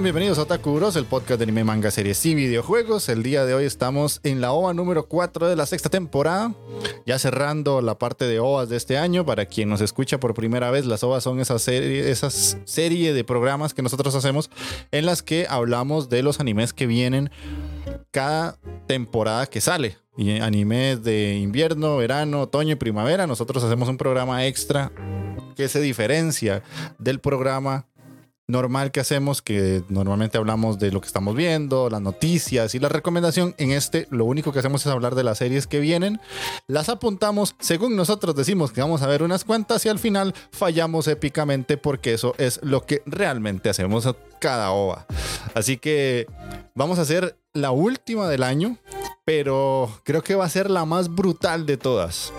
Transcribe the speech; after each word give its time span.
Bienvenidos 0.00 0.38
a 0.38 0.42
Otaku 0.42 0.76
Bros, 0.76 0.96
el 0.96 1.04
podcast 1.04 1.38
de 1.38 1.44
anime, 1.44 1.64
manga, 1.64 1.90
series 1.90 2.24
y 2.24 2.34
videojuegos. 2.34 3.10
El 3.10 3.22
día 3.22 3.44
de 3.44 3.52
hoy 3.52 3.66
estamos 3.66 4.20
en 4.24 4.40
la 4.40 4.52
OVA 4.52 4.72
número 4.72 5.06
4 5.06 5.48
de 5.48 5.54
la 5.54 5.66
sexta 5.66 5.90
temporada, 5.90 6.54
ya 7.04 7.18
cerrando 7.18 7.82
la 7.82 7.98
parte 7.98 8.24
de 8.24 8.40
OVAs 8.40 8.70
de 8.70 8.78
este 8.78 8.96
año. 8.96 9.26
Para 9.26 9.44
quien 9.44 9.68
nos 9.68 9.82
escucha 9.82 10.18
por 10.18 10.32
primera 10.32 10.70
vez, 10.70 10.86
las 10.86 11.04
OVAs 11.04 11.22
son 11.22 11.40
esa 11.40 11.58
serie, 11.58 12.10
esas 12.10 12.56
serie 12.64 13.12
de 13.12 13.22
programas 13.22 13.74
que 13.74 13.82
nosotros 13.82 14.14
hacemos 14.14 14.50
en 14.92 15.04
las 15.04 15.22
que 15.22 15.46
hablamos 15.48 16.08
de 16.08 16.22
los 16.22 16.40
animes 16.40 16.72
que 16.72 16.86
vienen 16.86 17.30
cada 18.10 18.56
temporada 18.86 19.46
que 19.46 19.60
sale. 19.60 19.98
Y 20.16 20.40
animes 20.40 21.04
de 21.04 21.36
invierno, 21.36 21.98
verano, 21.98 22.42
otoño 22.42 22.72
y 22.72 22.76
primavera. 22.76 23.26
Nosotros 23.26 23.62
hacemos 23.62 23.90
un 23.90 23.98
programa 23.98 24.46
extra 24.46 24.90
que 25.54 25.68
se 25.68 25.80
diferencia 25.80 26.62
del 26.98 27.20
programa 27.20 27.86
normal 28.52 28.92
que 28.92 29.00
hacemos, 29.00 29.42
que 29.42 29.82
normalmente 29.88 30.38
hablamos 30.38 30.78
de 30.78 30.92
lo 30.92 31.00
que 31.00 31.08
estamos 31.08 31.34
viendo, 31.34 31.90
las 31.90 32.00
noticias 32.00 32.74
y 32.76 32.78
la 32.78 32.88
recomendación. 32.88 33.54
En 33.58 33.72
este, 33.72 34.06
lo 34.10 34.26
único 34.26 34.52
que 34.52 34.60
hacemos 34.60 34.82
es 34.82 34.92
hablar 34.92 35.16
de 35.16 35.24
las 35.24 35.38
series 35.38 35.66
que 35.66 35.80
vienen. 35.80 36.20
Las 36.68 36.88
apuntamos 36.88 37.56
según 37.58 37.96
nosotros 37.96 38.36
decimos 38.36 38.70
que 38.70 38.82
vamos 38.82 39.02
a 39.02 39.08
ver 39.08 39.22
unas 39.22 39.44
cuantas 39.44 39.84
y 39.86 39.88
al 39.88 39.98
final 39.98 40.34
fallamos 40.52 41.08
épicamente 41.08 41.76
porque 41.76 42.12
eso 42.12 42.34
es 42.38 42.60
lo 42.62 42.86
que 42.86 43.02
realmente 43.06 43.70
hacemos 43.70 44.06
a 44.06 44.14
cada 44.38 44.70
ova. 44.70 45.06
Así 45.54 45.78
que 45.78 46.26
vamos 46.74 46.98
a 46.98 47.02
hacer 47.02 47.36
la 47.54 47.70
última 47.70 48.28
del 48.28 48.42
año, 48.42 48.76
pero 49.24 49.90
creo 50.04 50.22
que 50.22 50.34
va 50.34 50.44
a 50.44 50.50
ser 50.50 50.70
la 50.70 50.84
más 50.84 51.08
brutal 51.08 51.66
de 51.66 51.78
todas 51.78 52.32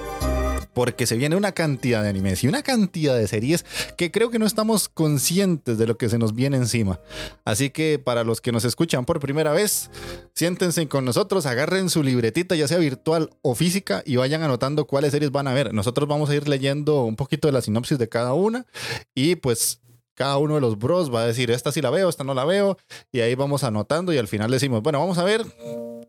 porque 0.73 1.05
se 1.05 1.15
viene 1.15 1.35
una 1.35 1.51
cantidad 1.51 2.03
de 2.03 2.09
animes 2.09 2.43
y 2.43 2.47
una 2.47 2.63
cantidad 2.63 3.15
de 3.15 3.27
series 3.27 3.65
que 3.97 4.11
creo 4.11 4.29
que 4.29 4.39
no 4.39 4.45
estamos 4.45 4.89
conscientes 4.89 5.77
de 5.77 5.87
lo 5.87 5.97
que 5.97 6.09
se 6.09 6.17
nos 6.17 6.33
viene 6.35 6.57
encima. 6.57 6.99
Así 7.45 7.69
que 7.69 7.99
para 7.99 8.23
los 8.23 8.41
que 8.41 8.51
nos 8.51 8.65
escuchan 8.65 9.05
por 9.05 9.19
primera 9.19 9.51
vez, 9.51 9.89
siéntense 10.33 10.87
con 10.87 11.05
nosotros, 11.05 11.45
agarren 11.45 11.89
su 11.89 12.03
libretita, 12.03 12.55
ya 12.55 12.67
sea 12.67 12.77
virtual 12.77 13.29
o 13.41 13.55
física, 13.55 14.03
y 14.05 14.15
vayan 14.15 14.43
anotando 14.43 14.85
cuáles 14.85 15.11
series 15.11 15.31
van 15.31 15.47
a 15.47 15.53
ver. 15.53 15.73
Nosotros 15.73 16.07
vamos 16.07 16.29
a 16.29 16.35
ir 16.35 16.47
leyendo 16.47 17.03
un 17.03 17.15
poquito 17.15 17.47
de 17.47 17.51
la 17.51 17.61
sinopsis 17.61 17.97
de 17.97 18.09
cada 18.09 18.33
una 18.33 18.65
y 19.13 19.35
pues 19.35 19.79
cada 20.15 20.37
uno 20.37 20.55
de 20.55 20.61
los 20.61 20.77
bros 20.77 21.13
va 21.13 21.21
a 21.21 21.25
decir, 21.25 21.49
esta 21.51 21.71
sí 21.71 21.81
la 21.81 21.89
veo, 21.89 22.07
esta 22.07 22.23
no 22.23 22.33
la 22.33 22.45
veo, 22.45 22.77
y 23.11 23.21
ahí 23.21 23.33
vamos 23.35 23.63
anotando 23.63 24.13
y 24.13 24.17
al 24.17 24.27
final 24.27 24.51
decimos, 24.51 24.83
bueno, 24.83 24.99
vamos 24.99 25.17
a 25.17 25.23
ver 25.23 25.43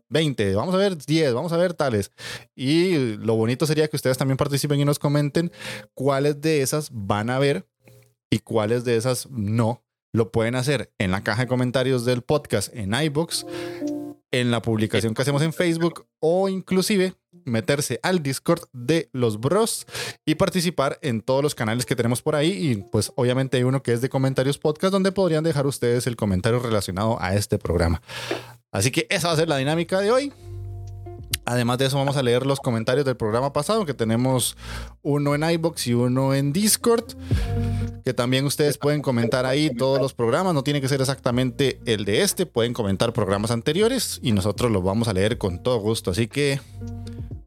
20, 0.09 0.55
vamos 0.55 0.75
a 0.75 0.77
ver 0.77 0.97
10, 0.97 1.33
vamos 1.33 1.51
a 1.53 1.57
ver 1.57 1.73
tales. 1.73 2.11
Y 2.55 3.15
lo 3.17 3.35
bonito 3.35 3.65
sería 3.65 3.87
que 3.87 3.95
ustedes 3.95 4.17
también 4.17 4.37
participen 4.37 4.79
y 4.79 4.85
nos 4.85 4.99
comenten 4.99 5.51
cuáles 5.93 6.41
de 6.41 6.61
esas 6.61 6.89
van 6.91 7.29
a 7.29 7.39
ver 7.39 7.67
y 8.29 8.39
cuáles 8.39 8.83
de 8.83 8.97
esas 8.97 9.29
no. 9.29 9.83
Lo 10.13 10.31
pueden 10.31 10.55
hacer 10.55 10.93
en 10.97 11.11
la 11.11 11.23
caja 11.23 11.43
de 11.43 11.47
comentarios 11.47 12.05
del 12.05 12.21
podcast 12.21 12.73
en 12.73 12.93
iBox, 12.93 13.45
en 14.31 14.51
la 14.51 14.61
publicación 14.61 15.13
que 15.13 15.21
hacemos 15.21 15.41
en 15.41 15.53
Facebook 15.53 16.07
o 16.19 16.47
inclusive 16.49 17.15
meterse 17.45 17.99
al 18.03 18.21
Discord 18.21 18.63
de 18.73 19.09
los 19.13 19.39
bros 19.39 19.85
y 20.25 20.35
participar 20.35 20.99
en 21.01 21.21
todos 21.21 21.43
los 21.43 21.55
canales 21.55 21.85
que 21.85 21.95
tenemos 21.95 22.21
por 22.21 22.35
ahí. 22.35 22.51
Y 22.51 22.75
pues 22.77 23.11
obviamente 23.15 23.57
hay 23.57 23.63
uno 23.63 23.81
que 23.81 23.93
es 23.93 24.01
de 24.01 24.09
comentarios 24.09 24.57
podcast 24.57 24.91
donde 24.91 25.11
podrían 25.11 25.43
dejar 25.43 25.67
ustedes 25.67 26.07
el 26.07 26.15
comentario 26.15 26.59
relacionado 26.59 27.17
a 27.21 27.35
este 27.35 27.57
programa. 27.57 28.01
Así 28.71 28.91
que 28.91 29.07
esa 29.09 29.29
va 29.29 29.33
a 29.33 29.37
ser 29.37 29.47
la 29.47 29.57
dinámica 29.57 29.99
de 30.01 30.11
hoy. 30.11 30.33
Además 31.45 31.77
de 31.77 31.85
eso, 31.85 31.97
vamos 31.97 32.17
a 32.17 32.23
leer 32.23 32.45
los 32.45 32.59
comentarios 32.59 33.05
del 33.05 33.15
programa 33.15 33.53
pasado, 33.53 33.85
que 33.85 33.93
tenemos 33.93 34.57
uno 35.03 35.35
en 35.35 35.43
iBox 35.43 35.87
y 35.87 35.93
uno 35.93 36.33
en 36.33 36.51
Discord, 36.51 37.05
que 38.03 38.15
también 38.15 38.45
ustedes 38.45 38.79
pueden 38.79 39.03
comentar 39.03 39.45
ahí 39.45 39.69
todos 39.69 40.01
los 40.01 40.15
programas, 40.15 40.55
no 40.55 40.63
tiene 40.63 40.81
que 40.81 40.89
ser 40.89 41.01
exactamente 41.01 41.79
el 41.85 42.03
de 42.03 42.23
este, 42.23 42.47
pueden 42.47 42.73
comentar 42.73 43.13
programas 43.13 43.51
anteriores 43.51 44.19
y 44.23 44.31
nosotros 44.31 44.71
los 44.71 44.83
vamos 44.83 45.07
a 45.07 45.13
leer 45.13 45.37
con 45.37 45.61
todo 45.61 45.77
gusto. 45.77 46.09
Así 46.09 46.27
que 46.27 46.59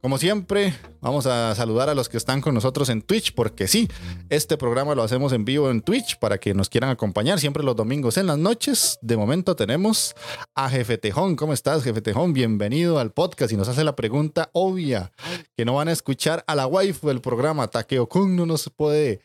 como 0.01 0.19
siempre, 0.19 0.75
vamos 1.01 1.27
a 1.27 1.55
saludar 1.55 1.89
a 1.89 1.95
los 1.95 2.09
que 2.09 2.17
están 2.17 2.41
con 2.41 2.55
nosotros 2.55 2.89
en 2.89 3.03
Twitch, 3.03 3.35
porque 3.35 3.67
sí, 3.67 3.89
este 4.29 4.57
programa 4.57 4.95
lo 4.95 5.03
hacemos 5.03 5.33
en 5.33 5.45
vivo 5.45 5.71
en 5.71 5.83
Twitch 5.83 6.19
para 6.19 6.39
que 6.39 6.55
nos 6.55 6.69
quieran 6.69 6.91
acompañar 6.91 7.41
siempre 7.41 7.65
los 7.65 7.75
domingos 7.75 8.17
en 8.17 8.29
las 8.29 8.39
noches. 8.39 8.99
De 9.03 9.17
momento 9.17 9.57
tenemos 9.57 10.15
a 10.55 10.71
Jefe 10.71 10.99
Tejón. 10.99 11.35
¿Cómo 11.35 11.53
estás, 11.53 11.83
Jefe 11.83 12.01
Tejón? 12.01 12.33
Bienvenido 12.33 13.01
al 13.01 13.13
podcast 13.13 13.53
y 13.53 13.57
nos 13.57 13.69
hace 13.69 13.83
la 13.83 13.97
pregunta 13.97 14.51
obvia 14.53 15.11
que 15.57 15.65
no 15.65 15.75
van 15.75 15.89
a 15.89 15.93
escuchar 15.93 16.45
a 16.47 16.55
la 16.55 16.67
waifu 16.67 17.09
del 17.09 17.21
programa. 17.21 17.67
Takeo 17.69 18.09
Kun 18.09 18.37
no 18.37 18.47
nos 18.47 18.71
puede 18.71 19.23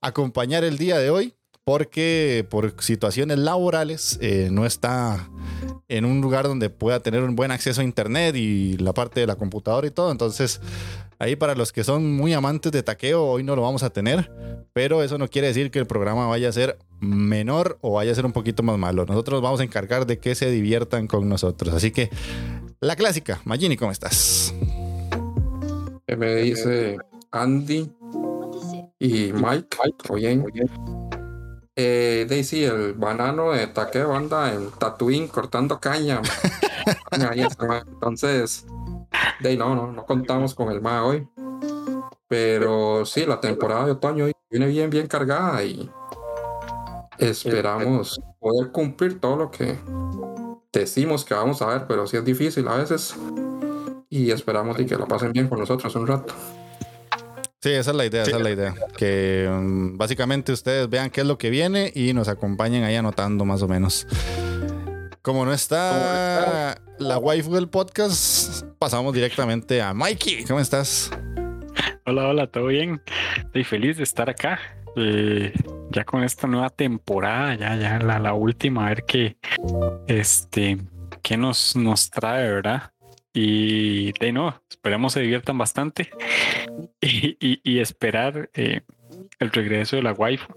acompañar 0.00 0.64
el 0.64 0.76
día 0.76 0.98
de 0.98 1.10
hoy 1.10 1.35
porque 1.66 2.46
por 2.48 2.80
situaciones 2.80 3.38
laborales 3.38 4.20
eh, 4.22 4.50
no 4.52 4.66
está 4.66 5.28
en 5.88 6.04
un 6.04 6.20
lugar 6.20 6.46
donde 6.46 6.70
pueda 6.70 7.00
tener 7.00 7.24
un 7.24 7.34
buen 7.34 7.50
acceso 7.50 7.80
a 7.80 7.84
internet 7.84 8.36
y 8.36 8.76
la 8.76 8.92
parte 8.92 9.18
de 9.18 9.26
la 9.26 9.34
computadora 9.34 9.84
y 9.84 9.90
todo. 9.90 10.12
Entonces, 10.12 10.60
ahí 11.18 11.34
para 11.34 11.56
los 11.56 11.72
que 11.72 11.82
son 11.82 12.14
muy 12.14 12.34
amantes 12.34 12.70
de 12.70 12.84
taqueo, 12.84 13.24
hoy 13.24 13.42
no 13.42 13.56
lo 13.56 13.62
vamos 13.62 13.82
a 13.82 13.90
tener, 13.90 14.30
pero 14.72 15.02
eso 15.02 15.18
no 15.18 15.26
quiere 15.26 15.48
decir 15.48 15.72
que 15.72 15.80
el 15.80 15.88
programa 15.88 16.28
vaya 16.28 16.50
a 16.50 16.52
ser 16.52 16.78
menor 17.00 17.78
o 17.80 17.94
vaya 17.94 18.12
a 18.12 18.14
ser 18.14 18.26
un 18.26 18.32
poquito 18.32 18.62
más 18.62 18.78
malo. 18.78 19.04
Nosotros 19.04 19.42
vamos 19.42 19.58
a 19.58 19.64
encargar 19.64 20.06
de 20.06 20.20
que 20.20 20.36
se 20.36 20.48
diviertan 20.52 21.08
con 21.08 21.28
nosotros. 21.28 21.74
Así 21.74 21.90
que, 21.90 22.10
la 22.80 22.94
clásica. 22.94 23.40
Magini, 23.44 23.76
¿cómo 23.76 23.90
estás? 23.90 24.54
Me 26.16 26.36
dice 26.36 26.96
Andy 27.32 27.90
y 29.00 29.32
Mike. 29.32 29.66
Oye, 30.10 30.40
eh, 31.76 32.26
Daisy, 32.28 32.64
el 32.64 32.94
banano 32.94 33.52
de 33.52 33.66
Takeo 33.66 34.14
anda 34.14 34.52
en 34.52 34.70
Tatooine 34.70 35.28
cortando 35.28 35.78
caña. 35.78 36.22
Entonces, 37.86 38.66
de 39.40 39.56
no, 39.56 39.74
no, 39.74 39.92
no 39.92 40.06
contamos 40.06 40.54
con 40.54 40.70
el 40.70 40.80
MA 40.80 41.04
hoy. 41.04 41.28
Pero 42.28 43.04
sí, 43.04 43.26
la 43.26 43.40
temporada 43.40 43.84
de 43.84 43.92
otoño 43.92 44.26
viene 44.50 44.66
bien, 44.66 44.90
bien 44.90 45.06
cargada 45.06 45.62
y 45.62 45.88
esperamos 47.18 48.20
poder 48.40 48.72
cumplir 48.72 49.20
todo 49.20 49.36
lo 49.36 49.50
que 49.50 49.78
decimos 50.72 51.24
que 51.24 51.34
vamos 51.34 51.62
a 51.62 51.66
ver, 51.66 51.86
pero 51.86 52.06
sí 52.06 52.16
es 52.16 52.24
difícil 52.24 52.66
a 52.68 52.76
veces. 52.76 53.14
Y 54.08 54.30
esperamos 54.30 54.78
y 54.80 54.86
que 54.86 54.96
lo 54.96 55.06
pasen 55.06 55.32
bien 55.32 55.48
con 55.48 55.58
nosotros 55.58 55.94
un 55.94 56.06
rato. 56.06 56.34
Sí, 57.62 57.70
esa 57.72 57.90
es 57.90 57.96
la 57.96 58.04
idea, 58.04 58.22
esa 58.22 58.36
es 58.36 58.42
la 58.42 58.50
idea. 58.50 58.74
Que 58.96 59.48
um, 59.50 59.96
básicamente 59.96 60.52
ustedes 60.52 60.88
vean 60.88 61.10
qué 61.10 61.22
es 61.22 61.26
lo 61.26 61.38
que 61.38 61.50
viene 61.50 61.90
y 61.94 62.12
nos 62.12 62.28
acompañen 62.28 62.84
ahí 62.84 62.96
anotando 62.96 63.44
más 63.44 63.62
o 63.62 63.68
menos. 63.68 64.06
Como 65.22 65.44
no 65.44 65.52
está 65.52 66.80
la 66.98 67.18
waifu 67.18 67.54
del 67.54 67.68
podcast, 67.68 68.64
pasamos 68.78 69.12
directamente 69.12 69.82
a 69.82 69.92
Mikey. 69.94 70.44
¿Cómo 70.44 70.60
estás? 70.60 71.10
Hola, 72.04 72.28
hola, 72.28 72.46
¿todo 72.46 72.66
bien? 72.66 73.02
Estoy 73.38 73.64
feliz 73.64 73.96
de 73.96 74.04
estar 74.04 74.30
acá. 74.30 74.60
Eh, 74.94 75.52
ya 75.90 76.04
con 76.04 76.22
esta 76.22 76.46
nueva 76.46 76.70
temporada, 76.70 77.54
ya, 77.54 77.76
ya 77.76 77.98
la, 77.98 78.18
la 78.18 78.34
última, 78.34 78.86
a 78.86 78.88
ver 78.90 79.04
qué, 79.04 79.36
este, 80.06 80.78
qué 81.22 81.36
nos, 81.36 81.74
nos 81.74 82.08
trae, 82.10 82.48
¿verdad? 82.48 82.90
Y 83.38 84.12
de 84.18 84.32
no, 84.32 84.58
esperemos 84.70 85.12
se 85.12 85.20
diviertan 85.20 85.58
bastante 85.58 86.08
y, 87.02 87.36
y, 87.38 87.60
y 87.62 87.80
esperar 87.80 88.48
eh, 88.54 88.80
el 89.40 89.50
regreso 89.50 89.96
de 89.96 90.02
la 90.02 90.12
waifu. 90.14 90.50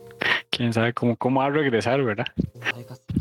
Quién 0.50 0.72
sabe 0.74 0.94
cómo, 0.94 1.18
cómo 1.18 1.42
va 1.42 1.48
a 1.48 1.50
regresar, 1.50 2.02
¿verdad? 2.04 2.26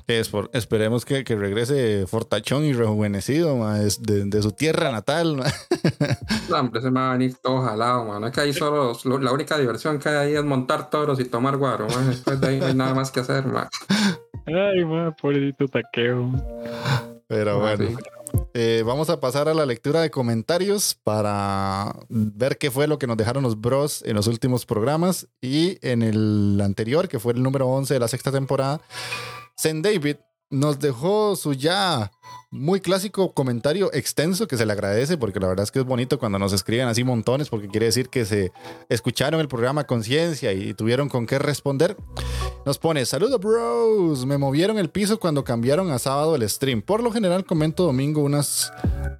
Es 0.07 0.29
por- 0.29 0.49
esperemos 0.55 1.05
que, 1.05 1.25
que 1.25 1.35
regrese 1.37 2.07
fortachón 2.07 2.65
y 2.65 2.73
rejuvenecido 2.73 3.57
ma, 3.57 3.81
es 3.83 4.01
de, 4.03 4.25
de 4.27 4.43
su 4.43 4.53
tierra 4.53 4.93
natal. 4.93 5.37
ma. 5.37 5.45
No, 6.49 6.61
hombre, 6.61 6.81
se 6.81 6.91
me 6.91 7.01
va 7.01 7.11
a 7.11 7.13
venir 7.13 7.35
todo 7.43 7.61
jalado, 7.63 8.05
mano. 8.05 8.29
Es 8.29 8.33
que 8.33 8.41
ahí 8.41 8.53
solo 8.53 8.97
lo- 9.05 9.19
la 9.19 9.33
única 9.33 9.59
diversión 9.59 9.99
que 9.99 10.09
hay 10.09 10.17
ahí 10.29 10.35
es 10.37 10.45
montar 10.45 10.89
toros 10.89 11.19
y 11.21 11.25
tomar 11.25 11.57
guaro, 11.57 11.89
man. 11.89 12.09
Después 12.09 12.41
de 12.41 12.47
ahí 12.49 12.59
no 12.61 12.67
hay 12.67 12.75
nada 12.75 12.95
más 12.95 13.11
que 13.11 13.21
hacer, 13.21 13.45
man. 13.47 13.69
Ay, 14.47 14.85
ma, 14.85 15.15
pobrecito 15.21 15.67
taqueo. 15.67 16.31
Pero 17.27 17.51
Ah, 17.67 17.75
bueno, 17.77 17.89
sí. 17.91 17.97
Eh, 18.61 18.83
vamos 18.83 19.09
a 19.09 19.21
pasar 19.21 19.49
a 19.49 19.55
la 19.55 19.65
lectura 19.65 20.01
de 20.01 20.11
comentarios 20.11 20.99
para 21.05 21.95
ver 22.09 22.59
qué 22.59 22.73
fue 22.73 22.89
lo 22.89 22.99
que 22.99 23.07
nos 23.07 23.17
dejaron 23.17 23.45
los 23.45 23.61
bros 23.61 24.03
en 24.05 24.17
los 24.17 24.27
últimos 24.27 24.67
programas. 24.67 25.29
Y 25.41 25.79
en 25.81 26.03
el 26.03 26.61
anterior, 26.61 27.07
que 27.07 27.21
fue 27.21 27.35
el 27.35 27.43
número 27.45 27.69
11 27.69 27.95
de 27.95 28.01
la 28.01 28.09
sexta 28.09 28.33
temporada, 28.33 28.81
Zen 29.57 29.81
David 29.81 30.17
nos 30.51 30.81
dejó 30.81 31.37
su 31.37 31.53
ya 31.53 32.11
muy 32.51 32.81
clásico 32.81 33.33
comentario 33.33 33.93
extenso 33.93 34.49
que 34.49 34.57
se 34.57 34.65
le 34.65 34.73
agradece 34.73 35.19
porque 35.19 35.39
la 35.39 35.49
verdad 35.49 35.65
es 35.65 35.71
que 35.71 35.81
es 35.81 35.85
bonito 35.85 36.19
cuando 36.19 36.39
nos 36.39 36.53
escriben 36.53 36.89
así 36.89 37.05
montones 37.05 37.51
porque 37.51 37.69
quiere 37.69 37.87
decir 37.87 38.09
que 38.09 38.25
se 38.25 38.53
escucharon 38.89 39.41
el 39.41 39.49
programa 39.49 39.85
conciencia 39.85 40.53
y 40.53 40.73
tuvieron 40.75 41.09
con 41.09 41.27
qué 41.27 41.39
responder. 41.39 41.97
Nos 42.65 42.79
pone, 42.79 43.05
saludos 43.07 43.41
bros, 43.41 44.27
me 44.27 44.39
movieron 44.39 44.79
el 44.79 44.91
piso 44.91 45.21
cuando 45.21 45.45
cambiaron 45.45 45.91
a 45.91 45.99
sábado 45.99 46.37
el 46.37 46.49
stream. 46.49 46.83
Por 46.83 47.03
lo 47.03 47.11
general 47.13 47.45
comento 47.45 47.85
domingo 47.85 48.23
unas 48.23 48.73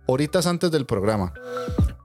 horitas 0.07 0.47
antes 0.47 0.71
del 0.71 0.87
programa. 0.87 1.33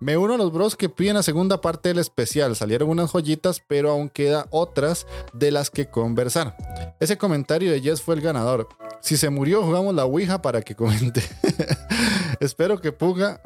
Me 0.03 0.17
uno 0.17 0.33
a 0.33 0.37
los 0.37 0.51
bros 0.51 0.75
que 0.75 0.89
piden 0.89 1.15
la 1.15 1.23
segunda 1.23 1.61
parte 1.61 1.87
del 1.87 1.99
especial. 1.99 2.57
Salieron 2.57 2.89
unas 2.89 3.09
joyitas, 3.11 3.61
pero 3.65 3.89
aún 3.89 4.09
queda 4.09 4.47
otras 4.49 5.07
de 5.31 5.49
las 5.49 5.69
que 5.69 5.89
conversar. 5.89 6.57
Ese 6.99 7.17
comentario 7.17 7.71
de 7.71 7.79
Jess 7.79 8.01
fue 8.01 8.15
el 8.15 8.21
ganador. 8.21 8.67
Si 8.99 9.15
se 9.15 9.29
murió, 9.29 9.63
jugamos 9.63 9.95
la 9.95 10.03
Ouija 10.03 10.41
para 10.41 10.61
que 10.61 10.75
Espero 12.39 12.81
que 12.81 12.91
Puga 12.91 13.41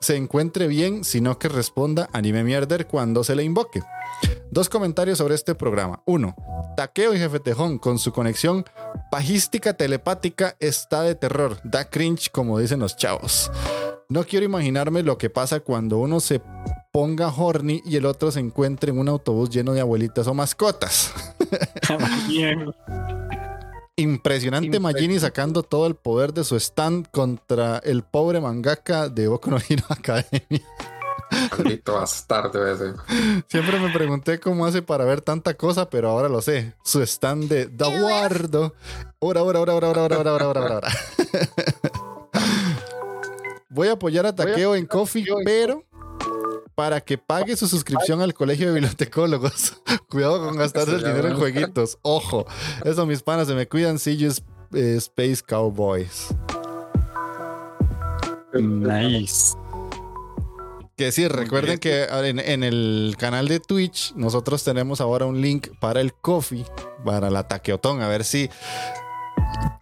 se 0.00 0.16
encuentre 0.16 0.66
bien, 0.66 1.04
sino 1.04 1.38
que 1.38 1.48
responda 1.48 2.08
anime 2.12 2.42
mierder 2.42 2.86
cuando 2.86 3.22
se 3.22 3.36
le 3.36 3.44
invoque. 3.44 3.82
Dos 4.50 4.68
comentarios 4.68 5.18
sobre 5.18 5.34
este 5.34 5.54
programa. 5.54 6.02
Uno, 6.06 6.34
Taqueo 6.76 7.14
y 7.14 7.18
Jefe 7.18 7.38
Tejón 7.40 7.78
con 7.78 7.98
su 7.98 8.12
conexión 8.12 8.64
pajística 9.10 9.74
telepática 9.74 10.56
está 10.58 11.02
de 11.02 11.14
terror. 11.14 11.58
Da 11.64 11.88
cringe 11.88 12.30
como 12.30 12.58
dicen 12.58 12.80
los 12.80 12.96
chavos. 12.96 13.50
No 14.08 14.24
quiero 14.24 14.44
imaginarme 14.44 15.02
lo 15.04 15.18
que 15.18 15.30
pasa 15.30 15.60
cuando 15.60 15.98
uno 15.98 16.18
se 16.18 16.42
ponga 16.92 17.28
horny 17.28 17.80
y 17.84 17.96
el 17.96 18.06
otro 18.06 18.32
se 18.32 18.40
encuentre 18.40 18.90
en 18.90 18.98
un 18.98 19.08
autobús 19.08 19.50
lleno 19.50 19.72
de 19.72 19.80
abuelitas 19.80 20.26
o 20.26 20.34
mascotas. 20.34 21.12
Impresionante 24.00 24.66
Impresionante. 24.66 24.80
Magini 24.80 25.20
sacando 25.20 25.62
todo 25.62 25.86
el 25.86 25.94
poder 25.94 26.32
de 26.32 26.44
su 26.44 26.56
stand 26.56 27.10
contra 27.10 27.78
el 27.78 28.02
pobre 28.02 28.40
mangaka 28.40 29.08
de 29.08 29.28
Boku 29.28 29.50
no 29.50 29.58
Hero 29.58 29.84
Academia. 29.88 30.66
Bastardo 31.84 32.66
ese. 32.66 32.94
Siempre 33.46 33.78
me 33.78 33.92
pregunté 33.92 34.40
cómo 34.40 34.66
hace 34.66 34.82
para 34.82 35.04
ver 35.04 35.20
tanta 35.20 35.54
cosa, 35.54 35.88
pero 35.88 36.08
ahora 36.08 36.28
lo 36.28 36.42
sé. 36.42 36.74
Su 36.82 37.02
stand 37.02 37.48
de 37.48 37.66
Daguardo. 37.66 38.74
Ora, 39.18 39.42
ora, 39.42 39.60
ora, 39.60 39.74
ora, 39.74 39.88
ora, 39.90 40.02
ora, 40.02 40.16
ora, 40.16 40.34
ora, 40.34 40.48
ora, 40.48 40.60
ora, 40.60 40.76
ora. 40.78 40.88
Voy 43.68 43.88
a 43.88 43.92
apoyar 43.92 44.26
a 44.26 44.34
Takeo 44.34 44.74
en 44.74 44.86
Coffee, 44.86 45.24
pero 45.44 45.84
para 46.80 47.02
que 47.02 47.18
pague 47.18 47.56
su 47.56 47.68
suscripción 47.68 48.22
al 48.22 48.32
colegio 48.32 48.68
de 48.68 48.72
bibliotecólogos. 48.72 49.74
Cuidado 50.08 50.42
con 50.42 50.56
gastarse 50.56 50.92
el 50.92 51.04
dinero 51.04 51.28
en 51.28 51.36
jueguitos. 51.36 51.98
Ojo, 52.00 52.46
eso 52.82 53.04
mis 53.04 53.22
panas 53.22 53.48
se 53.48 53.54
me 53.54 53.68
cuidan. 53.68 53.98
See 53.98 54.16
you, 54.16 54.32
eh, 54.72 54.94
Space 54.96 55.42
Cowboys. 55.46 56.28
Nice. 58.54 59.54
Que 60.96 61.12
sí, 61.12 61.28
recuerden 61.28 61.78
que 61.78 62.04
en, 62.04 62.38
en 62.38 62.64
el 62.64 63.14
canal 63.18 63.46
de 63.46 63.60
Twitch 63.60 64.14
nosotros 64.14 64.64
tenemos 64.64 65.02
ahora 65.02 65.26
un 65.26 65.42
link 65.42 65.68
para 65.80 66.00
el 66.00 66.14
coffee, 66.14 66.64
para 67.04 67.28
la 67.28 67.46
taqueotón, 67.46 68.00
a 68.00 68.08
ver 68.08 68.24
si 68.24 68.48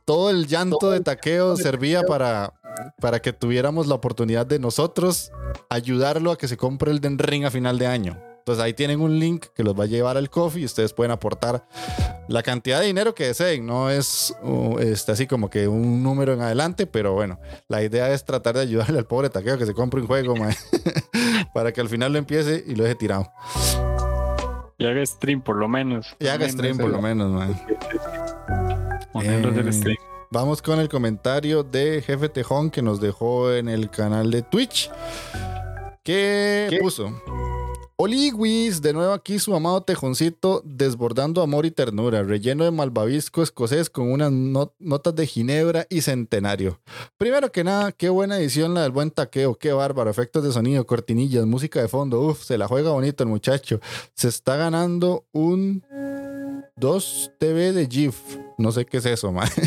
todo 0.04 0.30
el 0.30 0.48
llanto 0.48 0.90
de 0.90 0.98
taqueo 0.98 1.56
servía 1.56 2.02
para, 2.02 2.54
para 3.00 3.20
que 3.20 3.32
tuviéramos 3.32 3.86
la 3.86 3.94
oportunidad 3.94 4.46
de 4.46 4.58
nosotros 4.58 5.32
ayudarlo 5.70 6.32
a 6.32 6.38
que 6.38 6.48
se 6.48 6.56
compre 6.56 6.90
el 6.90 7.00
Den 7.00 7.18
Ring 7.18 7.44
a 7.44 7.50
final 7.50 7.78
de 7.78 7.86
año. 7.86 8.18
Entonces 8.38 8.64
ahí 8.64 8.72
tienen 8.72 9.02
un 9.02 9.18
link 9.18 9.44
que 9.54 9.62
los 9.62 9.78
va 9.78 9.84
a 9.84 9.86
llevar 9.86 10.16
al 10.16 10.30
coffee 10.30 10.62
y 10.62 10.64
ustedes 10.64 10.94
pueden 10.94 11.10
aportar 11.10 11.66
la 12.28 12.42
cantidad 12.42 12.80
de 12.80 12.86
dinero 12.86 13.14
que 13.14 13.26
deseen. 13.26 13.66
No 13.66 13.90
es 13.90 14.34
uh, 14.42 14.78
este, 14.78 15.12
así 15.12 15.26
como 15.26 15.50
que 15.50 15.68
un 15.68 16.02
número 16.02 16.32
en 16.32 16.40
adelante, 16.40 16.86
pero 16.86 17.12
bueno, 17.12 17.38
la 17.68 17.82
idea 17.82 18.10
es 18.10 18.24
tratar 18.24 18.54
de 18.54 18.62
ayudarle 18.62 18.98
al 18.98 19.06
pobre 19.06 19.28
taqueo 19.28 19.58
que 19.58 19.66
se 19.66 19.74
compre 19.74 20.00
un 20.00 20.06
juego, 20.06 20.34
mae, 20.34 20.56
para 21.54 21.72
que 21.72 21.82
al 21.82 21.90
final 21.90 22.12
lo 22.12 22.18
empiece 22.18 22.64
y 22.66 22.74
lo 22.74 22.84
deje 22.84 22.94
tirado. 22.94 23.30
Y 24.78 24.86
haga 24.86 25.04
stream 25.04 25.42
por 25.42 25.56
lo 25.56 25.68
menos. 25.68 26.16
Y 26.18 26.28
haga 26.28 26.48
stream 26.48 26.78
por 26.78 26.88
lo 26.88 27.02
menos. 27.02 27.44
Ponerlos 29.12 29.52
Eh, 29.52 29.62
del 29.62 29.72
stream. 29.74 29.96
Vamos 30.30 30.60
con 30.60 30.78
el 30.78 30.88
comentario 30.88 31.62
de 31.62 32.02
Jefe 32.02 32.28
Tejón 32.28 32.70
que 32.70 32.82
nos 32.82 33.00
dejó 33.00 33.52
en 33.52 33.68
el 33.68 33.90
canal 33.90 34.30
de 34.30 34.42
Twitch. 34.42 34.90
Que 36.04 36.78
puso. 36.80 37.10
Oliwis, 38.00 38.80
de 38.80 38.92
nuevo 38.92 39.12
aquí 39.12 39.40
su 39.40 39.56
amado 39.56 39.80
tejoncito 39.82 40.62
desbordando 40.64 41.42
amor 41.42 41.66
y 41.66 41.72
ternura, 41.72 42.22
relleno 42.22 42.62
de 42.64 42.70
malvavisco 42.70 43.42
escocés 43.42 43.90
con 43.90 44.12
unas 44.12 44.30
no- 44.30 44.72
notas 44.78 45.16
de 45.16 45.26
ginebra 45.26 45.84
y 45.90 46.02
centenario. 46.02 46.78
Primero 47.16 47.50
que 47.50 47.64
nada, 47.64 47.90
qué 47.90 48.08
buena 48.08 48.38
edición 48.38 48.74
la 48.74 48.82
del 48.82 48.92
buen 48.92 49.10
taqueo, 49.10 49.56
qué 49.56 49.72
bárbaro, 49.72 50.10
efectos 50.10 50.44
de 50.44 50.52
sonido, 50.52 50.86
cortinillas, 50.86 51.44
música 51.46 51.80
de 51.82 51.88
fondo, 51.88 52.20
uff, 52.20 52.44
se 52.44 52.56
la 52.56 52.68
juega 52.68 52.90
bonito 52.92 53.24
el 53.24 53.30
muchacho. 53.30 53.80
Se 54.14 54.28
está 54.28 54.54
ganando 54.56 55.24
un 55.32 55.82
2 56.78 57.32
TV 57.38 57.72
de 57.72 57.86
GIF, 57.86 58.16
no 58.56 58.72
sé 58.72 58.84
qué 58.86 58.98
es 58.98 59.06
eso, 59.06 59.32
man. 59.32 59.48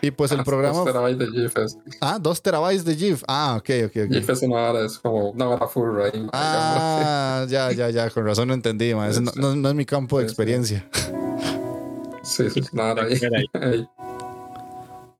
Y 0.00 0.10
pues 0.12 0.30
el 0.30 0.44
programa. 0.44 0.78
Dos 0.78 0.86
terabytes 0.86 1.18
de 1.18 1.26
GIF 1.26 1.56
es, 1.58 1.78
Ah, 2.00 2.18
2 2.20 2.42
terabytes 2.42 2.84
de 2.84 2.94
GIF. 2.94 3.24
Ah, 3.26 3.56
ok, 3.58 3.70
ok, 3.86 3.96
ok. 4.06 4.12
GIF 4.12 4.30
es 4.30 4.42
una 4.42 4.70
hora, 4.70 4.84
es 4.86 4.98
como 4.98 5.30
una 5.30 5.48
hora 5.48 5.66
full, 5.66 5.88
right? 5.96 6.28
Ah, 6.32 7.44
ya, 7.48 7.72
ya, 7.72 7.90
ya, 7.90 8.08
con 8.10 8.24
razón 8.24 8.46
no 8.48 8.54
entendí, 8.54 8.94
ma. 8.94 9.08
Ese 9.08 9.20
no, 9.22 9.32
no- 9.34 9.56
no 9.56 9.68
es 9.70 9.74
mi 9.74 9.84
campo 9.84 10.18
de 10.20 10.24
Sí, 10.24 10.28
sí. 10.28 10.32
experiencia. 10.32 10.88
Sí, 12.22 12.50
sí, 12.50 12.62
ahí. 12.72 13.46
Ahí. 13.54 13.88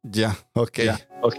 Ya, 0.04 0.36
ok. 0.54 0.78
Ya, 0.84 1.00
ok. 1.22 1.34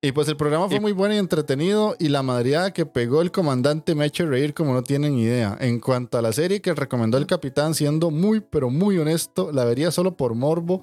Y 0.00 0.12
pues 0.12 0.28
el 0.28 0.36
programa 0.36 0.68
fue 0.68 0.76
Y- 0.76 0.80
muy 0.80 0.92
bueno 0.92 1.12
y 1.14 1.18
entretenido 1.18 1.96
y 1.98 2.08
la 2.08 2.22
madreada 2.22 2.72
que 2.72 2.86
pegó 2.86 3.20
el 3.20 3.32
comandante 3.32 3.96
me 3.96 4.04
ha 4.04 4.06
hecho 4.06 4.26
reír 4.26 4.54
como 4.54 4.72
no 4.72 4.84
tienen 4.84 5.18
idea. 5.18 5.56
En 5.60 5.80
cuanto 5.80 6.16
a 6.16 6.22
la 6.22 6.32
serie 6.32 6.60
que 6.62 6.72
recomendó 6.72 7.18
el 7.18 7.26
capitán, 7.26 7.74
siendo 7.74 8.12
muy 8.12 8.38
pero 8.38 8.70
muy 8.70 8.96
honesto, 8.98 9.50
la 9.50 9.64
vería 9.64 9.90
solo 9.90 10.16
por 10.16 10.36
morbo 10.36 10.82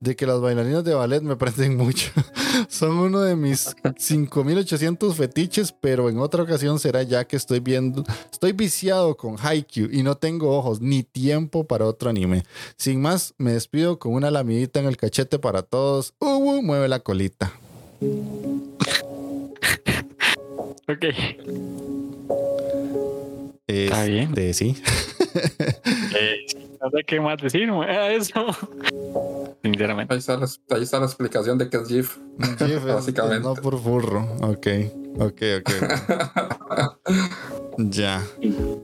de 0.00 0.16
que 0.16 0.26
las 0.26 0.40
bailarinas 0.40 0.82
de 0.82 0.94
ballet 0.94 1.22
me 1.22 1.36
prenden 1.36 1.76
mucho. 1.76 2.10
Son 2.68 2.98
uno 2.98 3.20
de 3.20 3.36
mis 3.36 3.72
5800 3.98 5.14
fetiches, 5.14 5.70
pero 5.70 6.08
en 6.08 6.18
otra 6.18 6.42
ocasión 6.42 6.80
será 6.80 7.04
ya 7.04 7.24
que 7.24 7.36
estoy 7.36 7.60
viendo, 7.60 8.02
estoy 8.32 8.50
viciado 8.50 9.16
con 9.16 9.36
Haikyuu 9.40 9.90
y 9.92 10.02
no 10.02 10.16
tengo 10.16 10.56
ojos 10.58 10.80
ni 10.80 11.04
tiempo 11.04 11.68
para 11.68 11.86
otro 11.86 12.10
anime. 12.10 12.42
Sin 12.76 13.00
más, 13.00 13.32
me 13.38 13.52
despido 13.52 14.00
con 14.00 14.12
una 14.14 14.32
lamidita 14.32 14.80
en 14.80 14.86
el 14.86 14.96
cachete 14.96 15.38
para 15.38 15.62
todos. 15.62 16.14
Ubu, 16.18 16.62
mueve 16.62 16.88
la 16.88 16.98
colita. 16.98 17.52
Ok. 20.88 21.04
Este, 23.66 24.10
bien. 24.10 24.34
sí. 24.54 24.76
Eh, 26.18 26.46
no 26.80 26.90
sé 26.90 27.04
qué 27.06 27.20
más 27.20 27.36
decir 27.42 27.70
a 27.70 28.10
eso. 28.12 28.44
Sinceramente. 29.62 30.12
Ahí 30.14 30.18
está, 30.18 30.36
la, 30.36 30.46
ahí 30.70 30.82
está 30.82 30.98
la 31.00 31.06
explicación 31.06 31.58
de 31.58 31.68
qué 31.68 31.76
es 31.78 31.88
GIF. 31.88 32.18
GIF 32.58 32.60
es- 32.70 32.84
Básicamente. 32.84 33.40
No 33.48 33.54
por 33.54 33.78
furro. 33.80 34.20
Ok, 34.42 34.66
ok, 35.18 35.42
ok. 35.60 35.70
ya. 37.78 38.22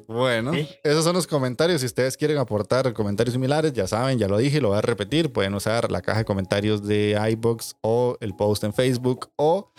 Bueno, 0.08 0.52
esos 0.82 1.04
son 1.04 1.14
los 1.14 1.26
comentarios. 1.26 1.80
Si 1.80 1.86
ustedes 1.86 2.16
quieren 2.16 2.38
aportar 2.38 2.92
comentarios 2.92 3.32
similares, 3.32 3.72
ya 3.72 3.86
saben, 3.86 4.18
ya 4.18 4.28
lo 4.28 4.38
dije, 4.38 4.60
lo 4.60 4.68
voy 4.68 4.78
a 4.78 4.82
repetir. 4.82 5.32
Pueden 5.32 5.54
usar 5.54 5.90
la 5.90 6.00
caja 6.02 6.20
de 6.20 6.24
comentarios 6.24 6.82
de 6.86 7.18
iBox 7.32 7.76
o 7.82 8.16
el 8.20 8.34
post 8.34 8.64
en 8.64 8.72
Facebook 8.72 9.30
o 9.36 9.70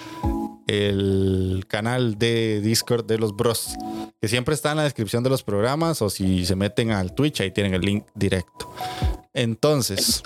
el 0.67 1.65
canal 1.67 2.17
de 2.17 2.61
Discord 2.61 3.05
de 3.05 3.17
los 3.17 3.35
Bros, 3.35 3.75
que 4.21 4.27
siempre 4.27 4.55
está 4.55 4.71
en 4.71 4.77
la 4.77 4.83
descripción 4.83 5.23
de 5.23 5.29
los 5.29 5.43
programas 5.43 6.01
o 6.01 6.09
si 6.09 6.45
se 6.45 6.55
meten 6.55 6.91
al 6.91 7.13
Twitch, 7.13 7.41
ahí 7.41 7.51
tienen 7.51 7.73
el 7.73 7.81
link 7.81 8.05
directo. 8.15 8.73
Entonces, 9.33 10.21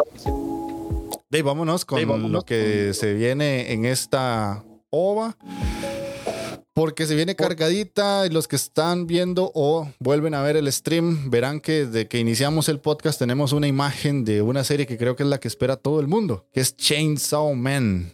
Dave, 1.29 1.43
vámonos 1.43 1.85
con 1.85 1.97
Dave, 1.97 2.05
vámonos 2.05 2.31
lo 2.31 2.41
que 2.43 2.93
se 2.93 3.13
viene 3.13 3.73
en 3.73 3.85
esta 3.85 4.63
ova. 4.89 5.37
Porque 6.73 7.07
se 7.07 7.15
viene 7.15 7.35
cargadita 7.35 8.27
y 8.27 8.29
los 8.29 8.47
que 8.47 8.55
están 8.55 9.07
viendo 9.07 9.51
o 9.55 9.89
vuelven 9.99 10.35
a 10.35 10.43
ver 10.43 10.57
el 10.57 10.71
stream 10.71 11.31
verán 11.31 11.59
que 11.59 11.87
desde 11.87 12.07
que 12.07 12.19
iniciamos 12.19 12.69
el 12.69 12.79
podcast 12.79 13.17
tenemos 13.17 13.51
una 13.51 13.67
imagen 13.67 14.23
de 14.23 14.43
una 14.43 14.63
serie 14.63 14.85
que 14.85 14.95
creo 14.95 15.15
que 15.15 15.23
es 15.23 15.29
la 15.29 15.39
que 15.39 15.47
espera 15.47 15.75
todo 15.75 15.99
el 15.99 16.07
mundo, 16.07 16.45
que 16.53 16.59
es 16.59 16.77
Chainsaw 16.77 17.55
Man. 17.55 18.13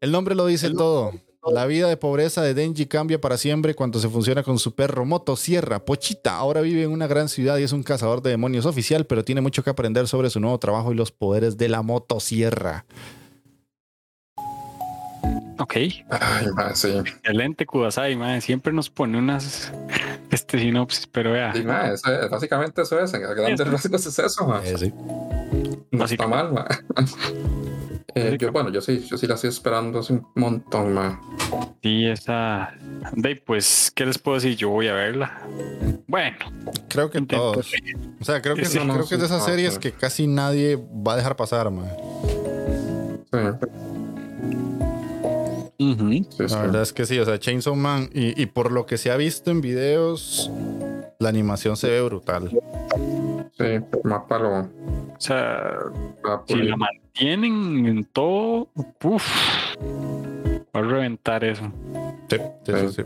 El 0.00 0.12
nombre 0.12 0.34
lo 0.34 0.46
dice 0.46 0.70
todo. 0.70 1.12
La 1.52 1.64
vida 1.66 1.88
de 1.88 1.96
pobreza 1.96 2.42
de 2.42 2.54
Denji 2.54 2.86
cambia 2.86 3.20
para 3.20 3.36
siempre 3.36 3.74
cuando 3.74 4.00
se 4.00 4.08
funciona 4.08 4.42
con 4.42 4.58
su 4.58 4.74
perro 4.74 5.04
motosierra, 5.04 5.84
Pochita. 5.84 6.36
Ahora 6.36 6.60
vive 6.60 6.82
en 6.82 6.90
una 6.90 7.06
gran 7.06 7.28
ciudad 7.28 7.56
y 7.58 7.62
es 7.62 7.70
un 7.72 7.84
cazador 7.84 8.20
de 8.20 8.30
demonios 8.30 8.66
oficial, 8.66 9.06
pero 9.06 9.24
tiene 9.24 9.40
mucho 9.40 9.62
que 9.62 9.70
aprender 9.70 10.08
sobre 10.08 10.28
su 10.28 10.40
nuevo 10.40 10.58
trabajo 10.58 10.92
y 10.92 10.96
los 10.96 11.12
poderes 11.12 11.56
de 11.56 11.68
la 11.68 11.82
motosierra. 11.82 12.84
Ok. 15.58 15.74
Ay, 16.10 16.46
ma, 16.54 16.74
sí. 16.74 16.88
Excelente, 16.88 17.64
Kudasai, 17.64 18.16
mae. 18.16 18.40
Siempre 18.40 18.72
nos 18.72 18.90
pone 18.90 19.16
unas 19.16 19.72
este 20.32 20.58
sinopsis, 20.58 21.06
pero 21.06 21.32
vea. 21.32 21.52
Sí, 21.54 21.62
ma, 21.62 21.92
eso 21.92 22.12
es- 22.12 22.28
básicamente 22.28 22.82
eso 22.82 22.98
es. 23.00 23.14
En 23.14 23.22
grandes 23.22 23.66
rasgos 23.66 24.04
es 24.04 24.18
eso, 24.18 24.46
ma. 24.46 24.60
Eh, 24.64 24.76
sí. 24.76 24.92
No 25.92 26.04
está 26.04 26.26
mal, 26.26 26.52
ma. 26.52 26.66
Eh, 28.14 28.36
yo, 28.38 28.50
bueno, 28.52 28.70
yo 28.70 28.80
sí, 28.80 29.04
yo 29.06 29.18
sí 29.18 29.26
la 29.26 29.34
estoy 29.34 29.50
esperando 29.50 29.98
hace 29.98 30.14
un 30.14 30.26
montón, 30.36 30.94
ma. 30.94 31.20
Sí, 31.82 32.06
esa. 32.06 32.72
Dave, 33.14 33.42
pues, 33.44 33.92
¿qué 33.94 34.06
les 34.06 34.18
puedo 34.18 34.36
decir? 34.36 34.56
Yo 34.56 34.70
voy 34.70 34.88
a 34.88 34.94
verla. 34.94 35.40
Bueno, 36.06 36.36
Creo 36.88 37.10
que 37.10 37.18
intento. 37.18 37.52
todos. 37.52 37.72
O 38.20 38.24
sea, 38.24 38.40
creo 38.40 38.54
que, 38.54 38.64
Sí, 38.64 38.78
creo 38.78 38.84
no, 38.86 39.06
que 39.06 39.14
es 39.14 39.20
de 39.20 39.26
esas 39.26 39.40
no, 39.40 39.44
series 39.46 39.78
que 39.78 39.92
casi 39.92 40.26
nadie 40.26 40.76
va 40.76 41.12
a 41.14 41.16
dejar 41.16 41.36
pasar, 41.36 41.70
man. 41.70 41.90
Sí. 43.32 43.38
La 46.48 46.60
verdad 46.62 46.82
es 46.82 46.92
que 46.92 47.04
sí, 47.04 47.18
o 47.18 47.24
sea, 47.24 47.38
Chainsaw 47.38 47.74
Man, 47.74 48.08
y, 48.14 48.40
y 48.40 48.46
por 48.46 48.72
lo 48.72 48.86
que 48.86 48.96
se 48.96 49.10
ha 49.10 49.16
visto 49.16 49.50
en 49.50 49.60
videos, 49.60 50.50
la 51.18 51.28
animación 51.28 51.76
se 51.76 51.90
ve 51.90 52.02
brutal. 52.02 52.50
Sí, 53.58 53.64
más 54.04 54.22
palo. 54.28 54.60
O 54.60 55.20
sea, 55.20 55.76
si 56.46 56.56
la 56.56 56.76
mantienen 57.20 57.86
en 57.86 58.04
todo, 58.04 58.68
uff, 59.02 59.76
va 60.74 60.80
a 60.80 60.82
reventar 60.82 61.44
eso. 61.44 61.72
Sí, 62.28 62.36
sí, 62.64 62.72
sí, 62.72 62.88
sí. 62.96 63.02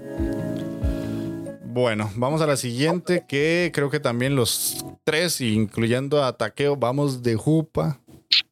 Bueno, 1.65 2.11
vamos 2.17 2.41
a 2.41 2.47
la 2.47 2.57
siguiente, 2.57 3.25
que 3.29 3.71
creo 3.73 3.91
que 3.91 4.01
también 4.01 4.35
los 4.35 4.85
tres, 5.05 5.41
incluyendo 5.41 6.25
a 6.25 6.37
Takeo, 6.37 6.77
vamos 6.77 7.23
de 7.23 7.37
Jupa, 7.37 8.01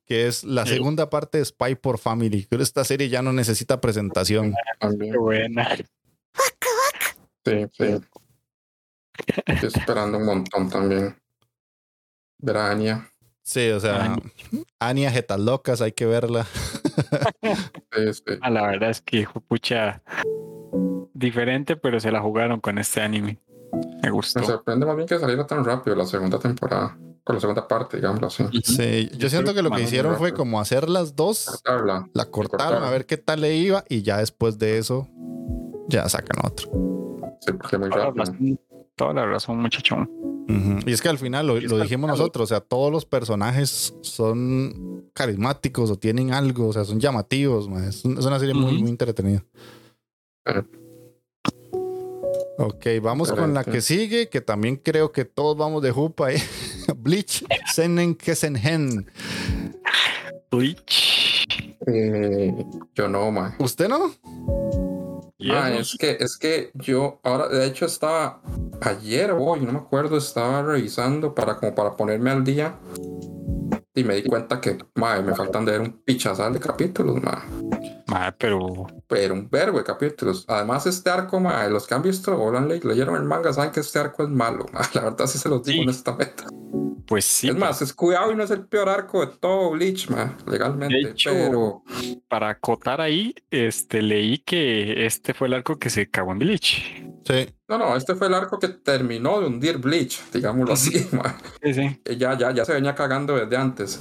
que 0.06 0.28
es 0.28 0.44
la 0.44 0.64
Sí. 0.64 0.74
segunda 0.74 1.10
parte 1.10 1.38
de 1.38 1.44
Spy 1.44 1.74
por 1.74 1.98
Family. 1.98 2.44
Creo 2.44 2.58
que 2.58 2.62
esta 2.62 2.84
serie 2.84 3.08
ya 3.08 3.20
no 3.22 3.32
necesita 3.32 3.80
presentación. 3.80 4.54
También. 4.78 5.12
Qué 5.12 5.18
buena. 5.18 5.76
Sí, 7.44 7.66
sí. 7.72 7.84
Estoy 9.46 9.68
esperando 9.74 10.18
un 10.18 10.26
montón 10.26 10.70
también. 10.70 11.16
Verania. 12.38 13.10
Sí, 13.48 13.70
o 13.70 13.80
sea, 13.80 14.14
Ania 14.78 15.10
Jetas 15.10 15.40
Locas, 15.40 15.80
hay 15.80 15.92
que 15.92 16.04
verla. 16.04 16.46
Sí, 17.94 18.12
sí. 18.12 18.38
Ah, 18.42 18.50
la 18.50 18.66
verdad 18.66 18.90
es 18.90 19.00
que 19.00 19.26
pucha 19.46 20.02
diferente, 21.14 21.76
pero 21.76 21.98
se 22.00 22.10
la 22.10 22.20
jugaron 22.20 22.60
con 22.60 22.78
este 22.78 23.00
anime. 23.00 23.38
Me 24.02 24.10
gustó. 24.10 24.40
Me 24.40 24.46
sorprende 24.46 24.84
más 24.84 24.96
bien 24.96 25.08
que 25.08 25.18
saliera 25.18 25.46
tan 25.46 25.64
rápido 25.64 25.96
la 25.96 26.04
segunda 26.04 26.38
temporada. 26.38 26.98
O 27.24 27.32
la 27.32 27.40
segunda 27.40 27.66
parte, 27.66 27.96
digamos 27.96 28.22
así. 28.22 28.44
Sí, 28.62 29.08
yo 29.16 29.30
siento 29.30 29.54
que 29.54 29.62
lo 29.62 29.70
que 29.70 29.82
hicieron 29.82 30.16
fue 30.16 30.34
como 30.34 30.60
hacer 30.60 30.90
las 30.90 31.16
dos, 31.16 31.46
Cortarla. 31.46 32.08
la 32.12 32.24
cortaron 32.26 32.82
a 32.82 32.90
ver 32.90 33.06
qué 33.06 33.16
tal 33.16 33.40
le 33.40 33.54
iba 33.54 33.84
y 33.88 34.02
ya 34.02 34.18
después 34.18 34.58
de 34.58 34.78
eso 34.78 35.08
ya 35.88 36.08
sacan 36.08 36.44
otro. 36.44 36.70
Sí, 37.40 37.52
porque 37.52 37.78
muy 37.78 37.88
rápido. 37.88 38.24
Toda 38.98 39.14
la 39.14 39.24
razón, 39.24 39.62
muchachón. 39.62 40.10
Ujú. 40.48 40.78
Y 40.86 40.92
es 40.92 41.00
que 41.00 41.08
al 41.08 41.16
final 41.18 41.46
lo, 41.46 41.54
dijimos 41.58 42.08
nosotros, 42.08 42.44
o 42.44 42.46
sea, 42.46 42.60
todos 42.60 42.90
los 42.92 43.04
personajes 43.06 43.94
son 44.02 45.04
carismáticos 45.14 45.90
o 45.90 45.96
tienen 45.96 46.32
algo, 46.34 46.68
o 46.68 46.72
sea, 46.74 46.84
son 46.84 47.00
llamativos, 47.00 47.68
man. 47.68 47.84
Es, 47.84 48.04
un- 48.04 48.18
es 48.18 48.24
una 48.26 48.38
serie 48.38 48.54
muy, 48.54 48.78
muy 48.82 48.90
entretenida. 48.90 49.42
Ok, 52.58 52.86
vamos 53.02 53.30
con 53.32 53.54
la 53.54 53.62
que 53.62 53.80
sigue, 53.80 54.28
que 54.28 54.40
también 54.40 54.76
creo 54.76 55.12
que 55.12 55.24
todos 55.24 55.56
vamos 55.56 55.80
de 55.82 55.92
jupa, 55.92 56.32
¿eh? 56.32 56.42
Bleach, 56.96 57.44
Senen 57.72 58.14
Kesenhen. 58.16 59.06
Bleach. 60.50 61.76
Eh, 61.86 62.52
yo 62.94 63.08
no, 63.08 63.30
man. 63.30 63.54
¿Usted 63.60 63.88
no? 63.88 64.10
Y 65.38 65.52
Ah, 65.52 65.72
es 65.72 65.96
que, 65.96 66.16
es 66.18 66.36
que 66.36 66.70
yo 66.74 67.20
ahora, 67.22 67.48
de 67.48 67.64
hecho, 67.66 67.86
estaba 67.86 68.40
ayer 68.80 69.30
o 69.30 69.38
hoy, 69.44 69.60
no 69.60 69.72
me 69.72 69.78
acuerdo, 69.78 70.16
estaba 70.16 70.62
revisando 70.62 71.34
para 71.34 71.56
como 71.56 71.74
para 71.76 71.96
ponerme 71.96 72.30
al 72.30 72.42
día 72.42 72.76
y 73.98 74.04
me 74.04 74.14
di 74.16 74.22
cuenta 74.24 74.60
que, 74.60 74.78
madre, 74.94 75.22
me 75.22 75.34
faltan 75.34 75.64
de 75.64 75.72
ver 75.72 75.80
un 75.80 76.02
pichazal 76.02 76.52
de 76.52 76.60
capítulos, 76.60 77.22
madre. 77.22 77.42
ma, 78.06 78.34
pero 78.38 78.86
Pero 79.06 79.34
un 79.34 79.48
verbo 79.50 79.78
de 79.78 79.84
capítulos. 79.84 80.44
Además, 80.48 80.86
este 80.86 81.10
arco, 81.10 81.40
madre, 81.40 81.70
los 81.70 81.86
que 81.86 81.94
han 81.94 82.02
visto 82.02 82.40
o 82.40 82.50
lo 82.50 82.58
han 82.58 82.68
le- 82.68 82.80
leyeron 82.80 83.16
el 83.16 83.24
manga 83.24 83.52
saben 83.52 83.70
que 83.70 83.80
este 83.80 83.98
arco 83.98 84.22
es 84.22 84.28
malo, 84.28 84.66
madre. 84.72 84.88
La 84.94 85.00
verdad, 85.02 85.26
sí 85.26 85.38
se 85.38 85.48
los 85.48 85.62
digo 85.64 85.78
Sí. 85.78 85.82
honestamente. 85.88 86.44
pues 87.06 87.24
sí. 87.24 87.48
es 87.48 87.56
más, 87.56 87.80
es 87.80 87.94
cuidado 87.94 88.30
y 88.32 88.36
no 88.36 88.44
es 88.44 88.50
el 88.50 88.66
peor 88.66 88.88
arco 88.90 89.24
de 89.24 89.32
todo 89.40 89.70
Bleach, 89.70 90.10
madre, 90.10 90.32
legalmente. 90.46 90.94
De 90.94 91.10
hecho, 91.12 91.30
pero 91.32 91.82
para 92.28 92.50
acotar 92.50 93.00
ahí, 93.00 93.34
este 93.50 94.02
leí 94.02 94.38
que 94.38 95.06
este 95.06 95.32
fue 95.32 95.48
el 95.48 95.54
arco 95.54 95.78
que 95.78 95.88
se 95.88 96.10
cagó 96.10 96.32
en 96.32 96.38
Bleach. 96.40 97.02
Sí. 97.28 97.46
no, 97.68 97.76
no, 97.78 97.94
este 97.96 98.14
fue 98.14 98.26
el 98.28 98.34
arco 98.34 98.58
que 98.58 98.68
terminó 98.68 99.40
de 99.40 99.46
hundir 99.48 99.76
Bleach, 99.78 100.20
digámoslo 100.32 100.72
así. 100.72 100.98
Sí, 101.62 101.74
sí. 101.74 102.00
Eh, 102.04 102.16
ya, 102.16 102.36
ya, 102.38 102.50
ya 102.52 102.64
se 102.64 102.72
venía 102.72 102.94
cagando 102.94 103.36
desde 103.36 103.56
antes. 103.56 104.00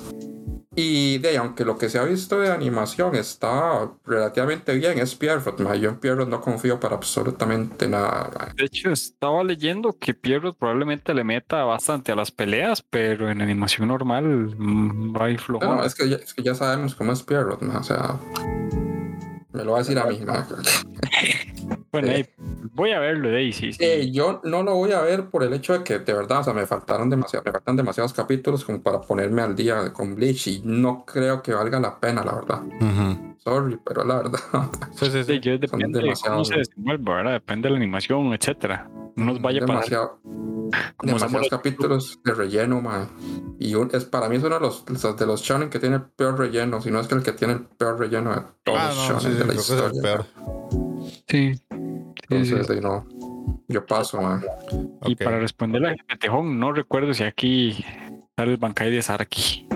Y 0.80 1.18
de 1.18 1.36
aunque 1.38 1.66
lo 1.66 1.76
que 1.78 1.90
se 1.90 1.98
ha 1.98 2.04
visto 2.04 2.40
de 2.40 2.52
animación 2.52 3.16
está 3.16 3.90
relativamente 4.06 4.76
bien, 4.76 5.00
es 5.00 5.16
Pierrot. 5.16 5.60
ma. 5.60 5.76
Yo 5.76 5.90
en 5.90 6.00
Pierrot 6.00 6.30
no 6.30 6.40
confío 6.40 6.80
para 6.80 6.96
absolutamente 6.96 7.88
nada. 7.88 8.30
ma. 8.38 8.54
De 8.56 8.66
hecho, 8.66 8.92
estaba 8.92 9.44
leyendo 9.44 9.98
que 10.00 10.14
Pierrot 10.14 10.56
probablemente 10.56 11.16
le 11.16 11.24
meta 11.24 11.64
bastante 11.64 12.12
a 12.12 12.16
las 12.16 12.32
peleas, 12.32 12.84
pero 12.88 13.30
en 13.32 13.42
animación 13.42 13.88
normal 13.88 14.50
va 15.20 15.26
a 15.26 15.30
ir 15.32 15.40
No, 15.40 15.44
flojón. 15.46 15.78
no, 15.78 15.84
es, 15.84 15.96
que 15.96 16.08
ya, 16.10 16.18
es 16.18 16.34
que 16.36 16.44
ya 16.44 16.54
sabemos 16.54 16.94
cómo 16.94 17.12
es 17.12 17.24
Pierrot. 17.24 17.62
ma. 17.64 17.80
O 17.80 17.84
sea, 17.84 18.20
me 19.52 19.64
lo 19.64 19.72
va 19.72 19.80
a 19.80 19.82
decir 19.82 19.98
a 19.98 20.06
mí. 20.06 20.20
Bueno, 21.92 22.08
eh. 22.10 22.34
voy 22.74 22.92
a 22.92 23.00
verlo, 23.00 23.32
Daisy. 23.32 23.74
sí. 23.74 23.78
Eh, 23.84 24.12
yo 24.12 24.42
no 24.44 24.62
lo 24.64 24.76
voy 24.76 24.92
a 24.92 25.02
ver 25.02 25.30
por 25.30 25.44
el 25.44 25.54
hecho 25.54 25.74
de 25.74 25.84
que 25.84 26.00
de 26.00 26.14
verdad, 26.14 26.40
o 26.40 26.44
sea, 26.44 26.54
me 26.54 26.66
faltaron 26.66 27.10
demasiado, 27.10 27.44
me 27.46 27.52
faltan 27.52 27.76
demasiados 27.76 28.14
capítulos 28.14 28.64
como 28.66 28.82
para 28.82 29.02
ponerme 29.02 29.42
al 29.42 29.56
día 29.56 29.92
con 29.94 30.16
Bleach 30.16 30.48
y 30.48 30.62
no 30.64 31.06
creo 31.06 31.42
que 31.42 31.54
valga 31.54 31.80
la 31.80 32.00
pena, 32.00 32.24
la 32.24 32.36
verdad. 32.36 32.62
Ujú. 32.64 33.36
Sorry, 33.40 33.80
pero 33.86 34.04
la 34.04 34.18
verdad. 34.18 34.40
Sí, 34.96 35.06
sí, 35.06 35.24
Sí, 35.24 35.24
sí. 35.24 35.40
yo 35.40 35.58
depende 35.58 36.00
de 36.00 36.04
demasiado- 36.04 36.36
cómo 36.36 36.46
se 36.46 36.58
desenvuelva, 36.58 37.16
¿verdad? 37.16 37.32
Depende 37.34 37.68
de 37.68 37.72
la 37.72 37.78
animación, 37.78 38.34
etcétera. 38.34 38.90
No 39.16 39.26
nos 39.26 39.42
vaya 39.42 39.62
demasiado, 39.62 40.20
como 40.98 41.14
demasiados 41.14 41.48
capítulos 41.50 42.20
de 42.24 42.34
relleno, 42.34 42.82
man. 42.82 43.08
Y 43.60 43.74
un- 43.76 43.90
es, 43.94 44.06
para 44.06 44.30
mí 44.30 44.36
es 44.36 44.44
uno 44.44 44.56
de 44.56 44.62
los, 44.62 44.86
de 44.86 45.26
los 45.26 45.42
shonen 45.42 45.70
que 45.70 45.80
tiene 45.80 45.96
el 45.96 46.04
peor 46.04 46.38
relleno, 46.38 46.82
si 46.82 46.92
no 46.92 47.00
es 47.00 47.08
que 47.08 47.16
el 47.16 47.24
que 47.24 47.32
tiene 47.32 47.54
el 47.54 47.62
peor 47.62 47.98
relleno 48.00 48.36
de 48.36 48.42
todos 48.64 48.80
Ah, 48.80 48.88
los 48.90 48.98
no, 48.98 49.04
shonen 49.04 49.22
sí, 49.22 49.28
sí, 49.30 49.34
de 49.34 49.46
la 49.46 49.54
que 49.54 49.60
es 49.60 49.70
el 49.70 49.76
historia. 49.78 50.02
peor. 50.02 50.87
Sí. 51.28 51.54
Entonces, 52.30 52.68
sí, 52.68 52.74
no. 52.82 53.06
Yo 53.68 53.86
paso, 53.86 54.22
man. 54.22 54.44
Y 55.06 55.14
Ok. 55.14 55.24
para 55.24 55.40
responderle 55.40 55.96
a 56.10 56.18
Tejón, 56.18 56.60
no 56.60 56.72
recuerdo 56.72 57.14
si 57.14 57.24
aquí 57.24 57.84
sale 58.38 58.52
el 58.52 58.58
Bankai 58.58 58.92
de 58.92 59.02
Sarki. 59.02 59.68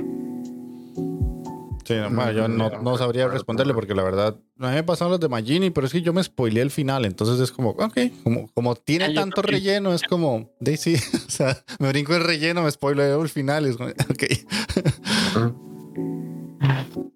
Sí, 1.84 1.96
no, 2.10 2.32
yo 2.32 2.48
no, 2.48 2.70
no 2.82 2.98
sabría 2.98 3.28
responderle 3.28 3.74
porque 3.74 3.94
la 3.94 4.04
verdad, 4.04 4.38
a 4.60 4.70
mí 4.70 4.76
me 4.76 4.84
pasaron 4.84 5.12
los 5.12 5.20
de 5.20 5.28
Magini, 5.28 5.72
pero 5.72 5.88
es 5.88 5.92
que 5.92 6.02
yo 6.02 6.14
me 6.14 6.24
spoileé 6.24 6.62
el 6.62 6.72
final, 6.72 7.04
entonces 7.06 7.40
es 7.40 7.52
como, 7.52 7.72
ok, 7.72 7.98
como, 8.24 8.48
como 8.54 8.76
tiene 8.76 9.06
Ah, 9.06 9.14
tanto 9.14 9.42
relleno, 9.42 9.94
es 9.94 10.04
como, 10.04 10.52
Daisy, 10.62 10.96
o 11.28 11.30
sea, 11.30 11.58
me 11.80 11.90
brinco 11.90 12.16
el 12.16 12.24
relleno, 12.24 12.62
me 12.62 12.72
spoileo 12.72 13.22
el 13.22 13.30
final, 13.30 13.66
es 13.66 13.76
como, 13.76 13.90
ok. 14.10 14.24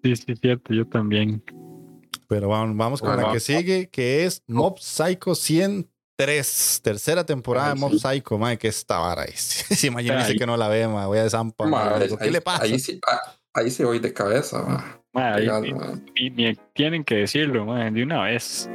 Sí, 0.02 0.16
sí, 0.16 0.34
cierto, 0.36 0.74
yo 0.74 0.86
también. 0.86 1.42
Pero 2.28 2.48
vamos, 2.48 2.76
vamos 2.76 3.00
con 3.00 3.16
la 3.16 3.32
que 3.32 3.40
sigue, 3.40 3.88
que 3.88 4.24
es 4.24 4.42
Mob 4.46 4.78
Psycho 4.78 5.34
103, 5.34 6.80
tercera 6.82 7.24
temporada 7.24 7.70
de 7.70 7.74
Mob 7.76 7.92
sí. 7.92 7.98
Psycho, 8.00 8.38
madre, 8.38 8.58
que 8.58 8.68
esta 8.68 8.98
vara 8.98 9.24
es. 9.24 9.64
Si 9.70 9.88
Ay. 9.94 10.36
que 10.36 10.46
no 10.46 10.56
la 10.56 10.68
ve, 10.68 10.86
madre, 10.88 11.06
voy 11.06 11.18
a 11.18 11.22
desampar. 11.24 11.68
Madre, 11.68 12.08
¿Qué 12.08 12.16
ahí- 12.24 12.30
le 12.30 12.40
pasa? 12.40 12.64
Ahí 12.64 12.78
sí, 12.78 13.00
ah, 13.08 13.20
ahí 13.54 13.70
sí 13.70 13.84
voy 13.84 13.98
de 13.98 14.12
cabeza, 14.12 14.62
ma. 14.62 15.00
Ma, 15.12 15.34
ahí 15.34 15.48
tienen 16.74 17.02
que 17.04 17.14
decirlo, 17.16 17.64
ma, 17.64 17.90
de 17.90 18.02
una 18.02 18.22
vez. 18.24 18.68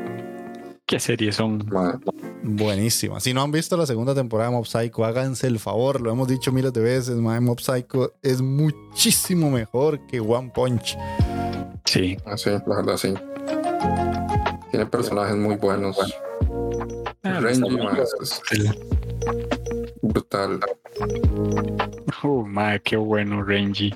¿Qué 0.87 0.99
series 0.99 1.35
son? 1.35 1.63
Ma, 1.71 1.99
Buenísima. 2.43 3.19
Si 3.19 3.33
no 3.33 3.43
han 3.43 3.51
visto 3.51 3.77
la 3.77 3.85
segunda 3.85 4.13
temporada 4.15 4.49
de 4.49 4.55
Mob 4.57 4.65
Psycho, 4.65 5.05
háganse 5.05 5.47
el 5.47 5.59
favor. 5.59 6.01
Lo 6.01 6.11
hemos 6.11 6.27
dicho 6.27 6.51
miles 6.51 6.73
de 6.73 6.81
veces. 6.81 7.15
mae, 7.15 7.39
Mob 7.39 7.59
Psycho 7.61 8.13
es 8.23 8.41
muchísimo 8.41 9.49
mejor 9.51 10.05
que 10.07 10.19
One 10.19 10.51
Punch. 10.53 10.97
Sí. 11.85 12.17
ah, 12.25 12.37
sí, 12.37 12.49
la 12.49 12.75
verdad 12.75 12.97
sí. 12.97 13.13
Tiene 14.71 14.85
personajes 14.85 15.35
muy 15.35 15.55
buenos. 15.55 15.97
Ah, 17.23 17.39
Renji, 17.39 17.77
es 18.21 18.41
brutal. 20.01 20.59
Oh, 22.23 22.43
ma, 22.45 22.79
qué 22.79 22.97
bueno, 22.97 23.43
Renji. 23.43 23.93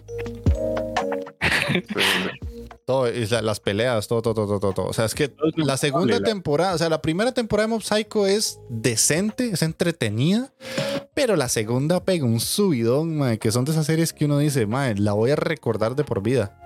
Todo, 2.86 3.12
y 3.12 3.26
la- 3.26 3.42
las 3.42 3.60
peleas, 3.60 4.08
todo, 4.08 4.22
todo, 4.22 4.34
todo, 4.46 4.60
todo, 4.60 4.74
todo. 4.74 4.86
O 4.88 4.94
sea, 4.94 5.06
es 5.06 5.16
que 5.16 5.34
la 5.56 5.76
segunda 5.78 6.20
temporada, 6.20 6.76
o 6.76 6.78
sea, 6.78 6.88
la 6.88 7.02
primera 7.02 7.32
temporada 7.34 7.68
de 7.68 7.74
Mob 7.74 7.82
Psycho 7.82 8.28
es 8.28 8.60
decente, 8.70 9.50
es 9.52 9.64
entretenida. 9.64 10.52
Pero 11.16 11.36
la 11.36 11.50
segunda 11.50 12.04
pega 12.04 12.26
un 12.26 12.40
subidón, 12.40 13.38
que 13.40 13.52
son 13.52 13.66
de 13.66 13.72
esas 13.72 13.86
series 13.88 14.14
que 14.14 14.26
uno 14.26 14.38
dice, 14.38 14.68
mae, 14.68 14.96
la 14.96 15.14
voy 15.14 15.32
a 15.32 15.36
recordar 15.36 15.96
de 15.96 16.04
por 16.04 16.22
vida. 16.22 16.62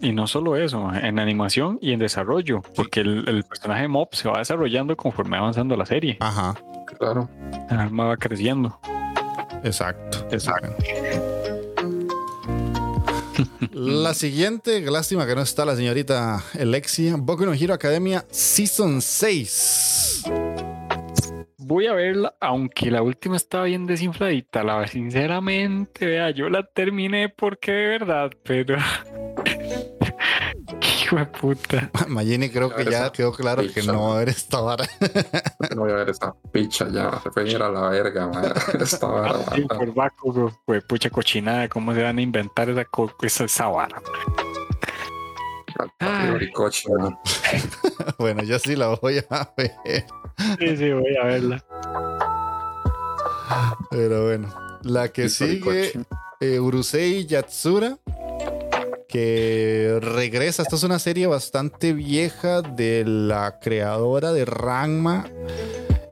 Y 0.00 0.12
no 0.12 0.26
solo 0.26 0.56
eso, 0.56 0.92
en 0.92 1.18
animación 1.18 1.78
y 1.80 1.92
en 1.92 2.00
desarrollo, 2.00 2.60
porque 2.74 3.00
el, 3.00 3.26
el 3.28 3.44
personaje 3.44 3.88
Mob 3.88 4.08
se 4.12 4.28
va 4.28 4.38
desarrollando 4.38 4.94
conforme 4.96 5.36
va 5.36 5.42
avanzando 5.42 5.74
la 5.76 5.86
serie. 5.86 6.18
Ajá, 6.20 6.54
Claro. 6.98 7.28
El 7.70 7.78
alma 7.78 8.04
va 8.06 8.16
creciendo. 8.16 8.78
exacto. 9.64 10.18
Exacto. 10.30 10.74
La 13.72 14.14
siguiente, 14.14 14.80
lástima 14.80 15.26
que 15.26 15.34
no 15.34 15.42
está 15.42 15.64
la 15.64 15.76
señorita 15.76 16.42
Alexia, 16.58 17.16
Boku 17.18 17.44
no 17.44 17.52
Hero 17.52 17.74
Academia 17.74 18.24
Season 18.30 19.00
6. 19.00 20.24
Voy 21.58 21.86
a 21.86 21.94
verla, 21.94 22.34
aunque 22.40 22.90
la 22.90 23.02
última 23.02 23.36
estaba 23.36 23.64
bien 23.64 23.86
desinfladita, 23.86 24.62
la 24.62 24.86
sinceramente, 24.86 26.06
vea, 26.06 26.30
yo 26.30 26.48
la 26.48 26.64
terminé 26.64 27.28
porque 27.28 27.72
de 27.72 27.86
verdad, 27.88 28.30
pero... 28.44 28.76
Hijo 31.06 31.16
de 31.16 31.26
puta. 31.26 31.90
Magini 32.08 32.50
creo 32.50 32.74
que 32.74 32.84
ya 32.84 33.12
quedó 33.12 33.32
claro 33.32 33.62
que 33.72 33.82
no 33.84 34.08
va 34.08 34.16
a 34.16 34.18
ver 34.18 34.28
esta 34.30 34.60
vara. 34.60 34.84
No 35.74 35.82
voy 35.82 35.92
a 35.92 35.96
ver 35.96 36.08
esa 36.10 36.34
picha 36.50 36.88
ya. 36.90 37.20
Se 37.22 37.30
pueden 37.30 37.50
ir 37.52 37.62
a 37.62 37.68
la 37.70 37.88
verga, 37.90 38.26
ma. 38.26 38.42
Esta 38.80 39.06
vara, 39.06 39.38
Sí, 39.54 39.64
ma. 39.70 39.78
por 39.78 39.94
vaco, 39.94 40.52
güey, 40.66 40.80
pucha 40.80 41.08
cochinada, 41.10 41.68
¿cómo 41.68 41.94
se 41.94 42.02
van 42.02 42.18
a 42.18 42.22
inventar 42.22 42.68
esa, 42.70 42.84
co- 42.86 43.14
esa, 43.22 43.44
esa 43.44 43.68
vara? 43.68 44.02
Oricochi, 46.34 46.88
ma. 46.92 47.16
bueno, 48.18 48.42
yo 48.42 48.58
sí 48.58 48.74
la 48.74 48.88
voy 48.88 49.18
a 49.30 49.52
ver. 49.56 49.72
Sí, 50.58 50.76
sí, 50.76 50.92
voy 50.92 51.16
a 51.22 51.24
verla. 51.26 51.64
Pero 53.90 54.24
bueno, 54.26 54.52
la 54.82 55.08
que 55.08 55.28
sigue, 55.28 55.92
eh, 56.40 56.58
Urusei 56.58 57.26
Yatsura, 57.26 57.98
que 59.08 59.98
regresa. 60.00 60.62
Esta 60.62 60.76
es 60.76 60.82
una 60.82 60.98
serie 60.98 61.26
bastante 61.26 61.92
vieja 61.92 62.62
de 62.62 63.04
la 63.06 63.58
creadora 63.60 64.32
de 64.32 64.44
Ranma. 64.44 65.28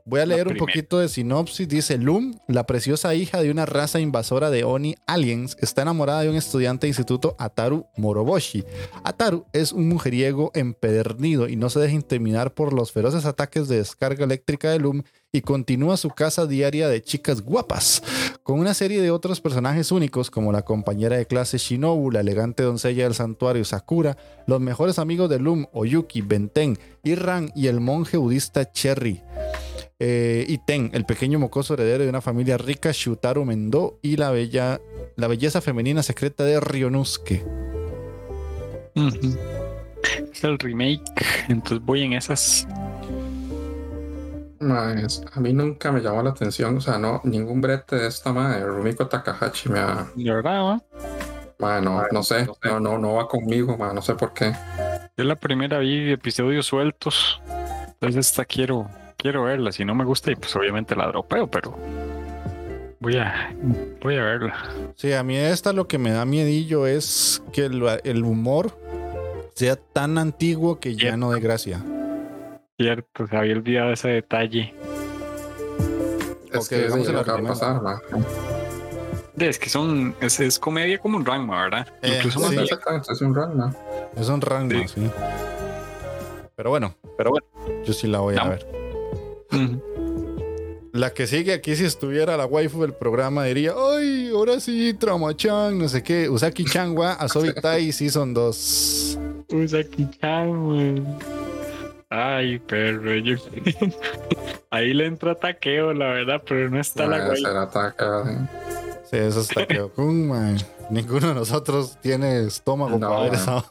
Voy 0.07 0.19
a 0.19 0.25
leer 0.27 0.47
un 0.47 0.57
poquito 0.57 0.99
de 0.99 1.09
sinopsis. 1.09 1.67
Dice 1.67 1.97
Lum, 1.97 2.35
la 2.47 2.67
preciosa 2.67 3.15
hija 3.15 3.41
de 3.41 3.49
una 3.49 3.65
raza 3.65 3.99
invasora 3.99 4.51
de 4.51 4.63
Oni 4.63 4.95
aliens, 5.07 5.57
está 5.61 5.81
enamorada 5.81 6.21
de 6.21 6.29
un 6.29 6.35
estudiante 6.35 6.85
de 6.85 6.89
instituto 6.89 7.35
Ataru 7.39 7.87
Moroboshi. 7.97 8.63
Ataru 9.03 9.47
es 9.51 9.71
un 9.71 9.89
mujeriego 9.89 10.51
empedernido 10.53 11.49
y 11.49 11.55
no 11.55 11.71
se 11.71 11.79
deja 11.79 11.95
intimidar 11.95 12.53
por 12.53 12.71
los 12.71 12.91
feroces 12.91 13.25
ataques 13.25 13.67
de 13.67 13.77
descarga 13.77 14.25
eléctrica 14.25 14.69
de 14.69 14.77
Lum 14.77 15.01
y 15.31 15.41
continúa 15.41 15.97
su 15.97 16.11
casa 16.11 16.45
diaria 16.45 16.87
de 16.87 17.01
chicas 17.01 17.41
guapas, 17.41 18.03
con 18.43 18.59
una 18.59 18.75
serie 18.75 19.01
de 19.01 19.09
otros 19.09 19.41
personajes 19.41 19.91
únicos 19.91 20.29
como 20.29 20.51
la 20.51 20.61
compañera 20.61 21.17
de 21.17 21.25
clase 21.25 21.57
Shinobu, 21.57 22.11
la 22.11 22.19
elegante 22.19 22.61
doncella 22.61 23.05
del 23.05 23.15
santuario 23.15 23.65
Sakura, 23.65 24.17
los 24.45 24.61
mejores 24.61 24.99
amigos 24.99 25.31
de 25.31 25.39
Lum, 25.39 25.65
Oyuki, 25.73 26.21
Benten, 26.21 26.77
Ran 27.03 27.51
y 27.55 27.67
el 27.67 27.79
monje 27.79 28.17
budista 28.17 28.71
Cherry. 28.71 29.23
Eh, 29.99 30.45
y 30.47 30.57
Ten, 30.57 30.91
el 30.93 31.05
pequeño 31.05 31.39
mocoso 31.39 31.73
heredero 31.73 32.03
de 32.03 32.09
una 32.09 32.21
familia 32.21 32.57
rica, 32.57 32.91
Shutaru 32.91 33.45
Mendo, 33.45 33.99
y 34.01 34.17
la, 34.17 34.31
bella, 34.31 34.81
la 35.15 35.27
belleza 35.27 35.61
femenina 35.61 36.03
secreta 36.03 36.43
de 36.43 36.59
Ryonusuke. 36.59 37.43
Ujú. 38.95 39.37
Es 40.31 40.43
el 40.43 40.59
remake, 40.59 41.03
entonces 41.47 41.85
voy 41.85 42.03
en 42.03 42.13
esas. 42.13 42.67
A 44.61 45.39
mí 45.39 45.53
nunca 45.53 45.91
me 45.91 46.01
llamó 46.01 46.23
la 46.23 46.31
atención, 46.31 46.77
o 46.77 46.81
sea, 46.81 46.97
no, 46.97 47.21
ningún 47.23 47.61
brete 47.61 47.97
de 47.97 48.07
esta 48.07 48.33
madre, 48.33 48.65
Rumiko 48.65 49.07
Takahashi 49.07 49.69
me 49.69 49.79
ha, 49.79 50.07
De 50.15 50.31
verdad, 50.31 50.81
no, 51.59 52.03
no 52.11 52.23
sé, 52.23 52.47
no, 52.63 52.79
no, 52.79 52.97
no 52.97 53.13
va 53.13 53.27
conmigo, 53.27 53.77
ma, 53.77 53.93
no 53.93 54.01
sé 54.01 54.15
por 54.15 54.33
qué. 54.33 54.53
Yo 55.17 55.23
la 55.23 55.35
primera 55.35 55.79
vi 55.79 56.11
episodios 56.11 56.65
sueltos. 56.65 57.41
Entonces 57.93 58.27
esta 58.27 58.43
quiero, 58.45 58.89
quiero 59.17 59.43
verla. 59.43 59.71
Si 59.71 59.85
no 59.85 59.95
me 59.95 60.03
gusta, 60.05 60.31
y 60.31 60.35
pues 60.35 60.55
obviamente 60.55 60.95
la 60.95 61.07
dropeo, 61.07 61.47
pero 61.47 61.77
voy 62.99 63.17
a, 63.17 63.55
voy 64.01 64.15
a 64.17 64.23
verla. 64.23 64.55
Sí, 64.95 65.13
a 65.13 65.23
mí 65.23 65.35
esta 65.37 65.73
lo 65.73 65.87
que 65.87 65.97
me 65.97 66.11
da 66.11 66.25
miedillo 66.25 66.87
es 66.87 67.41
que 67.53 67.65
el, 67.65 67.83
el 68.03 68.23
humor 68.23 68.71
sea 69.55 69.75
tan 69.77 70.17
antiguo 70.17 70.79
que 70.79 70.95
ya 70.95 71.15
no 71.17 71.31
dé 71.31 71.39
gracia. 71.39 71.81
Cierto, 72.77 73.25
se 73.27 73.37
había 73.37 73.53
olvidado 73.55 73.93
ese 73.93 74.09
detalle. 74.09 74.73
Es 76.51 76.57
Ok, 76.63 76.69
que 76.69 76.89
sí, 76.91 76.99
el 77.07 77.13
lo 77.13 77.23
que 77.23 77.31
a 77.31 77.41
pasar. 77.41 77.81
De- 79.35 79.47
Es 79.49 79.59
que 79.59 79.69
son, 79.69 80.15
es, 80.21 80.39
es 80.39 80.59
comedia 80.59 80.97
como 80.97 81.17
un 81.17 81.25
Ranma, 81.25 81.63
¿verdad? 81.63 81.87
Eh, 82.01 82.15
Incluso 82.17 82.39
sí. 82.39 82.55
más 82.55 83.09
es 83.09 83.21
un 83.21 83.35
run, 83.35 83.57
ma. 83.57 83.73
Es 84.15 84.29
un 84.29 84.39
rango, 84.41 84.87
sí. 84.87 85.09
Pero 86.55 86.69
bueno, 86.69 86.95
Pero 87.17 87.31
bueno. 87.31 87.45
yo 87.85 87.91
sí 87.93 88.07
la 88.07 88.19
voy 88.19 88.35
a 88.37 88.43
No. 88.45 88.55
La 90.91 91.13
que 91.13 91.27
sigue 91.27 91.51
aquí, 91.53 91.75
si 91.75 91.83
estuviera 91.83 92.37
la 92.37 92.45
waifu 92.45 92.81
del 92.81 92.93
programa, 92.93 93.43
diría: 93.43 93.73
¡Ay, 93.75 94.29
ahora 94.33 94.61
sí, 94.61 94.93
Trama-chan! 94.93 95.77
No 95.77 95.89
sé 95.89 96.01
qué. 96.01 96.29
Usaki-chan 96.29 96.97
wa 96.97 97.13
Asobitai 97.13 97.91
Season 97.91 98.33
2. 98.33 99.19
Usaki-chan, 99.49 100.53
man. 100.53 101.19
Ay, 102.09 102.59
perro, 102.59 103.15
yo... 103.17 103.35
Ahí 104.69 104.93
le 104.93 105.07
entra 105.07 105.35
taqueo, 105.35 105.93
la 105.93 106.07
verdad, 106.07 106.41
pero 106.47 106.69
no 106.69 106.79
está 106.79 107.07
la 107.07 107.61
ataque, 107.61 108.05
ma. 108.05 108.49
Sí, 109.09 109.17
eso 109.17 109.41
está 109.41 109.65
que 109.67 109.81
man. 109.97 110.57
Ninguno 110.89 111.29
de 111.29 111.33
nosotros 111.33 111.97
tiene 112.01 112.45
estómago 112.45 112.97
No, 112.97 113.09
para 113.09 113.21
ver 113.23 113.33
esa. 113.33 113.65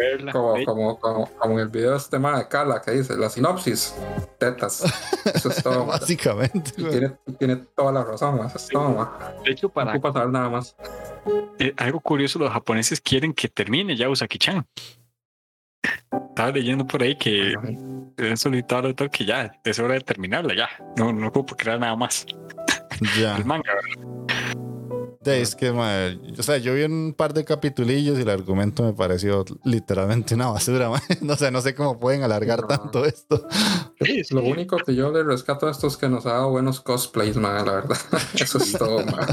Verla. 0.00 0.32
Como, 0.32 0.64
como, 0.64 0.98
como, 0.98 1.26
como 1.38 1.54
en 1.54 1.60
el 1.60 1.68
video 1.68 1.90
de 1.90 1.96
este 1.98 2.10
tema 2.12 2.38
de 2.38 2.48
Carla 2.48 2.80
que 2.80 2.92
dice 2.92 3.16
la 3.16 3.28
sinopsis, 3.28 3.94
tetas. 4.38 4.82
Eso 5.34 5.50
es 5.50 5.62
todo. 5.62 5.84
Básicamente, 5.86 6.72
tiene, 6.72 7.12
tiene 7.38 7.56
toda 7.56 7.92
la 7.92 8.04
razón, 8.04 8.36
ma. 8.38 8.46
Eso 8.46 8.56
es 8.56 8.68
todo, 8.68 8.88
ma. 8.90 9.34
De 9.44 9.52
hecho, 9.52 9.66
No 9.66 9.72
para 10.00 10.12
saber 10.12 10.30
nada 10.30 10.48
más. 10.48 10.74
eh, 11.58 11.74
algo 11.76 12.00
curioso, 12.00 12.38
los 12.38 12.50
japoneses 12.50 13.00
quieren 13.00 13.34
que 13.34 13.48
termine 13.48 13.94
ya 13.96 14.08
Usaki-chan. 14.08 14.66
Estaba 16.30 16.50
leyendo 16.52 16.86
por 16.86 17.02
ahí 17.02 17.16
que 17.16 17.54
han 18.18 18.36
solicitado 18.36 18.80
al 18.80 18.86
autor 18.86 19.10
que 19.10 19.24
ya 19.24 19.52
es 19.64 19.78
hora 19.78 19.94
de 19.94 20.00
terminarla, 20.00 20.54
ya. 20.54 20.68
No, 20.96 21.12
no 21.12 21.28
ocupo 21.28 21.54
crear 21.56 21.78
nada 21.78 21.96
más. 21.96 22.24
Ya. 23.18 23.36
El 23.36 23.44
manga, 23.44 23.72
¿verdad? 23.74 24.36
De, 25.22 25.42
es 25.42 25.54
que, 25.54 25.70
mae, 25.70 26.18
o 26.38 26.42
sea, 26.42 26.56
yo 26.56 26.72
vi 26.74 26.82
un 26.84 27.12
par 27.14 27.34
de 27.34 27.44
capitulillos 27.44 28.18
y 28.18 28.22
el 28.22 28.30
argumento 28.30 28.82
me 28.82 28.94
pareció 28.94 29.44
literalmente 29.64 30.34
una 30.34 30.48
basura, 30.48 30.88
mae. 30.88 31.00
No 31.20 31.36
sé, 31.36 31.50
no 31.50 31.60
sé 31.60 31.74
cómo 31.74 31.98
pueden 32.00 32.22
alargar 32.22 32.62
No. 32.62 32.66
tanto 32.68 33.04
esto. 33.04 33.46
Sí, 34.00 34.24
sí. 34.24 34.34
Lo 34.34 34.42
único 34.42 34.78
que 34.78 34.94
yo 34.94 35.12
le 35.12 35.22
rescato 35.22 35.66
a 35.68 35.72
esto 35.72 35.88
es 35.88 35.98
que 35.98 36.08
nos 36.08 36.24
ha 36.24 36.30
dado 36.32 36.50
buenos 36.50 36.80
cosplays, 36.80 37.36
man, 37.36 37.66
la 37.66 37.72
verdad. 37.72 37.98
Eso 38.34 38.56
es 38.56 38.72
todo, 38.72 39.04
man. 39.04 39.26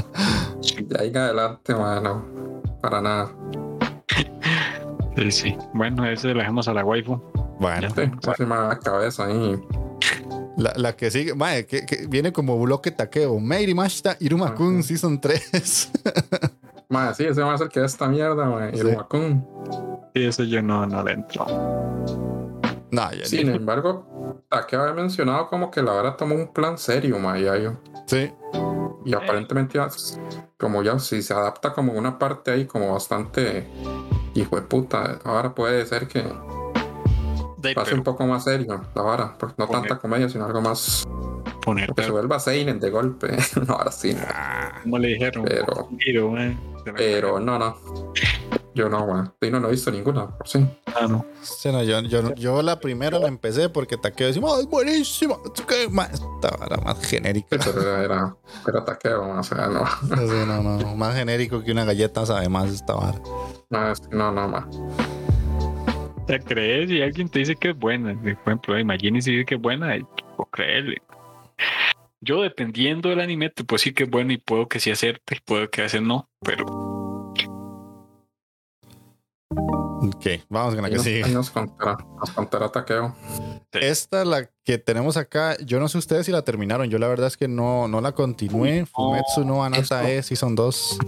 De 0.88 1.00
ahí 1.00 1.08
en 1.08 1.16
adelante, 1.16 1.74
man, 1.74 2.02
no. 2.02 2.24
Para 2.82 3.00
nada. 3.00 3.32
Sí, 5.16 5.30
sí. 5.32 5.56
Bueno, 5.72 6.04
ese 6.06 6.28
lo 6.28 6.38
dejamos 6.40 6.68
a 6.68 6.74
la 6.74 6.84
waifu. 6.84 7.18
Bueno, 7.58 7.88
Sí, 7.90 8.44
la 8.44 8.78
cabeza 8.78 9.24
ahí. 9.24 9.58
La, 10.58 10.72
la 10.76 10.94
que 10.96 11.10
sigue, 11.10 11.34
mae, 11.34 11.64
que, 11.66 11.86
que 11.86 12.06
viene 12.06 12.32
como 12.32 12.58
bloque 12.60 12.90
taqueo. 12.90 13.40
Meiri 13.40 13.72
Mashita 13.74 14.16
Iruma-kun 14.20 14.74
Ajá. 14.80 14.82
Season 14.82 15.18
3. 15.20 15.90
Mae, 16.90 17.14
sí, 17.14 17.24
ese 17.26 17.42
va 17.42 17.52
a 17.54 17.58
ser 17.58 17.68
que 17.68 17.84
esta 17.84 18.08
mierda, 18.08 18.46
mae. 18.46 18.70
Y 18.72 18.78
Sí. 18.78 18.80
el 18.80 18.96
Wakun. 18.96 19.46
Sí, 20.14 20.24
eso 20.24 20.42
yo 20.44 20.62
no, 20.62 20.86
no 20.86 21.02
le 21.04 21.12
entro. 21.12 21.44
no, 22.90 23.12
ya 23.12 23.24
Sin 23.24 23.48
embargo, 23.50 24.42
que 24.66 24.76
había 24.76 24.94
mencionado 24.94 25.48
como 25.48 25.70
que 25.70 25.82
la 25.82 25.92
verdad 25.92 26.16
tomó 26.16 26.34
un 26.34 26.52
plan 26.52 26.78
serio, 26.78 27.18
mae, 27.18 27.42
ya 27.44 27.56
yo. 27.58 27.72
Sí. 28.06 28.32
Y 29.04 29.14
aparentemente, 29.14 29.76
ya, 29.78 29.88
como 30.58 30.82
ya, 30.82 30.98
si 30.98 31.20
se 31.22 31.34
adapta 31.34 31.74
como 31.74 31.92
una 31.92 32.18
parte 32.18 32.50
ahí, 32.52 32.64
como 32.66 32.92
bastante 32.94 33.66
hijo 34.34 34.56
de 34.56 34.62
puta, 34.62 35.18
ahora 35.24 35.54
puede 35.54 35.84
ser 35.84 36.08
que 36.08 36.24
De, 37.58 37.74
pase 37.74 37.94
un 37.94 38.02
poco 38.04 38.26
más 38.26 38.44
serio, 38.44 38.80
la 38.94 39.02
vara. 39.02 39.36
porque 39.38 39.54
No 39.58 39.66
Poner- 39.66 39.80
tanta 39.88 39.98
comedia, 39.98 40.28
sino 40.28 40.44
algo 40.46 40.60
más. 40.60 41.04
poner, 41.62 41.92
Que 41.94 42.04
se 42.04 42.10
vuelva 42.10 42.38
Seinen 42.38 42.78
de 42.80 42.90
golpe. 42.90 43.36
no, 43.66 43.74
ahora 43.74 43.90
sí. 43.92 44.14
no. 44.14 44.20
como 44.82 44.98
le 44.98 45.08
dijeron, 45.08 45.44
Pero- 45.44 45.88
Pero 46.96 47.40
no, 47.40 47.58
no. 47.58 47.76
Yo 48.74 48.88
no, 48.88 49.02
weón. 49.04 49.34
Sí, 49.42 49.50
no, 49.50 49.58
no 49.58 49.66
he 49.68 49.70
visto 49.72 49.90
ninguna, 49.90 50.28
por 50.28 50.46
sí. 50.46 50.64
Ah, 50.86 51.06
no. 51.08 51.26
Sí, 51.42 51.70
no, 51.72 51.82
yo, 51.82 52.00
yo, 52.02 52.32
yo 52.36 52.62
la 52.62 52.78
primera 52.78 53.18
la 53.18 53.26
empecé 53.26 53.68
porque 53.68 53.96
taqueo 53.96 54.28
decimos, 54.28 54.52
¡oh, 54.52 54.60
es 54.60 54.66
buenísima! 54.68 55.34
Esta 55.52 56.48
era 56.64 56.76
más 56.84 57.04
genérica. 57.04 57.48
Pero 57.50 57.72
era, 57.82 58.04
era, 58.04 58.36
era 58.68 58.84
taqueo, 58.84 59.36
o 59.36 59.42
sea, 59.42 59.66
no. 59.66 59.84
Sí, 60.16 60.44
no, 60.46 60.62
no, 60.62 60.94
más 60.94 61.16
genérico 61.16 61.62
que 61.64 61.72
una 61.72 61.84
galleta, 61.84 62.24
sabe 62.24 62.48
más 62.48 62.70
esta 62.70 62.94
vara. 62.94 63.18
No, 63.68 63.90
es- 63.90 64.08
no, 64.12 64.30
no, 64.30 64.46
ma. 64.48 64.68
¿Te 66.28 66.38
crees? 66.40 66.90
Si 66.90 67.00
alguien 67.00 67.28
te 67.30 67.38
dice 67.38 67.56
que 67.56 67.70
es 67.70 67.76
buena, 67.78 68.14
por 68.44 68.52
ejemplo, 68.52 68.74
si 68.98 69.32
dice 69.32 69.44
que 69.46 69.54
es 69.54 69.60
buena, 69.60 69.96
y 69.96 70.02
puedo 70.36 70.50
creerle. 70.50 70.98
Yo, 72.20 72.42
dependiendo 72.42 73.08
del 73.08 73.20
anime, 73.20 73.48
te 73.48 73.64
puedo 73.64 73.78
decir 73.78 73.94
que 73.94 74.04
es 74.04 74.10
bueno 74.10 74.32
y 74.32 74.36
puedo 74.36 74.68
que 74.68 74.78
sí 74.78 74.90
acerte, 74.90 75.36
y 75.36 75.40
puedo 75.40 75.70
que 75.70 75.80
a 75.80 75.84
veces 75.84 76.02
no, 76.02 76.28
pero 76.44 76.66
Ok, 80.00 80.26
vamos 80.50 80.74
con 80.74 80.82
la 80.82 80.90
que 80.90 80.96
nos, 80.96 81.04
sigue. 81.04 81.28
nos 81.28 81.50
contará, 81.50 81.96
nos 82.20 82.30
contará 82.30 82.68
taqueo. 82.68 83.16
Esta, 83.72 84.24
la 84.24 84.50
que 84.64 84.78
tenemos 84.78 85.16
acá, 85.16 85.56
yo 85.64 85.80
no 85.80 85.88
sé 85.88 85.98
ustedes 85.98 86.26
si 86.26 86.32
la 86.32 86.42
terminaron. 86.42 86.88
Yo 86.88 86.98
la 86.98 87.08
verdad 87.08 87.26
es 87.26 87.36
que 87.36 87.48
no, 87.48 87.88
no 87.88 88.00
la 88.00 88.12
continué. 88.12 88.86
Fumetsu 88.86 89.44
no 89.44 89.64
Anata 89.64 90.08
E 90.10 90.22
Season 90.22 90.54
2. 90.54 90.98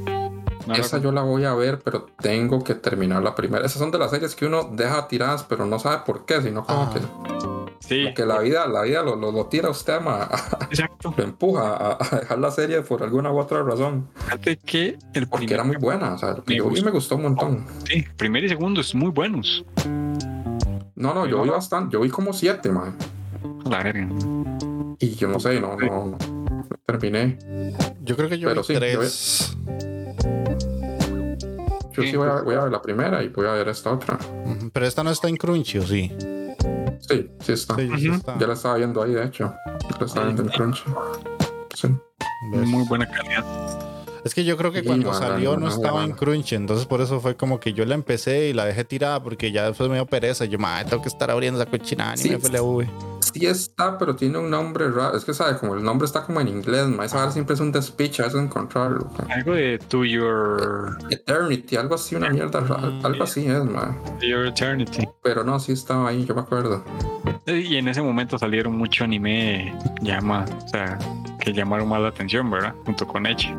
No 0.66 0.74
Esa 0.74 0.98
yo 0.98 1.12
la 1.12 1.22
voy 1.22 1.44
a 1.44 1.54
ver, 1.54 1.78
pero 1.80 2.06
tengo 2.20 2.62
que 2.64 2.74
terminar 2.74 3.22
la 3.22 3.34
primera. 3.34 3.64
Esas 3.64 3.78
son 3.78 3.90
de 3.90 3.98
las 3.98 4.10
series 4.10 4.34
que 4.34 4.46
uno 4.46 4.70
deja 4.72 5.08
tiradas, 5.08 5.44
pero 5.44 5.66
no 5.66 5.78
sabe 5.78 6.02
por 6.06 6.24
qué, 6.26 6.40
sino 6.42 6.64
como 6.64 6.82
Ah. 6.82 6.90
que, 6.92 7.00
sí, 7.80 8.02
como 8.04 8.14
que 8.14 8.26
la 8.26 8.38
vida, 8.40 8.66
la 8.68 8.82
vida 8.82 9.02
lo, 9.02 9.16
lo, 9.16 9.32
lo 9.32 9.46
tira 9.46 9.68
a 9.68 9.70
usted, 9.70 10.00
ma, 10.00 10.28
exacto. 10.70 11.14
lo 11.16 11.24
empuja 11.24 11.76
a, 11.76 11.98
a 12.00 12.18
dejar 12.20 12.38
la 12.38 12.50
serie 12.50 12.80
por 12.82 13.02
alguna 13.02 13.32
u 13.32 13.38
otra 13.38 13.62
razón. 13.62 14.08
Fíjate 14.14 14.56
que 14.58 14.98
el 15.14 15.28
Porque 15.28 15.54
era 15.54 15.64
muy 15.64 15.76
buena. 15.76 16.14
O 16.14 16.18
sea, 16.18 16.30
lo 16.32 16.44
que 16.44 16.52
Me 16.52 16.58
yo 16.58 16.64
vi 16.64 16.70
gustó. 16.70 16.84
me 16.86 16.90
gustó 16.92 17.16
un 17.16 17.22
montón. 17.22 17.66
sí, 17.86 18.04
primero 18.16 18.46
y 18.46 18.48
segundo 18.48 18.80
es 18.80 18.94
muy 18.94 19.10
buenos. 19.10 19.64
No, 20.94 21.14
no, 21.14 21.26
yo 21.26 21.42
vi 21.42 21.48
bastante. 21.50 21.94
Yo 21.94 22.00
vi 22.00 22.10
como 22.10 22.32
siete, 22.32 22.70
man. 22.70 22.94
La 23.64 23.82
verga. 23.82 24.08
Y 24.98 25.14
yo 25.14 25.28
no 25.28 25.40
sé, 25.40 25.58
no, 25.60 25.76
no, 25.76 25.86
no, 25.86 26.04
no 26.18 26.18
terminé. 26.84 27.38
Yo 28.02 28.16
creo 28.16 28.28
que 28.28 28.38
yo 28.38 28.48
Pero 28.48 28.60
vi 28.60 28.66
sí, 28.66 28.72
yo 28.74 28.78
tres. 28.80 29.56
Yo 31.92 32.02
sí 32.02 32.16
voy 32.16 32.28
a, 32.28 32.40
voy 32.42 32.54
a 32.54 32.62
ver 32.62 32.72
la 32.72 32.80
primera 32.80 33.22
y 33.22 33.28
voy 33.28 33.46
a 33.46 33.52
ver 33.52 33.68
esta 33.68 33.92
otra. 33.92 34.18
Pero 34.72 34.86
esta 34.86 35.02
no 35.02 35.10
está 35.10 35.28
en 35.28 35.36
Crunchy, 35.36 35.78
¿o 35.78 35.86
sí? 35.86 36.12
Sí, 37.00 37.30
sí 37.40 37.52
está. 37.52 37.74
Sí, 37.76 37.90
sí 37.98 38.08
Ujú. 38.08 38.18
está. 38.18 38.38
Ya 38.38 38.46
la 38.46 38.52
estaba 38.54 38.76
viendo 38.76 39.02
ahí, 39.02 39.12
de 39.12 39.24
hecho. 39.24 39.52
La 39.98 40.06
estaba 40.06 40.26
viendo 40.26 40.42
en 40.42 40.48
Crunch. 40.48 40.84
Sí. 41.74 41.88
¿Ves? 42.52 42.66
Muy 42.68 42.84
buena 42.86 43.06
calidad. 43.10 43.44
Es 44.24 44.34
que 44.34 44.44
yo 44.44 44.56
creo 44.56 44.70
que 44.70 44.80
Sí, 44.80 44.86
cuando 44.86 45.08
bueno, 45.10 45.18
salió 45.26 45.50
no 45.54 45.60
bueno, 45.60 45.68
estaba 45.74 46.00
en 46.00 46.10
bueno. 46.10 46.16
Crunchy, 46.16 46.54
entonces 46.54 46.86
por 46.86 47.00
eso 47.00 47.20
fue 47.20 47.36
como 47.36 47.58
que 47.58 47.72
yo 47.72 47.84
la 47.86 47.94
empecé 47.94 48.48
y 48.48 48.52
la 48.52 48.66
dejé 48.66 48.84
tirada 48.84 49.22
porque 49.22 49.50
ya 49.50 49.66
después 49.66 49.88
me 49.88 49.96
dio 49.96 50.06
pereza. 50.06 50.44
Yo, 50.44 50.58
madre, 50.58 50.88
tengo 50.90 51.02
que 51.02 51.08
estar 51.08 51.30
abriendo 51.30 51.60
esa 51.60 51.70
cochinada 51.70 52.16
Sí. 52.16 52.28
ni 52.28 52.34
FLV. 52.36 52.86
Sí 53.32 53.46
está, 53.46 53.98
pero 53.98 54.16
tiene 54.16 54.38
un 54.38 54.50
nombre 54.50 54.90
raro. 54.90 55.16
Es 55.16 55.24
que, 55.24 55.34
¿sabe? 55.34 55.58
Como 55.58 55.74
el 55.74 55.82
nombre 55.82 56.06
está 56.06 56.22
como 56.22 56.40
en 56.40 56.48
inglés, 56.48 56.86
ma. 56.86 57.04
Esa 57.04 57.18
vara 57.18 57.30
siempre 57.30 57.54
es 57.54 57.60
un 57.60 57.72
despiche 57.72 58.22
a 58.22 58.26
veces 58.26 58.40
encontrarlo. 58.40 59.10
Algo 59.28 59.54
de 59.54 59.78
To 59.78 60.04
Your, 60.04 60.98
Eternity, 61.10 61.76
algo 61.76 61.94
así, 61.94 62.14
una 62.16 62.30
mierda 62.30 62.60
rara. 62.60 62.90
Algo 63.02 63.24
así 63.24 63.46
es, 63.46 63.64
ma. 63.64 63.96
to 64.18 64.26
your 64.26 64.46
Eternity. 64.46 65.06
Pero 65.22 65.44
no, 65.44 65.58
sí 65.60 65.72
estaba 65.72 66.08
ahí, 66.08 66.24
yo 66.24 66.34
me 66.34 66.40
acuerdo. 66.40 66.84
Y 67.46 67.76
en 67.76 67.88
ese 67.88 68.02
momento 68.02 68.38
salieron 68.38 68.76
mucho 68.76 69.04
anime 69.04 69.74
llama, 70.02 70.44
o 70.64 70.68
sea, 70.68 70.98
que 71.40 71.52
llamaron 71.52 71.88
más 71.88 72.00
la 72.00 72.08
atención, 72.08 72.50
¿verdad? 72.50 72.74
Junto 72.84 73.06
con 73.06 73.26
Edge. 73.26 73.54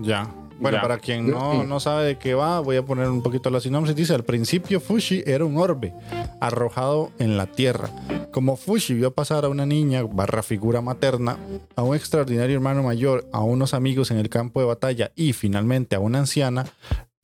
Ya. 0.00 0.26
Bueno, 0.60 0.76
Ya. 0.78 0.82
para 0.82 0.98
quien 0.98 1.30
no, 1.30 1.64
no 1.64 1.80
sabe 1.80 2.04
de 2.06 2.18
qué 2.18 2.34
va, 2.34 2.60
voy 2.60 2.76
a 2.76 2.84
poner 2.84 3.08
un 3.08 3.22
poquito 3.22 3.50
la 3.50 3.60
sinopsis. 3.60 3.94
Dice, 3.96 4.14
al 4.14 4.24
principio 4.24 4.80
Fushi 4.80 5.22
era 5.26 5.44
un 5.44 5.56
orbe 5.58 5.92
arrojado 6.40 7.10
en 7.18 7.36
la 7.36 7.46
tierra. 7.46 7.90
Como 8.32 8.56
Fushi 8.56 8.94
vio 8.94 9.12
pasar 9.12 9.44
a 9.44 9.48
una 9.48 9.66
niña 9.66 10.02
barra 10.02 10.42
figura 10.42 10.80
materna, 10.80 11.36
a 11.76 11.82
un 11.82 11.94
extraordinario 11.94 12.54
hermano 12.56 12.82
mayor, 12.82 13.26
a 13.32 13.40
unos 13.40 13.74
amigos 13.74 14.10
en 14.10 14.18
el 14.18 14.28
campo 14.28 14.60
de 14.60 14.66
batalla 14.66 15.12
y 15.14 15.32
finalmente 15.32 15.96
a 15.96 16.00
una 16.00 16.18
anciana, 16.20 16.66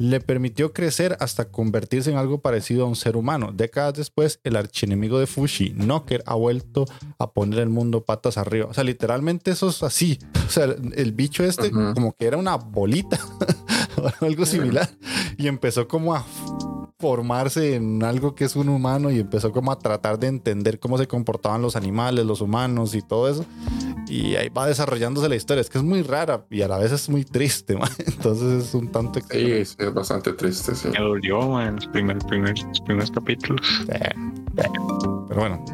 le 0.00 0.18
permitió 0.18 0.72
crecer 0.72 1.18
hasta 1.20 1.50
convertirse 1.50 2.10
en 2.10 2.16
algo 2.16 2.40
parecido 2.40 2.84
a 2.84 2.88
un 2.88 2.96
ser 2.96 3.18
humano. 3.18 3.52
Décadas 3.52 3.92
después, 3.92 4.40
el 4.44 4.56
archienemigo 4.56 5.18
de 5.18 5.26
Fushi, 5.26 5.74
Knocker, 5.74 6.22
ha 6.24 6.34
vuelto 6.36 6.86
a 7.18 7.32
poner 7.32 7.58
el 7.58 7.68
mundo 7.68 8.02
patas 8.02 8.38
arriba. 8.38 8.64
O 8.64 8.72
sea, 8.72 8.82
literalmente 8.82 9.50
eso 9.50 9.68
es 9.68 9.82
así. 9.82 10.18
O 10.46 10.50
sea, 10.50 10.64
el 10.64 11.12
bicho 11.12 11.44
este 11.44 11.70
como 11.70 12.14
que 12.14 12.24
era 12.24 12.38
una 12.38 12.56
bolita 12.56 13.20
o 14.02 14.24
algo 14.24 14.46
similar 14.46 14.88
y 15.36 15.48
empezó 15.48 15.86
como 15.86 16.14
a 16.14 16.24
formarse 16.98 17.74
en 17.74 18.02
algo 18.02 18.34
que 18.34 18.44
es 18.44 18.56
un 18.56 18.70
humano 18.70 19.10
y 19.10 19.20
empezó 19.20 19.52
como 19.52 19.70
a 19.70 19.78
tratar 19.78 20.18
de 20.18 20.28
entender 20.28 20.80
cómo 20.80 20.96
se 20.96 21.08
comportaban 21.08 21.60
los 21.60 21.76
animales, 21.76 22.24
los 22.24 22.40
humanos 22.40 22.94
y 22.94 23.02
todo 23.02 23.28
eso. 23.28 23.44
Y 24.10 24.34
ahí 24.34 24.48
va 24.48 24.66
desarrollándose 24.66 25.28
la 25.28 25.36
historia. 25.36 25.60
Es 25.60 25.70
que 25.70 25.78
es 25.78 25.84
muy 25.84 26.02
rara 26.02 26.44
y 26.50 26.62
a 26.62 26.68
la 26.68 26.78
vez 26.78 26.90
es 26.90 27.08
muy 27.08 27.24
triste, 27.24 27.76
man. 27.78 27.90
Entonces 27.98 28.64
es 28.64 28.74
un 28.74 28.88
tanto 28.88 29.20
extraño. 29.20 29.46
Sí, 29.46 29.76
es 29.78 29.94
bastante 29.94 30.32
triste, 30.32 30.74
sí. 30.74 30.88
Me 30.88 30.98
dolió 30.98 31.48
man, 31.48 31.68
en 31.68 31.76
los 31.76 31.86
primeros, 31.86 32.24
primeros, 32.24 32.64
los 32.64 32.80
primeros 32.80 33.10
capítulos. 33.10 33.60
Pero 33.86 35.40
bueno. 35.40 35.64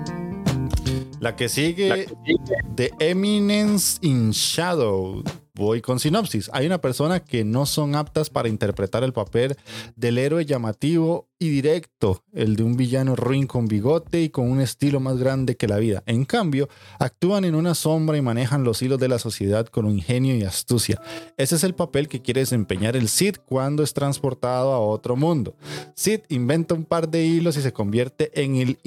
La 1.19 1.35
que 1.35 1.49
sigue 1.49 1.89
La 1.89 1.97
que 1.97 2.09
sigue, 2.27 2.55
The 2.75 2.93
Eminence 3.01 3.99
in 4.03 4.31
Shadow. 4.31 5.25
Voy 5.55 5.81
con 5.81 5.99
sinopsis. 5.99 6.51
Hay 6.53 6.67
una 6.67 6.83
persona 6.83 7.21
que 7.21 7.43
no 7.43 7.65
son 7.65 7.95
aptas 7.95 8.29
para 8.29 8.51
interpretar 8.51 9.03
el 9.03 9.15
papel 9.15 9.57
del 9.97 10.19
héroe 10.19 10.45
llamativo 10.45 11.31
y 11.39 11.51
directo, 11.51 12.23
el 12.33 12.57
de 12.57 12.63
un 12.63 12.77
villano 12.77 13.15
ruin 13.15 13.47
con 13.47 13.69
bigote 13.69 14.23
y 14.23 14.31
con 14.31 14.51
un 14.51 14.61
estilo 14.61 15.01
más 15.01 15.19
grande 15.19 15.57
que 15.57 15.69
la 15.69 15.77
vida. 15.77 16.03
En 16.07 16.25
cambio, 16.25 16.69
actúan 16.99 17.45
en 17.45 17.55
una 17.55 17.75
sombra 17.75 18.17
y 18.17 18.23
manejan 18.23 18.65
los 18.65 18.81
hilos 18.81 18.99
de 18.99 19.09
la 19.09 19.19
sociedad 19.19 19.67
con 19.67 19.85
un 19.85 19.97
ingenio 19.97 20.35
y 20.35 20.45
astucia. 20.45 21.01
Ese 21.37 21.57
es 21.57 21.65
el 21.65 21.75
papel 21.75 22.09
que 22.09 22.23
quiere 22.23 22.41
desempeñar 22.41 22.97
el 22.97 23.09
Cid 23.09 23.37
cuando 23.45 23.83
es 23.83 23.93
transportado 23.93 24.73
a 24.73 24.81
otro 24.81 25.15
mundo. 25.15 25.55
Sid 25.95 26.21
inventa 26.29 26.75
un 26.75 26.85
par 26.85 27.09
de 27.09 27.25
hilos 27.25 27.59
y 27.59 27.63
se 27.63 27.73
convierte 27.73 28.31
en 28.43 28.57
el 28.57 28.79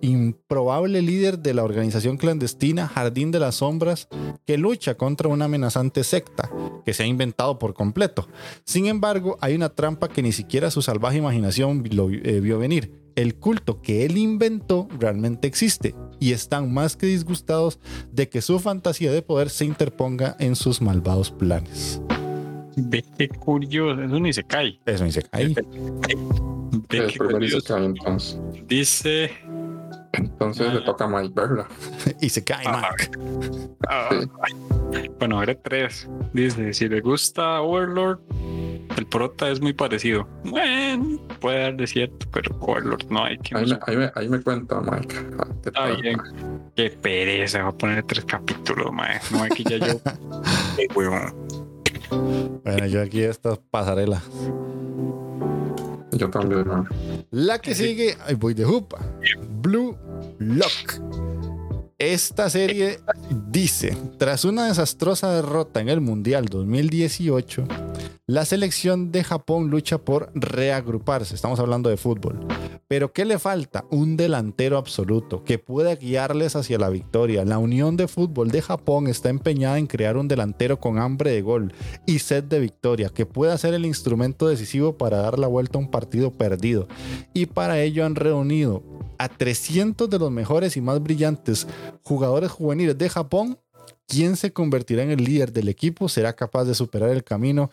improbable 0.00 1.02
líder 1.02 1.40
de 1.40 1.54
la 1.54 1.64
organización 1.64 2.16
clandestina 2.16 2.86
Jardín 2.86 3.32
de 3.32 3.40
las 3.40 3.56
Sombras 3.56 4.08
que 4.46 4.58
lucha 4.58 4.96
contra 4.96 5.28
una 5.28 5.46
amenazante 5.46 6.04
secta 6.04 6.50
que 6.84 6.94
se 6.94 7.02
ha 7.02 7.06
inventado 7.06 7.58
por 7.58 7.74
completo. 7.74 8.28
Sin 8.64 8.86
embargo, 8.86 9.36
hay 9.40 9.54
una 9.54 9.70
trampa 9.70 10.08
que 10.08 10.22
ni 10.22 10.32
siquiera 10.32 10.70
su 10.70 10.82
salvaje 10.82 11.18
imaginación 11.18 11.79
lo 11.88 12.10
eh, 12.10 12.40
vio 12.40 12.58
venir. 12.58 12.92
El 13.16 13.34
culto 13.34 13.82
que 13.82 14.04
él 14.06 14.16
inventó 14.16 14.88
realmente 14.98 15.48
existe 15.48 15.94
y 16.20 16.32
están 16.32 16.72
más 16.72 16.96
que 16.96 17.06
disgustados 17.06 17.80
de 18.12 18.28
que 18.28 18.40
su 18.40 18.58
fantasía 18.60 19.12
de 19.12 19.22
poder 19.22 19.50
se 19.50 19.64
interponga 19.64 20.36
en 20.38 20.56
sus 20.56 20.80
malvados 20.80 21.30
planes. 21.30 22.00
Ve 22.76 23.04
qué 23.18 23.28
curioso, 23.28 24.00
eso 24.00 24.20
ni 24.20 24.32
se 24.32 24.44
cae. 24.44 24.78
Eso 24.86 25.04
dice 25.04 25.22
ahí. 25.32 25.54
Ve 25.54 25.64
El 26.98 27.06
qué 27.06 27.18
primer 27.18 27.42
dice 27.42 27.62
curioso. 27.62 27.74
hay, 28.68 29.30
entonces. 30.12 30.72
Le 30.72 30.80
toca 30.82 31.04
a 31.04 31.08
Mike 31.08 31.32
verla. 31.34 31.68
y 32.20 32.28
se 32.28 32.44
cae, 32.44 32.64
Ah, 32.66 32.80
Mark. 32.80 33.18
ah, 33.88 34.08
bueno, 35.18 35.38
ahora 35.38 35.54
tres. 35.54 36.08
Dice: 36.32 36.72
si 36.72 36.88
le 36.88 37.00
gusta 37.00 37.60
Overlord, 37.60 38.18
el 38.96 39.06
prota 39.06 39.48
es 39.50 39.60
muy 39.60 39.72
parecido. 39.72 40.26
Bueno, 40.44 41.18
puede 41.40 41.60
dar 41.60 41.76
de 41.76 41.86
cierto, 41.86 42.26
pero 42.32 42.54
Overlord 42.60 43.06
no 43.10 43.24
hay 43.24 43.38
que. 43.38 43.56
Ahí 43.56 43.66
me, 43.66 43.78
ahí 43.86 43.96
me, 43.96 44.10
ahí 44.14 44.28
me 44.28 44.40
cuenta, 44.42 44.80
Mike. 44.80 45.16
Ah, 45.38 45.46
¿qué 45.62 45.68
Está 45.68 45.86
bien. 46.00 46.20
Qué 46.76 46.90
pereza, 46.90 47.62
va 47.62 47.68
a 47.70 47.72
poner 47.72 48.02
tres 48.04 48.24
capítulos, 48.24 48.92
mae. 48.92 49.20
No 49.30 49.42
aquí 49.42 49.64
ya 49.64 49.78
yo. 49.78 50.00
Qué 50.76 50.86
huevón. 50.94 51.34
Bueno, 52.64 52.86
yo 52.86 53.02
aquí 53.02 53.22
estas 53.22 53.58
pasarelas. 53.70 54.22
Yo 56.12 56.28
también, 56.30 56.66
man. 56.66 56.88
La 57.30 57.58
que 57.58 57.74
sigue, 57.74 58.16
ahí 58.26 58.34
voy 58.34 58.54
de 58.54 58.64
Jupa. 58.64 58.98
Blue 59.62 59.96
Lock. 60.38 61.29
Esta 62.00 62.48
serie 62.48 62.98
dice, 63.52 63.94
tras 64.16 64.46
una 64.46 64.68
desastrosa 64.68 65.34
derrota 65.34 65.82
en 65.82 65.90
el 65.90 66.00
Mundial 66.00 66.46
2018, 66.46 67.68
la 68.24 68.46
selección 68.46 69.12
de 69.12 69.22
Japón 69.22 69.68
lucha 69.68 69.98
por 69.98 70.30
reagruparse. 70.34 71.34
Estamos 71.34 71.60
hablando 71.60 71.90
de 71.90 71.98
fútbol. 71.98 72.46
Pero 72.88 73.12
¿qué 73.12 73.26
le 73.26 73.38
falta? 73.38 73.84
Un 73.90 74.16
delantero 74.16 74.78
absoluto 74.78 75.44
que 75.44 75.58
pueda 75.58 75.94
guiarles 75.94 76.56
hacia 76.56 76.78
la 76.78 76.88
victoria. 76.88 77.44
La 77.44 77.58
Unión 77.58 77.98
de 77.98 78.08
Fútbol 78.08 78.50
de 78.50 78.62
Japón 78.62 79.06
está 79.06 79.28
empeñada 79.28 79.76
en 79.76 79.86
crear 79.86 80.16
un 80.16 80.26
delantero 80.26 80.80
con 80.80 80.98
hambre 80.98 81.32
de 81.32 81.42
gol 81.42 81.74
y 82.06 82.20
sed 82.20 82.44
de 82.44 82.60
victoria, 82.60 83.10
que 83.10 83.26
pueda 83.26 83.58
ser 83.58 83.74
el 83.74 83.84
instrumento 83.84 84.48
decisivo 84.48 84.96
para 84.96 85.18
dar 85.18 85.38
la 85.38 85.48
vuelta 85.48 85.76
a 85.76 85.82
un 85.82 85.90
partido 85.90 86.30
perdido. 86.30 86.88
Y 87.34 87.44
para 87.44 87.82
ello 87.82 88.06
han 88.06 88.14
reunido 88.14 88.82
a 89.20 89.28
300 89.28 90.08
de 90.08 90.18
los 90.18 90.30
mejores 90.30 90.78
y 90.78 90.80
más 90.80 91.02
brillantes 91.02 91.66
jugadores 92.02 92.50
juveniles 92.50 92.96
de 92.98 93.08
Japón. 93.08 93.58
¿Quién 94.06 94.36
se 94.36 94.52
convertirá 94.52 95.02
en 95.04 95.10
el 95.12 95.22
líder 95.22 95.52
del 95.52 95.68
equipo? 95.68 96.08
¿Será 96.08 96.32
capaz 96.32 96.64
de 96.64 96.74
superar 96.74 97.10
el 97.10 97.22
camino 97.22 97.70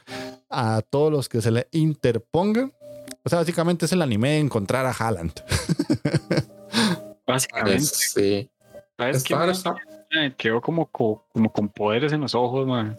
a 0.49 0.81
todos 0.87 1.11
los 1.11 1.29
que 1.29 1.41
se 1.41 1.49
le 1.51 1.67
interpongan? 1.71 2.73
O 3.23 3.29
sea, 3.29 3.39
básicamente 3.39 3.85
es 3.85 3.91
el 3.91 4.01
anime 4.01 4.29
de 4.31 4.39
encontrar 4.39 4.85
a 4.85 4.91
Haaland. 4.91 5.33
Básicamente. 7.25 7.81
Sí. 7.83 8.49
¿Sabes 8.97 9.23
qué? 9.23 9.35
Quedó 10.37 10.61
como, 10.61 10.85
co- 10.89 11.25
como 11.33 11.51
con 11.51 11.69
poderes 11.69 12.13
en 12.13 12.21
los 12.21 12.33
ojos, 12.35 12.65
man. 12.65 12.97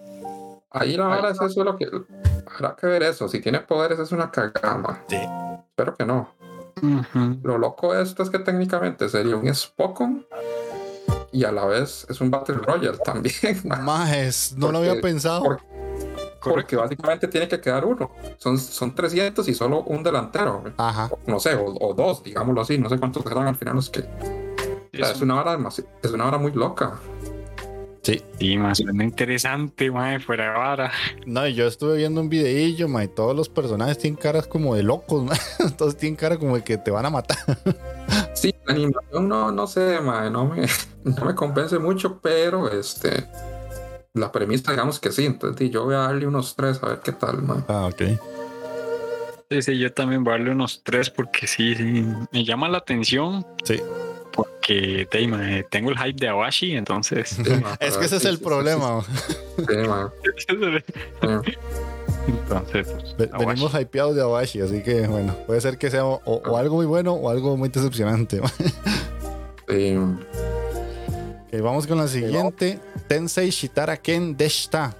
Ahí 0.70 0.96
la 0.96 1.06
verdad 1.08 1.30
es 1.30 1.40
eso 1.40 1.64
lo 1.64 1.76
que. 1.76 1.86
Habrá 2.54 2.76
que 2.76 2.86
ver 2.86 3.02
eso. 3.04 3.28
Si 3.28 3.40
tiene 3.40 3.60
poderes 3.60 3.98
es 3.98 4.12
una 4.12 4.30
cagama. 4.30 5.02
Sí. 5.08 5.16
Espero 5.70 5.96
que 5.96 6.04
no. 6.04 6.34
Lo 7.42 7.56
loco 7.58 7.94
de 7.94 8.02
esto 8.02 8.22
es 8.22 8.30
que 8.30 8.38
técnicamente 8.38 9.08
sería 9.08 9.36
un 9.36 9.52
Spokon 9.52 10.26
y 11.32 11.44
a 11.44 11.52
la 11.52 11.64
vez 11.66 12.06
es 12.08 12.20
un 12.20 12.30
Battle 12.30 12.56
Royale 12.56 12.98
también. 12.98 13.34
Majes, 13.82 14.54
no 14.56 14.72
lo 14.72 14.78
había 14.78 15.00
pensado. 15.00 15.42
por- 15.42 15.60
Porque 16.42 16.76
básicamente 16.76 17.28
tiene 17.28 17.48
que 17.48 17.60
quedar 17.60 17.84
uno. 17.84 18.10
Son, 18.38 18.58
son 18.58 18.94
300 18.94 19.46
y 19.48 19.54
solo 19.54 19.82
un 19.82 20.02
delantero. 20.02 20.62
Ajá. 20.76 21.10
No 21.26 21.40
sé, 21.40 21.54
o, 21.54 21.64
o 21.80 21.94
dos, 21.94 22.22
digámoslo 22.22 22.60
así. 22.62 22.78
No 22.78 22.88
sé 22.88 22.98
cuántos 22.98 23.22
serán 23.24 23.46
al 23.48 23.56
final 23.56 23.74
los 23.76 23.90
que. 23.90 24.00
O 24.00 24.04
sea, 24.92 25.10
Es 25.10 25.16
es 25.16 25.20
una 25.22 25.40
hora 25.40 25.58
es 26.02 26.10
una 26.10 26.26
hora 26.26 26.38
muy 26.38 26.52
loca. 26.52 26.94
Sí. 28.08 28.22
Sí, 28.38 28.56
más 28.56 28.78
suena 28.78 29.04
interesante, 29.04 29.90
man, 29.90 30.18
fuera 30.22 30.44
de 30.44 30.50
vara. 30.58 30.92
No, 31.26 31.46
y 31.46 31.52
yo 31.52 31.66
estuve 31.66 31.98
viendo 31.98 32.22
un 32.22 32.30
videillo, 32.30 32.88
ma, 32.88 33.04
y 33.04 33.08
todos 33.08 33.36
los 33.36 33.50
personajes 33.50 33.98
tienen 33.98 34.18
caras 34.18 34.46
como 34.46 34.74
de 34.74 34.82
locos, 34.82 35.24
ma. 35.24 35.34
Todos 35.76 35.94
tienen 35.94 36.16
cara 36.16 36.38
como 36.38 36.56
de 36.56 36.64
que 36.64 36.78
te 36.78 36.90
van 36.90 37.04
a 37.04 37.10
matar. 37.10 37.36
Sí, 38.32 38.54
la 38.64 38.72
animación 38.72 39.28
no, 39.28 39.52
no 39.52 39.66
sé, 39.66 40.00
mae, 40.00 40.30
no 40.30 40.46
me, 40.46 40.66
no 41.04 41.24
me 41.26 41.34
convence 41.34 41.78
mucho, 41.78 42.18
pero 42.22 42.72
este 42.72 43.26
la 44.14 44.32
premisa, 44.32 44.70
digamos 44.70 44.98
que 45.00 45.12
sí. 45.12 45.26
Entonces 45.26 45.70
yo 45.70 45.84
voy 45.84 45.94
a 45.94 45.98
darle 45.98 46.26
unos 46.26 46.56
tres 46.56 46.82
a 46.82 46.88
ver 46.88 47.00
qué 47.00 47.12
tal, 47.12 47.42
mae. 47.42 47.58
Ah, 47.68 47.90
ok. 47.92 48.02
Sí, 49.50 49.60
sí, 49.60 49.78
yo 49.78 49.92
también 49.92 50.24
voy 50.24 50.32
a 50.32 50.36
darle 50.38 50.52
unos 50.52 50.82
tres 50.82 51.10
porque 51.10 51.46
sí, 51.46 51.74
sí, 51.74 52.06
me 52.32 52.44
llama 52.44 52.70
la 52.70 52.78
atención. 52.78 53.46
Sí. 53.64 53.82
Porque 54.38 55.08
te, 55.10 55.26
man, 55.26 55.66
tengo 55.68 55.90
el 55.90 55.98
hype 55.98 56.20
de 56.20 56.28
Awashi, 56.28 56.76
entonces. 56.76 57.30
Sí, 57.30 57.42
Es 57.80 57.96
que 57.96 58.04
ese 58.04 58.16
es 58.18 58.24
el 58.24 58.36
sí, 58.36 58.44
problema. 58.44 59.04
entonces, 62.28 62.86
pues. 63.16 63.30
Venimos 63.32 63.74
hypeados 63.74 64.14
de 64.14 64.22
Awashi, 64.22 64.60
así 64.60 64.80
que 64.84 65.08
bueno, 65.08 65.34
puede 65.46 65.60
ser 65.60 65.76
que 65.76 65.90
sea 65.90 66.04
o, 66.04 66.20
o 66.24 66.56
algo 66.56 66.76
muy 66.76 66.86
bueno 66.86 67.14
o 67.14 67.30
algo 67.30 67.56
muy 67.56 67.68
decepcionante. 67.68 68.40
Sí. 69.70 69.98
Vamos 71.60 71.86
con 71.86 71.98
la 71.98 72.08
siguiente. 72.08 72.78
Tensei 73.06 73.50
Shitara 73.50 73.98
Ken 73.98 74.34
Deshita. 74.34 74.96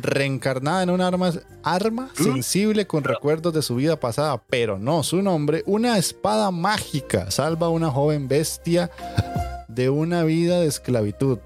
Reencarnada 0.00 0.84
en 0.84 0.90
un 0.90 1.00
arma, 1.00 1.32
arma 1.64 2.10
sensible 2.14 2.86
con 2.86 3.02
recuerdos 3.02 3.52
de 3.52 3.62
su 3.62 3.74
vida 3.74 3.98
pasada, 3.98 4.40
pero 4.48 4.78
no 4.78 5.02
su 5.02 5.22
nombre, 5.22 5.64
una 5.66 5.98
espada 5.98 6.52
mágica 6.52 7.30
salva 7.32 7.66
a 7.66 7.70
una 7.70 7.90
joven 7.90 8.28
bestia 8.28 8.90
de 9.66 9.90
una 9.90 10.22
vida 10.22 10.60
de 10.60 10.68
esclavitud. 10.68 11.38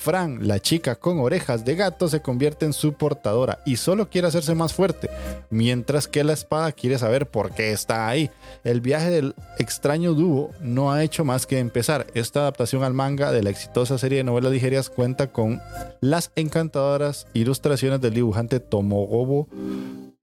Fran, 0.00 0.48
la 0.48 0.60
chica 0.60 0.94
con 0.94 1.20
orejas 1.20 1.66
de 1.66 1.76
gato, 1.76 2.08
se 2.08 2.22
convierte 2.22 2.64
en 2.64 2.72
su 2.72 2.94
portadora 2.94 3.58
y 3.66 3.76
solo 3.76 4.08
quiere 4.08 4.28
hacerse 4.28 4.54
más 4.54 4.72
fuerte, 4.72 5.10
mientras 5.50 6.08
que 6.08 6.24
la 6.24 6.32
espada 6.32 6.72
quiere 6.72 6.96
saber 6.96 7.26
por 7.26 7.50
qué 7.50 7.72
está 7.72 8.08
ahí. 8.08 8.30
El 8.64 8.80
viaje 8.80 9.10
del 9.10 9.34
extraño 9.58 10.14
dúo 10.14 10.52
no 10.62 10.90
ha 10.90 11.04
hecho 11.04 11.26
más 11.26 11.46
que 11.46 11.58
empezar. 11.58 12.06
Esta 12.14 12.40
adaptación 12.40 12.82
al 12.82 12.94
manga 12.94 13.30
de 13.30 13.42
la 13.42 13.50
exitosa 13.50 13.98
serie 13.98 14.16
de 14.16 14.24
novelas 14.24 14.52
ligerias 14.52 14.88
cuenta 14.88 15.26
con 15.26 15.60
las 16.00 16.32
encantadoras 16.34 17.26
ilustraciones 17.34 18.00
del 18.00 18.14
dibujante 18.14 18.58
Tomogobo 18.58 19.48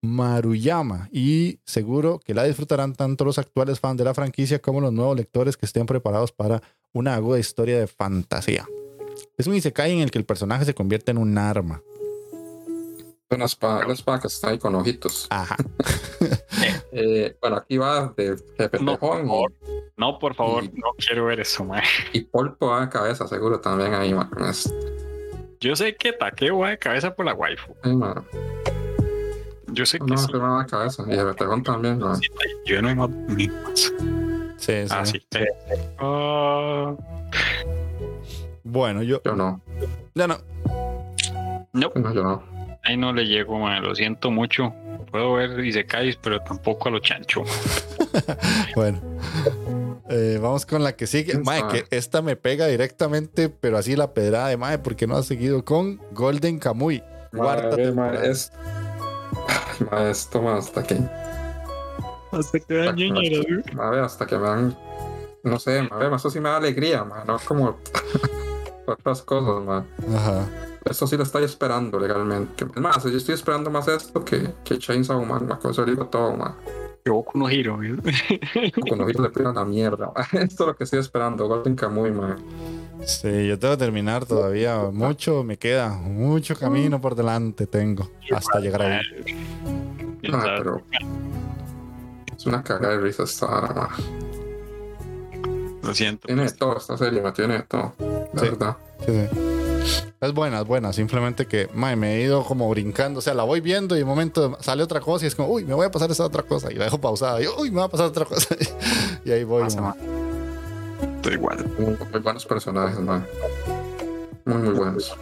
Maruyama 0.02 1.08
y 1.12 1.60
seguro 1.66 2.20
que 2.26 2.34
la 2.34 2.46
disfrutarán 2.46 2.96
tanto 2.96 3.26
los 3.26 3.38
actuales 3.38 3.80
fans 3.80 4.00
de 4.00 4.06
la 4.06 4.16
franquicia 4.16 4.58
como 4.58 4.82
los 4.82 4.92
nuevos 4.92 5.16
lectores 5.16 5.56
que 5.56 5.68
estén 5.68 5.86
preparados 5.86 6.32
para 6.32 6.64
una 6.94 7.14
aguda 7.14 7.38
historia 7.38 7.80
de 7.80 7.86
fantasía. 7.86 8.68
Es 9.38 9.46
un 9.48 9.54
isekai 9.56 9.92
en 9.94 10.00
el 10.00 10.10
que 10.12 10.18
el 10.18 10.26
personaje 10.26 10.66
se 10.66 10.74
convierte 10.74 11.12
en 11.12 11.18
un 11.20 11.38
arma. 11.38 11.82
Una 13.30 13.46
espada, 13.46 13.92
espada 13.92 14.22
que 14.22 14.28
está 14.28 14.50
ahí 14.50 14.58
con 14.58 14.74
ojitos. 14.76 15.28
Ajá. 15.30 15.56
Eh, 16.92 17.38
bueno, 17.40 17.58
aquí 17.58 17.78
va 17.78 18.12
de 18.18 18.36
jefe 18.58 18.80
No, 18.80 18.98
por 18.98 19.20
favor. 19.22 19.54
No, 19.98 20.18
por 20.18 20.34
favor, 20.34 20.64
Y- 20.64 20.70
no 20.70 20.88
quiero 20.98 21.26
ver 21.26 21.40
eso, 21.42 21.64
man. 21.64 21.84
y, 22.12 22.22
Polpo 22.22 22.68
va 22.70 22.82
de 22.82 22.90
cabeza, 22.90 23.28
seguro 23.28 23.60
también 23.60 23.94
ahí, 23.94 24.12
man. 24.16 24.28
Yo 25.60 25.76
sé 25.76 25.96
que 25.96 26.14
Takeo 26.14 26.58
va 26.60 26.70
de 26.72 26.80
cabeza 26.80 27.14
por 27.14 27.26
la 27.26 27.36
waifu. 27.36 27.76
sí, 27.84 27.96
man. 27.96 28.26
Yo 29.68 29.86
sé 29.86 30.00
que 30.00 30.06
No, 30.06 30.18
sí. 30.18 30.26
pero 30.32 30.44
va 30.44 30.64
de 30.64 30.70
cabeza. 30.70 31.04
Y 31.08 31.12
jefe 31.14 31.34
tejón 31.36 31.62
también, 31.62 32.00
man. 32.00 32.20
Yo 32.66 32.82
no 32.82 32.88
hay 32.88 32.96
más. 32.96 33.10
Sí, 34.58 34.74
sí. 34.74 34.88
Ah, 34.90 35.06
sí. 35.06 35.22
Ah, 36.00 36.96
Bueno, 38.70 39.02
yo 39.04 39.22
Yo 39.24 39.36
no. 39.36 39.62
ya 40.16 40.28
no. 40.28 40.38
no, 41.74 41.92
No, 41.96 42.14
yo 42.14 42.24
no. 42.24 42.44
ahí 42.84 42.98
no 42.98 43.14
le 43.14 43.26
llego, 43.26 43.58
man. 43.60 43.82
Lo 43.84 43.96
siento 43.96 44.30
mucho. 44.32 44.74
Puedo 45.12 45.34
ver 45.34 45.64
y 45.64 45.72
se 45.72 45.86
caes, 45.86 46.18
pero 46.18 46.42
tampoco 46.42 46.90
a 46.90 46.92
lo 46.92 47.00
chancho. 47.00 47.44
Bueno. 48.76 49.00
Eh, 50.10 50.40
vamos 50.42 50.66
con 50.66 50.84
la 50.84 50.96
que 50.96 51.06
sigue. 51.08 51.32
¿Quién 51.32 51.44
Mae, 51.44 51.68
que 51.68 51.86
esta 51.92 52.22
me 52.22 52.36
pega 52.36 52.66
directamente, 52.68 53.50
pero 53.50 53.78
así 53.78 53.96
la 53.96 54.14
pedrada 54.14 54.48
de 54.48 54.58
Mae, 54.58 54.80
porque 54.80 55.06
no 55.08 55.18
ha 55.18 55.24
seguido 55.24 55.64
con 55.66 56.00
Golden 56.14 56.60
Kamuy. 56.60 57.04
Cuarta 57.36 57.76
temporada. 57.76 58.26
es. 58.26 58.52
Esto, 60.10 60.42
ma, 60.42 60.58
hasta 60.58 60.84
que. 60.84 60.96
Hasta 62.32 62.60
que 62.60 62.82
hasta 62.82 62.96
que- 62.96 63.64
ma, 63.74 63.90
ve, 63.90 64.00
hasta 64.00 64.26
que 64.26 64.38
me 64.38 64.44
dan. 64.48 64.78
No 65.44 65.60
sé, 65.60 65.84
ma, 65.84 65.98
ve, 65.98 66.10
ma, 66.10 66.16
eso 66.16 66.30
sí 66.30 66.40
me 66.40 66.50
da 66.50 66.58
alegría, 66.58 67.04
ma, 67.04 67.24
no 67.26 67.38
como 67.46 67.78
otras 68.88 69.22
cosas, 69.22 69.64
ma. 69.64 69.86
Ajá. 70.16 70.48
Esto 70.86 71.08
sí 71.08 71.18
lo 71.18 71.24
estoy 71.24 71.44
esperando 71.44 72.00
legalmente. 72.00 72.66
Es 72.66 72.82
más, 72.82 73.04
yo 73.04 73.18
estoy 73.18 73.36
esperando 73.36 73.70
más 73.70 73.88
esto 73.88 74.24
que, 74.24 74.54
que 74.64 74.78
Chainsaw 74.78 75.24
Man, 75.26 75.48
ma, 75.48 75.60
con 75.60 75.72
eso 75.72 75.84
digo 75.86 76.08
todo, 76.08 76.36
ma. 76.36 76.56
Yo 77.06 77.24
con 77.24 77.42
unos 77.42 77.52
giros. 77.52 77.80
Cuando 78.88 79.06
vi 79.06 79.14
le 79.14 79.30
pido 79.30 79.54
la 79.54 79.66
mierda. 79.66 80.12
ma. 80.16 80.22
Esto 80.42 80.64
es 80.64 80.68
lo 80.68 80.76
que 80.76 80.84
estoy 80.84 81.00
esperando, 81.00 81.48
Golden 81.48 81.76
Kamuy, 81.76 82.12
ma. 82.12 82.38
Sí, 83.06 83.48
yo 83.48 83.58
tengo 83.60 83.76
que 83.76 83.80
terminar 83.80 84.26
todavía. 84.26 84.90
Mucho 84.92 85.44
me 85.44 85.58
queda, 85.58 85.90
mucho 85.90 86.56
camino 86.56 87.00
por 87.00 87.16
delante 87.16 87.68
tengo 87.68 88.10
hasta 88.34 88.60
llegar 88.60 88.82
ahí. 88.82 89.02
Ah, 90.34 90.56
pero. 90.58 90.82
Es 92.36 92.46
una 92.46 92.64
cagada 92.64 92.96
de 92.96 93.02
risa 93.02 93.24
esta. 93.24 93.90
Lo 95.82 95.94
siento. 95.94 96.28
Tiene 96.28 96.44
de 96.44 96.52
todo 96.52 96.78
esta 96.78 96.98
serie, 96.98 97.22
tiene 97.32 97.56
de 97.56 97.64
todo. 97.64 97.94
La 98.38 98.44
Sí. 98.44 98.50
verdad. 98.50 98.78
Sí, 99.06 99.12
sí. 99.12 100.04
Es 100.20 100.34
buena, 100.34 100.62
es 100.62 100.68
buena. 100.68 100.92
Simplemente 100.94 101.46
que 101.46 101.70
mae, 101.74 101.96
me 101.96 102.16
he 102.16 102.22
ido 102.24 102.44
como 102.44 102.70
brincando. 102.70 103.20
O 103.20 103.22
sea, 103.22 103.34
la 103.34 103.44
voy 103.44 103.62
viendo 103.62 103.96
y 103.96 104.00
de 104.00 104.06
momento 104.06 104.58
sale 104.60 104.84
otra 104.84 105.00
cosa 105.00 105.26
y 105.26 105.28
es 105.28 105.36
como, 105.36 105.50
uy, 105.50 105.64
me 105.64 105.74
voy 105.74 105.86
a 105.86 105.92
pasar 105.92 106.10
esa 106.12 106.26
otra 106.26 106.44
cosa. 106.44 106.72
Y 106.72 106.76
la 106.76 106.86
dejo 106.86 107.00
pausada. 107.00 107.40
Y 107.40 107.46
yo, 107.46 107.56
uy, 107.60 107.70
me 107.72 107.78
va 107.80 107.86
a 107.86 107.90
pasar 107.90 108.08
otra 108.08 108.26
cosa. 108.26 108.56
y 109.26 109.32
ahí 109.32 109.44
voy. 109.44 109.64
Pasa, 109.64 109.82
man. 109.82 109.96
Estoy 111.18 111.34
igual. 111.34 111.66
Muy, 111.78 111.98
muy 112.12 112.20
buenos 112.22 112.46
personajes, 112.46 113.00
ma. 113.00 113.26
Muy, 114.46 114.58
muy 114.58 114.74
buenos. 114.74 115.16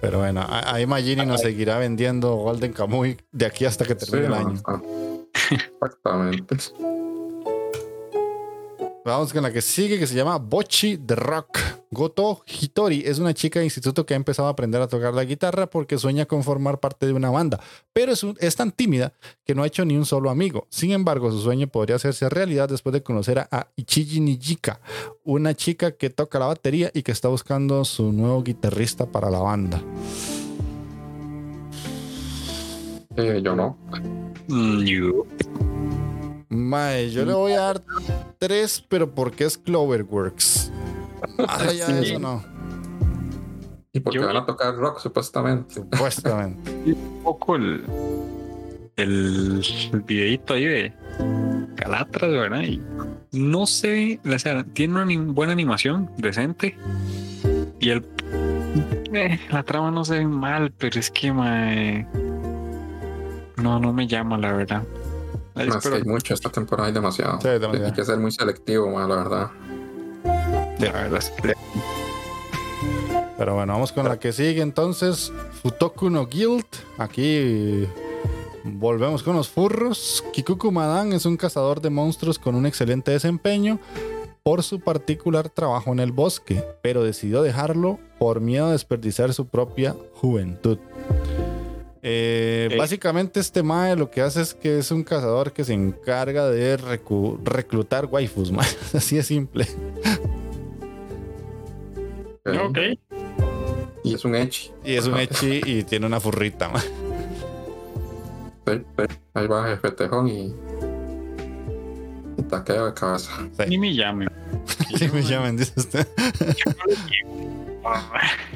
Pero 0.00 0.18
bueno, 0.18 0.46
ahí 0.48 0.86
Magini 0.86 1.26
nos 1.26 1.40
seguirá 1.42 1.78
vendiendo 1.78 2.34
Golden 2.36 2.72
Kamuy 2.72 3.18
de 3.32 3.46
aquí 3.46 3.64
hasta 3.66 3.84
que 3.84 3.94
termine 3.94 4.26
el 4.26 4.34
año. 4.34 4.62
ah. 4.66 4.80
Exactamente. 5.50 6.56
Vamos 9.10 9.32
con 9.32 9.42
la 9.42 9.52
que 9.52 9.60
sigue, 9.60 9.98
que 9.98 10.06
se 10.06 10.14
llama 10.14 10.38
Bochi 10.38 10.96
the 10.98 11.14
Rock. 11.16 11.58
Goto 11.90 12.42
Hitori 12.46 13.02
es 13.04 13.18
una 13.18 13.34
chica 13.34 13.58
de 13.58 13.64
instituto 13.66 14.06
que 14.06 14.14
ha 14.14 14.16
empezado 14.16 14.46
a 14.46 14.52
aprender 14.52 14.80
a 14.80 14.86
tocar 14.86 15.12
la 15.12 15.24
guitarra 15.24 15.68
porque 15.68 15.98
sueña 15.98 16.24
con 16.26 16.44
formar 16.44 16.78
parte 16.78 17.04
de 17.06 17.12
una 17.12 17.30
banda, 17.30 17.58
pero 17.92 18.12
es, 18.12 18.22
un- 18.22 18.36
es 18.38 18.54
tan 18.54 18.70
tímida 18.70 19.12
que 19.44 19.56
no 19.56 19.64
ha 19.64 19.66
hecho 19.66 19.84
ni 19.84 19.96
un 19.96 20.06
solo 20.06 20.30
amigo. 20.30 20.68
Sin 20.70 20.92
embargo, 20.92 21.32
su 21.32 21.40
sueño 21.40 21.66
podría 21.66 21.96
hacerse 21.96 22.28
realidad 22.28 22.68
después 22.68 22.92
de 22.92 23.02
conocer 23.02 23.40
a, 23.40 23.66
Ichiji 23.74 24.20
Nijika, 24.20 24.80
una 25.24 25.54
chica 25.54 25.90
que 25.92 26.10
toca 26.10 26.38
la 26.38 26.46
batería 26.46 26.90
y 26.94 27.02
que 27.02 27.10
está 27.12 27.26
buscando 27.28 27.84
su 27.84 28.12
nuevo 28.12 28.42
guitarrista 28.44 29.06
para 29.06 29.28
la 29.30 29.40
banda. 29.40 29.82
Eh, 33.16 33.40
yo 33.42 33.56
no. 33.56 33.76
Mm, 34.46 34.84
Mae, 36.50 37.10
yo 37.10 37.24
le 37.24 37.32
voy 37.32 37.52
a 37.52 37.60
dar 37.60 37.82
tres, 38.38 38.84
pero 38.88 39.14
porque 39.14 39.44
es 39.44 39.56
Cloverworks. 39.56 40.72
Más 41.38 41.60
allá 41.62 41.86
de 41.86 42.02
eso, 42.02 42.18
no. 42.18 42.42
Y 43.92 44.00
porque 44.00 44.18
Yo- 44.18 44.26
van 44.26 44.36
a 44.36 44.44
tocar 44.46 44.74
rock, 44.74 44.98
supuestamente. 44.98 45.74
Supuestamente. 45.74 46.72
un 46.86 47.20
poco 47.22 47.54
el, 47.56 47.84
el, 48.96 49.62
el 49.92 50.00
videito 50.02 50.54
ahí 50.54 50.64
de 50.64 50.92
Calatras, 51.76 52.30
¿verdad? 52.32 52.62
Y 52.62 52.82
no 53.32 53.64
ve, 53.66 54.20
o 54.28 54.38
sea, 54.38 54.64
tiene 54.64 54.94
una 54.94 55.04
anim- 55.04 55.32
buena 55.32 55.52
animación, 55.52 56.10
decente. 56.18 56.76
Y 57.78 57.90
el 57.90 58.04
eh, 59.12 59.40
la 59.50 59.62
trama 59.62 59.90
no 59.90 60.04
se 60.04 60.18
ve 60.18 60.26
mal, 60.26 60.72
pero 60.76 60.98
es 61.00 61.10
que 61.10 61.32
mae, 61.32 62.06
no, 63.56 63.78
no 63.80 63.92
me 63.92 64.06
llama 64.06 64.36
la 64.38 64.52
verdad. 64.52 64.82
Más 65.54 65.82
que 65.82 65.94
hay 65.94 66.04
mucho 66.04 66.34
esta 66.34 66.50
temporada, 66.50 66.88
hay 66.88 66.94
demasiado. 66.94 67.40
Sí, 67.40 67.48
demasiado. 67.48 67.86
Hay 67.86 67.92
que 67.92 68.04
ser 68.04 68.18
muy 68.18 68.32
selectivo, 68.32 68.98
la 68.98 69.06
verdad. 69.16 69.50
la 70.78 70.92
verdad 70.92 71.22
Pero 73.36 73.54
bueno, 73.54 73.72
vamos 73.72 73.92
con 73.92 74.08
la 74.08 74.18
que 74.18 74.32
sigue 74.32 74.62
entonces. 74.62 75.32
Futoku 75.62 76.10
no 76.10 76.26
Guild. 76.26 76.66
Aquí 76.98 77.86
volvemos 78.64 79.22
con 79.22 79.36
los 79.36 79.48
furros. 79.48 80.24
Kikuku 80.32 80.70
Madan 80.70 81.12
es 81.12 81.26
un 81.26 81.36
cazador 81.36 81.80
de 81.80 81.90
monstruos 81.90 82.38
con 82.38 82.54
un 82.54 82.66
excelente 82.66 83.10
desempeño 83.10 83.78
por 84.42 84.62
su 84.62 84.80
particular 84.80 85.50
trabajo 85.50 85.92
en 85.92 86.00
el 86.00 86.12
bosque, 86.12 86.64
pero 86.82 87.02
decidió 87.02 87.42
dejarlo 87.42 87.98
por 88.18 88.40
miedo 88.40 88.66
a 88.66 88.72
desperdiciar 88.72 89.34
su 89.34 89.46
propia 89.46 89.94
juventud. 90.14 90.78
Eh. 92.02 92.74
Básicamente 92.78 93.40
este 93.40 93.62
mae 93.62 93.94
lo 93.94 94.10
que 94.10 94.22
hace 94.22 94.40
es 94.40 94.54
que 94.54 94.78
es 94.78 94.90
un 94.90 95.04
cazador 95.04 95.52
que 95.52 95.64
se 95.64 95.74
encarga 95.74 96.48
de 96.48 96.76
reclutar 96.76 98.06
waifus, 98.06 98.50
mae. 98.52 98.66
así 98.94 99.16
de 99.16 99.22
simple. 99.22 99.66
Ok. 102.46 102.78
Y 104.02 104.14
es 104.14 104.24
un 104.24 104.34
Echi. 104.34 104.70
Y 104.84 104.94
es 104.94 105.06
un 105.06 105.18
echi 105.18 105.60
y 105.64 105.82
tiene 105.84 106.06
una 106.06 106.20
furrita, 106.20 106.68
mae. 106.68 106.82
Sí, 108.66 108.82
sí. 108.98 109.04
Ahí 109.34 109.46
va 109.46 109.68
Jefe 109.68 109.90
Tejón 109.90 110.28
y. 110.28 110.54
Y 112.38 112.42
taqueo 112.44 112.86
de 112.86 112.94
cabeza. 112.94 113.32
Sí. 113.58 113.64
Ni 113.68 113.78
me 113.78 113.94
llame. 113.94 114.26
Sí 114.96 115.08
me 115.12 115.22
llaman, 115.22 115.56
dice 115.56 115.72
usted. 115.76 116.06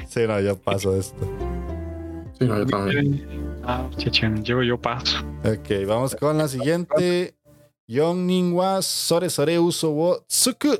Sí, 0.08 0.20
no, 0.26 0.40
yo 0.40 0.56
paso 0.56 0.96
esto. 0.96 1.16
Sí, 2.44 2.50
no, 2.50 2.58
yo 2.58 2.66
también. 2.66 3.26
Ah, 3.64 3.88
yo, 4.42 4.62
yo 4.62 4.78
paso. 4.78 5.18
Ok, 5.44 5.86
vamos 5.86 6.14
con 6.14 6.36
la 6.36 6.46
siguiente. 6.46 7.34
Yon 7.86 8.26
Ninwa 8.26 8.82
Sore 8.82 9.30
Sore 9.30 9.58
Uso 9.58 9.90
wo 9.90 10.24
Tsuku. 10.28 10.74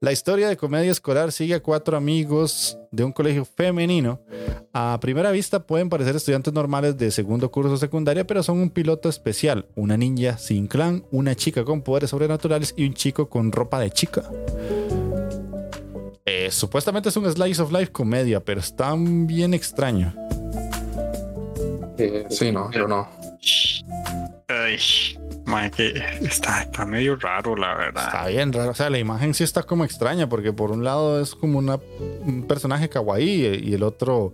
La 0.00 0.12
historia 0.12 0.48
de 0.48 0.56
comedia 0.56 0.92
escolar 0.92 1.32
sigue 1.32 1.54
a 1.54 1.62
cuatro 1.62 1.96
amigos 1.96 2.78
de 2.92 3.02
un 3.02 3.12
colegio 3.12 3.44
femenino. 3.44 4.20
A 4.72 4.98
primera 5.00 5.30
vista 5.30 5.66
pueden 5.66 5.88
parecer 5.88 6.14
estudiantes 6.14 6.52
normales 6.52 6.96
de 6.96 7.10
segundo 7.10 7.50
curso 7.50 7.76
secundaria, 7.76 8.26
pero 8.26 8.42
son 8.42 8.58
un 8.58 8.70
piloto 8.70 9.08
especial, 9.08 9.66
una 9.74 9.96
ninja 9.96 10.36
sin 10.38 10.66
clan, 10.66 11.04
una 11.10 11.34
chica 11.34 11.64
con 11.64 11.82
poderes 11.82 12.10
sobrenaturales 12.10 12.74
y 12.76 12.86
un 12.86 12.94
chico 12.94 13.28
con 13.28 13.50
ropa 13.50 13.80
de 13.80 13.90
chica. 13.90 14.22
Eh, 16.26 16.50
supuestamente 16.50 17.08
es 17.08 17.16
un 17.16 17.30
slice 17.30 17.62
of 17.62 17.72
life 17.72 17.90
comedia, 17.90 18.44
pero 18.44 18.60
está 18.60 18.94
bien 18.98 19.54
extraño. 19.54 20.14
Eh, 21.98 22.26
sí, 22.30 22.50
no, 22.52 22.70
yo 22.72 22.86
no. 22.88 23.08
Ay, 24.48 24.78
que 25.70 25.94
está, 26.22 26.62
está 26.62 26.84
medio 26.84 27.16
raro, 27.16 27.54
la 27.56 27.74
verdad. 27.74 28.06
Está 28.06 28.26
bien 28.26 28.52
raro. 28.52 28.70
O 28.70 28.74
sea, 28.74 28.90
la 28.90 28.98
imagen 28.98 29.32
sí 29.34 29.44
está 29.44 29.62
como 29.62 29.84
extraña 29.84 30.28
porque 30.28 30.52
por 30.52 30.70
un 30.70 30.82
lado 30.84 31.20
es 31.20 31.34
como 31.34 31.58
una, 31.58 31.78
un 32.22 32.44
personaje 32.46 32.88
kawaii 32.88 33.60
y 33.62 33.74
el 33.74 33.82
otro 33.82 34.32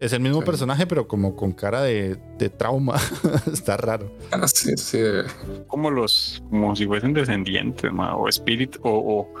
es 0.00 0.12
el 0.12 0.20
mismo 0.20 0.40
Sí. 0.40 0.46
personaje 0.46 0.86
pero 0.86 1.06
como 1.08 1.36
con 1.36 1.52
cara 1.52 1.82
de, 1.82 2.16
de 2.38 2.50
trauma. 2.50 2.96
está 3.52 3.76
raro. 3.76 4.10
Sí, 4.52 4.76
sí. 4.76 4.98
eh, 5.00 5.22
como 5.68 5.90
los, 5.90 6.42
como 6.50 6.74
si 6.74 6.86
fuesen 6.86 7.12
descendientes, 7.12 7.92
ma, 7.92 8.16
o 8.16 8.28
espíritu, 8.28 8.80
o, 8.82 8.90
o- 8.90 9.34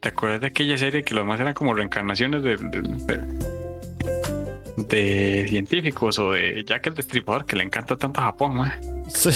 ¿te 0.00 0.08
acuerdas 0.08 0.40
de 0.40 0.46
aquella 0.48 0.78
serie 0.78 1.02
que 1.04 1.14
los 1.14 1.24
más 1.26 1.38
eran 1.40 1.54
como 1.54 1.74
reencarnaciones 1.74 2.42
de, 2.42 2.56
de, 2.56 2.82
de- 2.82 3.61
de 4.96 5.46
científicos 5.48 6.18
o 6.18 6.32
de 6.32 6.64
Jack 6.66 6.86
el 6.88 6.94
Destripador 6.94 7.46
que 7.46 7.56
le 7.56 7.64
encanta 7.64 7.96
tanto 7.96 8.20
a 8.20 8.24
Japón, 8.24 8.56
ma? 8.56 8.78
Sí. 9.08 9.30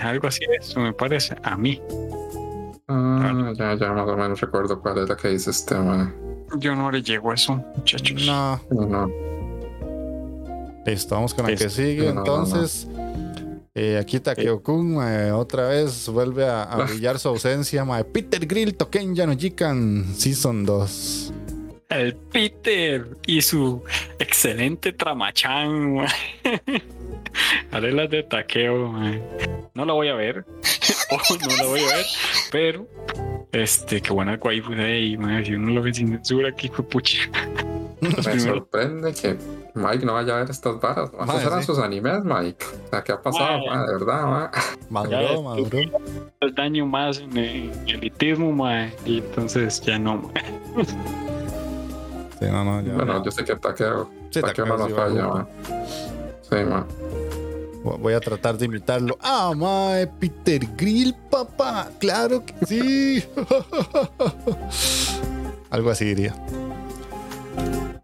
Algo 0.00 0.26
así 0.26 0.40
de 0.46 0.56
eso 0.56 0.80
me 0.80 0.92
parece 0.92 1.36
a 1.42 1.56
mí. 1.56 1.80
Ah, 2.88 3.52
ya, 3.56 3.74
ya 3.76 3.92
más 3.92 4.08
o 4.08 4.16
menos 4.16 4.40
recuerdo 4.40 4.80
cuál 4.80 4.98
es 4.98 5.08
la 5.08 5.16
que 5.16 5.28
dice 5.28 5.50
este, 5.50 5.74
man. 5.76 6.14
Yo 6.58 6.74
no 6.74 6.90
le 6.90 7.02
llego 7.02 7.30
a 7.30 7.34
eso, 7.34 7.62
muchachos. 7.76 8.26
No. 8.26 8.60
No, 8.70 8.86
no. 8.86 9.10
Listo, 10.84 11.14
vamos 11.14 11.34
con 11.34 11.46
la 11.46 11.56
que 11.56 11.68
sigue. 11.68 12.12
no, 12.12 12.14
no, 12.14 12.14
no. 12.14 12.20
Entonces, 12.20 12.88
eh, 13.74 13.98
aquí 14.00 14.20
Takeo-kun 14.20 14.98
eh, 15.02 15.32
otra 15.32 15.68
vez 15.68 16.08
vuelve 16.08 16.46
a, 16.48 16.62
a 16.64 16.84
brillar 16.84 17.18
su 17.18 17.28
ausencia. 17.28 17.84
mae. 17.84 18.04
Peter 18.04 18.44
Grill 18.46 18.74
Token 18.74 19.14
Yanojikan 19.14 20.04
Season 20.14 20.64
2. 20.64 21.32
El 21.88 22.16
Peter 22.16 23.06
y 23.26 23.40
su 23.42 23.82
excelente 24.18 24.92
tramachán. 24.92 25.94
ma. 25.94 26.06
Haré 27.70 27.92
las 27.92 28.10
de 28.10 28.22
taqueo. 28.24 28.88
ma. 28.92 29.12
No 29.74 29.84
la 29.84 29.92
voy 29.92 30.08
a 30.08 30.14
ver. 30.14 30.44
o 31.10 31.16
no 31.48 31.56
la 31.56 31.64
voy 31.64 31.80
a 31.80 31.96
ver. 31.96 32.06
Pero, 32.50 32.88
este, 33.52 34.00
qué 34.02 34.12
buena 34.12 34.38
waifu 34.42 34.72
de 34.72 34.84
ahí. 34.84 35.16
ma. 35.16 35.44
Si 35.44 35.54
uno 35.54 35.72
lo 35.72 35.82
ve 35.82 35.94
sin 35.94 36.08
censura, 36.08 36.48
aquí 36.48 36.68
fue 36.68 36.84
pucha. 36.88 37.18
Me 38.00 38.40
sorprende 38.40 39.14
que 39.14 39.36
Mike 39.74 40.04
no 40.04 40.14
vaya 40.14 40.34
a 40.36 40.40
ver 40.40 40.50
estas 40.50 40.80
varas. 40.80 41.10
Mae, 41.12 41.22
Estos 41.36 41.44
eran 41.46 41.60
sí. 41.60 41.66
sus 41.66 41.78
animes, 41.78 42.24
Mike. 42.24 42.64
O 42.86 42.88
sea, 42.90 43.02
¿qué 43.04 43.12
ha 43.12 43.22
pasado, 43.22 43.58
Mae. 43.58 43.68
ma? 43.76 43.86
De 43.86 43.92
verdad, 43.94 44.22
ma. 44.26 44.50
Maduró, 44.90 45.64
el 46.40 46.54
daño 46.54 46.86
más 46.86 47.18
en 47.20 47.36
el 47.36 47.70
elitismo, 47.86 48.52
ma, 48.52 48.88
y 49.04 49.18
entonces 49.18 49.80
ya 49.82 49.98
no. 49.98 50.16
ma. 50.16 50.32
Sí, 52.38 52.46
no, 52.50 52.64
no, 52.64 52.80
ya. 52.82 52.94
Bueno, 52.94 53.24
yo 53.24 53.30
sé 53.30 53.44
que 53.44 53.56
Takeo, 53.56 54.10
Sí, 54.30 54.40
Takeo 54.40 54.64
Takeo 54.64 54.66
no 54.66 54.76
nos 54.76 54.92
falla. 54.92 55.46
Sí, 56.42 56.56
ma. 56.68 56.86
Voy 57.98 58.14
a 58.14 58.20
tratar 58.20 58.58
de 58.58 58.66
imitarlo. 58.66 59.16
Ah, 59.20 59.52
mae, 59.56 60.06
Peter 60.06 60.60
Grill, 60.76 61.14
papá. 61.30 61.88
Claro 62.00 62.44
que 62.44 62.54
sí. 62.66 63.24
Algo 65.70 65.90
así 65.90 66.04
diría. 66.04 66.34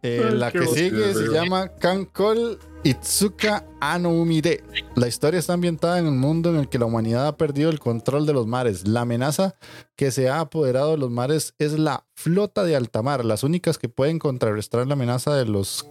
Eh, 0.03 0.25
Ay, 0.29 0.35
la 0.37 0.51
que 0.51 0.67
sigue 0.67 1.15
se 1.15 1.29
llama 1.29 1.69
Kankol 1.69 2.59
Itsuka 2.85 3.65
Anoumide. 3.81 4.65
La 4.97 5.07
historia 5.07 5.39
está 5.39 5.53
ambientada 5.53 6.01
en 6.01 6.07
un 6.07 6.19
mundo 6.19 6.51
en 6.51 6.57
el 6.57 6.69
que 6.69 6.81
la 6.81 6.87
humanidad 6.87 7.29
ha 7.29 7.37
perdido 7.37 7.71
el 7.71 7.79
control 7.79 8.27
de 8.27 8.33
los 8.33 8.49
mares. 8.49 8.89
La 8.89 9.03
amenaza 9.03 9.55
que 9.95 10.11
se 10.11 10.29
ha 10.29 10.41
apoderado 10.41 10.91
de 10.91 10.97
los 10.97 11.11
mares 11.11 11.55
es 11.59 11.79
la 11.79 12.05
flota 12.17 12.65
de 12.65 12.75
alta 12.75 13.01
mar. 13.03 13.25
Las 13.25 13.45
únicas 13.45 13.79
que 13.79 13.89
pueden 13.89 14.19
contrarrestar 14.19 14.85
la 14.89 14.95
amenaza 14.95 15.37
de 15.37 15.47
los 15.47 15.87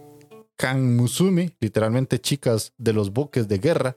Kanmusumi, 0.56 1.56
literalmente 1.60 2.20
chicas 2.20 2.74
de 2.76 2.92
los 2.92 3.10
buques 3.10 3.48
de 3.48 3.58
guerra, 3.58 3.96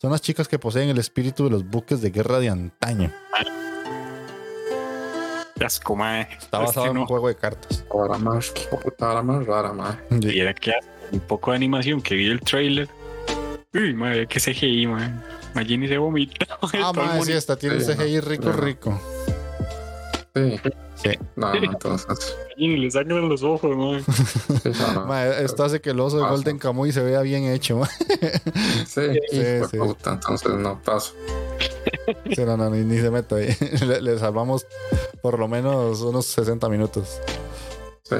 son 0.00 0.12
las 0.12 0.22
chicas 0.22 0.48
que 0.48 0.58
poseen 0.58 0.88
el 0.88 0.98
espíritu 0.98 1.44
de 1.44 1.50
los 1.50 1.68
buques 1.68 2.00
de 2.00 2.10
guerra 2.10 2.38
de 2.38 2.48
antaño. 2.48 3.12
Asco, 5.64 5.96
ma. 5.96 6.22
Está 6.22 6.58
Es 6.60 6.66
basado 6.66 6.86
en 6.86 6.92
un 6.92 6.98
no. 7.00 7.06
juego 7.06 7.28
de 7.28 7.34
cartas. 7.36 7.84
Ahora 7.90 8.18
más, 8.18 8.50
qué 8.50 8.62
putada 8.76 9.22
más 9.22 9.46
rara, 9.46 9.72
ma. 9.72 9.98
Y 10.10 10.40
era 10.40 10.54
que 10.54 10.72
un 11.12 11.20
poco 11.20 11.50
de 11.52 11.56
animación 11.56 12.00
que 12.02 12.14
vi 12.14 12.28
el 12.30 12.40
trailer. 12.40 12.88
Uy, 13.74 13.94
madre, 13.94 14.26
que 14.26 14.38
CGI, 14.40 14.86
man. 14.86 15.22
Magini 15.54 15.88
se 15.88 15.98
vomita. 15.98 16.46
Ah, 16.74 16.92
mae, 16.94 17.22
sí, 17.24 17.32
esta 17.32 17.56
tiene 17.56 17.76
un 17.76 17.82
Sí, 17.82 17.92
CGI 17.94 18.20
rico, 18.20 18.44
no. 18.46 18.52
rico. 18.52 19.00
Sí. 20.34 20.60
Sí. 21.04 21.18
No, 21.34 21.52
no, 21.52 21.64
entonces. 21.64 22.36
Magini 22.50 22.76
le 22.76 22.90
sacan 22.90 23.28
los 23.28 23.42
ojos, 23.42 23.76
no, 23.76 23.92
no. 24.94 25.06
Mae, 25.06 25.44
esto 25.44 25.64
hace 25.64 25.80
que 25.80 25.90
el 25.90 25.98
oso 26.00 26.18
de. 26.18 26.28
Golden 26.28 26.58
Kamuy 26.58 26.92
se 26.92 27.02
vea 27.02 27.22
bien 27.22 27.44
hecho. 27.44 27.78
mae. 27.78 27.88
Sí, 28.86 29.00
Sí, 29.30 29.42
sí. 29.70 29.78
puta, 29.78 30.12
entonces 30.12 30.52
no 30.52 30.80
paso. 30.80 31.14
Sí, 32.32 32.44
no, 32.44 32.56
no, 32.56 32.70
ni, 32.70 32.84
ni 32.84 33.00
se 33.00 33.10
meta 33.10 33.36
ahí. 33.36 33.48
Le, 33.86 34.00
le 34.00 34.18
salvamos 34.18 34.64
por 35.22 35.38
lo 35.38 35.48
menos 35.48 36.00
unos 36.02 36.26
60 36.26 36.68
minutos. 36.68 37.18
Sí. 38.04 38.16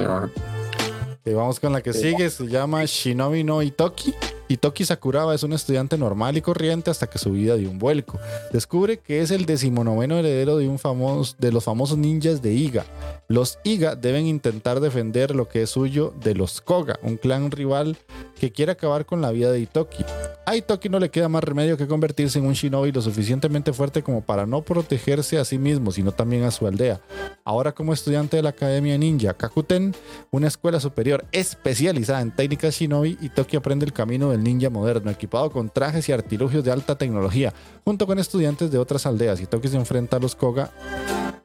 Y 1.25 1.33
vamos 1.35 1.61
con 1.61 1.73
la 1.73 1.83
que 1.83 1.93
sigue, 1.93 2.31
se 2.31 2.49
llama 2.49 2.85
Shinobi 2.85 3.45
no 3.45 3.63
Itoki. 3.63 4.13
Itoki 4.53 4.85
Sakuraba 4.85 5.35
es 5.35 5.43
un 5.45 5.55
estudiante 5.55 5.97
normal 5.97 6.37
y 6.37 6.43
corriente 6.43 6.91
hasta 6.91 7.07
que 7.07 7.19
su 7.19 7.33
vida 7.33 7.57
dio 7.57 7.71
un 7.71 7.79
vuelco. 7.79 8.19
Descubre 8.53 8.99
que 8.99 9.23
es 9.23 9.31
el 9.31 9.47
decimonoveno 9.47 10.19
heredero 10.19 10.59
de, 10.59 10.69
un 10.69 10.79
famoso, 10.79 11.35
de 11.39 11.51
los 11.51 11.65
famosos 11.65 11.97
ninjas 11.97 12.43
de 12.43 12.53
Iga. 12.53 12.85
Los 13.29 13.59
Iga 13.65 13.97
deben 13.97 14.27
intentar 14.27 14.81
defender 14.81 15.35
lo 15.35 15.49
que 15.49 15.63
es 15.63 15.71
suyo 15.71 16.13
de 16.23 16.35
los 16.35 16.61
Koga, 16.61 16.99
un 17.03 17.17
clan 17.17 17.51
rival 17.51 17.97
que 18.39 18.53
quiere 18.53 18.73
acabar 18.73 19.07
con 19.07 19.23
la 19.23 19.31
vida 19.31 19.51
de 19.51 19.61
Itoki. 19.61 20.05
A 20.45 20.57
Itoki 20.57 20.89
no 20.89 20.99
le 20.99 21.11
queda 21.11 21.29
más 21.29 21.45
remedio 21.45 21.77
que 21.77 21.87
convertirse 21.87 22.41
en 22.41 22.45
un 22.45 22.55
shinobi 22.55 22.91
lo 22.91 23.01
suficientemente 23.01 23.73
fuerte 23.73 24.03
como 24.03 24.21
para 24.21 24.45
no 24.45 24.61
protegerse 24.63 25.39
a 25.39 25.45
sí 25.45 25.57
mismo, 25.57 25.93
sino 25.93 26.13
también 26.13 26.43
a 26.43 26.51
su 26.51 26.67
aldea. 26.67 27.01
Ahora 27.45 27.73
como 27.73 27.93
estudiante 27.93 28.37
de 28.37 28.43
la 28.43 28.51
Academia 28.51 28.99
Ninja 28.99 29.35
Kakuten, 29.35 29.95
una 30.31 30.49
escuela 30.49 30.81
superior 30.81 31.25
especializada 31.31 32.21
en 32.21 32.35
técnicas 32.35 32.75
shinobi, 32.75 33.17
Itoki 33.21 33.57
aprende 33.57 33.87
el 33.87 33.93
camino 33.93 34.31
del 34.31 34.42
ninja 34.43 34.71
moderno, 34.71 35.11
equipado 35.11 35.51
con 35.51 35.71
trajes 35.71 36.09
y 36.09 36.13
artilugios 36.13 36.65
de 36.65 36.71
alta 36.73 36.97
tecnología, 36.97 37.53
junto 37.85 38.07
con 38.07 38.19
estudiantes 38.19 38.71
de 38.71 38.79
otras 38.79 39.07
aldeas. 39.07 39.41
Itoki 39.41 39.69
se 39.69 39.77
enfrenta 39.77 40.17
a 40.17 40.21
los 40.21 40.35
Koga 40.35 40.71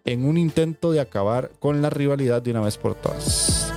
en 0.06 0.26
un 0.26 0.38
intento 0.38 0.92
de 0.92 1.00
acabar 1.02 1.52
con 1.60 1.82
la 1.82 1.90
rivalidad 1.90 2.42
de 2.42 2.52
una 2.52 2.62
vez 2.62 2.78
por 2.78 2.96
todas. 2.96 3.72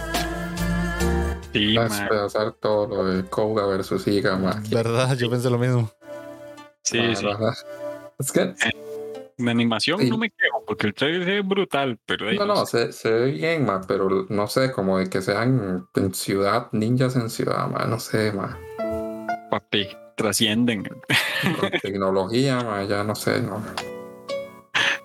Sí, 1.53 1.77
a 1.77 1.85
despedazar 1.85 2.53
todo 2.53 2.87
lo 2.87 3.05
de 3.05 3.25
Koga 3.25 3.67
versus 3.67 4.07
Iga, 4.07 4.37
man. 4.37 4.63
¿Verdad? 4.71 5.17
Yo 5.17 5.29
pensé 5.29 5.51
lo 5.51 5.59
mismo. 5.59 5.91
Sí, 6.83 6.99
Ah, 7.01 7.15
sí. 7.17 7.25
¿verdad? 7.27 7.55
Es 8.19 8.33
que, 8.33 8.55
De 9.37 9.51
animación 9.51 9.99
Sí. 10.01 10.11
no 10.11 10.19
me 10.19 10.29
quejo, 10.31 10.63
porque 10.67 10.87
el 10.87 10.95
trailer 10.95 11.27
es 11.29 11.49
brutal, 11.49 11.99
pero 12.05 12.29
ahí 12.29 12.37
no, 12.37 12.45
no, 12.45 12.67
se, 12.67 12.93
se 12.93 13.11
ve 13.11 13.31
bien, 13.31 13.65
man, 13.65 13.81
pero 13.89 14.27
no 14.29 14.47
sé, 14.49 14.71
como 14.71 14.99
de 14.99 15.09
que 15.09 15.23
sean 15.23 15.89
en 15.95 16.15
ciudad, 16.15 16.69
ninjas 16.73 17.17
en 17.17 17.31
ciudad, 17.31 17.67
man, 17.69 17.89
no 17.89 17.99
sé, 17.99 18.33
man. 18.33 18.55
Papi, 19.51 19.89
trascienden. 20.17 20.85
Con 20.85 21.71
tecnología, 21.83 22.63
man, 22.63 22.89
ya 22.89 23.05
no 23.05 23.15
sé, 23.15 23.43
no. 23.43 23.63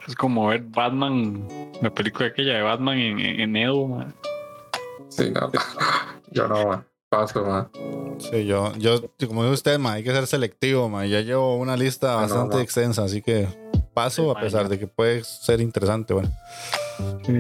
Es 0.08 0.16
como 0.16 0.48
ver 0.48 0.62
Batman, 0.62 1.48
la 1.82 1.90
película 1.90 2.28
aquella 2.28 2.54
de 2.54 2.62
Batman 2.62 2.98
en, 2.98 3.20
en, 3.20 3.40
en 3.42 3.56
Edo, 3.56 3.88
man. 3.88 4.14
Sí, 5.10 5.32
no. 5.32 5.52
Yo 6.32 6.48
no, 6.48 6.68
man. 6.68 6.86
Paso, 7.10 7.44
man. 7.46 7.70
Sí, 8.20 8.46
yo, 8.46 8.74
yo, 8.78 9.00
como 9.28 9.44
dice 9.44 9.54
usted, 9.54 9.80
ma, 9.80 9.94
hay 9.94 10.04
que 10.04 10.12
ser 10.12 10.28
selectivo, 10.28 10.90
ma. 10.90 11.06
Ya 11.06 11.22
llevo 11.22 11.58
una 11.58 11.76
lista 11.78 12.14
Ah, 12.14 12.16
no, 12.16 12.22
bastante 12.22 12.62
extensa, 12.62 13.04
así 13.04 13.22
que 13.22 13.48
paso 13.94 14.24
Sí, 14.24 14.30
a 14.38 14.42
pesar 14.42 14.70
de 14.70 14.80
que 14.80 14.88
puede 14.88 15.24
ser 15.24 15.62
interesante. 15.62 16.14
Bueno, 16.14 16.30
Sí, 17.26 17.34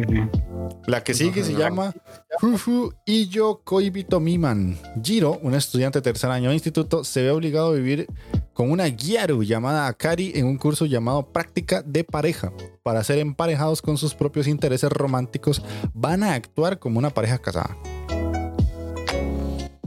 la 0.87 1.03
que 1.03 1.13
sigue 1.13 1.43
se 1.43 1.53
llama 1.53 1.93
Fufu 2.39 2.93
Iyo 3.05 3.61
Koibito 3.63 4.19
Miman. 4.19 4.77
Jiro, 5.03 5.39
un 5.41 5.53
estudiante 5.53 5.99
de 5.99 6.03
tercer 6.03 6.29
año 6.31 6.49
de 6.49 6.55
instituto, 6.55 7.03
se 7.03 7.21
ve 7.21 7.31
obligado 7.31 7.67
a 7.67 7.75
vivir 7.75 8.07
con 8.53 8.71
una 8.71 8.87
Gyaru 8.87 9.43
llamada 9.43 9.87
Akari 9.87 10.31
en 10.35 10.45
un 10.45 10.57
curso 10.57 10.85
llamado 10.85 11.31
Práctica 11.31 11.81
de 11.81 12.03
Pareja. 12.03 12.51
Para 12.83 13.03
ser 13.03 13.19
emparejados 13.19 13.81
con 13.81 13.97
sus 13.97 14.15
propios 14.15 14.47
intereses 14.47 14.91
románticos, 14.91 15.61
van 15.93 16.23
a 16.23 16.33
actuar 16.33 16.79
como 16.79 16.99
una 16.99 17.09
pareja 17.09 17.37
casada. 17.37 17.77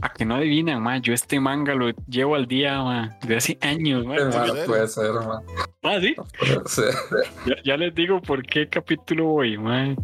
A 0.01 0.09
que 0.13 0.25
no 0.25 0.35
adivinan, 0.35 0.81
man. 0.81 1.01
Yo 1.01 1.13
este 1.13 1.39
manga 1.39 1.75
lo 1.75 1.89
llevo 2.07 2.35
al 2.35 2.47
día, 2.47 2.81
man. 2.81 3.17
De 3.25 3.35
hace 3.35 3.57
años, 3.61 4.05
mal 4.05 4.31
serio? 4.31 4.65
puede 4.65 4.87
ser, 4.87 5.13
man. 5.13 5.43
Ah, 5.83 5.97
sí. 5.99 6.15
Puede 6.39 6.67
ser. 6.67 6.93
Ya, 7.45 7.55
ya 7.63 7.77
les 7.77 7.93
digo 7.95 8.21
por 8.21 8.43
qué 8.43 8.67
capítulo 8.67 9.25
voy, 9.25 9.57
man. 9.57 9.95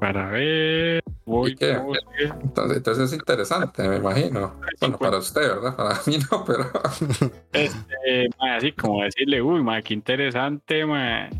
Para 0.00 0.30
ver. 0.30 1.02
Voy. 1.24 1.56
Entonces, 1.60 2.76
entonces 2.76 3.04
es 3.04 3.12
interesante, 3.12 3.86
me 3.86 3.96
imagino. 3.96 4.54
Bueno, 4.80 4.98
para 4.98 5.18
usted, 5.18 5.42
¿verdad? 5.42 5.76
Para 5.76 6.00
mí 6.06 6.18
no, 6.30 6.44
pero 6.44 6.64
Este, 7.52 8.28
así 8.38 8.72
como 8.72 9.02
decirle, 9.02 9.42
uy, 9.42 9.62
man, 9.62 9.82
qué 9.82 9.94
interesante, 9.94 10.86
man. 10.86 11.30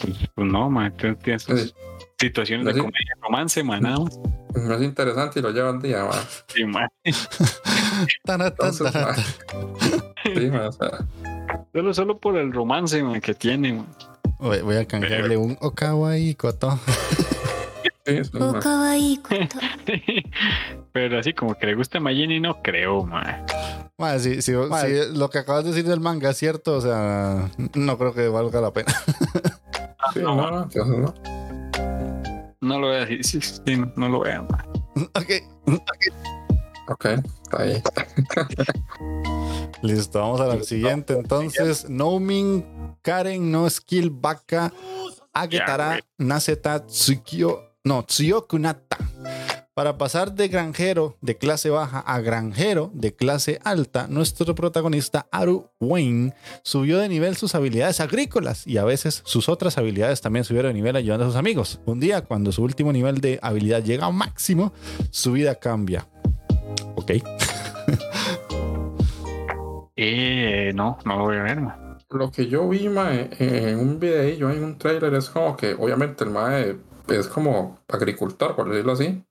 Pues, 0.00 0.28
pues 0.34 0.46
no, 0.46 0.70
man. 0.70 0.86
Entonces 0.86 1.18
tiene 1.22 1.38
sus 1.38 1.60
Sí 1.60 1.74
situaciones 2.18 2.66
de 2.66 2.80
comedia 2.80 3.16
romance, 3.20 3.62
man, 3.62 3.82
más. 3.82 4.18
No 4.54 4.74
es 4.74 4.82
interesante 4.82 5.40
y 5.40 5.42
lo 5.42 5.50
llevan 5.50 5.80
día, 5.80 6.04
man. 6.04 6.20
Sí, 6.48 6.64
man. 6.64 6.88
Entonces, 8.24 8.94
man. 8.94 9.14
Sí, 10.24 10.48
o 10.48 10.72
sea. 10.72 11.06
Solo, 11.74 11.94
solo 11.94 12.18
por 12.18 12.36
el 12.36 12.52
romance, 12.52 13.02
man, 13.02 13.20
que 13.20 13.34
tiene, 13.34 13.74
man. 13.74 13.86
Voy, 14.38 14.76
a 14.76 14.86
cambiarle 14.86 15.28
Pero... 15.28 15.40
un 15.40 15.56
Okawaii 15.60 16.34
Koto. 16.34 16.78
Pero 20.92 21.18
así 21.18 21.32
como 21.32 21.54
que 21.56 21.66
le 21.66 21.74
gusta 21.74 21.98
Mayini, 21.98 22.38
no 22.38 22.62
creo, 22.62 23.04
man. 23.04 23.44
man, 23.98 24.20
si, 24.20 24.40
si, 24.42 24.52
lo 24.52 25.28
que 25.28 25.38
acabas 25.38 25.64
de 25.64 25.70
decir 25.70 25.86
del 25.88 26.00
manga 26.00 26.30
es 26.30 26.36
cierto, 26.36 26.74
o 26.74 26.80
sea, 26.80 27.50
no 27.74 27.98
creo 27.98 28.14
que 28.14 28.28
valga 28.28 28.60
la 28.60 28.72
pena. 28.72 28.94
Ah, 29.98 30.12
no, 30.14 30.36
no, 30.36 30.68
no. 30.84 31.14
No 32.60 32.78
lo 32.78 32.88
voy 32.88 32.96
a 32.96 33.00
decir, 33.06 33.24
sí, 33.24 33.40
sí, 33.40 33.76
no, 33.76 33.92
no 33.96 34.08
lo 34.08 34.20
veo, 34.20 34.44
man. 34.44 34.66
ok, 35.14 35.80
Ok, 36.88 37.04
está 37.06 37.62
ahí. 37.62 37.82
listo, 39.82 40.20
vamos 40.20 40.40
a 40.40 40.46
la 40.46 40.62
siguiente. 40.62 41.14
Entonces, 41.14 41.88
Noumin 41.88 42.64
Karen 43.02 43.50
no 43.50 43.68
Skill 43.68 44.10
Baka 44.10 44.72
Agetara. 45.32 45.98
Naseta 46.18 46.86
Tsukyo, 46.86 47.72
no, 47.84 48.04
Tsuyokunata. 48.04 48.98
Para 49.76 49.98
pasar 49.98 50.32
de 50.32 50.48
granjero 50.48 51.18
de 51.20 51.36
clase 51.36 51.68
baja 51.68 51.98
a 51.98 52.18
granjero 52.20 52.90
de 52.94 53.14
clase 53.14 53.60
alta, 53.62 54.06
nuestro 54.08 54.54
protagonista 54.54 55.26
Aru 55.30 55.68
Wayne 55.80 56.32
subió 56.62 56.96
de 56.96 57.10
nivel 57.10 57.36
sus 57.36 57.54
habilidades 57.54 58.00
agrícolas 58.00 58.66
y 58.66 58.78
a 58.78 58.86
veces 58.86 59.20
sus 59.26 59.50
otras 59.50 59.76
habilidades 59.76 60.22
también 60.22 60.46
subieron 60.46 60.70
de 60.70 60.76
nivel 60.76 60.96
ayudando 60.96 61.26
a 61.26 61.28
sus 61.28 61.36
amigos. 61.36 61.78
Un 61.84 62.00
día, 62.00 62.22
cuando 62.22 62.52
su 62.52 62.62
último 62.62 62.90
nivel 62.90 63.20
de 63.20 63.38
habilidad 63.42 63.84
llega 63.84 64.06
a 64.06 64.10
máximo, 64.10 64.72
su 65.10 65.32
vida 65.32 65.56
cambia. 65.56 66.06
Ok. 66.94 67.12
Eh, 69.98 70.72
no, 70.74 70.98
no 71.06 71.16
lo 71.16 71.24
voy 71.24 71.38
a 71.38 71.42
ver, 71.42 71.58
man. 71.58 71.98
Lo 72.10 72.30
que 72.30 72.48
yo 72.48 72.68
vi, 72.68 72.86
mae, 72.90 73.30
en 73.38 73.78
un 73.78 73.98
videillo, 73.98 74.50
en 74.50 74.62
un 74.62 74.76
trailer, 74.76 75.14
es 75.14 75.30
como 75.30 75.56
que 75.56 75.72
obviamente 75.72 76.22
el 76.24 76.30
mae 76.30 76.76
es 77.08 77.28
como 77.28 77.78
agricultor, 77.88 78.54
por 78.54 78.68
decirlo 78.68 78.92
así. 78.92 79.24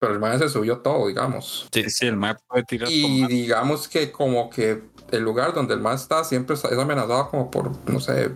Pero 0.00 0.12
el 0.12 0.20
mae 0.20 0.38
se 0.38 0.48
subió 0.48 0.78
todo, 0.78 1.08
digamos. 1.08 1.68
Sí, 1.72 1.90
sí, 1.90 2.06
el 2.06 2.16
mapa 2.16 2.40
puede 2.48 2.62
tirar 2.64 2.88
Y 2.90 3.26
digamos 3.26 3.88
que 3.88 4.12
como 4.12 4.48
que 4.48 4.82
el 5.10 5.22
lugar 5.22 5.54
donde 5.54 5.74
el 5.74 5.80
mae 5.80 5.96
está 5.96 6.22
siempre 6.24 6.54
es 6.54 6.64
amenazado 6.64 7.28
como 7.30 7.50
por, 7.50 7.70
no 7.88 7.98
sé, 7.98 8.30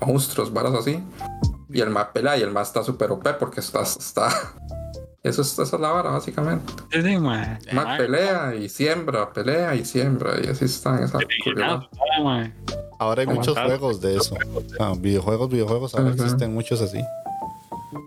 monstruos, 0.00 0.52
varas 0.52 0.74
así. 0.74 1.02
Y 1.70 1.80
el 1.80 1.90
mae 1.90 2.06
pelea 2.12 2.36
y 2.38 2.42
el 2.42 2.50
mae 2.50 2.62
está 2.62 2.82
súper 2.84 3.10
OP 3.10 3.26
porque 3.38 3.60
está... 3.60 3.82
está... 3.82 4.28
Eso 5.24 5.42
es, 5.42 5.58
esa 5.58 5.76
es 5.76 5.82
la 5.82 5.90
vara, 5.90 6.10
básicamente. 6.10 6.72
Sí, 6.92 7.02
sí, 7.02 7.18
man. 7.18 7.58
El 7.66 7.74
mae 7.74 7.98
pelea 7.98 8.54
y 8.54 8.68
siembra, 8.68 9.30
pelea 9.32 9.74
y 9.74 9.84
siembra. 9.84 10.34
Y 10.42 10.46
así 10.46 10.64
está 10.66 10.96
en 10.96 11.04
esa. 11.04 11.18
Ah, 11.60 11.88
man. 12.22 12.54
Ahora 13.00 13.22
hay 13.22 13.26
muchos 13.26 13.54
tal. 13.54 13.66
juegos 13.66 14.00
de 14.00 14.16
eso. 14.16 14.36
Ah, 14.78 14.94
videojuegos, 14.96 15.50
videojuegos, 15.50 15.94
ahora 15.94 16.10
Ajá. 16.10 16.22
existen 16.22 16.54
muchos 16.54 16.80
así. 16.80 17.00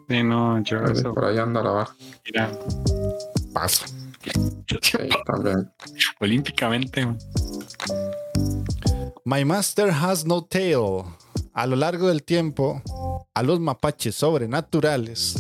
Sí, 0.08 0.24
no, 0.24 0.62
yo 0.64 0.84
eso, 0.86 1.14
Por 1.14 1.26
ahí 1.26 1.38
anda 1.38 1.62
la 1.62 1.72
vara. 1.72 1.90
mira, 2.26 2.52
Sí, 4.82 4.98
también. 5.26 5.72
olímpicamente. 6.20 7.08
My 9.26 9.46
Master 9.46 9.90
Has 9.92 10.26
No 10.26 10.44
Tail. 10.44 11.04
A 11.54 11.68
lo 11.68 11.76
largo 11.76 12.08
del 12.08 12.24
tiempo, 12.24 12.82
a 13.34 13.44
los 13.44 13.60
mapaches 13.60 14.16
sobrenaturales 14.16 15.36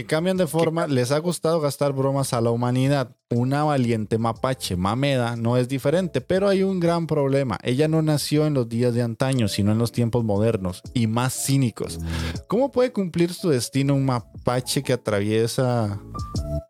que 0.00 0.06
cambian 0.06 0.38
de 0.38 0.46
forma 0.46 0.86
les 0.86 1.10
ha 1.10 1.18
gustado 1.18 1.60
gastar 1.60 1.92
bromas 1.92 2.32
a 2.32 2.40
la 2.40 2.50
humanidad. 2.50 3.14
Una 3.28 3.64
valiente 3.64 4.16
mapache, 4.16 4.74
Mameda, 4.74 5.36
no 5.36 5.58
es 5.58 5.68
diferente, 5.68 6.22
pero 6.22 6.48
hay 6.48 6.62
un 6.62 6.80
gran 6.80 7.06
problema. 7.06 7.58
Ella 7.62 7.86
no 7.86 8.00
nació 8.00 8.46
en 8.46 8.54
los 8.54 8.66
días 8.66 8.94
de 8.94 9.02
antaño, 9.02 9.46
sino 9.46 9.72
en 9.72 9.78
los 9.78 9.92
tiempos 9.92 10.24
modernos 10.24 10.82
y 10.94 11.06
más 11.06 11.34
cínicos. 11.34 12.00
¿Cómo 12.48 12.70
puede 12.70 12.92
cumplir 12.92 13.34
su 13.34 13.50
destino 13.50 13.94
un 13.94 14.06
mapache 14.06 14.82
que 14.82 14.94
atraviesa 14.94 16.00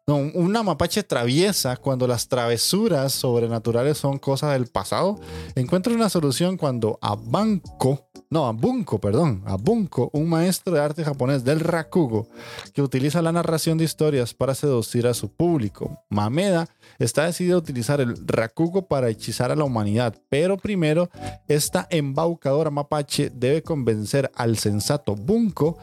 no, 0.09 0.17
una 0.35 0.65
mapache 0.65 1.05
traviesa 1.05 1.77
cuando 1.77 2.09
las 2.09 2.27
travesuras 2.29 3.13
sobrenaturales 3.13 3.97
son 3.97 4.19
cosas 4.19 4.55
del 4.55 4.67
pasado. 4.67 5.21
Encuentra 5.55 5.95
una 5.95 6.09
solución 6.09 6.57
cuando 6.57 6.99
a 7.01 7.15
Banco, 7.15 8.10
no, 8.33 8.47
a 8.47 8.53
Bunko, 8.53 9.01
perdón, 9.01 9.43
a 9.45 9.57
Bunko, 9.57 10.09
un 10.13 10.29
maestro 10.29 10.73
de 10.73 10.81
arte 10.81 11.05
japonés 11.05 11.43
del 11.43 11.59
Rakugo, 11.59 12.29
que 12.73 12.81
utiliza 12.81 13.21
la 13.23 13.33
narración 13.33 13.77
de 13.77 13.83
historias 13.85 14.35
para 14.35 14.55
seducir 14.55 15.09
a 15.09 15.15
su 15.15 15.33
público. 15.33 16.05
Mameda 16.11 16.69
está 17.01 17.25
decidida 17.25 17.55
a 17.55 17.59
utilizar 17.59 18.01
el 18.01 18.15
Rakugo 18.29 18.87
para 18.87 19.09
hechizar 19.09 19.51
a 19.51 19.57
la 19.57 19.65
humanidad, 19.65 20.15
pero 20.29 20.57
primero 20.57 21.11
esta 21.49 21.89
embaucadora 21.91 22.71
mapache 22.71 23.31
debe 23.35 23.65
convencer 23.65 24.31
al 24.37 24.59
sensato 24.59 25.17
Bunko 25.17 25.77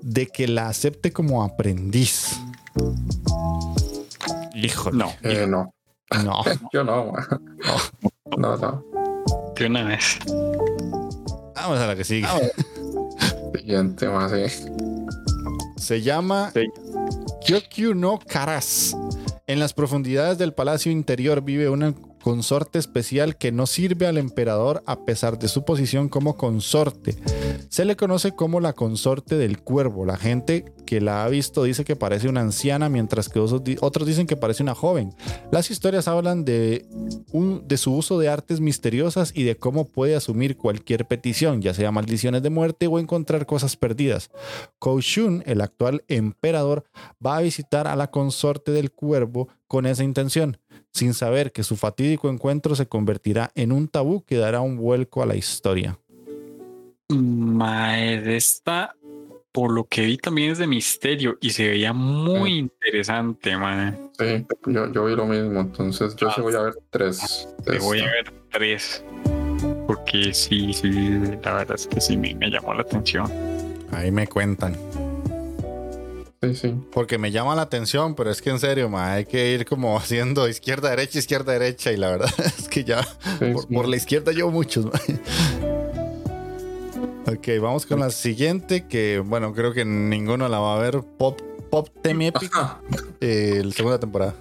de 0.00 0.28
que 0.28 0.48
la 0.48 0.68
acepte 0.68 1.12
como 1.12 1.44
aprendiz. 1.44 2.40
Híjole. 4.54 4.96
No, 4.96 5.12
Eh, 5.22 5.46
no, 5.46 5.74
No. 6.24 6.42
yo 6.72 6.84
no. 6.84 7.12
No, 8.38 8.56
no. 8.56 8.84
de 9.54 9.66
una 9.66 9.84
vez. 9.84 10.18
Vamos 11.62 11.78
a 11.78 11.86
la 11.86 11.96
que 11.96 12.04
sigue. 12.04 12.26
Siguiente, 13.54 14.08
más 14.08 14.32
sí. 14.32 14.66
Se 15.76 16.02
llama 16.02 16.50
Sí. 16.52 16.62
Kyokyu 17.44 17.94
no 17.94 18.18
Karas. 18.18 18.96
En 19.46 19.58
las 19.60 19.72
profundidades 19.72 20.38
del 20.38 20.52
palacio 20.54 20.90
interior 20.90 21.42
vive 21.42 21.68
una 21.68 21.94
consorte 22.22 22.78
especial 22.78 23.36
que 23.36 23.52
no 23.52 23.66
sirve 23.66 24.06
al 24.06 24.16
emperador 24.16 24.82
a 24.86 25.04
pesar 25.04 25.38
de 25.38 25.48
su 25.48 25.64
posición 25.64 26.08
como 26.08 26.36
consorte. 26.36 27.16
Se 27.68 27.84
le 27.84 27.96
conoce 27.96 28.32
como 28.32 28.60
la 28.60 28.72
consorte 28.74 29.36
del 29.36 29.60
cuervo. 29.60 30.04
La 30.04 30.16
gente 30.16 30.72
que 30.86 31.00
la 31.00 31.24
ha 31.24 31.28
visto 31.28 31.64
dice 31.64 31.84
que 31.84 31.96
parece 31.96 32.28
una 32.28 32.40
anciana, 32.42 32.88
mientras 32.88 33.28
que 33.28 33.40
otros 33.40 33.64
di- 33.64 33.76
otros 33.80 34.06
dicen 34.06 34.26
que 34.26 34.36
parece 34.36 34.62
una 34.62 34.74
joven. 34.74 35.14
Las 35.50 35.70
historias 35.70 36.06
hablan 36.06 36.44
de 36.44 36.86
su 37.76 37.94
uso 37.94 38.18
de 38.18 38.28
artes 38.28 38.60
misteriosas 38.60 39.32
y 39.34 39.44
de 39.44 39.56
cómo 39.56 39.86
puede 39.86 40.14
asumir 40.14 40.56
cualquier 40.56 41.06
petición, 41.06 41.62
ya 41.62 41.74
sea 41.74 41.90
maldiciones 41.92 42.42
de 42.42 42.50
muerte 42.50 42.86
o 42.86 42.98
encontrar 42.98 43.46
cosas 43.46 43.76
perdidas. 43.76 44.30
Koushun, 44.78 45.42
el 45.46 45.60
actual 45.60 46.04
emperador, 46.08 46.84
va 47.24 47.38
a 47.38 47.42
visitar 47.42 47.86
a 47.86 47.96
la 47.96 48.10
consorte 48.10 48.70
del 48.70 48.92
cuervo 48.92 49.48
con 49.66 49.86
esa 49.86 50.04
intención, 50.04 50.58
sin 50.92 51.14
saber 51.14 51.52
que 51.52 51.62
su 51.62 51.76
fatídico 51.76 52.28
encuentro 52.28 52.74
se 52.76 52.86
convertirá 52.86 53.50
en 53.54 53.72
un 53.72 53.88
tabú 53.88 54.24
que 54.24 54.36
dará 54.36 54.60
un 54.60 54.76
vuelco 54.76 55.22
a 55.22 55.26
la 55.26 55.36
historia. 55.36 55.98
Mae, 57.08 58.36
esta, 58.36 58.94
por 59.52 59.72
lo 59.72 59.84
que 59.84 60.02
vi 60.02 60.16
también 60.16 60.52
es 60.52 60.58
de 60.58 60.66
misterio 60.66 61.36
y 61.40 61.50
se 61.50 61.68
veía 61.68 61.92
muy 61.92 62.58
interesante, 62.58 63.56
mae. 63.56 63.94
Sí, 64.18 64.46
yo, 64.66 64.92
yo 64.92 65.04
vi 65.04 65.16
lo 65.16 65.26
mismo, 65.26 65.60
entonces 65.60 66.14
yo 66.16 66.30
sí 66.30 66.40
voy 66.40 66.54
a 66.54 66.62
ver 66.62 66.74
tres. 66.90 67.48
de 67.64 67.72
Te 67.72 67.78
voy 67.78 68.00
a 68.00 68.06
ver 68.06 68.32
tres. 68.50 69.04
Porque 69.86 70.32
sí, 70.32 70.72
sí, 70.72 70.90
la 71.42 71.54
verdad 71.54 71.74
es 71.74 71.86
que 71.86 72.00
sí 72.00 72.16
me, 72.16 72.34
me 72.34 72.48
llamó 72.48 72.72
la 72.74 72.82
atención. 72.82 73.30
Ahí 73.90 74.10
me 74.10 74.26
cuentan. 74.26 74.74
Sí, 76.42 76.56
sí. 76.56 76.74
Porque 76.92 77.18
me 77.18 77.30
llama 77.30 77.54
la 77.54 77.62
atención, 77.62 78.16
pero 78.16 78.30
es 78.30 78.42
que 78.42 78.50
en 78.50 78.58
serio, 78.58 78.88
ma, 78.88 79.12
hay 79.12 79.26
que 79.26 79.52
ir 79.52 79.64
como 79.64 79.96
haciendo 79.98 80.48
izquierda, 80.48 80.90
derecha, 80.90 81.18
izquierda, 81.18 81.52
derecha. 81.52 81.92
Y 81.92 81.96
la 81.96 82.10
verdad 82.10 82.30
es 82.58 82.68
que 82.68 82.84
ya 82.84 83.02
sí, 83.04 83.52
por, 83.52 83.62
sí. 83.62 83.74
por 83.74 83.88
la 83.88 83.96
izquierda 83.96 84.32
llevo 84.32 84.50
muchos. 84.50 84.86
ma. 84.86 84.92
Ok, 87.24 87.48
vamos 87.60 87.86
con 87.86 88.00
la 88.00 88.10
siguiente, 88.10 88.86
que 88.88 89.20
bueno, 89.24 89.54
creo 89.54 89.72
que 89.72 89.84
ninguno 89.84 90.48
la 90.48 90.58
va 90.58 90.74
a 90.74 90.78
ver. 90.80 91.02
Pop, 91.18 91.40
Pop 91.70 91.88
Team 92.02 92.22
Epic, 92.22 92.52
eh, 93.20 93.62
la 93.64 93.70
segunda 93.70 93.98
temporada. 94.00 94.34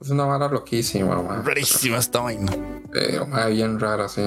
Es 0.00 0.10
una 0.10 0.26
vara 0.26 0.48
loquísima, 0.48 1.20
man. 1.22 1.44
Rarísima 1.44 1.96
esta 1.96 2.20
vaina. 2.20 2.52
Eh, 2.94 3.18
ma, 3.26 3.46
bien 3.46 3.80
rara, 3.80 4.08
sí. 4.08 4.22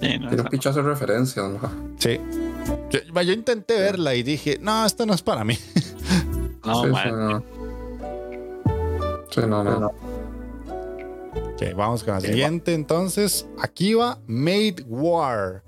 Sí, 0.00 0.18
no, 0.18 0.28
Tiene 0.28 0.42
un 0.42 0.48
pichazo 0.48 0.82
de 0.82 0.88
referencias, 0.88 1.50
man. 1.60 1.94
Sí. 1.98 2.20
Yo, 2.90 3.32
intenté 3.32 3.74
verla 3.74 4.14
y 4.14 4.22
dije, 4.22 4.58
no, 4.60 4.84
esto 4.84 5.06
no 5.06 5.14
es 5.14 5.22
para 5.22 5.44
mí. 5.44 5.58
no, 6.64 6.84
sí, 6.84 6.90
sí, 7.02 7.10
no. 7.10 7.44
Sí, 9.30 9.40
no, 9.48 9.64
no. 9.64 9.86
Ok, 11.52 11.74
vamos 11.76 12.04
con 12.04 12.14
la 12.14 12.20
siguiente 12.20 12.74
entonces. 12.74 13.46
Aquí 13.58 13.94
va 13.94 14.18
Made 14.26 14.84
War. 14.86 15.62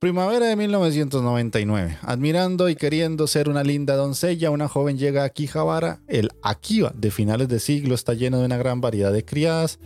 Primavera 0.00 0.46
de 0.46 0.56
1999. 0.56 1.98
Admirando 2.00 2.70
y 2.70 2.74
queriendo 2.74 3.26
ser 3.26 3.50
una 3.50 3.62
linda 3.62 3.96
doncella, 3.96 4.50
una 4.50 4.66
joven 4.66 4.96
llega 4.96 5.22
a 5.22 5.26
Akihabara. 5.26 6.00
El 6.08 6.30
Akiba 6.42 6.90
de 6.94 7.10
finales 7.10 7.48
de 7.48 7.60
siglo 7.60 7.94
está 7.94 8.14
lleno 8.14 8.38
de 8.38 8.46
una 8.46 8.56
gran 8.56 8.80
variedad 8.80 9.12
de 9.12 9.26
criadas. 9.26 9.78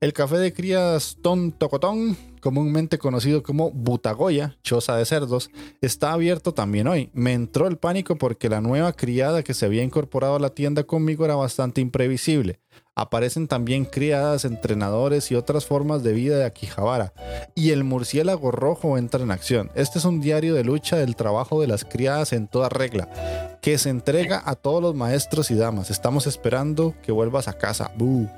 El 0.00 0.14
café 0.14 0.38
de 0.38 0.54
criadas 0.54 1.18
Ton 1.20 1.52
Tocotón, 1.52 2.16
comúnmente 2.40 2.98
conocido 2.98 3.42
como 3.42 3.70
Butagoya, 3.70 4.56
choza 4.62 4.96
de 4.96 5.04
cerdos, 5.04 5.50
está 5.80 6.12
abierto 6.12 6.54
también 6.54 6.88
hoy. 6.88 7.10
Me 7.12 7.32
entró 7.32 7.66
el 7.66 7.78
pánico 7.78 8.16
porque 8.16 8.48
la 8.48 8.60
nueva 8.60 8.92
criada 8.92 9.42
que 9.42 9.54
se 9.54 9.66
había 9.66 9.82
incorporado 9.82 10.36
a 10.36 10.40
la 10.40 10.50
tienda 10.50 10.84
conmigo 10.84 11.24
era 11.24 11.34
bastante 11.34 11.80
imprevisible. 11.80 12.60
Aparecen 12.94 13.46
también 13.46 13.84
criadas, 13.84 14.44
entrenadores 14.44 15.30
y 15.30 15.36
otras 15.36 15.64
formas 15.64 16.02
de 16.02 16.12
vida 16.12 16.36
de 16.36 16.44
Akihabara. 16.44 17.12
Y 17.54 17.70
el 17.70 17.84
murciélago 17.84 18.50
rojo 18.50 18.98
entra 18.98 19.22
en 19.22 19.30
acción. 19.30 19.70
Este 19.76 20.00
es 20.00 20.04
un 20.04 20.20
diario 20.20 20.52
de 20.54 20.64
lucha 20.64 20.96
del 20.96 21.14
trabajo 21.14 21.60
de 21.60 21.68
las 21.68 21.84
criadas 21.84 22.32
en 22.32 22.48
toda 22.48 22.68
regla, 22.68 23.58
que 23.62 23.78
se 23.78 23.90
entrega 23.90 24.42
a 24.44 24.56
todos 24.56 24.82
los 24.82 24.96
maestros 24.96 25.52
y 25.52 25.54
damas. 25.54 25.90
Estamos 25.90 26.26
esperando 26.26 26.96
que 27.02 27.12
vuelvas 27.12 27.46
a 27.46 27.52
casa. 27.52 27.92
¡Bú! 27.96 28.28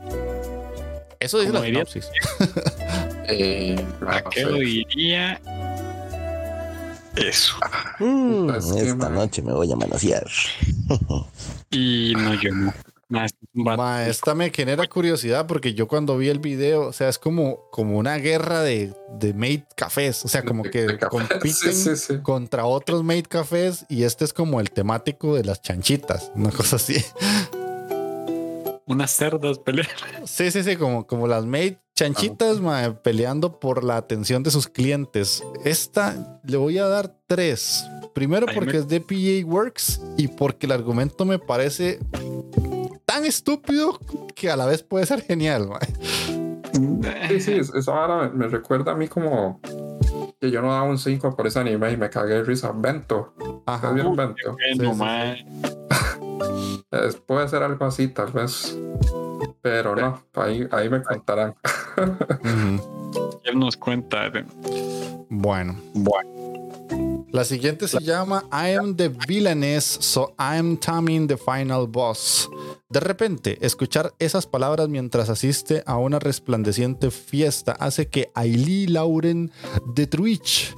Eso 1.21 1.39
dice 1.41 1.53
la 1.53 1.63
sinopsis. 1.63 2.09
Eh, 3.33 3.77
¿a 4.09 4.23
qué 4.29 4.43
lo 4.45 4.55
diría? 4.55 5.41
Eso. 7.15 7.55
Mm, 8.01 8.51
Es 8.51 8.65
que, 8.73 8.89
esta 8.89 9.09
noche 9.09 9.41
me 9.43 9.53
voy 9.53 9.71
a 9.71 9.77
manosear. 9.77 10.27
Y 11.71 12.13
no, 12.17 12.35
yo 12.35 12.51
no. 12.53 12.73
Ma, 13.53 14.07
esta 14.09 14.35
me 14.35 14.51
genera 14.51 14.87
curiosidad 14.89 15.47
porque 15.47 15.75
yo 15.75 15.87
cuando 15.87 16.17
vi 16.19 16.29
el 16.29 16.41
video, 16.41 16.87
o 16.89 16.93
sea, 16.93 17.09
es 17.09 17.19
como, 17.21 17.69
como 17.71 17.97
una 17.99 18.17
guerra 18.17 18.63
de, 18.63 18.93
de 19.19 19.33
made 19.35 19.65
cafés. 19.77 20.25
O 20.25 20.29
sea, 20.29 20.43
como 20.45 20.65
que 20.65 20.99
compiten 21.09 21.53
Sí, 21.53 21.73
sí, 21.73 21.97
sí. 21.97 22.19
contra 22.23 22.65
otros 22.65 23.05
made 23.05 23.23
cafés 23.25 23.85
y 23.89 24.03
este 24.03 24.25
es 24.25 24.33
como 24.33 24.61
el 24.61 24.73
temático 24.73 25.37
de 25.37 25.45
las 25.45 25.63
chanchitas, 25.63 26.33
una 26.35 26.51
cosa 26.51 26.77
así. 26.77 26.97
Unas 28.91 29.11
cerdas 29.11 29.59
pelear. 29.59 29.89
Sí, 30.27 30.51
sí, 30.51 30.63
sí, 30.63 30.77
como, 30.77 31.07
como 31.07 31.27
las 31.27 31.45
made 31.47 31.79
chanchitas 31.95 32.61
ma, 32.61 32.95
peleando 33.03 33.59
por 33.61 33.85
la 33.85 33.97
atención 33.97 34.43
de 34.43 34.51
sus 34.51 34.69
clientes. 34.69 35.43
Esta 35.65 36.41
le 36.45 36.57
voy 36.57 36.79
a 36.79 36.87
dar 36.87 37.15
tres. 37.27 37.85
Primero 38.15 38.47
Ahí 38.49 38.55
porque 38.55 38.73
me- 38.75 38.79
es 38.79 38.89
de 38.89 39.01
PA 39.01 39.47
Works 39.47 40.01
y 40.17 40.29
porque 40.29 40.67
el 40.67 40.73
argumento 40.73 41.25
me 41.25 41.39
parece 41.39 41.99
tan 43.07 43.25
estúpido 43.25 43.99
que 44.35 44.51
a 44.51 44.57
la 44.57 44.67
vez 44.67 44.83
puede 44.83 45.07
ser 45.07 45.23
genial. 45.23 45.69
ma. 45.69 45.79
Sí, 47.29 47.41
sí, 47.41 47.53
es- 47.53 47.73
esa 47.75 47.93
vara 47.93 48.29
me, 48.31 48.47
recuerda 48.49 48.93
a 48.93 48.95
mí 48.95 49.09
como 49.09 49.61
que 50.41 50.51
yo 50.51 50.63
no 50.63 50.73
daba 50.73 50.85
un 50.85 50.99
5 50.99 51.37
por 51.37 51.47
ese 51.47 51.59
anime 51.59 51.93
y 51.93 51.97
me 51.97 52.09
cagué 52.09 52.35
de 52.35 52.45
risa. 52.45 52.73
Vento. 52.75 53.35
Ajá. 53.67 53.77
¿Estás 53.77 53.95
viendo 53.95 54.15
Vento? 54.17 54.57
Bueno, 54.79 54.95
sí, 54.95 55.45
sí. 56.19 56.21
Es- 56.91 57.17
puede 57.17 57.49
ser 57.49 57.63
algo 57.63 57.85
así, 57.85 58.09
tal 58.09 58.33
vez. 58.33 58.77
Pero 59.63 59.95
no, 59.97 60.23
ahí, 60.35 60.67
ahí 60.71 60.89
me 60.89 61.03
contarán. 61.03 61.55
Él 63.45 63.59
nos 63.59 63.77
cuenta. 63.77 64.31
de- 64.31 64.45
Bueno. 65.29 65.77
Bueno, 65.95 66.31
La 67.33 67.45
siguiente 67.45 67.87
se 67.87 68.01
llama 68.01 68.43
I 68.51 68.75
am 68.75 68.97
the 68.97 69.09
villainess, 69.09 69.85
so 69.85 70.31
I 70.39 70.57
am 70.59 70.77
taming 70.77 71.29
the 71.29 71.37
final 71.37 71.87
boss. 71.87 72.49
De 72.89 72.99
repente, 72.99 73.57
escuchar 73.65 74.13
esas 74.19 74.47
palabras 74.49 74.89
mientras 74.89 75.29
asiste 75.31 75.85
a 75.87 75.97
una 75.97 76.19
resplandeciente 76.19 77.13
fiesta 77.13 77.73
hace 77.79 78.09
que 78.09 78.33
Ailey 78.35 78.89
Lauren 78.89 79.53
de 79.95 80.09
Twitch 80.09 80.75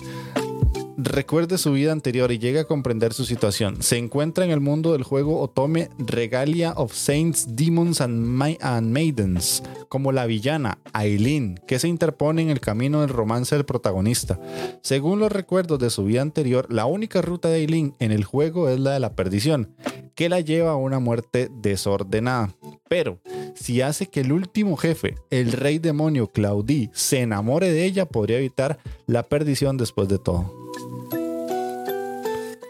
recuerde 1.05 1.59
su 1.59 1.72
vida 1.72 1.92
anterior 1.92 2.32
y 2.32 2.38
llegue 2.38 2.61
a 2.61 2.64
comprender 2.64 3.12
su 3.12 3.24
situación. 3.24 3.82
Se 3.82 3.96
encuentra 3.98 4.44
en 4.44 4.50
el 4.50 4.61
mundo 4.61 4.92
del 4.92 5.03
juego 5.03 5.40
Otome 5.40 5.90
Regalia 5.98 6.72
of 6.72 6.92
Saints, 6.92 7.57
Demons 7.57 8.00
and, 8.00 8.42
and 8.61 8.92
Maidens, 8.92 9.62
como 9.88 10.12
la 10.12 10.26
villana 10.26 10.78
Aileen, 10.92 11.61
que 11.66 11.78
se 11.78 11.88
interpone 11.88 12.42
en 12.42 12.50
el 12.50 12.61
camino 12.61 13.00
del 13.00 13.11
romance 13.11 13.55
del 13.55 13.64
protagonista. 13.64 14.38
Según 14.82 15.18
los 15.18 15.32
recuerdos 15.32 15.78
de 15.78 15.90
su 15.90 16.05
vida 16.05 16.22
anterior, 16.22 16.66
la 16.70 16.86
única 16.86 17.22
ruta 17.22 17.48
de 17.48 17.57
Aileen 17.57 17.94
en 17.98 18.12
el 18.12 18.24
juego 18.24 18.68
es 18.68 18.78
la 18.78 18.92
de 18.92 19.00
la 19.00 19.14
perdición, 19.14 19.74
que 20.14 20.28
la 20.28 20.40
lleva 20.40 20.72
a 20.72 20.76
una 20.76 20.98
muerte 20.98 21.48
desordenada. 21.62 22.55
Pero 22.88 23.18
si 23.55 23.80
hace 23.80 24.07
que 24.07 24.20
el 24.20 24.32
último 24.32 24.76
jefe, 24.76 25.16
el 25.30 25.53
rey 25.53 25.78
demonio 25.78 26.28
Claudí, 26.28 26.90
se 26.92 27.20
enamore 27.20 27.70
de 27.72 27.84
ella, 27.84 28.07
podría 28.07 28.38
evitar 28.38 28.78
la 29.07 29.22
perdición 29.22 29.76
después 29.76 30.09
de 30.09 30.18
todo. 30.18 30.62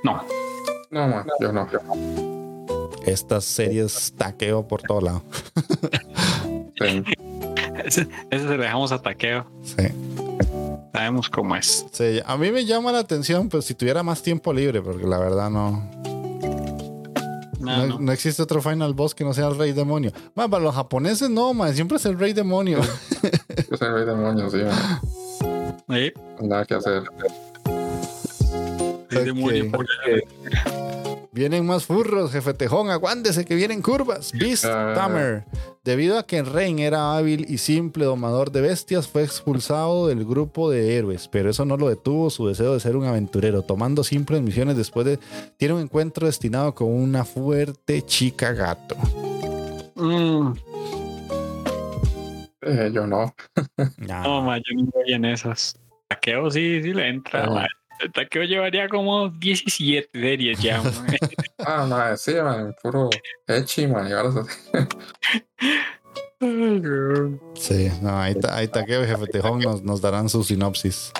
No. 0.04 0.22
No, 0.90 1.08
man, 1.08 1.26
yo 1.40 1.52
no. 1.52 1.68
Estas 3.06 3.44
series 3.44 4.12
taqueo 4.16 4.66
por 4.66 4.82
todo 4.82 5.00
lado. 5.00 5.22
Sí. 6.80 7.02
Ese, 7.84 8.08
ese 8.30 8.46
se 8.48 8.56
lo 8.56 8.62
dejamos 8.62 8.92
a 8.92 9.00
taqueo. 9.00 9.46
Sí. 9.62 9.84
Sabemos 10.92 11.28
cómo 11.30 11.56
es. 11.56 11.86
Sí, 11.92 12.20
a 12.24 12.36
mí 12.36 12.50
me 12.52 12.64
llama 12.64 12.92
la 12.92 12.98
atención, 13.00 13.48
pues 13.48 13.64
si 13.64 13.74
tuviera 13.74 14.02
más 14.02 14.22
tiempo 14.22 14.52
libre, 14.52 14.82
porque 14.82 15.06
la 15.06 15.18
verdad 15.18 15.50
no. 15.50 15.88
No, 17.60 17.76
No, 17.76 17.86
no. 17.86 17.98
no 18.00 18.12
existe 18.12 18.42
otro 18.42 18.60
final 18.60 18.92
boss 18.94 19.14
que 19.14 19.24
no 19.24 19.32
sea 19.32 19.46
el 19.48 19.56
rey 19.56 19.72
demonio. 19.72 20.12
Ma, 20.34 20.48
para 20.48 20.62
los 20.64 20.74
japoneses 20.74 21.30
no, 21.30 21.54
ma, 21.54 21.72
siempre 21.72 21.96
es 21.96 22.04
el 22.06 22.18
rey 22.18 22.32
demonio. 22.32 22.80
Yo 23.70 23.76
soy 23.76 23.88
rey 23.88 24.04
demonio, 24.04 24.50
sí, 24.50 24.58
man. 24.58 25.00
Eh, 25.96 26.12
Nada 26.40 26.64
que 26.64 26.74
hacer. 26.74 27.04
Demonio, 29.20 29.70
porque- 29.70 30.22
Vienen 31.34 31.64
más 31.64 31.86
furros, 31.86 32.30
jefe 32.30 32.52
Tejón, 32.52 32.90
aguántese 32.90 33.46
que 33.46 33.54
vienen 33.54 33.80
curvas. 33.80 34.32
Beast 34.32 34.66
Ah. 34.66 34.92
Tamer. 34.94 35.44
Debido 35.82 36.18
a 36.18 36.26
que 36.26 36.42
Rain 36.42 36.78
era 36.78 37.16
hábil 37.16 37.46
y 37.48 37.56
simple 37.56 38.04
domador 38.04 38.52
de 38.52 38.60
bestias, 38.60 39.08
fue 39.08 39.22
expulsado 39.24 40.08
del 40.08 40.26
grupo 40.26 40.70
de 40.70 40.94
héroes, 40.98 41.28
pero 41.28 41.48
eso 41.48 41.64
no 41.64 41.78
lo 41.78 41.88
detuvo 41.88 42.28
su 42.28 42.46
deseo 42.48 42.74
de 42.74 42.80
ser 42.80 42.96
un 42.96 43.06
aventurero, 43.06 43.62
tomando 43.62 44.04
simples 44.04 44.42
misiones 44.42 44.76
después 44.76 45.06
de 45.06 45.18
tiene 45.56 45.72
un 45.74 45.80
encuentro 45.80 46.26
destinado 46.26 46.74
con 46.74 46.88
una 46.92 47.24
fuerte 47.24 48.02
chica 48.02 48.52
gato. 48.52 48.96
Mm, 49.96 50.52
Eh, 52.64 52.90
yo 52.94 53.06
no. 53.06 53.34
Ah, 54.08 54.22
no, 54.24 54.42
ma, 54.42 54.58
yo 54.58 54.62
no 54.76 54.84
voy 54.92 55.12
en 55.14 55.24
esas. 55.24 55.76
Taqueo 56.08 56.50
sí, 56.50 56.80
sí 56.82 56.92
le 56.92 57.08
entra, 57.08 57.44
Ah. 57.48 57.66
Ma. 58.02 58.06
El 58.06 58.12
taqueo 58.12 58.42
llevaría 58.44 58.88
como 58.88 59.28
17 59.28 60.10
series 60.12 60.60
ya, 60.60 60.82
ma. 60.82 60.90
Ah, 61.58 61.86
madre, 61.86 62.16
sí, 62.16 62.34
man. 62.34 62.74
Puro 62.82 63.10
echi, 63.46 63.86
man. 63.86 64.08
Y 64.08 64.12
ahora 64.12 64.30
sí. 67.54 67.88
No, 68.02 68.20
ahí 68.20 68.32
está, 68.32 68.56
ahí 68.56 68.64
está 68.64 68.84
que 68.84 69.06
jefe 69.06 69.26
Tejón 69.26 69.60
nos, 69.60 69.82
nos 69.82 70.00
darán 70.00 70.28
su 70.28 70.42
sinopsis. 70.42 71.12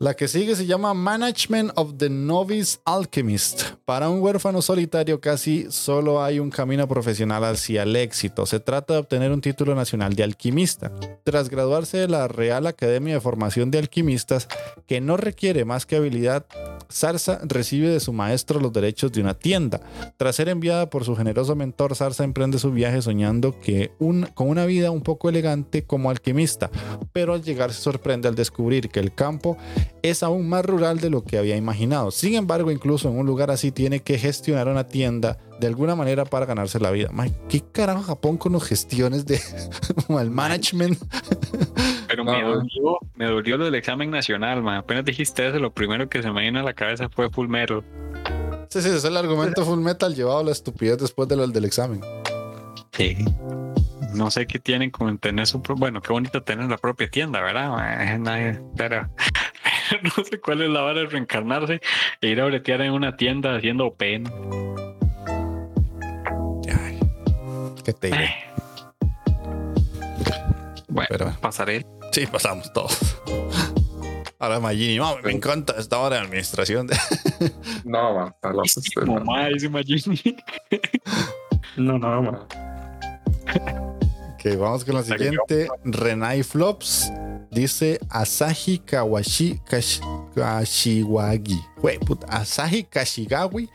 La 0.00 0.14
que 0.14 0.28
sigue 0.28 0.54
se 0.54 0.64
llama 0.64 0.94
Management 0.94 1.72
of 1.74 1.94
the 1.98 2.08
Novice 2.08 2.78
Alchemist. 2.84 3.62
Para 3.84 4.08
un 4.08 4.20
huérfano 4.20 4.62
solitario 4.62 5.20
casi 5.20 5.66
solo 5.70 6.22
hay 6.22 6.38
un 6.38 6.50
camino 6.50 6.86
profesional 6.86 7.42
hacia 7.42 7.82
el 7.82 7.96
éxito. 7.96 8.46
Se 8.46 8.60
trata 8.60 8.94
de 8.94 9.00
obtener 9.00 9.32
un 9.32 9.40
título 9.40 9.74
nacional 9.74 10.14
de 10.14 10.22
alquimista. 10.22 10.92
Tras 11.24 11.48
graduarse 11.48 11.98
de 11.98 12.06
la 12.06 12.28
Real 12.28 12.68
Academia 12.68 13.14
de 13.14 13.20
Formación 13.20 13.72
de 13.72 13.78
Alquimistas, 13.78 14.46
que 14.86 15.00
no 15.00 15.16
requiere 15.16 15.64
más 15.64 15.84
que 15.84 15.96
habilidad, 15.96 16.46
Sarsa 16.88 17.40
recibe 17.42 17.88
de 17.88 18.00
su 18.00 18.12
maestro 18.12 18.60
los 18.60 18.72
derechos 18.72 19.10
de 19.12 19.20
una 19.20 19.34
tienda. 19.34 19.80
Tras 20.16 20.36
ser 20.36 20.48
enviada 20.48 20.88
por 20.90 21.04
su 21.04 21.16
generoso 21.16 21.54
mentor, 21.56 21.96
Sarsa 21.96 22.24
emprende 22.24 22.58
su 22.58 22.70
viaje 22.70 23.02
soñando 23.02 23.58
que 23.60 23.90
un, 23.98 24.26
con 24.34 24.48
una 24.48 24.64
vida 24.64 24.90
un 24.90 25.02
poco 25.02 25.28
elegante 25.28 25.84
como 25.84 26.08
alquimista, 26.08 26.70
pero 27.12 27.34
al 27.34 27.42
llegar 27.42 27.72
se 27.72 27.82
sorprende 27.82 28.28
al 28.28 28.36
descubrir 28.36 28.67
que 28.68 29.00
el 29.00 29.14
campo 29.14 29.56
es 30.02 30.22
aún 30.22 30.48
más 30.48 30.64
rural 30.64 31.00
de 31.00 31.10
lo 31.10 31.24
que 31.24 31.38
había 31.38 31.56
imaginado. 31.56 32.10
Sin 32.10 32.34
embargo, 32.34 32.70
incluso 32.70 33.08
en 33.08 33.18
un 33.18 33.26
lugar 33.26 33.50
así 33.50 33.72
tiene 33.72 34.00
que 34.00 34.18
gestionar 34.18 34.68
una 34.68 34.84
tienda 34.84 35.38
de 35.60 35.66
alguna 35.66 35.96
manera 35.96 36.24
para 36.24 36.46
ganarse 36.46 36.78
la 36.78 36.90
vida. 36.90 37.08
Mae, 37.12 37.32
¿Qué 37.48 37.62
carajo 37.72 38.02
Japón 38.02 38.36
con 38.36 38.52
las 38.52 38.64
gestiones 38.64 39.26
de 39.26 39.40
como 40.06 40.20
el 40.20 40.30
management? 40.30 40.98
Pero 42.06 42.24
No, 42.24 42.32
me 42.32 42.42
dolió, 42.42 42.98
me 43.16 43.26
dolió 43.26 43.56
lo 43.56 43.64
del 43.64 43.74
examen 43.74 44.10
nacional, 44.10 44.62
ma. 44.62 44.78
Apenas 44.78 45.04
dijiste 45.04 45.48
eso, 45.48 45.58
lo 45.58 45.72
primero 45.72 46.08
que 46.08 46.22
se 46.22 46.30
me 46.30 46.42
vino 46.42 46.60
a 46.60 46.62
la 46.62 46.74
cabeza 46.74 47.08
fue 47.08 47.30
Full 47.30 47.48
Metal. 47.48 47.82
Sí, 48.70 48.82
sí, 48.82 48.88
es 48.90 49.04
el 49.04 49.16
argumento 49.16 49.64
Full 49.66 49.80
Metal 49.80 50.14
llevado 50.14 50.38
a 50.38 50.44
la 50.44 50.52
estupidez 50.52 50.98
después 50.98 51.28
de 51.28 51.36
lo 51.36 51.46
del 51.46 51.64
examen. 51.64 52.00
Sí. 52.92 53.16
No 54.18 54.30
sé 54.32 54.46
qué 54.48 54.58
tienen 54.58 54.90
con 54.90 55.16
tener 55.18 55.46
su 55.46 55.60
bueno, 55.60 56.02
qué 56.02 56.12
bonito 56.12 56.42
tener 56.42 56.68
la 56.68 56.76
propia 56.76 57.08
tienda, 57.08 57.40
¿verdad? 57.40 57.70
ma? 57.70 58.18
Nadie- 58.18 58.60
Pero 58.76 59.08
no 60.02 60.24
sé 60.24 60.40
cuál 60.40 60.62
es 60.62 60.70
la 60.70 60.82
hora 60.82 61.00
de 61.00 61.06
reencarnarse 61.06 61.80
e 62.20 62.26
ir 62.28 62.40
a 62.40 62.46
bretear 62.46 62.80
en 62.82 62.92
una 62.92 63.16
tienda 63.16 63.54
haciendo 63.56 63.94
pena. 63.94 64.30
Ay, 66.80 66.98
¿Qué 67.84 67.92
te 67.92 68.08
diré? 68.08 68.34
Bueno, 70.88 71.06
Pero 71.10 71.32
pasaré. 71.40 71.86
sí, 72.12 72.26
pasamos 72.26 72.72
todos. 72.72 72.98
Ahora 74.40 74.58
Magini, 74.60 74.98
"Mami, 74.98 75.22
me 75.22 75.32
encanta 75.32 75.74
esta 75.78 75.98
hora 75.98 76.16
de 76.16 76.22
administración. 76.22 76.88
No, 77.84 78.14
man. 78.14 78.28
Está 78.34 78.48
loco, 78.50 78.62
usted, 78.64 79.02
man. 79.06 79.24
Mamá, 79.24 79.46
dice 79.48 79.68
Magini. 79.68 80.20
No, 81.76 81.96
no, 81.98 82.22
man. 82.22 82.40
Vamos 84.56 84.84
con 84.84 84.94
la 84.94 85.02
siguiente. 85.02 85.68
Renai 85.84 86.42
Flops 86.42 87.10
dice 87.50 87.98
Asahi 88.10 88.78
Kawashi 88.78 89.60
Kash- 89.68 90.00
Kashiwagi. 90.34 91.60
Puta, 92.06 92.26
Asahi 92.28 92.84
Kashigawi 92.84 93.68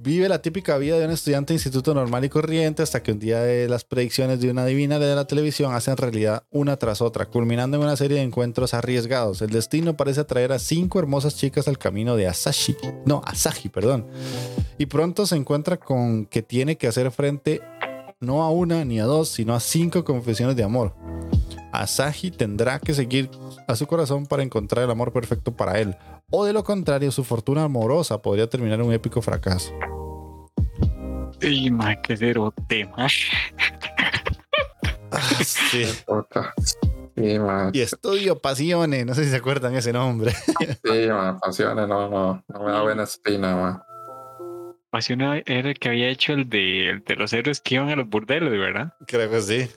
vive 0.00 0.28
la 0.28 0.42
típica 0.42 0.76
vida 0.76 0.98
de 0.98 1.06
un 1.06 1.12
estudiante 1.12 1.52
de 1.52 1.56
instituto 1.56 1.94
normal 1.94 2.24
y 2.26 2.28
corriente 2.28 2.82
hasta 2.82 3.02
que 3.02 3.12
un 3.12 3.18
día 3.18 3.40
de 3.40 3.68
las 3.70 3.84
predicciones 3.84 4.38
de 4.38 4.50
una 4.50 4.66
divina 4.66 4.98
de 4.98 5.14
la 5.14 5.26
televisión 5.26 5.72
hacen 5.72 5.96
realidad 5.96 6.42
una 6.50 6.76
tras 6.76 7.00
otra, 7.00 7.24
culminando 7.26 7.78
en 7.78 7.84
una 7.84 7.96
serie 7.96 8.18
de 8.18 8.22
encuentros 8.22 8.74
arriesgados. 8.74 9.40
El 9.40 9.48
destino 9.50 9.96
parece 9.96 10.20
atraer 10.20 10.52
a 10.52 10.58
cinco 10.58 10.98
hermosas 10.98 11.36
chicas 11.36 11.68
al 11.68 11.78
camino 11.78 12.16
de 12.16 12.26
Asashi. 12.28 12.76
No, 13.06 13.22
Asahi, 13.24 13.70
perdón. 13.70 14.06
Y 14.76 14.86
pronto 14.86 15.24
se 15.26 15.36
encuentra 15.36 15.78
con 15.78 16.26
que 16.26 16.42
tiene 16.42 16.76
que 16.76 16.86
hacer 16.86 17.10
frente 17.10 17.62
no 18.24 18.42
a 18.42 18.50
una 18.50 18.84
ni 18.84 19.00
a 19.00 19.04
dos, 19.04 19.28
sino 19.28 19.54
a 19.54 19.60
cinco 19.60 20.04
confesiones 20.04 20.56
de 20.56 20.64
amor. 20.64 20.94
Asahi 21.72 22.30
tendrá 22.30 22.78
que 22.78 22.94
seguir 22.94 23.30
a 23.66 23.76
su 23.76 23.86
corazón 23.86 24.26
para 24.26 24.42
encontrar 24.42 24.84
el 24.84 24.90
amor 24.90 25.12
perfecto 25.12 25.56
para 25.56 25.80
él. 25.80 25.96
O 26.30 26.44
de 26.44 26.52
lo 26.52 26.64
contrario, 26.64 27.10
su 27.10 27.24
fortuna 27.24 27.64
amorosa 27.64 28.22
podría 28.22 28.48
terminar 28.48 28.80
en 28.80 28.86
un 28.86 28.92
épico 28.92 29.22
fracaso. 29.22 29.72
Y 31.40 31.70
ma, 31.70 32.00
qué 32.00 32.16
cerote, 32.16 32.88
ma. 32.96 33.08
sí. 35.44 35.84
Puta. 36.06 36.54
Sí. 37.16 37.36
Y 37.72 37.80
Estudio 37.80 38.40
Pasiones, 38.40 39.06
no 39.06 39.14
sé 39.14 39.24
si 39.24 39.30
se 39.30 39.36
acuerdan 39.36 39.74
ese 39.74 39.92
nombre. 39.92 40.32
Sí, 40.32 41.08
man. 41.08 41.38
Pasiones, 41.38 41.86
no, 41.86 42.08
no. 42.08 42.44
No 42.48 42.64
me 42.64 42.72
da 42.72 42.82
buena 42.82 43.04
espina, 43.04 43.56
man. 43.56 43.82
Era 44.98 45.70
el 45.70 45.78
que 45.78 45.88
había 45.88 46.08
hecho 46.08 46.32
el 46.34 46.48
de, 46.48 46.90
el 46.90 47.04
de 47.04 47.16
los 47.16 47.32
héroes 47.32 47.60
que 47.60 47.74
iban 47.76 47.88
a 47.88 47.96
los 47.96 48.08
burdeles, 48.08 48.50
¿verdad? 48.52 48.92
Creo 49.06 49.30
que 49.30 49.40
sí. 49.40 49.68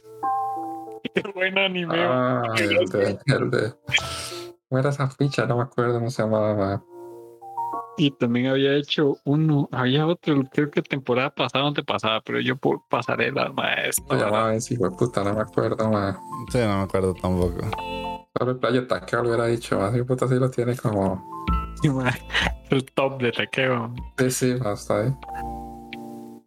Qué 1.15 1.24
buen 1.34 1.57
anime. 1.57 1.95
Ah, 1.97 2.43
el 2.57 2.86
de, 2.89 3.18
el 3.26 3.49
de. 3.51 3.74
¿Cómo 4.70 4.80
era 4.80 4.89
esa 4.89 5.09
ficha? 5.09 5.45
No 5.45 5.57
me 5.57 5.63
acuerdo 5.63 5.93
cómo 5.93 6.09
se 6.09 6.22
llamaba. 6.24 6.84
Y 7.99 8.11
también 8.11 8.47
había 8.47 8.74
hecho 8.76 9.18
uno, 9.24 9.68
había 9.72 10.05
otro, 10.05 10.43
creo 10.53 10.70
que 10.70 10.84
temporada 10.84 11.32
pasada 11.32 11.63
o 11.65 11.68
antepasada, 11.70 12.22
pero 12.22 12.39
yo 12.39 12.55
por 12.55 12.82
pasarela, 12.89 13.47
Se 13.47 13.53
maestro. 13.53 14.18
llamaba 14.20 14.53
ese 14.53 14.76
hijo 14.76 14.88
de 14.89 14.95
puta, 14.95 15.24
no 15.24 15.34
me 15.34 15.41
acuerdo, 15.41 15.89
man. 15.89 16.15
Sí, 16.51 16.59
no 16.59 16.78
me 16.78 16.84
acuerdo 16.84 17.15
tampoco. 17.15 17.72
Solo 18.38 18.51
el 18.51 18.57
playo 18.59 18.86
taqueo 18.86 19.24
lo 19.24 19.30
hubiera 19.30 19.45
dicho, 19.47 19.80
de 19.91 20.03
puta 20.03 20.28
sí 20.28 20.36
lo 20.36 20.51
tiene 20.51 20.76
como. 20.76 21.28
El 22.69 22.86
top 22.86 23.21
de 23.21 23.32
taqueo. 23.32 23.93
Sí, 24.17 24.32
sí, 24.32 24.55
está 24.73 25.03
ahí. 25.03 25.13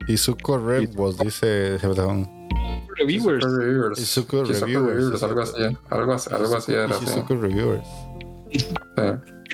Izuko 0.07 0.59
Red 0.59 0.95
was, 0.97 1.19
dice. 1.19 1.79
Reviewers. 1.79 3.45
Izuku 3.99 4.43
Izuku 4.43 4.67
Reviewers. 4.67 5.23
algo 5.23 5.41
así, 5.43 5.63
algo 5.91 6.13
así, 6.13 6.35
algo 6.35 6.57
así 6.57 6.73
era. 6.75 6.95
sí. 6.95 7.05
Izuku 7.05 7.37
Reviewers. 7.37 7.89
Sí. 8.53 8.67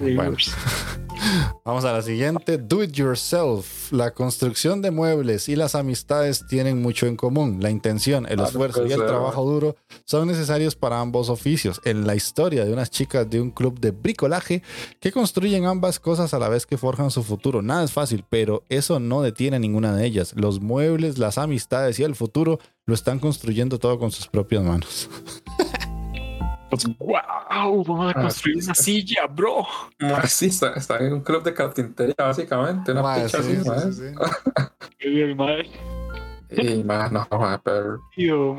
Reviewers. 0.01 0.55
Vamos 1.64 1.85
a 1.85 1.93
la 1.93 2.03
siguiente. 2.03 2.59
Do 2.59 2.83
it 2.83 2.93
yourself. 2.93 3.93
La 3.93 4.12
construcción 4.12 4.83
de 4.83 4.91
muebles 4.91 5.49
y 5.49 5.57
las 5.57 5.74
amistades 5.74 6.47
tienen 6.47 6.81
mucho 6.81 7.07
en 7.07 7.16
común. 7.16 7.59
La 7.61 7.70
intención, 7.70 8.27
el 8.29 8.41
esfuerzo 8.41 8.87
y 8.87 8.93
el 8.93 9.05
trabajo 9.05 9.45
duro 9.45 9.77
son 10.05 10.29
necesarios 10.29 10.77
para 10.77 11.01
ambos 11.01 11.29
oficios. 11.29 11.81
En 11.85 12.07
la 12.07 12.14
historia 12.14 12.64
de 12.64 12.72
unas 12.72 12.91
chicas 12.91 13.29
de 13.29 13.41
un 13.41 13.51
club 13.51 13.81
de 13.81 13.91
bricolaje 13.91 14.62
que 15.01 15.12
construyen 15.12 15.64
ambas 15.66 15.99
cosas 15.99 16.35
a 16.35 16.39
la 16.39 16.49
vez 16.49 16.66
que 16.66 16.79
forjan 16.79 17.11
su 17.11 17.22
futuro. 17.22 17.62
Nada 17.62 17.85
es 17.85 17.93
fácil, 17.93 18.24
pero 18.29 18.62
eso 18.68 19.01
no 19.01 19.22
detiene 19.22 19.57
a 19.57 19.61
ninguna 19.61 19.95
de 19.95 20.07
ellas. 20.07 20.35
Los 20.37 20.61
muebles, 20.61 21.18
las 21.18 21.39
amistades 21.39 21.99
y 21.99 22.05
el 22.05 22.14
futuro 22.14 22.59
lo 22.85 22.95
están 22.95 23.18
construyendo 23.18 23.79
todo 23.79 23.99
con 23.99 24.12
sus 24.12 24.29
propias 24.29 24.62
manos. 24.62 25.09
Pues, 26.79 26.97
wow, 26.99 27.85
vamos 27.85 28.14
a 28.14 28.20
construir 28.20 28.62
una 28.64 28.74
silla, 28.74 29.27
bro. 29.27 29.66
Ma, 30.01 30.27
Sí, 30.27 30.47
está, 30.47 30.72
está 30.74 30.99
en 30.99 31.14
un 31.14 31.20
club 31.20 31.43
de 31.43 31.55
carpintería, 31.55 32.14
básicamente. 32.18 32.93
Una 32.93 33.03
Mae, 33.03 33.24
picha 33.24 33.43
sí, 33.43 33.57
así, 33.57 33.93
sí, 33.93 33.93
sí, 33.93 34.09
sí. 34.09 34.14
Y 35.09 35.20
el 35.20 35.37
mae, 35.37 35.70
Y 36.51 36.85
más, 36.85 37.12
no, 37.12 37.27
ma, 37.31 37.61
pero. 37.62 38.01
tío, 38.14 38.57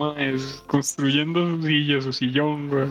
construyendo 0.67 1.45
su 1.45 1.63
silla, 1.63 2.01
su 2.01 2.13
sillón, 2.13 2.69
güey. 2.69 2.87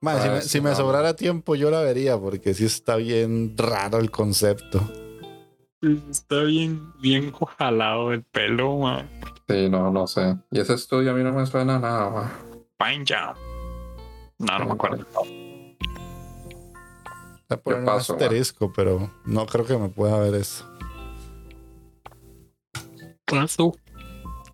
Mae, 0.00 0.40
si 0.42 0.60
me, 0.60 0.72
si 0.72 0.76
sobrara 0.76 1.14
tiempo 1.14 1.54
yo 1.56 1.70
la 1.70 1.82
vería 1.82 2.16
porque 2.16 2.54
sí 2.54 2.64
está 2.64 2.96
bien 2.96 3.54
raro 3.56 3.98
el 3.98 4.10
concepto. 4.10 4.80
Está 6.10 6.42
bien, 6.42 6.92
bien 7.00 7.32
jalado 7.32 8.12
el 8.12 8.22
pelo, 8.22 8.78
mae. 8.78 9.08
Sí, 9.48 9.68
no, 9.68 9.90
no 9.90 10.06
sé. 10.06 10.36
Y 10.50 10.60
ese 10.60 10.74
estudio 10.74 11.10
a 11.10 11.14
mí 11.14 11.22
no 11.22 11.32
me 11.32 11.44
suena 11.46 11.76
a 11.76 11.78
nada, 11.78 12.10
ma. 12.10 12.32
Pine 12.78 13.04
Jam. 13.06 13.34
No, 14.40 14.58
no 14.58 14.64
me 14.64 14.72
acuerdo. 14.72 15.06
Voy 15.14 15.76
a 17.50 17.56
poner 17.58 17.80
un 17.80 17.84
paso, 17.84 18.14
asterisco, 18.14 18.72
pero 18.72 19.10
no 19.26 19.44
creo 19.44 19.66
que 19.66 19.76
me 19.76 19.90
pueda 19.90 20.18
ver 20.18 20.34
eso. 20.34 20.66
pasó? 23.26 23.74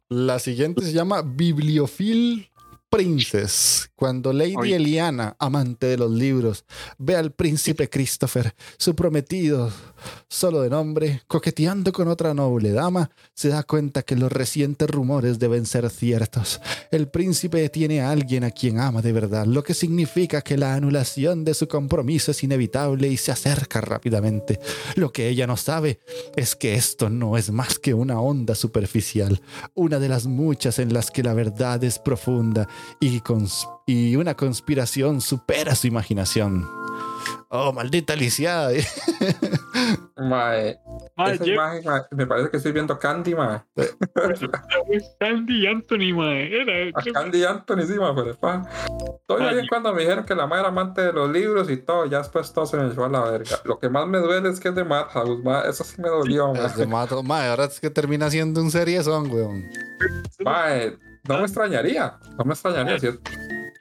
La 0.08 0.38
siguiente 0.40 0.82
se 0.82 0.92
llama 0.92 1.22
Bibliofil 1.22 2.50
Princess. 2.88 3.90
Cuando 3.96 4.32
Lady. 4.32 4.72
Eliana, 4.72 5.36
amante 5.38 5.86
de 5.86 5.96
los 5.96 6.10
libros, 6.10 6.64
ve 6.98 7.16
al 7.16 7.32
príncipe 7.32 7.88
Christopher, 7.88 8.54
su 8.76 8.94
prometido, 8.94 9.72
solo 10.28 10.60
de 10.60 10.68
nombre, 10.68 11.22
coqueteando 11.26 11.92
con 11.92 12.08
otra 12.08 12.34
noble 12.34 12.72
dama, 12.72 13.10
se 13.32 13.48
da 13.48 13.62
cuenta 13.62 14.02
que 14.02 14.14
los 14.14 14.30
recientes 14.30 14.88
rumores 14.88 15.38
deben 15.38 15.64
ser 15.64 15.88
ciertos. 15.88 16.60
El 16.90 17.08
príncipe 17.08 17.68
tiene 17.70 18.02
a 18.02 18.10
alguien 18.10 18.44
a 18.44 18.50
quien 18.50 18.78
ama 18.78 19.00
de 19.00 19.12
verdad, 19.12 19.46
lo 19.46 19.62
que 19.62 19.72
significa 19.72 20.42
que 20.42 20.58
la 20.58 20.74
anulación 20.74 21.44
de 21.44 21.54
su 21.54 21.68
compromiso 21.68 22.32
es 22.32 22.42
inevitable 22.44 23.08
y 23.08 23.16
se 23.16 23.32
acerca 23.32 23.80
rápidamente. 23.80 24.60
Lo 24.94 25.10
que 25.10 25.28
ella 25.28 25.46
no 25.46 25.56
sabe 25.56 26.00
es 26.36 26.54
que 26.54 26.74
esto 26.74 27.08
no 27.08 27.38
es 27.38 27.50
más 27.50 27.78
que 27.78 27.94
una 27.94 28.20
onda 28.20 28.54
superficial, 28.54 29.40
una 29.74 29.98
de 29.98 30.08
las 30.08 30.26
muchas 30.26 30.78
en 30.78 30.92
las 30.92 31.10
que 31.10 31.22
la 31.22 31.32
verdad 31.32 31.82
es 31.82 31.98
profunda 31.98 32.68
y, 33.00 33.20
cons- 33.20 33.68
y 33.86 34.16
una 34.16 34.34
conspiración 34.34 35.20
supera 35.20 35.74
su 35.74 35.86
imaginación. 35.86 36.68
Oh, 37.48 37.72
maldita 37.72 38.16
lisiada. 38.16 38.70
Mae, 40.16 40.78
Mae, 41.16 41.34
esa 41.34 41.46
imagen, 41.46 41.84
mae, 41.84 42.02
me 42.10 42.26
parece 42.26 42.50
que 42.50 42.56
estoy 42.56 42.72
viendo 42.72 42.98
Candy, 42.98 43.34
mae. 43.34 43.60
Candy 45.20 45.66
Anthony, 45.66 46.12
mae. 46.14 46.60
Era, 46.62 46.90
A 46.98 47.02
Candy 47.12 47.44
Anthony, 47.44 47.82
sí, 47.86 47.94
mae, 47.98 48.34
pa. 48.34 48.62
Ay. 49.28 49.54
bien 49.54 49.66
cuando 49.68 49.92
me 49.92 50.00
dijeron 50.02 50.24
que 50.24 50.34
la 50.34 50.46
madre 50.46 50.60
era 50.62 50.68
amante 50.70 51.02
de 51.02 51.12
los 51.12 51.30
libros 51.30 51.70
y 51.70 51.76
todo, 51.76 52.06
ya 52.06 52.18
después 52.18 52.52
todo 52.52 52.66
se 52.66 52.76
me 52.76 52.88
echó 52.90 53.04
a 53.04 53.08
la 53.08 53.22
verga. 53.30 53.56
Lo 53.64 53.78
que 53.78 53.88
más 53.88 54.06
me 54.08 54.18
duele 54.18 54.48
es 54.48 54.58
que 54.58 54.68
es 54.70 54.74
de 54.74 54.84
Madhouse, 54.84 55.42
mae. 55.44 55.68
Eso 55.68 55.84
sí 55.84 56.00
me 56.00 56.08
dolió, 56.08 56.52
mae. 56.54 56.66
Es 56.66 56.76
de 56.76 56.86
mato. 56.86 57.22
Mae, 57.22 57.48
ahora 57.48 57.64
es 57.66 57.78
que 57.78 57.90
termina 57.90 58.30
siendo 58.30 58.60
un 58.60 58.70
serie 58.70 59.02
son, 59.02 59.30
weón. 59.30 59.64
Mae, 60.44 60.96
no 61.28 61.38
me 61.38 61.44
extrañaría, 61.44 62.18
no 62.38 62.44
me 62.44 62.54
extrañaría, 62.54 62.98
¿cierto? 62.98 63.30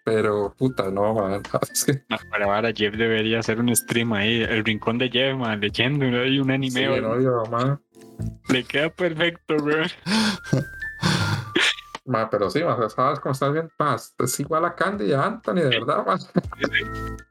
Pero, 0.04 0.54
puta, 0.56 0.92
no, 0.92 1.16
mae. 1.16 1.42
Es 1.72 1.84
que, 1.84 1.94
Para 2.30 2.46
ahora 2.46 2.72
Jeff 2.76 2.96
debería 2.96 3.40
hacer 3.40 3.60
un 3.60 3.76
stream 3.76 4.14
ahí, 4.14 4.42
el 4.44 4.64
rincón 4.64 5.00
de 5.00 5.10
Jeff, 5.10 5.36
man, 5.36 5.60
leyendo 5.60 6.06
hay 6.06 6.40
un 6.40 6.52
anime, 6.52 6.82
sí, 6.82 6.88
man. 6.88 7.02
no, 7.02 7.20
yo, 7.20 7.44
mae. 7.50 7.78
le 8.50 8.64
queda 8.64 8.90
perfecto, 8.90 9.56
weón. 9.58 9.90
Mae, 12.08 12.28
pero 12.30 12.52
sí, 12.52 12.64
mae, 12.64 12.88
sabes 12.88 13.20
cómo 13.20 13.34
estás 13.34 13.52
bien, 13.52 13.68
mae, 13.80 13.96
es 13.96 14.40
igual 14.40 14.64
a 14.66 14.76
Candy 14.76 15.06
y 15.06 15.14
a 15.14 15.24
Anthony, 15.26 15.56
de 15.56 15.70
verdad, 15.70 16.06
mae. 16.06 16.20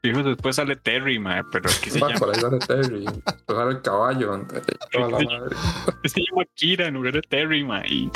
Fijo, 0.01 0.21
después 0.21 0.57
sale 0.57 0.75
Terry, 0.75 1.17
man, 1.17 1.45
pero 1.49 1.69
aquí 1.69 1.89
se 1.89 1.97
Mae, 1.97 2.09
llama, 2.09 2.19
por 2.19 2.35
ahí 2.35 2.41
sale 2.41 2.59
Terry, 2.59 3.05
después 3.05 3.57
sale 3.57 3.71
el 3.71 3.81
caballo, 3.81 4.45
toda 4.91 5.11
la 5.11 5.19
madre. 5.19 5.55
se 6.03 6.19
llama 6.29 6.43
Kira 6.55 6.87
en 6.87 6.95
lugar 6.95 7.13
de 7.13 7.21
Terry, 7.21 7.63
man, 7.63 7.83
y 7.87 8.11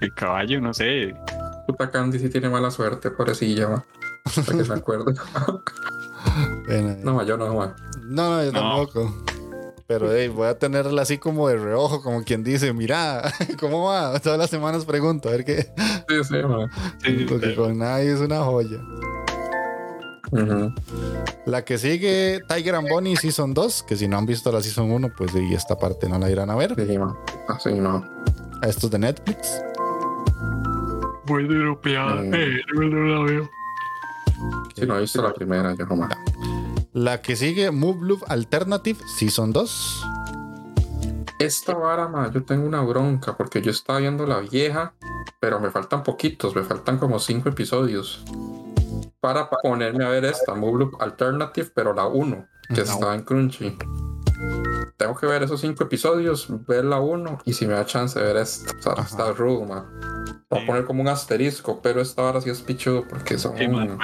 el 0.00 0.14
caballo, 0.14 0.60
no 0.60 0.72
sé, 0.74 1.14
Puta 1.66 1.90
Candy 1.90 2.18
sí 2.18 2.28
tiene 2.30 2.48
mala 2.48 2.70
suerte, 2.70 3.10
pobrecilla, 3.10 3.68
mae. 3.68 3.80
Para 4.66 4.80
que. 4.80 4.92
Bueno, 6.66 6.96
No, 7.02 7.22
yo 7.24 7.36
no, 7.36 7.54
mae. 7.54 7.70
no, 8.04 8.30
no, 8.36 8.44
yo 8.44 8.52
No. 8.52 8.60
tampoco. 8.60 9.14
Pero 9.86 10.12
hey, 10.12 10.28
voy 10.28 10.48
a 10.48 10.58
tenerla 10.58 11.00
así 11.02 11.16
como 11.16 11.48
de 11.48 11.56
reojo, 11.56 12.02
como 12.02 12.22
quien 12.22 12.44
dice, 12.44 12.74
mira, 12.74 13.22
¿cómo 13.60 13.84
va? 13.86 14.18
Todas 14.20 14.38
las 14.38 14.50
semanas 14.50 14.84
pregunto, 14.84 15.28
a 15.30 15.32
ver 15.32 15.44
qué. 15.46 15.72
Sí, 16.08 16.24
sí, 16.24 16.34
mae. 16.46 16.66
sí, 17.02 17.26
Porque 17.28 17.54
con 17.54 17.78
nadie 17.78 18.12
es 18.12 18.20
una 18.20 18.42
joya. 18.44 18.78
Ujú. 20.30 20.74
La 21.46 21.64
que 21.64 21.78
sigue, 21.78 22.40
Tiger 22.48 22.74
and 22.74 22.88
Bonnie 22.90 23.16
Season 23.16 23.54
2, 23.54 23.82
que 23.84 23.96
si 23.96 24.08
no 24.08 24.18
han 24.18 24.26
visto 24.26 24.52
la 24.52 24.60
Season 24.60 24.90
1, 24.90 25.08
pues 25.16 25.34
y 25.34 25.54
esta 25.54 25.76
parte 25.78 26.06
no 26.06 26.18
la 26.18 26.30
irán 26.30 26.50
a 26.50 26.56
ver. 26.56 26.74
Sí, 26.76 26.98
mae. 26.98 27.14
Así 27.48 27.72
no. 27.72 28.04
A 28.60 28.66
estos 28.68 28.90
de 28.90 28.98
Netflix. 28.98 29.62
Muy 31.26 31.44
europeada, 31.44 32.22
Mm. 32.22 32.30
pero 32.30 32.88
no 32.88 33.04
la 33.18 33.24
veo. 33.30 33.50
Si 34.74 34.86
no 34.86 34.96
he 34.96 35.00
visto 35.02 35.22
la 35.22 35.32
primera, 35.34 35.74
yo 35.74 35.86
no, 35.86 35.96
mae. 35.96 36.08
La 36.92 37.20
que 37.20 37.36
sigue, 37.36 37.70
Move 37.70 37.98
Loop 38.06 38.22
Alternative 38.28 38.98
Season 39.18 39.52
2. 39.52 40.04
Esta 41.38 41.74
vara, 41.74 42.08
ma, 42.08 42.30
yo 42.32 42.42
tengo 42.44 42.66
una 42.66 42.80
bronca 42.82 43.36
porque 43.36 43.60
yo 43.62 43.70
estaba 43.70 44.00
viendo 44.00 44.26
la 44.26 44.40
vieja, 44.40 44.94
pero 45.40 45.60
me 45.60 45.70
faltan 45.70 46.02
poquitos, 46.02 46.54
me 46.56 46.62
faltan 46.62 46.98
como 46.98 47.18
cinco 47.20 47.48
episodios 47.50 48.24
para 49.20 49.48
ponerme 49.50 50.04
a 50.04 50.08
ver 50.08 50.24
esta 50.24 50.54
Move 50.54 50.78
Loop 50.80 51.02
Alternative, 51.02 51.70
pero 51.74 51.92
la 51.92 52.06
1, 52.06 52.46
que 52.68 52.76
La 52.76 52.82
está 52.82 53.14
en 53.14 53.22
Crunchy. 53.22 53.76
Tengo 54.98 55.14
que 55.14 55.26
ver 55.26 55.44
esos 55.44 55.60
cinco 55.60 55.84
episodios, 55.84 56.48
ver 56.66 56.84
la 56.84 56.98
1 56.98 57.38
y 57.44 57.52
si 57.52 57.66
me 57.68 57.74
da 57.74 57.86
chance 57.86 58.18
de 58.18 58.24
ver 58.26 58.36
esta. 58.38 58.76
O 58.76 58.82
sea, 58.82 58.92
Ajá. 58.94 59.02
está 59.02 59.32
rudo, 59.32 59.64
ma. 59.64 59.86
Voy 60.50 60.62
a 60.62 60.66
poner 60.66 60.84
como 60.86 61.02
un 61.02 61.08
asterisco, 61.08 61.80
pero 61.80 62.00
esta 62.00 62.22
vara 62.22 62.40
sí 62.40 62.50
es 62.50 62.60
pichudo 62.60 63.04
porque 63.08 63.38
son, 63.38 63.56
Sí, 63.56 63.68
man. 63.68 63.96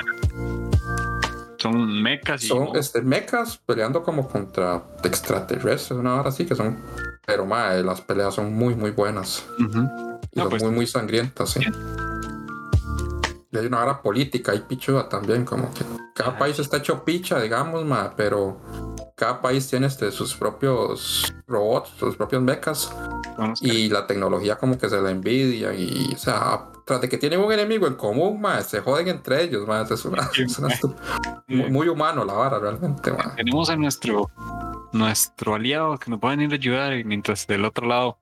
Son 1.59 2.03
mecas 2.03 2.45
y 2.45 2.47
son 2.49 2.69
este, 2.77 3.03
mechas 3.03 3.59
peleando 3.67 4.03
como 4.05 4.29
contra 4.29 4.85
extraterrestres, 5.03 5.99
una 5.99 6.15
hora 6.21 6.29
así 6.29 6.45
que 6.47 6.55
son. 6.55 6.79
Pero 7.27 7.45
ma, 7.45 7.71
las 7.75 8.01
peleas 8.03 8.35
son 8.35 8.53
muy, 8.55 8.75
muy 8.77 8.91
buenas. 8.93 9.45
Y 9.59 9.63
No, 9.65 10.43
son 10.43 10.51
pues- 10.51 10.63
muy, 10.63 10.73
muy 10.73 10.87
sangrientas, 10.87 11.51
sí. 11.51 11.61
Y 13.55 13.57
hay 13.57 13.67
una 13.67 13.85
hora 13.85 14.03
política 14.03 14.53
y 14.53 14.59
pichuda 14.59 15.09
también, 15.09 15.45
como 15.45 15.73
que 15.73 15.85
cada 16.13 16.37
país 16.37 16.59
está 16.59 16.79
hecho 16.79 17.05
picha, 17.05 17.41
digamos, 17.41 17.85
ma, 17.85 18.13
pero 18.17 18.61
cada 19.15 19.41
país 19.41 19.69
tiene 19.69 19.87
este, 19.87 20.11
sus 20.11 20.35
propios 20.35 21.33
robots, 21.47 21.91
sus 21.97 22.17
propios 22.17 22.43
mechas, 22.43 22.93
y 23.61 23.89
la 23.91 24.09
tecnología 24.09 24.57
como 24.57 24.77
que 24.77 24.89
se 24.89 25.01
la 25.01 25.13
envidia, 25.13 25.73
y, 25.73 26.11
o 26.13 26.19
sea, 26.19 26.67
tras 26.85 27.01
de 27.01 27.09
que 27.09 27.17
tienen 27.17 27.39
un 27.39 27.53
enemigo 27.53 27.87
en 27.87 27.95
común, 27.95 28.41
ma, 28.41 28.61
se 28.61 28.81
joden 28.81 29.07
entre 29.07 29.45
ellos, 29.45 29.69
ma, 29.69 29.83
es, 29.83 30.05
una, 30.05 30.29
es 30.37 30.59
una 30.59 30.69
muy, 31.47 31.71
muy 31.71 31.89
humano 31.89 32.25
la 32.25 32.33
vara, 32.33 32.59
realmente, 32.59 33.13
ma. 33.13 33.37
tenemos 33.37 33.71
a 33.71 33.77
nuestro 33.77 34.29
nuestro 34.93 35.55
aliado 35.55 35.97
que 35.99 36.11
nos 36.11 36.19
pueden 36.19 36.41
ir 36.41 36.51
a 36.53 36.55
ayudar 36.55 36.93
y 36.95 37.05
mientras 37.05 37.47
del 37.47 37.65
otro 37.65 37.87
lado 37.87 38.19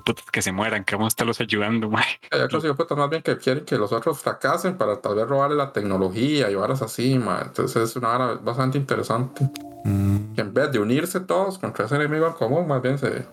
putas 0.00 0.24
que 0.30 0.40
se 0.40 0.52
mueran 0.52 0.84
que 0.84 0.94
vamos 0.94 1.06
a 1.06 1.08
estarlos 1.08 1.40
ayudando 1.40 1.90
mae. 1.90 2.06
Hay 2.30 2.40
otros 2.40 2.64
hijos 2.64 2.76
más 2.96 3.10
bien 3.10 3.22
que 3.22 3.36
quieren 3.36 3.64
que 3.64 3.76
los 3.76 3.92
otros 3.92 4.18
fracasen 4.18 4.78
para 4.78 5.00
tal 5.00 5.16
vez 5.16 5.26
robarle 5.28 5.56
la 5.56 5.72
tecnología 5.72 6.50
y 6.50 6.54
varas 6.54 6.80
así, 6.82 7.18
ma. 7.18 7.40
Entonces 7.42 7.90
es 7.90 7.96
una 7.96 8.08
vara 8.08 8.34
bastante 8.34 8.78
interesante. 8.78 9.48
Mm, 9.84 10.34
Que 10.34 10.40
en 10.40 10.54
vez 10.54 10.72
de 10.72 10.78
unirse 10.78 11.20
todos 11.20 11.58
contra 11.58 11.86
ese 11.86 11.96
enemigo 11.96 12.26
en 12.26 12.32
común, 12.32 12.66
más 12.66 12.80
bien 12.80 12.98
se, 12.98 13.26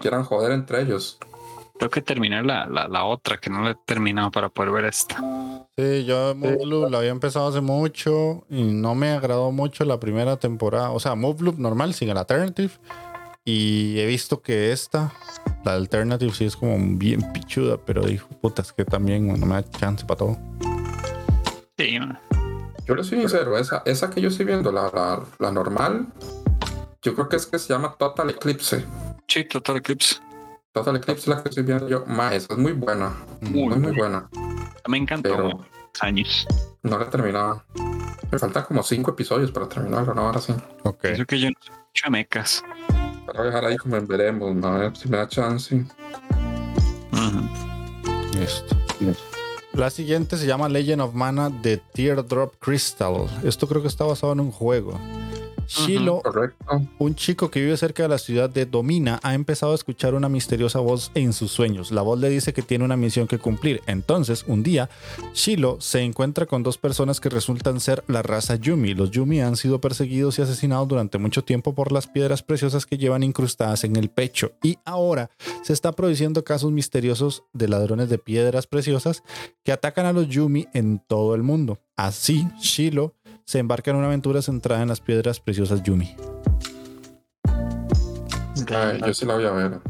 quieran 0.00 0.24
joder 0.24 0.52
entre 0.52 0.82
ellos. 0.82 1.18
tengo 1.78 1.90
que 1.90 2.00
terminar 2.00 2.46
la, 2.46 2.66
la, 2.66 2.88
la 2.88 3.04
otra 3.04 3.38
que 3.38 3.50
no 3.50 3.62
la 3.62 3.70
he 3.72 3.76
terminado 3.86 4.30
para 4.30 4.48
poder 4.48 4.70
ver 4.70 4.84
esta 4.84 5.16
Sí, 5.76 6.04
yo 6.04 6.34
Move 6.34 6.66
Loop 6.66 6.90
la 6.90 6.98
había 6.98 7.10
empezado 7.10 7.48
hace 7.48 7.62
mucho 7.62 8.44
y 8.50 8.62
no 8.62 8.94
me 8.94 9.10
agradó 9.12 9.50
mucho 9.52 9.84
la 9.86 9.98
primera 9.98 10.36
temporada. 10.36 10.90
O 10.90 11.00
sea, 11.00 11.14
Move 11.14 11.42
Loop 11.44 11.58
normal, 11.58 11.94
sin 11.94 12.10
el 12.10 12.18
Alternative. 12.18 12.70
Y 13.44 13.98
he 13.98 14.06
visto 14.06 14.42
que 14.42 14.70
esta, 14.70 15.12
la 15.64 15.74
Alternative, 15.74 16.32
sí 16.32 16.44
es 16.44 16.56
como 16.56 16.76
bien 16.98 17.32
pichuda, 17.32 17.76
pero 17.84 18.02
dijo, 18.02 18.28
puta, 18.40 18.62
es 18.62 18.72
que 18.72 18.84
también 18.84 19.28
no 19.28 19.46
me 19.46 19.54
da 19.54 19.70
chance 19.70 20.04
para 20.04 20.18
todo. 20.18 20.38
sí. 21.78 21.98
Yo 22.84 22.96
le 22.96 23.04
soy 23.04 23.20
sincero, 23.20 23.56
esa, 23.56 23.82
esa 23.86 24.10
que 24.10 24.20
yo 24.20 24.28
estoy 24.28 24.44
viendo, 24.44 24.72
la, 24.72 24.90
la, 24.92 25.22
la 25.38 25.52
normal, 25.52 26.08
yo 27.00 27.14
creo 27.14 27.28
que 27.28 27.36
es 27.36 27.46
que 27.46 27.56
se 27.60 27.68
llama 27.72 27.94
Total 27.96 28.28
Eclipse. 28.30 28.84
sí 29.28 29.44
Total 29.44 29.76
Eclipse 29.76 30.16
Total 30.72 30.96
Eclipse 30.96 31.20
es 31.22 31.26
la 31.28 31.42
que 31.42 31.48
estoy 31.50 31.62
viendo 31.64 31.88
yo. 31.88 32.04
Ma, 32.06 32.34
esa 32.34 32.54
es 32.54 32.58
muy 32.58 32.72
buena. 32.72 33.12
Muy 33.40 33.68
Muy, 33.68 33.78
muy 33.78 33.96
buena. 33.96 34.28
me 34.88 34.96
encantó 34.98 35.30
Pero- 35.36 35.60
años 36.00 36.46
No 36.82 36.98
la 36.98 37.04
he 37.04 37.08
terminado. 37.08 37.62
Me 38.32 38.38
faltan 38.38 38.64
como 38.64 38.82
cinco 38.82 39.10
episodios 39.12 39.52
para 39.52 39.68
terminarla, 39.68 40.12
no 40.14 40.22
ahora 40.22 40.40
sí. 40.40 40.52
Ok. 40.82 41.04
eso 41.04 41.24
que 41.26 41.38
yo 41.38 41.50
no 41.50 41.56
soy 41.94 42.10
mecas 42.10 42.64
Para 43.32 43.44
dejar 43.44 43.64
ahí 43.64 43.76
como 43.78 43.96
en 43.96 44.06
veremos, 44.06 44.64
a 44.64 44.70
ver 44.72 44.96
si 44.96 45.08
me 45.08 45.16
da 45.16 45.26
chance. 45.26 45.74
Ujú. 47.12 48.38
Listo. 48.38 48.76
La 49.72 49.88
siguiente 49.88 50.36
se 50.36 50.46
llama 50.46 50.68
Legend 50.68 51.00
of 51.00 51.14
Mana 51.14 51.48
de 51.48 51.78
Teardrop 51.78 52.54
Crystal. 52.58 53.26
Esto 53.42 53.66
creo 53.66 53.80
que 53.80 53.88
está 53.88 54.04
basado 54.04 54.34
en 54.34 54.40
un 54.40 54.52
juego. 54.52 55.00
Shilo, 55.66 56.20
Correcto. 56.22 56.82
un 56.98 57.14
chico 57.14 57.50
que 57.50 57.60
vive 57.60 57.76
cerca 57.76 58.02
de 58.02 58.08
la 58.08 58.18
ciudad 58.18 58.50
de 58.50 58.66
Domina, 58.66 59.20
ha 59.22 59.34
empezado 59.34 59.72
a 59.72 59.74
escuchar 59.74 60.14
una 60.14 60.28
misteriosa 60.28 60.80
voz 60.80 61.10
en 61.14 61.32
sus 61.32 61.50
sueños. 61.50 61.90
La 61.90 62.02
voz 62.02 62.18
le 62.18 62.28
dice 62.28 62.52
que 62.52 62.62
tiene 62.62 62.84
una 62.84 62.96
misión 62.96 63.26
que 63.26 63.38
cumplir. 63.38 63.82
Entonces, 63.86 64.44
un 64.46 64.62
día, 64.62 64.90
Shilo 65.34 65.80
se 65.80 66.00
encuentra 66.00 66.46
con 66.46 66.62
dos 66.62 66.78
personas 66.78 67.20
que 67.20 67.28
resultan 67.28 67.80
ser 67.80 68.04
la 68.06 68.22
raza 68.22 68.56
Yumi. 68.56 68.94
Los 68.94 69.10
Yumi 69.10 69.40
han 69.40 69.56
sido 69.56 69.80
perseguidos 69.80 70.38
y 70.38 70.42
asesinados 70.42 70.88
durante 70.88 71.18
mucho 71.18 71.42
tiempo 71.44 71.74
por 71.74 71.92
las 71.92 72.06
piedras 72.06 72.42
preciosas 72.42 72.86
que 72.86 72.98
llevan 72.98 73.22
incrustadas 73.22 73.84
en 73.84 73.96
el 73.96 74.10
pecho. 74.10 74.52
Y 74.62 74.78
ahora 74.84 75.30
se 75.62 75.72
está 75.72 75.92
produciendo 75.92 76.44
casos 76.44 76.72
misteriosos 76.72 77.44
de 77.52 77.68
ladrones 77.68 78.08
de 78.08 78.18
piedras 78.18 78.66
preciosas 78.66 79.22
que 79.64 79.72
atacan 79.72 80.06
a 80.06 80.12
los 80.12 80.28
Yumi 80.28 80.66
en 80.74 81.00
todo 81.06 81.34
el 81.34 81.42
mundo. 81.42 81.78
Así, 81.96 82.48
Shilo 82.60 83.14
se 83.44 83.58
embarca 83.58 83.90
en 83.90 83.96
una 83.98 84.06
aventura 84.06 84.42
centrada 84.42 84.82
en 84.82 84.88
las 84.88 85.00
piedras 85.00 85.40
preciosas 85.40 85.82
Yumi. 85.82 86.14
Ay, 88.74 89.00
yo 89.06 89.12
sí 89.14 89.26
la 89.26 89.34
voy 89.34 89.44
a 89.46 89.50
ver. 89.50 89.80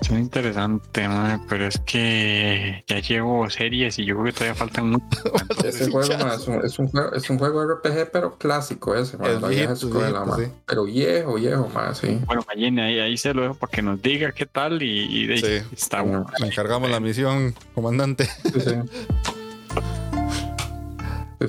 Es 0.00 0.10
muy 0.12 0.20
interesante, 0.20 1.06
pero 1.48 1.66
es 1.66 1.78
que 1.80 2.82
ya 2.86 3.00
llevo 3.00 3.50
series 3.50 3.98
y 3.98 4.06
yo 4.06 4.14
creo 4.14 4.26
que 4.26 4.32
todavía 4.32 4.54
faltan 4.54 4.90
mucho. 4.90 5.04
Ese 5.64 5.90
juego 5.90 6.00
es, 6.32 6.48
un, 6.48 6.64
es, 6.64 6.78
un 6.78 6.88
juego, 6.88 7.12
es 7.14 7.28
un 7.30 7.38
juego 7.38 7.64
RPG, 7.74 8.10
pero 8.12 8.38
clásico 8.38 8.94
ese, 8.94 9.18
ma, 9.18 9.28
Es 9.28 9.42
la 9.42 9.48
vieja 9.48 9.66
viejito, 9.72 9.88
escuela, 9.88 10.24
viejito, 10.24 10.26
ma. 10.26 10.36
sí. 10.36 10.52
Pero 10.66 10.84
viejo, 10.84 11.34
viejo, 11.34 11.68
más, 11.74 11.98
sí. 11.98 12.18
Bueno, 12.26 12.42
Mayene, 12.46 12.82
ahí, 12.82 13.00
ahí 13.00 13.16
se 13.18 13.34
lo 13.34 13.42
dejo 13.42 13.54
para 13.54 13.70
que 13.70 13.82
nos 13.82 14.00
diga 14.00 14.32
qué 14.32 14.46
tal 14.46 14.82
y, 14.82 15.22
y 15.24 15.26
de- 15.26 15.38
Sí. 15.62 15.68
está 15.76 16.00
bueno. 16.00 16.26
Le 16.40 16.46
encargamos 16.46 16.88
la 16.90 17.00
misión, 17.00 17.54
comandante. 17.74 18.24
Sí. 18.44 18.74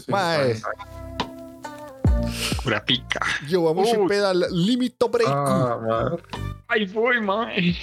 Mae. 0.07 0.61
Pura 2.63 2.83
pica. 2.83 3.19
Yowamushi 3.47 3.97
Uy. 3.97 4.07
pedal 4.07 4.45
limito 4.51 5.09
break. 5.09 5.29
Ah. 5.29 6.15
Ahí 6.67 6.85
voy, 6.85 7.21
mae. 7.21 7.75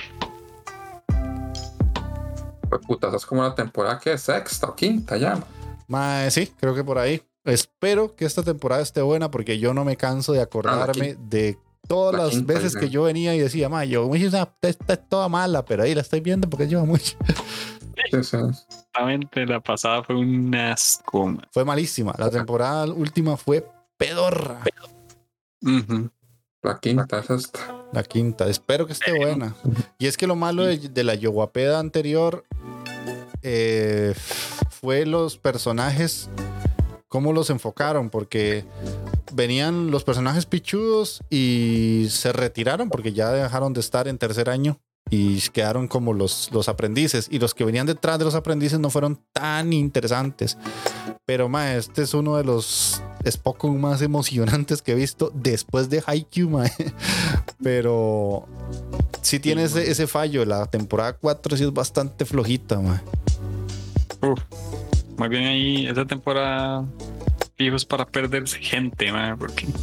Pues 2.69 2.81
puta, 2.87 3.09
esa 3.09 3.17
es 3.17 3.27
como 3.27 3.41
una 3.41 3.55
temporada 3.55 3.99
que 3.99 4.13
es 4.13 4.23
sexta 4.23 4.69
o 4.69 4.75
quinta 4.75 5.17
ya. 5.17 5.37
ma. 5.37 5.45
Mae, 5.89 6.31
sí, 6.31 6.53
creo 6.59 6.75
que 6.75 6.85
por 6.85 6.99
ahí. 6.99 7.23
Espero 7.45 8.17
que 8.17 8.25
esta 8.25 8.43
temporada 8.43 8.83
esté 8.83 9.03
buena 9.03 9.31
porque 9.31 9.59
yo 9.59 9.73
no 9.73 9.85
me 9.85 9.97
canso 9.97 10.33
de 10.33 10.43
acordarme 10.43 11.17
de 11.19 11.59
todas 11.87 12.15
la 12.15 12.25
las 12.27 12.45
veces 12.47 12.77
que 12.77 12.89
yo 12.91 13.03
venía 13.05 13.35
y 13.35 13.39
decía, 13.39 13.69
mae, 13.69 13.89
Yowamushi 13.89 14.25
es 14.25 14.33
una- 14.33 14.43
está, 14.43 14.69
está 14.69 14.97
toda 14.97 15.29
mala, 15.29 15.65
pero 15.65 15.83
ahí 15.83 15.95
la 15.95 16.01
estoy 16.03 16.21
viendo 16.21 16.49
porque 16.49 16.65
es. 16.65 16.71
Sí, 16.71 18.23
sí. 18.23 18.37
Exactamente, 18.37 19.47
la 19.47 19.61
pasada 19.61 20.03
fue 20.05 20.17
un 20.17 20.55
asco. 20.55 21.35
Fue 21.51 21.65
malísima. 21.65 22.15
La 22.19 22.31
temporada 22.31 22.85
última 22.87 23.37
fue 23.37 23.67
pedorra. 23.97 24.61
La 26.63 26.79
quinta 26.81 27.19
es 27.21 27.31
esta. 27.31 27.61
La 27.93 28.03
quinta. 28.03 28.47
Espero 28.49 28.87
que 28.87 28.93
esté 28.93 29.17
buena. 29.17 29.55
Y 29.99 30.07
es 30.07 30.17
que 30.17 30.27
lo 30.27 30.37
malo 30.37 30.65
de, 30.65 30.79
de 30.79 31.05
la 31.05 31.15
Yowapeda 31.15 31.79
anterior 31.79 32.45
eh, 33.43 34.15
fue 34.71 35.07
los 35.07 35.39
personajes, 35.39 36.29
cómo 37.09 37.33
los 37.33 37.51
enfocaron, 37.51 38.11
porque 38.11 38.65
venían 39.33 39.91
los 39.91 40.05
personajes 40.05 40.47
pichudos 40.47 41.21
y 41.31 42.07
se 42.11 42.33
retiraron 42.33 42.89
porque 42.89 43.13
ya 43.13 43.31
dejaron 43.31 43.73
de 43.73 43.81
estar 43.81 44.09
en 44.09 44.19
tercer 44.19 44.51
año 44.51 44.79
y 45.11 45.41
quedaron 45.51 45.89
como 45.89 46.13
los, 46.13 46.51
los 46.53 46.69
aprendices. 46.69 47.29
Y 47.31 47.39
los 47.39 47.55
que 47.55 47.65
venían 47.65 47.87
detrás 47.87 48.19
de 48.19 48.25
los 48.25 48.35
aprendices 48.35 48.79
no 48.79 48.91
fueron 48.91 49.21
tan 49.33 49.73
interesantes. 49.73 50.59
Pero 51.25 51.49
ma, 51.49 51.75
este 51.75 52.03
es 52.03 52.15
uno 52.15 52.37
de 52.37 52.45
los 52.45 53.03
Spokon 53.29 53.81
más 53.81 54.03
emocionantes 54.03 54.83
que 54.83 54.93
he 54.93 54.95
visto 54.95 55.33
después 55.35 55.89
de 55.91 56.03
Haikyuu, 56.05 56.51
ma. 56.51 56.65
Pero 57.63 58.47
sí 59.23 59.41
tiene 59.41 59.65
ese, 59.65 60.07
fallo. 60.07 60.45
La 60.45 60.67
temporada 60.67 61.15
4 61.15 61.57
sí 61.57 61.65
es 61.65 61.73
bastante 61.73 62.25
flojita, 62.25 62.81
ma. 62.81 63.03
Uf. 64.23 64.41
Muy 65.19 65.29
bien 65.29 65.45
ahí, 65.45 65.87
esta 65.87 66.05
temporada 66.05 66.85
fijos 67.57 67.85
para 67.85 68.05
perderse 68.07 68.59
gente, 68.59 69.11
mae, 69.13 69.37
porque. 69.37 69.67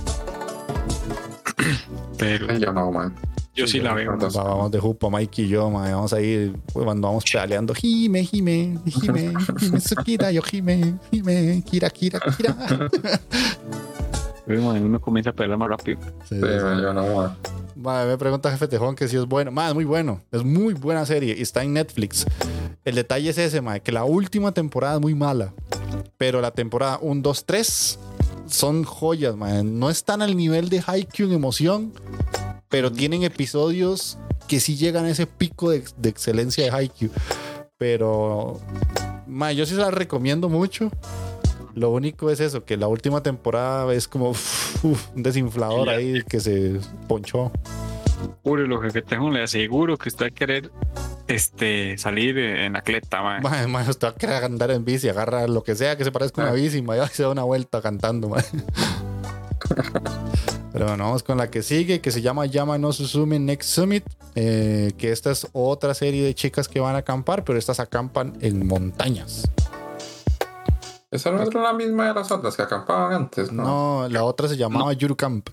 Pero 2.17 2.57
Yo 2.57 2.71
no, 2.71 2.91
man. 2.91 3.13
yo 3.55 3.65
sí, 3.67 3.73
sí, 3.73 3.79
la 3.79 3.93
veo. 3.93 4.17
Vamos 4.17 4.71
de 4.71 4.79
jupo, 4.79 5.09
Mike 5.11 5.43
y 5.43 5.47
yo, 5.49 5.69
ma. 5.69 5.89
Vamos 5.91 6.13
a 6.13 6.21
ir 6.21 6.53
cuando 6.71 7.07
vamos 7.07 7.23
pedaleando. 7.23 7.73
Jime, 7.73 8.23
Jime, 8.23 8.79
Jime, 8.85 9.33
Jime, 9.59 9.79
Tsukira, 9.79 10.31
yo 10.31 10.41
Jime, 10.41 10.95
Jime, 11.11 11.63
Kira, 11.69 11.89
Kira, 11.89 12.19
Kira. 12.37 12.55
Uno 14.45 14.99
comienza 14.99 15.29
a 15.29 15.33
pelear 15.33 15.57
más 15.57 15.69
rápido. 15.69 15.99
Sí, 16.27 16.35
Sí, 16.35 16.35
sí, 16.35 16.41
sí. 16.41 16.63
man, 16.63 16.81
yo 16.81 16.93
no, 16.93 17.15
man. 17.15 17.37
Ma, 17.75 18.05
me 18.05 18.17
pregunta 18.17 18.51
Jefe 18.51 18.67
Tejón 18.67 18.95
que 18.95 19.07
si 19.07 19.15
es 19.17 19.25
bueno. 19.25 19.51
Ma, 19.51 19.69
es 19.69 19.73
muy 19.73 19.85
bueno. 19.85 20.21
Es 20.31 20.43
muy 20.43 20.73
buena 20.73 21.05
serie 21.05 21.35
y 21.37 21.41
está 21.41 21.63
en 21.63 21.73
Netflix. 21.73 22.25
El 22.85 22.95
detalle 22.95 23.29
es 23.29 23.37
ese, 23.37 23.61
ma, 23.61 23.79
que 23.79 23.91
la 23.91 24.03
última 24.03 24.51
temporada 24.51 24.95
es 24.95 25.01
muy 25.01 25.15
mala. 25.15 25.53
Pero 26.17 26.41
la 26.41 26.51
temporada 26.51 26.99
1, 27.01 27.21
2, 27.21 27.45
3 27.45 27.99
son 28.47 28.83
joyas, 28.83 29.35
ma. 29.35 29.63
No 29.63 29.89
están 29.89 30.21
al 30.21 30.35
nivel 30.35 30.67
de 30.69 30.83
Haikyuu 30.85 31.27
en 31.29 31.33
emoción, 31.33 31.93
pero 32.69 32.91
tienen 32.91 33.23
episodios 33.23 34.17
que 34.47 34.59
sí 34.59 34.75
llegan 34.75 35.05
a 35.05 35.09
ese 35.09 35.25
pico 35.25 35.69
de, 35.69 35.83
de 35.97 36.09
excelencia 36.09 36.63
de 36.65 36.71
Haikyuu. 36.71 37.11
Pero, 37.77 38.59
ma, 39.25 39.51
yo 39.53 39.65
sí 39.65 39.73
se 39.75 39.81
la 39.81 39.91
recomiendo 39.91 40.49
mucho. 40.49 40.91
Lo 41.75 41.89
único 41.89 42.29
es 42.29 42.39
eso, 42.39 42.63
que 42.65 42.77
la 42.77 42.87
última 42.87 43.23
temporada 43.23 43.91
es 43.93 44.07
como 44.07 44.29
uf, 44.31 44.83
uf, 44.85 45.07
un 45.15 45.23
desinflador 45.23 45.89
ahí 45.89 46.21
que 46.27 46.39
se 46.39 46.79
ponchó. 47.07 47.51
Pure 48.43 48.67
lo 48.67 48.79
que 48.79 49.01
tengo, 49.01 49.29
le 49.31 49.43
aseguro 49.43 49.97
que 49.97 50.07
usted 50.09 50.25
va 50.25 50.29
a 50.29 50.31
querer 50.31 50.71
este, 51.27 51.97
salir 51.97 52.37
en 52.37 52.73
la 52.73 52.81
cleta, 52.81 53.21
mae. 53.21 53.41
Mae, 53.43 53.67
mae, 53.67 53.89
usted 53.89 54.07
va 54.07 54.11
a 54.11 54.15
querer 54.15 54.43
andar 54.43 54.71
en 54.71 54.85
bici, 54.85 55.09
agarra 55.09 55.47
lo 55.47 55.63
que 55.63 55.75
sea 55.75 55.97
que 55.97 56.03
se 56.03 56.11
parezca 56.11 56.41
a 56.41 56.45
una 56.45 56.53
Ah. 56.53 56.55
bici, 56.55 56.81
mae, 56.81 56.99
y 57.03 57.07
se 57.09 57.23
da 57.23 57.29
una 57.29 57.43
vuelta 57.43 57.81
cantando, 57.81 58.29
mae. 58.29 58.43
Pero 60.71 60.87
bueno, 60.87 61.03
vamos 61.05 61.21
con 61.23 61.37
la 61.37 61.49
que 61.51 61.61
sigue, 61.61 62.01
que 62.01 62.11
se 62.11 62.21
llama 62.21 62.45
Yama 62.47 62.77
no 62.77 62.91
Suzume 62.93 63.39
Next 63.39 63.69
Summit, 63.69 64.03
eh, 64.35 64.91
que 64.97 65.11
esta 65.11 65.31
es 65.31 65.47
otra 65.53 65.93
serie 65.93 66.23
de 66.23 66.33
chicas 66.33 66.67
que 66.67 66.79
van 66.79 66.95
a 66.95 66.99
acampar, 66.99 67.43
pero 67.43 67.59
estas 67.59 67.79
acampan 67.79 68.33
en 68.41 68.65
montañas. 68.65 69.47
Esa 71.13 71.31
no 71.31 71.43
es 71.43 71.53
la 71.53 71.73
misma 71.73 72.07
de 72.07 72.13
las 72.15 72.31
otras 72.31 72.55
que 72.55 72.63
acampaban 72.63 73.13
antes, 73.13 73.51
¿no? 73.51 73.63
No, 73.63 74.09
la 74.09 74.23
otra 74.23 74.47
se 74.47 74.57
llamaba 74.57 74.91
Yuru 74.93 75.15
Camp. 75.15 75.47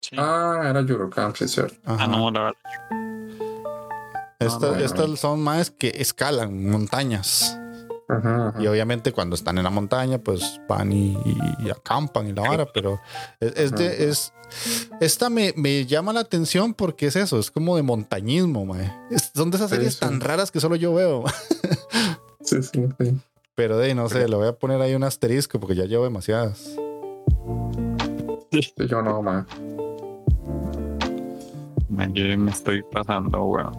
Sí. 0.00 0.16
Ah, 0.18 0.62
era 0.64 0.80
Eurocamp, 0.80 1.34
sí, 1.36 1.44
es 1.44 1.50
cierto. 1.50 1.76
Ajá. 1.84 2.04
Ah, 2.04 2.06
no, 2.06 2.30
la 2.30 2.40
verdad. 2.40 2.56
Estas, 4.38 4.60
no, 4.62 4.70
no. 4.72 4.84
estas 4.84 5.20
son 5.20 5.42
más 5.42 5.70
que 5.70 5.88
escalan 5.96 6.70
montañas. 6.70 7.58
Ajá, 8.08 8.48
ajá. 8.48 8.62
Y 8.62 8.66
obviamente 8.66 9.12
cuando 9.12 9.34
están 9.36 9.58
en 9.58 9.64
la 9.64 9.70
montaña, 9.70 10.18
pues 10.18 10.60
van 10.68 10.92
y, 10.92 11.12
y- 11.24 11.66
y 11.66 11.70
acampan 11.70 12.28
y 12.28 12.32
la 12.32 12.42
vara, 12.42 12.66
pero 12.72 13.00
es, 13.40 13.52
es 13.56 13.72
de, 13.72 14.08
es, 14.08 14.32
esta 15.00 15.28
me, 15.30 15.52
me 15.56 15.84
llama 15.84 16.12
la 16.12 16.20
atención 16.20 16.72
porque 16.74 17.06
es 17.08 17.16
eso, 17.16 17.38
es 17.38 17.50
como 17.50 17.76
de 17.76 17.82
montañismo, 17.82 18.64
mae. 18.64 18.90
Son 19.34 19.50
de 19.50 19.58
esas 19.58 19.68
Sí, 19.70 19.76
series 19.76 19.94
sí. 19.94 20.00
tan 20.00 20.20
raras 20.20 20.50
que 20.50 20.60
solo 20.60 20.76
yo 20.76 20.94
veo. 20.94 21.24
Sí, 22.42 22.62
sí, 22.62 22.88
sí. 22.98 23.20
Pero 23.60 23.76
de 23.76 23.94
no 23.94 24.08
sé, 24.08 24.26
le 24.26 24.36
voy 24.36 24.48
a 24.48 24.54
poner 24.54 24.80
ahí 24.80 24.94
un 24.94 25.04
asterisco 25.04 25.60
porque 25.60 25.74
ya 25.74 25.84
llevo 25.84 26.04
demasiadas. 26.04 26.76
Yo 28.88 29.02
no, 29.02 29.20
man. 29.20 29.46
Man, 31.90 32.14
Yo 32.14 32.38
me 32.38 32.52
estoy 32.52 32.82
pasando, 32.90 33.44
weón. 33.44 33.76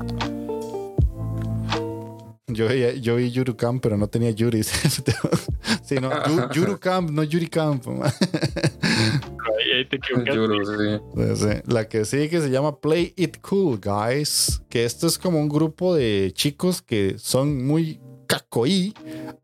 Yo, 2.47 2.67
vi- 2.67 2.99
yo 3.01 3.15
vi 3.15 3.31
Yuru 3.31 3.55
Camp, 3.55 3.81
pero 3.81 3.97
no 3.97 4.07
tenía 4.07 4.29
Yuri. 4.29 4.61
sí, 5.83 5.95
no, 5.99 6.11
Yu- 6.11 6.49
Yuru 6.53 6.77
Camp, 6.79 7.09
no 7.09 7.23
Yuri 7.23 7.47
Camp. 7.47 7.83
Ahí, 7.87 9.85
te. 9.89 9.97
Yuro, 10.31 10.57
sí. 10.63 10.99
Sí, 11.15 11.35
sí. 11.37 11.61
La 11.73 11.87
que 11.87 12.03
sigue 12.05 12.39
se 12.41 12.49
llama 12.51 12.77
Play 12.79 13.13
It 13.15 13.37
Cool, 13.41 13.79
guys. 13.79 14.61
Que 14.69 14.83
esto 14.85 15.07
es 15.07 15.17
como 15.17 15.39
un 15.39 15.47
grupo 15.47 15.95
de 15.95 16.31
chicos 16.35 16.81
que 16.81 17.15
son 17.17 17.65
muy 17.65 18.00
cacoí 18.31 18.93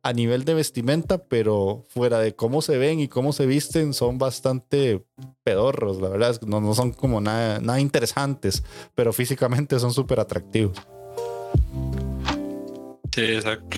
a 0.01 0.13
nivel 0.13 0.45
de 0.45 0.53
vestimenta, 0.53 1.17
pero 1.17 1.83
fuera 1.89 2.19
de 2.19 2.35
cómo 2.35 2.61
se 2.61 2.77
ven 2.77 3.01
y 3.01 3.09
cómo 3.09 3.33
se 3.33 3.45
visten, 3.45 3.93
son 3.93 4.17
bastante 4.17 5.03
pedorros. 5.43 5.99
La 5.99 6.07
verdad 6.07 6.29
es 6.29 6.39
que 6.39 6.45
no, 6.45 6.61
no 6.61 6.73
son 6.73 6.93
como 6.93 7.19
nada, 7.19 7.59
nada 7.59 7.81
interesantes, 7.81 8.63
pero 8.95 9.11
físicamente 9.11 9.77
son 9.77 9.93
súper 9.93 10.21
atractivos. 10.21 10.77
Sí, 13.13 13.23
exacto. 13.23 13.77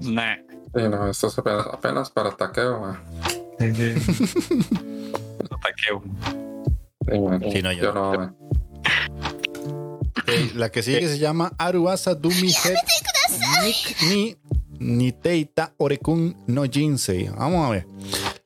Nah. 0.00 0.36
Sí, 0.74 0.80
no, 0.88 1.06
esto 1.08 1.26
es 1.26 1.38
apenas, 1.38 1.66
apenas 1.66 2.10
para 2.10 2.34
taqueo, 2.34 2.80
man. 2.80 2.98
Sí, 3.58 3.66
man. 7.20 7.44
Sí, 7.52 7.60
no, 7.62 7.70
yo 7.70 7.82
yo 7.82 7.92
no, 7.92 8.14
man. 8.14 8.34
La 10.54 10.70
que 10.70 10.82
sigue 10.82 11.06
se 11.06 11.18
llama 11.18 11.52
Aruasa 11.58 12.14
Dumi 12.14 12.50
Het 12.50 12.78
Nik 13.40 13.96
ni 14.08 14.36
Niteita 14.78 15.74
Orekun 15.78 16.36
no 16.46 16.64
Jinsei. 16.64 17.28
Vamos 17.28 17.66
a 17.66 17.70
ver. 17.70 17.86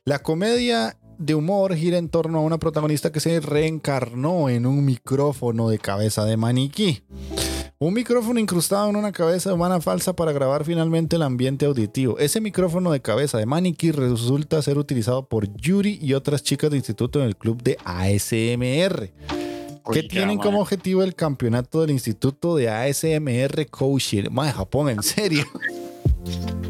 La 0.04 0.20
comedia 0.20 0.96
de 1.18 1.34
humor 1.34 1.74
gira 1.74 1.98
en 1.98 2.08
torno 2.08 2.38
a 2.38 2.42
una 2.42 2.58
protagonista 2.58 3.10
que 3.10 3.20
se 3.20 3.40
reencarnó 3.40 4.48
en 4.48 4.66
un 4.66 4.84
micrófono 4.84 5.68
de 5.68 5.78
cabeza 5.78 6.24
de 6.24 6.36
maniquí. 6.36 7.02
Un 7.80 7.94
micrófono 7.94 8.40
incrustado 8.40 8.90
en 8.90 8.96
una 8.96 9.12
cabeza 9.12 9.54
humana 9.54 9.80
falsa 9.80 10.14
para 10.14 10.32
grabar 10.32 10.64
finalmente 10.64 11.16
el 11.16 11.22
ambiente 11.22 11.66
auditivo. 11.66 12.18
Ese 12.18 12.40
micrófono 12.40 12.90
de 12.90 13.00
cabeza 13.00 13.38
de 13.38 13.46
maniquí 13.46 13.92
resulta 13.92 14.60
ser 14.62 14.78
utilizado 14.78 15.28
por 15.28 15.52
Yuri 15.56 15.98
y 16.02 16.14
otras 16.14 16.42
chicas 16.42 16.70
de 16.70 16.76
instituto 16.76 17.20
en 17.20 17.26
el 17.26 17.36
club 17.36 17.62
de 17.62 17.76
ASMR 17.84 19.12
que 19.92 20.00
Oiga, 20.00 20.08
tienen 20.08 20.38
como 20.38 20.60
objetivo 20.60 21.02
el 21.02 21.14
campeonato 21.14 21.80
del 21.80 21.90
Instituto 21.90 22.56
de 22.56 22.68
ASMR 22.68 23.66
Coaching. 23.70 24.24
Mae, 24.30 24.52
Japón, 24.52 24.90
en 24.90 25.02
serio. 25.02 25.44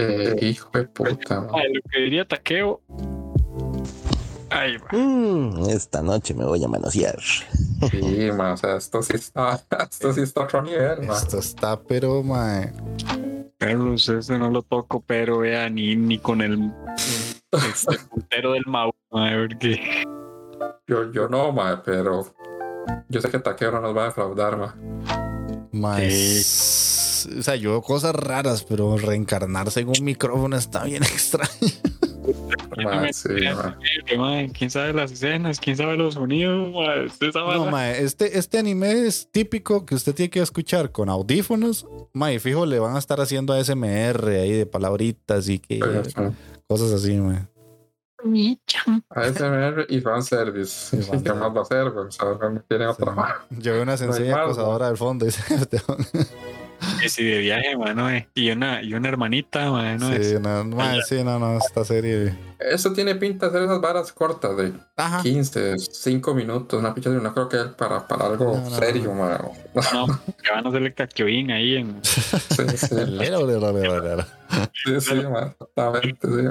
Eh, 0.00 0.36
hijo 0.40 0.70
de 0.72 0.84
puta, 0.84 1.40
man. 1.40 1.50
Ay, 1.54 1.72
lo 1.74 1.80
que 1.90 2.00
diría 2.00 2.24
taqueo. 2.24 2.80
Ay, 4.48 4.76
va. 4.76 4.96
Mm, 4.96 5.68
esta 5.70 6.02
noche 6.02 6.34
me 6.34 6.44
voy 6.44 6.62
a 6.62 6.68
manosear. 6.68 7.20
Sí, 7.20 8.30
ma, 8.32 8.52
o 8.52 8.56
sea, 8.56 8.76
esto 8.76 9.02
sí 9.02 9.16
está, 9.16 9.60
esto 9.90 10.12
sí 10.12 10.20
está 10.20 10.42
otro 10.42 10.62
nivel, 10.62 11.02
ma. 11.02 11.14
Esto 11.14 11.38
está, 11.38 11.80
pero, 11.82 12.22
mae. 12.22 12.72
Carlos, 13.58 14.08
ese 14.08 14.38
no 14.38 14.50
lo 14.50 14.62
toco, 14.62 15.02
pero 15.04 15.38
vea, 15.38 15.68
ni, 15.68 15.96
ni 15.96 16.18
con 16.18 16.42
el 16.42 16.72
este, 17.52 17.98
puntero 18.08 18.52
del 18.52 18.66
mouse, 18.66 18.94
mae, 19.10 19.48
porque 19.48 20.04
Yo, 20.88 21.12
yo 21.12 21.28
no, 21.28 21.52
ma, 21.52 21.82
pero 21.82 22.26
yo 23.08 23.20
sé 23.20 23.28
que 23.30 23.38
Taquero 23.38 23.80
nos 23.80 23.94
va 23.96 24.04
a 24.04 24.06
defraudar, 24.06 24.56
ma. 24.56 24.74
mae, 25.72 26.06
es- 26.06 27.28
O 27.38 27.42
sea, 27.42 27.56
yo 27.56 27.70
veo 27.72 27.82
cosas 27.82 28.14
raras, 28.14 28.64
pero 28.64 28.96
reencarnarse 28.96 29.80
en 29.80 29.88
un 29.88 30.02
micrófono 30.04 30.56
está 30.56 30.84
bien 30.84 31.02
extraño. 31.02 31.50
Ma, 32.84 33.12
sí, 33.12 33.28
mae, 34.16 34.50
quién 34.52 34.70
sabe 34.70 34.92
las 34.92 35.10
escenas, 35.12 35.58
quién 35.58 35.76
sabe 35.76 35.96
los 35.96 36.14
sonidos, 36.14 36.72
mae, 36.72 37.06
usted 37.06 37.32
sabe 37.32 37.54
No, 37.54 37.66
mae, 37.66 38.02
este, 38.02 38.38
este 38.38 38.58
anime 38.58 39.06
es 39.06 39.28
típico 39.32 39.84
que 39.84 39.94
usted 39.96 40.14
tiene 40.14 40.30
que 40.30 40.40
escuchar 40.40 40.92
con 40.92 41.08
audífonos. 41.08 41.86
Mae, 42.14 42.38
fijo, 42.38 42.64
le 42.66 42.78
van 42.78 42.94
a 42.96 42.98
estar 42.98 43.20
haciendo 43.20 43.52
ASMR 43.52 44.28
ahí 44.40 44.52
de 44.52 44.66
palabritas 44.66 45.48
y 45.48 45.58
que 45.58 45.80
Sí, 46.04 46.10
sí. 46.16 46.22
cosas 46.68 46.92
así, 46.92 47.14
mae. 47.16 47.46
ASMR 49.10 49.86
y 49.88 50.00
fanservice. 50.00 50.96
Y 50.96 51.02
Sí, 51.02 51.10
¿Qué 51.24 51.32
más 51.32 51.54
va 51.54 51.60
a 51.60 51.62
hacer? 51.62 51.90
güey? 51.90 52.06
O 52.06 52.10
sea, 52.10 52.26
no 52.26 52.60
tienen 52.68 52.88
otra 52.88 53.12
ma. 53.12 53.36
Yo 53.50 53.72
veo 53.74 53.82
una 53.82 53.96
sencilla 53.96 54.32
más, 54.36 54.44
acosadora 54.46 54.88
del 54.88 54.96
fondo. 54.96 55.24
dice 55.24 55.42
Esteban. 55.54 55.98
Que 57.00 57.08
si 57.08 57.24
de 57.24 57.38
viaje, 57.38 57.76
mano, 57.76 58.08
eh, 58.08 58.28
y 58.34 58.50
una, 58.52 58.82
y 58.82 58.94
una 58.94 59.08
hermanita, 59.08 59.68
mano, 59.70 60.12
Sí, 60.22 60.34
no, 60.40 60.64
mae, 60.64 61.02
sí, 61.02 61.24
no, 61.24 61.36
no, 61.38 61.58
esta 61.58 61.84
serie. 61.84 62.36
Eso 62.60 62.92
tiene 62.92 63.16
pinta 63.16 63.46
de 63.46 63.52
ser 63.52 63.62
esas 63.62 63.80
varas 63.80 64.12
cortas 64.12 64.56
de 64.56 64.72
Ajá. 64.96 65.20
15, 65.22 65.74
5 65.78 66.34
minutos, 66.34 66.78
una 66.78 66.94
picha 66.94 67.10
de 67.10 67.20
no 67.20 67.34
creo 67.34 67.48
que 67.48 67.56
es 67.56 67.66
para, 67.68 68.06
para 68.06 68.26
algo 68.26 68.56
No, 68.56 68.70
no, 68.70 68.76
serio, 68.76 69.12
ma. 69.12 69.40
no, 69.92 70.06
que 70.42 70.50
van 70.52 70.66
a 70.66 70.68
hacerle 70.68 70.94
caquioín 70.94 71.50
ahí 71.50 71.76
en 71.76 71.98
Sí, 72.02 72.32
sí, 72.76 72.94
Sí, 74.72 75.00
sí, 75.00 75.14
ma, 75.30 75.54
exactamente, 75.58 76.28
sí. 76.28 76.46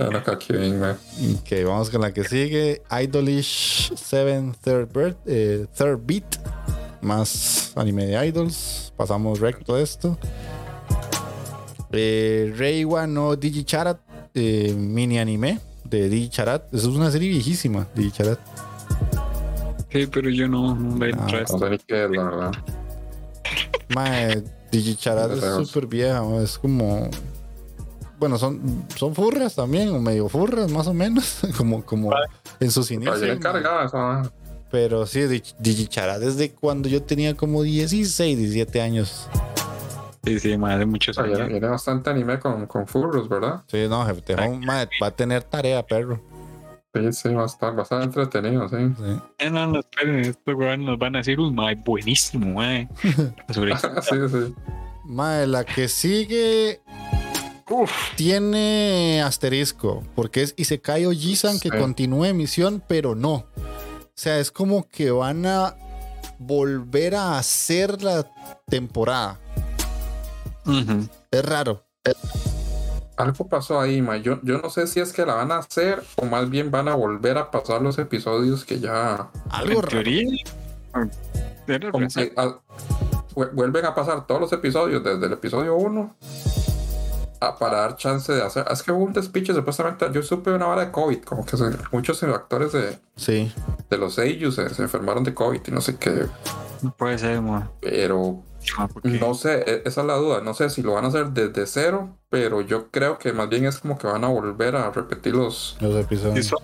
Ok, 0.00 1.66
vamos 1.66 1.90
con 1.90 2.00
la 2.00 2.12
que 2.12 2.24
sigue. 2.24 2.82
Idolish 2.90 3.92
7 3.96 4.52
Third, 4.62 4.92
Bird, 4.92 5.16
eh, 5.26 5.66
Third 5.76 6.00
Beat. 6.04 6.36
Más 7.02 7.72
anime 7.76 8.06
de 8.06 8.26
idols. 8.26 8.92
Pasamos 8.96 9.40
recto 9.40 9.76
esto. 9.78 10.18
Eh, 11.92 12.52
Reiwa 12.56 13.06
no 13.06 13.34
Digicharat. 13.36 13.98
eh, 14.34 14.72
mini 14.76 15.18
anime 15.18 15.58
de 15.84 16.08
Digicharat. 16.08 16.72
Es 16.72 16.84
una 16.84 17.10
serie 17.10 17.28
viejísima. 17.30 17.86
Digicharat. 17.94 18.38
Sí, 19.90 20.06
pero 20.06 20.30
yo 20.30 20.46
no, 20.46 20.74
no 20.74 21.04
le 21.04 21.10
entro 21.10 21.26
a 21.26 21.32
No 21.32 21.38
esto. 21.38 21.58
sé 21.58 21.80
qué 21.86 22.04
es, 22.04 22.10
la 22.10 22.22
verdad. 22.24 22.52
Mae, 23.94 24.44
Digicharat 24.70 25.30
es 25.32 25.66
súper 25.68 25.86
vieja. 25.86 26.22
Es 26.42 26.58
como. 26.58 27.08
Bueno, 28.18 28.36
son, 28.38 28.84
son 28.96 29.14
furras 29.14 29.54
también, 29.54 29.88
o 29.88 29.98
medio 29.98 30.28
furras, 30.28 30.70
más 30.70 30.86
o 30.86 30.92
menos. 30.94 31.40
como, 31.56 31.84
como 31.84 32.12
en 32.60 32.70
sus 32.70 32.88
Pero 32.88 33.00
inicios. 33.16 33.40
ma. 33.92 34.30
Pero 34.70 35.06
sí, 35.06 35.20
Dig- 35.20 35.54
Digicharat 35.58 36.20
desde 36.20 36.52
cuando 36.52 36.88
yo 36.88 37.02
tenía 37.02 37.34
como 37.34 37.62
16, 37.62 38.38
17 38.38 38.80
años. 38.80 39.26
Sí, 40.22 40.38
sí, 40.38 40.56
más 40.58 40.78
de 40.78 40.84
muchos 40.86 41.16
años. 41.18 41.48
viene 41.48 41.66
bastante 41.66 42.10
anime 42.10 42.38
con, 42.38 42.66
con 42.66 42.86
furros, 42.86 43.28
¿verdad? 43.28 43.62
Sí, 43.68 43.86
no, 43.88 44.04
jefe, 44.06 44.20
te 44.20 44.34
va 44.36 45.06
a 45.06 45.10
tener 45.10 45.42
tarea, 45.42 45.84
perro. 45.84 46.20
Sí, 46.92 47.12
sí, 47.12 47.28
va 47.34 47.44
a 47.44 47.46
estar 47.46 47.74
bastante 47.74 48.06
entretenido, 48.06 48.68
sí. 48.68 48.76
Sí. 48.98 49.20
Eh, 49.38 49.50
no, 49.50 49.66
no, 49.68 49.78
esperen, 49.80 50.20
estos 50.20 50.54
weón 50.56 50.84
nos 50.84 50.98
van 50.98 51.14
a 51.14 51.18
decir, 51.18 51.38
uy, 51.38 51.52
mae, 51.52 51.76
buenísimo, 51.76 52.54
mae. 52.54 52.88
Sobre 53.54 53.76
sí, 54.02 54.16
sí. 54.28 54.54
Mae, 55.04 55.46
la 55.46 55.64
que 55.64 55.86
sigue 55.88 56.80
Uf, 57.68 57.92
tiene 58.16 59.22
asterisco, 59.22 60.02
porque 60.16 60.42
es 60.42 60.54
Isekai 60.56 61.06
Ojisan 61.06 61.60
que 61.60 61.68
Sí. 61.70 61.76
continúa 61.78 62.28
emisión, 62.28 62.82
pero 62.88 63.14
no. 63.14 63.34
O 63.34 64.12
sea, 64.22 64.38
es 64.40 64.50
como 64.50 64.88
que 64.88 65.12
van 65.12 65.46
a 65.46 65.76
volver 66.38 67.14
a 67.14 67.38
hacer 67.38 68.02
la 68.02 68.26
temporada. 68.66 69.38
ujú. 70.66 71.08
Es 71.30 71.44
raro. 71.44 71.86
Algo 73.20 73.46
pasó 73.48 73.80
ahí, 73.80 74.00
ma. 74.02 74.16
Yo, 74.16 74.38
yo 74.42 74.58
no 74.58 74.70
sé 74.70 74.86
si 74.86 75.00
es 75.00 75.12
que 75.12 75.24
la 75.26 75.34
van 75.34 75.52
a 75.52 75.58
hacer 75.58 76.02
o 76.16 76.26
más 76.26 76.48
bien 76.50 76.70
van 76.70 76.88
a 76.88 76.94
volver 76.94 77.38
a 77.38 77.50
pasar 77.50 77.82
los 77.82 77.98
episodios 77.98 78.64
que 78.64 78.80
ya. 78.80 79.28
Algo 79.50 79.82
era 81.66 81.90
Como 81.90 82.08
que, 82.08 82.32
ah, 82.36 82.56
vu- 83.34 83.50
vuelven 83.52 83.84
a 83.86 83.94
pasar 83.94 84.26
todos 84.26 84.40
los 84.40 84.52
episodios 84.52 85.04
desde 85.04 85.26
el 85.26 85.32
episodio 85.32 85.76
1 85.76 86.16
a, 87.40 87.56
para 87.56 87.78
dar 87.82 87.96
chance 87.96 88.32
de 88.32 88.42
hacer. 88.42 88.66
Es 88.70 88.82
que 88.82 88.92
hubo 88.92 89.04
un 89.04 89.12
despiche 89.12 89.54
supuestamente. 89.54 90.06
Yo 90.12 90.22
supe 90.22 90.50
una 90.50 90.66
vara 90.66 90.86
de 90.86 90.90
COVID, 90.90 91.20
como 91.22 91.44
que 91.46 91.56
se- 91.56 91.70
muchos 91.92 92.22
actores 92.22 92.72
de, 92.72 92.98
Sí. 93.16 93.52
de 93.88 93.98
los 93.98 94.14
Seiyus 94.14 94.56
se, 94.56 94.68
se 94.74 94.82
enfermaron 94.82 95.22
de 95.24 95.32
COVID 95.34 95.60
y 95.66 95.70
no 95.70 95.80
sé 95.80 95.96
qué. 95.96 96.26
no 96.82 96.92
puede 96.96 97.18
ser, 97.18 97.40
mae. 97.40 97.64
Pero 97.80 98.42
Ah, 98.78 98.88
no 99.04 99.34
sé, 99.34 99.64
e- 99.66 99.82
esa 99.84 100.00
es 100.02 100.06
la 100.06 100.14
duda. 100.14 100.40
No 100.40 100.54
sé 100.54 100.70
si 100.70 100.82
lo 100.82 100.92
van 100.94 101.04
a 101.04 101.08
hacer 101.08 101.30
desde 101.30 101.66
cero, 101.66 102.16
pero 102.28 102.60
yo 102.60 102.90
creo 102.90 103.18
que 103.18 103.32
más 103.32 103.48
bien 103.48 103.64
es 103.66 103.78
como 103.78 103.98
que 103.98 104.06
van 104.06 104.24
a 104.24 104.28
volver 104.28 104.76
a 104.76 104.90
repetir 104.90 105.34
los, 105.34 105.76
Los 105.80 105.94
episodios. 105.96 106.54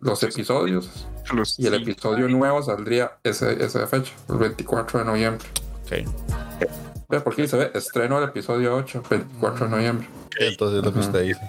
Los 0.00 0.22
episodios. 0.22 1.06
los- 1.32 1.58
Y 1.58 1.66
el 1.66 1.76
sí, 1.76 1.82
episodio 1.90 2.28
nuevo 2.28 2.62
saldría 2.62 3.12
ese, 3.22 3.64
esa 3.64 3.86
fecha, 3.86 4.12
el 4.28 4.36
24 4.36 4.98
de 5.00 5.04
noviembre. 5.04 5.46
Ok. 5.84 6.68
Ve, 7.08 7.20
Porque 7.20 7.42
dice, 7.42 7.56
ve, 7.56 7.70
estreno 7.74 8.18
el 8.18 8.24
episodio 8.24 8.74
8, 8.76 9.02
24 9.08 9.66
de 9.66 9.70
noviembre. 9.70 10.08
Entonces 10.38 10.84
lo 10.84 10.92
que 10.92 10.98
usted 11.00 11.22
dice. 11.22 11.40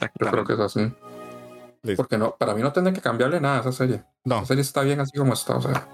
Yo 0.00 0.26
creo 0.30 0.44
que 0.44 0.52
es 0.54 0.60
así. 0.60 0.92
Listo. 1.82 2.02
Porque 2.02 2.18
no, 2.18 2.34
para 2.36 2.52
mí 2.54 2.62
no 2.62 2.72
tendría 2.72 2.92
que 2.94 3.00
cambiarle 3.00 3.40
nada 3.40 3.58
a 3.58 3.60
esa 3.60 3.72
serie. 3.72 4.02
No, 4.24 4.36
La 4.40 4.44
serie 4.46 4.62
está 4.62 4.82
bien 4.82 4.98
así 5.00 5.16
como 5.16 5.32
está, 5.34 5.56
o 5.56 5.62
sea, 5.62 5.86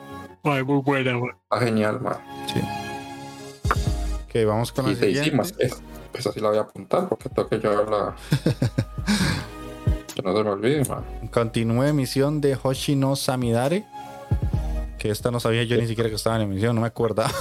Mae, 0.42 0.64
muy 0.64 0.80
buena, 0.82 1.12
mae. 1.18 1.30
está 1.42 1.60
genial, 1.64 2.00
man. 2.00 2.16
Ok, 4.32 4.46
vamos 4.46 4.72
con 4.72 4.86
la 4.86 4.92
Y 4.92 4.96
te 4.96 5.10
hicimos, 5.10 5.48
siguiente. 5.48 5.76
esa 6.14 6.32
sí 6.32 6.40
la 6.40 6.48
voy 6.48 6.58
a 6.58 6.62
apuntar 6.62 7.08
porque 7.08 7.28
tengo 7.28 7.48
que 7.48 7.58
llevarla. 7.58 8.14
que 10.14 10.22
no 10.22 10.36
se 10.36 10.44
me 10.44 10.50
olvide, 10.50 10.84
man. 10.88 11.04
Continúa 11.30 11.88
emisión 11.88 12.40
de 12.40 12.58
Hoshi 12.60 12.96
no 12.96 13.16
Samidare. 13.16 13.84
Que 14.98 15.10
esta 15.10 15.30
no 15.30 15.40
sabía 15.40 15.64
yo 15.64 15.76
ni 15.76 15.86
siquiera 15.86 16.08
que 16.08 16.16
estaba 16.16 16.36
en 16.36 16.42
emisión, 16.42 16.74
no 16.76 16.82
me 16.82 16.86
acordaba. 16.86 17.32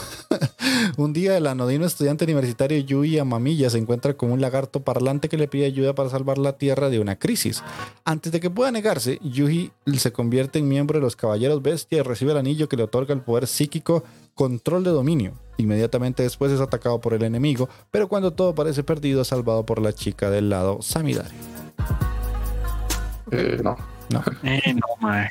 un 0.97 1.13
día 1.13 1.37
el 1.37 1.47
anodino 1.47 1.85
estudiante 1.85 2.25
universitario 2.25 2.79
Yui 2.79 3.19
Amamiya 3.19 3.69
se 3.69 3.77
encuentra 3.77 4.15
con 4.15 4.31
un 4.31 4.41
lagarto 4.41 4.83
parlante 4.83 5.29
que 5.29 5.37
le 5.37 5.47
pide 5.47 5.65
ayuda 5.65 5.93
para 5.93 6.09
salvar 6.09 6.37
la 6.37 6.57
Tierra 6.57 6.89
de 6.89 6.99
una 6.99 7.17
crisis. 7.17 7.63
Antes 8.03 8.31
de 8.31 8.39
que 8.39 8.49
pueda 8.49 8.71
negarse, 8.71 9.19
Yui 9.21 9.71
se 9.97 10.11
convierte 10.11 10.59
en 10.59 10.67
miembro 10.67 10.97
de 10.97 11.03
los 11.03 11.15
Caballeros 11.15 11.61
Bestia 11.61 11.99
y 11.99 12.01
recibe 12.01 12.31
el 12.31 12.37
anillo 12.37 12.67
que 12.67 12.77
le 12.77 12.83
otorga 12.83 13.13
el 13.13 13.21
poder 13.21 13.47
psíquico 13.47 14.03
Control 14.33 14.83
de 14.83 14.91
Dominio. 14.91 15.33
Inmediatamente 15.57 16.23
después 16.23 16.51
es 16.51 16.59
atacado 16.59 16.99
por 16.99 17.13
el 17.13 17.23
enemigo, 17.23 17.69
pero 17.91 18.07
cuando 18.07 18.31
todo 18.33 18.55
parece 18.55 18.83
perdido 18.83 19.21
es 19.21 19.27
salvado 19.27 19.65
por 19.65 19.79
la 19.81 19.93
chica 19.93 20.29
del 20.31 20.49
lado 20.49 20.81
Samidare. 20.81 21.29
Eh, 23.31 23.59
no. 23.63 23.77
Eh, 24.43 24.73
no, 24.73 24.87
mae. 24.99 25.29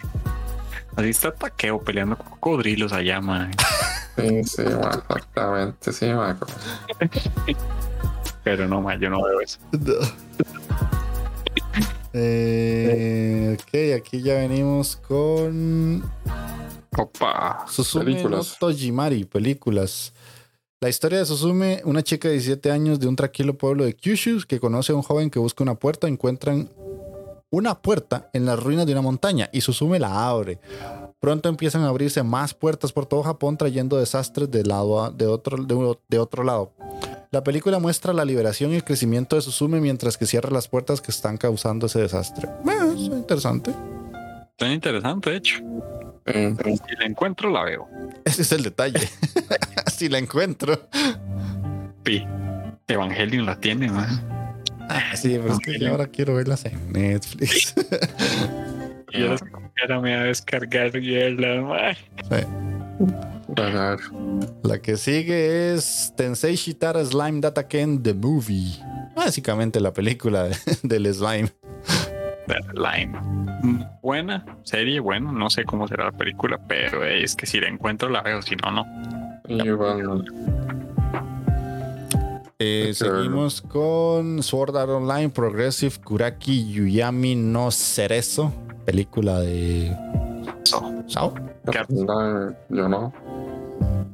Así 1.01 1.09
está 1.09 1.33
Taqueo 1.33 1.81
peleando 1.81 2.15
con 2.15 2.29
cocodrilos 2.29 2.93
allá, 2.93 3.23
mae. 3.23 3.51
Sí, 4.17 4.45
sí, 4.45 4.63
man, 4.65 5.03
exactamente, 5.09 5.93
sí, 5.95 6.07
man. 6.13 6.39
Pero 8.45 8.69
no, 8.69 8.83
mae, 8.83 8.99
yo 9.01 9.09
no 9.09 9.23
veo 9.23 9.41
eso. 9.41 9.59
Eh, 12.13 13.57
ok, 13.59 13.99
aquí 13.99 14.21
ya 14.21 14.35
venimos 14.35 14.97
con 14.97 16.05
Opa. 16.95 17.65
Susume 17.67 18.05
Películas. 18.05 18.59
no 18.61 18.69
Tojimari, 18.69 19.25
películas. 19.25 20.13
La 20.83 20.91
historia 20.91 21.21
de 21.21 21.25
Susume, 21.25 21.81
una 21.85 22.03
chica 22.03 22.29
de 22.29 22.35
17 22.35 22.71
años 22.71 23.01
de 23.01 23.07
un 23.07 23.17
tranquilo 23.17 23.57
pueblo 23.57 23.85
de 23.85 23.95
Kyushu 23.95 24.47
que 24.47 24.61
conoce 24.61 24.93
a 24.93 24.97
un 24.97 25.03
joven 25.03 25.31
que 25.31 25.39
busca 25.39 25.63
una 25.63 25.77
puerta, 25.77 26.09
encuentran 26.09 26.69
una 27.51 27.81
puerta 27.83 28.31
en 28.33 28.47
las 28.47 28.63
ruinas 28.63 28.87
de 28.87 28.93
una 28.93 29.03
montaña 29.03 29.49
y 29.53 29.61
Susume 29.61 29.99
la 29.99 30.29
abre. 30.29 30.59
Pronto 31.19 31.49
empiezan 31.49 31.83
a 31.83 31.89
abrirse 31.89 32.23
más 32.23 32.55
puertas 32.55 32.93
por 32.93 33.07
todo 33.07 33.23
Japón 33.23 33.57
trayendo 33.59 33.99
desastres 33.99 34.51
de, 34.51 34.65
lado 34.65 35.03
a- 35.05 35.11
de, 35.11 35.27
otro, 35.27 35.63
de, 35.63 35.99
de 36.09 36.19
otro 36.19 36.45
lado. 36.45 36.73
La 37.31 37.45
película 37.45 37.79
muestra 37.79 38.13
la 38.13 38.25
liberación 38.25 38.73
y 38.73 38.77
el 38.77 38.85
crecimiento 38.85 39.37
de 39.37 39.43
Susume 39.43 39.81
mientras 39.81 40.17
que 40.17 40.27
cierra 40.27 40.51
las 40.51 40.69
puertas 40.69 41.01
que 41.01 41.11
están 41.11 41.37
causando 41.37 41.87
ese 41.87 42.01
desastre. 42.01 42.49
Eh, 42.49 42.93
es 42.95 43.01
interesante. 43.03 43.73
Está 44.53 44.73
interesante, 44.73 45.31
de 45.31 45.37
hecho. 45.37 45.57
Sí. 46.27 46.55
Si 46.89 46.97
la 46.99 47.07
encuentro, 47.07 47.51
la 47.51 47.65
veo. 47.65 47.89
Ese 48.25 48.43
es 48.43 48.53
el 48.53 48.63
detalle. 48.63 49.01
si 49.93 50.09
la 50.09 50.19
encuentro. 50.19 50.79
Pi. 52.03 52.25
Evangelion 52.89 53.47
la 53.47 53.57
tiene, 53.61 53.89
mae. 54.91 55.17
Sí, 55.17 55.39
pero 55.41 55.53
es 55.55 55.59
que 55.61 55.79
yo 55.79 55.91
ahora 55.91 56.07
quiero 56.07 56.35
verlas 56.35 56.65
en 56.67 56.93
Netflix. 56.93 57.75
Yo 59.13 59.27
las 59.29 59.43
ahora 59.83 60.01
me 60.01 60.11
voy 60.15 60.21
a 60.21 60.23
descargar. 60.23 60.93
Sí. 60.93 61.01
Ver. 63.57 63.99
La 64.63 64.79
que 64.81 64.97
sigue 64.97 65.75
es 65.75 66.13
Tensei 66.17 66.55
Shitara 66.55 67.05
Slime 67.05 67.41
Data 67.41 67.67
Ken 67.67 68.01
The 68.03 68.15
Movie. 68.15 68.77
Básicamente 69.17 69.81
la 69.81 69.93
película 69.93 70.45
de- 70.45 70.57
del 70.85 71.13
slime. 71.13 71.49
Lime. 72.73 73.19
Mm, 73.63 73.83
Buena 74.03 74.45
serie, 74.63 75.01
bueno, 75.01 75.33
no 75.33 75.51
sé 75.51 75.65
cómo 75.65 75.89
será 75.89 76.05
la 76.07 76.13
película, 76.13 76.59
pero 76.69 77.05
es 77.05 77.35
que 77.35 77.47
si 77.47 77.59
la 77.61 77.69
encuentro 77.69 78.09
la 78.09 78.23
veo, 78.23 78.41
si 78.43 78.55
no, 78.57 78.71
no. 78.71 78.87
Igual. 79.49 80.25
Eh, 82.63 82.93
seguimos 82.93 83.63
con 83.63 84.43
Sword 84.43 84.77
Art 84.77 84.91
Online 84.91 85.31
Progressive 85.31 85.95
Kuraki 86.05 86.71
Yuyami 86.71 87.35
no 87.35 87.71
Cerezo. 87.71 88.53
Película 88.85 89.41
de. 89.41 89.97
So, 90.65 90.83
¿Sao? 91.07 91.35
No, 91.89 92.51
yo 92.69 92.87
no. 92.89 93.13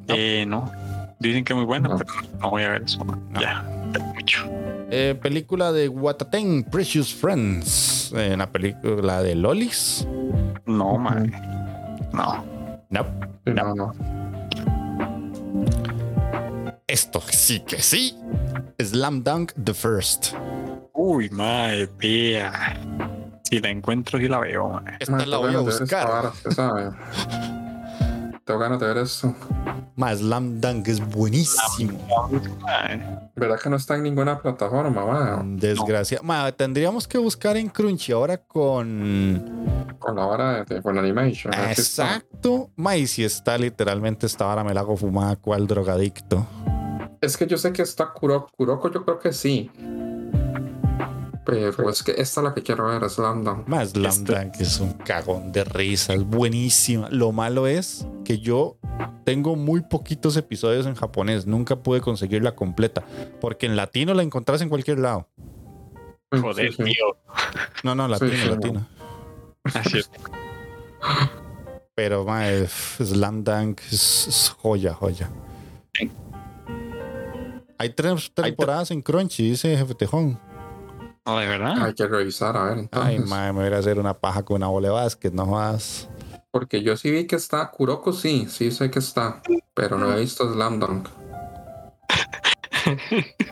eh, 0.09 0.45
no. 0.47 0.71
Dicen 1.19 1.45
que 1.45 1.55
es 1.55 1.57
muy 1.57 1.67
buena, 1.67 1.89
No. 1.89 1.97
pero 1.99 2.11
no 2.41 2.51
voy 2.51 2.63
a 2.63 2.69
ver 2.71 2.83
eso. 2.83 3.05
No. 3.05 3.41
Ya, 3.41 3.65
mucho. 4.15 4.45
Eh, 4.91 5.19
película 5.21 5.73
de 5.73 5.89
Wataten 5.89 6.63
Precious 6.71 7.13
Friends. 7.13 8.13
Eh, 8.15 8.37
la 8.37 8.47
película 8.53 9.23
de 9.23 9.35
Lolis. 9.35 10.07
No, 10.67 10.97
man. 10.99 11.33
No. 12.13 12.45
No. 12.91 13.05
No, 13.47 13.75
no. 13.75 13.93
Esto 16.89 17.21
sí 17.21 17.59
que 17.67 17.83
sí. 17.83 18.17
Slam 18.81 19.25
Dunk 19.25 19.53
The 19.65 19.75
First. 19.75 20.35
Uy, 20.93 21.29
madre, 21.31 21.89
vea. 21.99 22.79
Si 23.43 23.59
la 23.59 23.71
encuentro, 23.71 24.21
sí 24.21 24.29
la 24.29 24.39
veo, 24.39 24.69
mae. 24.69 24.97
Esta 25.01 25.17
Man, 25.17 25.29
la 25.29 25.39
voy 25.39 25.55
a 25.57 25.59
buscar. 25.59 26.31
Tengo 28.45 28.61
ganas 28.61 28.79
de 28.79 28.87
ver 28.87 28.99
esto. 28.99 29.35
Más 29.97 30.19
Slam 30.19 30.61
Dunk 30.61 30.87
es 30.87 31.01
buenísimo. 31.05 31.99
Mae, 32.61 33.31
¿Verdad 33.35 33.59
que 33.61 33.69
no 33.69 33.75
está 33.75 33.97
en 33.97 34.05
ninguna 34.05 34.41
plataforma, 34.41 35.03
va? 35.03 35.43
Desgracia. 35.45 36.21
Ma, 36.23 36.53
tendríamos 36.53 37.09
que 37.09 37.19
buscar 37.19 37.57
en 37.57 37.69
Crunchy 37.69 38.13
ahora 38.13 38.39
con. 38.39 39.97
Con 39.99 40.15
la 40.15 40.25
vara 40.25 40.65
de, 40.65 40.77
de 40.77 40.83
con 40.83 40.97
Animation. 40.97 41.53
si. 41.53 41.81
Exacto. 41.81 42.71
Ma, 42.77 42.97
y 42.97 43.09
si 43.09 43.25
está 43.25 43.59
literalmente 43.59 44.27
esta 44.27 44.45
vara 44.45 44.63
me 44.63 44.73
la 44.73 44.83
hago 44.83 44.97
fumada 44.97 45.35
cual 45.35 45.67
drogadicto. 45.67 46.47
Es 47.21 47.37
que 47.37 47.47
yo 47.47 47.57
sé 47.57 47.73
que 47.73 47.83
está 47.83 48.13
Kuroko. 48.13 48.49
Kuroko 48.57 48.91
yo 48.91 49.05
creo 49.05 49.19
que 49.19 49.33
sí. 49.33 49.71
Pero 51.45 51.89
es 51.91 52.03
que 52.03 52.11
esta 52.13 52.41
es 52.41 52.45
la 52.45 52.55
que 52.55 52.63
quiero 52.63 52.87
ver, 52.87 53.05
es 53.05 53.19
London. 53.19 53.63
Más 53.69 53.91
Slam 53.91 54.11
Este- 54.13 54.35
Dunk 54.35 54.55
es 54.61 54.81
un 54.81 54.93
cagón 54.95 55.53
de 55.53 55.63
risa, 55.63 56.13
es 56.15 56.25
buenísima. 56.25 57.09
Lo 57.11 57.31
malo 57.31 57.69
es 57.69 58.05
que 58.25 58.41
yo 58.41 58.79
tengo 59.25 59.55
muy 59.55 59.83
poquitos 59.83 60.37
episodios 60.37 60.87
en 60.87 60.97
japonés, 60.97 61.47
nunca 61.47 61.77
pude 61.77 62.01
conseguirla 62.01 62.57
completa, 62.57 63.05
porque 63.41 63.67
en 63.67 63.77
latino 63.77 64.13
la 64.13 64.25
encontrás 64.25 64.61
en 64.61 64.69
cualquier 64.69 64.99
lado. 64.99 65.29
Joder, 66.33 66.73
Sí, 66.73 66.77
sí. 66.79 66.83
tío. 66.93 67.17
No, 67.85 67.95
no, 67.95 68.09
latino, 68.09 68.33
sí, 68.33 68.49
latino. 68.49 68.87
Así 69.73 69.99
es. 69.99 70.11
Pero 71.95 72.25
ma, 72.25 72.51
eh, 72.51 72.67
Slam 72.67 73.45
Dunk 73.45 73.81
es, 73.93 74.27
es 74.27 74.49
joya, 74.59 74.95
joya. 74.95 75.31
Hay 77.79 77.91
tres 77.91 78.33
temporadas 78.33 78.91
en 78.91 79.03
Crunchy, 79.03 79.51
dice 79.51 79.77
Jefe 79.77 79.95
Tejón. 79.95 80.39
No, 81.27 81.39
de 81.39 81.47
verdad. 81.47 81.83
Hay 81.85 81.95
que 81.95 82.07
revisar, 82.07 82.57
a 82.57 82.65
ver. 82.65 82.79
Entonces. 82.79 83.11
Ay, 83.11 83.19
madre, 83.19 83.53
me 83.53 83.65
voy 83.69 83.75
a 83.75 83.79
hacer 83.79 83.99
una 83.99 84.15
paja 84.15 84.45
con 84.45 84.57
una 84.57 84.69
bola 84.69 84.89
de 84.89 84.95
básquet, 84.95 85.33
no 85.33 85.45
jodas. 85.47 86.09
Porque 86.53 86.83
yo 86.83 86.97
sí 86.97 87.11
vi 87.11 87.27
que 87.27 87.37
está. 87.37 87.71
Kuroko 87.71 88.13
sí, 88.13 88.47
sí 88.49 88.71
sé 88.71 88.91
que 88.91 89.01
está. 89.01 89.43
Pero 89.75 89.99
no 89.99 90.13
he 90.17 90.21
visto 90.21 90.51
Slam 90.53 90.79
Dunk. 90.79 91.09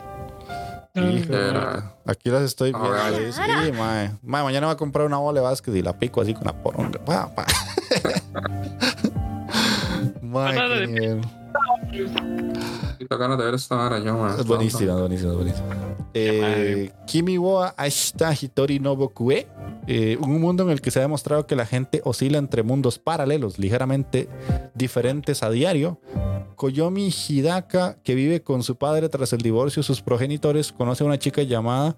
Era- 0.95 1.93
Aquí 2.05 2.29
las 2.29 2.43
estoy 2.43 2.71
viendo. 2.71 2.93
Alright. 2.93 3.33
Sí, 3.33 3.41
mae. 3.73 4.11
Mae, 4.23 4.43
mañana 4.43 4.67
voy 4.67 4.73
a 4.73 4.77
comprar 4.77 5.05
una 5.05 5.17
bola 5.17 5.41
de 5.41 5.45
básquet 5.45 5.75
y 5.75 5.81
la 5.81 5.99
pico 5.99 6.21
así 6.21 6.33
con 6.33 6.45
la 6.45 6.53
poronga. 6.53 6.99
Pa, 7.05 7.35
pa. 7.35 7.45
Mae, 10.21 11.21
Tengo 12.97 13.17
ganas 13.17 13.37
de 13.37 13.45
ver 13.45 13.53
esta 13.53 13.75
vara 13.75 13.99
yo, 13.99 14.17
man. 14.17 14.39
Es 14.39 14.45
buenísima, 14.45 14.93
es 14.93 14.99
buenísima, 14.99 15.31
es 15.31 15.37
buenísima. 15.37 15.67
Eh, 16.13 16.91
Kimi 17.05 17.37
wa 17.37 17.73
Ashita 17.77 18.33
Hitori 18.33 18.79
no 18.79 18.95
Bokue. 18.95 19.47
Eh, 19.87 20.17
un 20.19 20.41
mundo 20.41 20.63
en 20.63 20.71
el 20.71 20.81
que 20.81 20.89
se 20.89 20.99
ha 20.99 21.03
demostrado 21.03 21.45
que 21.45 21.55
la 21.55 21.65
gente 21.65 22.01
oscila 22.03 22.39
entre 22.39 22.63
mundos 22.63 22.97
paralelos, 22.97 23.59
ligeramente 23.59 24.27
diferentes 24.73 25.43
a 25.43 25.49
diario. 25.49 25.99
Koyomi 26.55 27.09
Hidaka, 27.09 27.97
que 28.03 28.15
vive 28.15 28.41
con 28.41 28.63
su 28.63 28.77
padre 28.77 29.09
tras 29.09 29.33
el 29.33 29.41
divorcio 29.41 29.81
de 29.81 29.85
sus 29.85 30.01
progenitores, 30.01 30.71
conoce 30.71 31.03
a 31.03 31.07
una 31.07 31.19
chica 31.19 31.43
llamada 31.43 31.95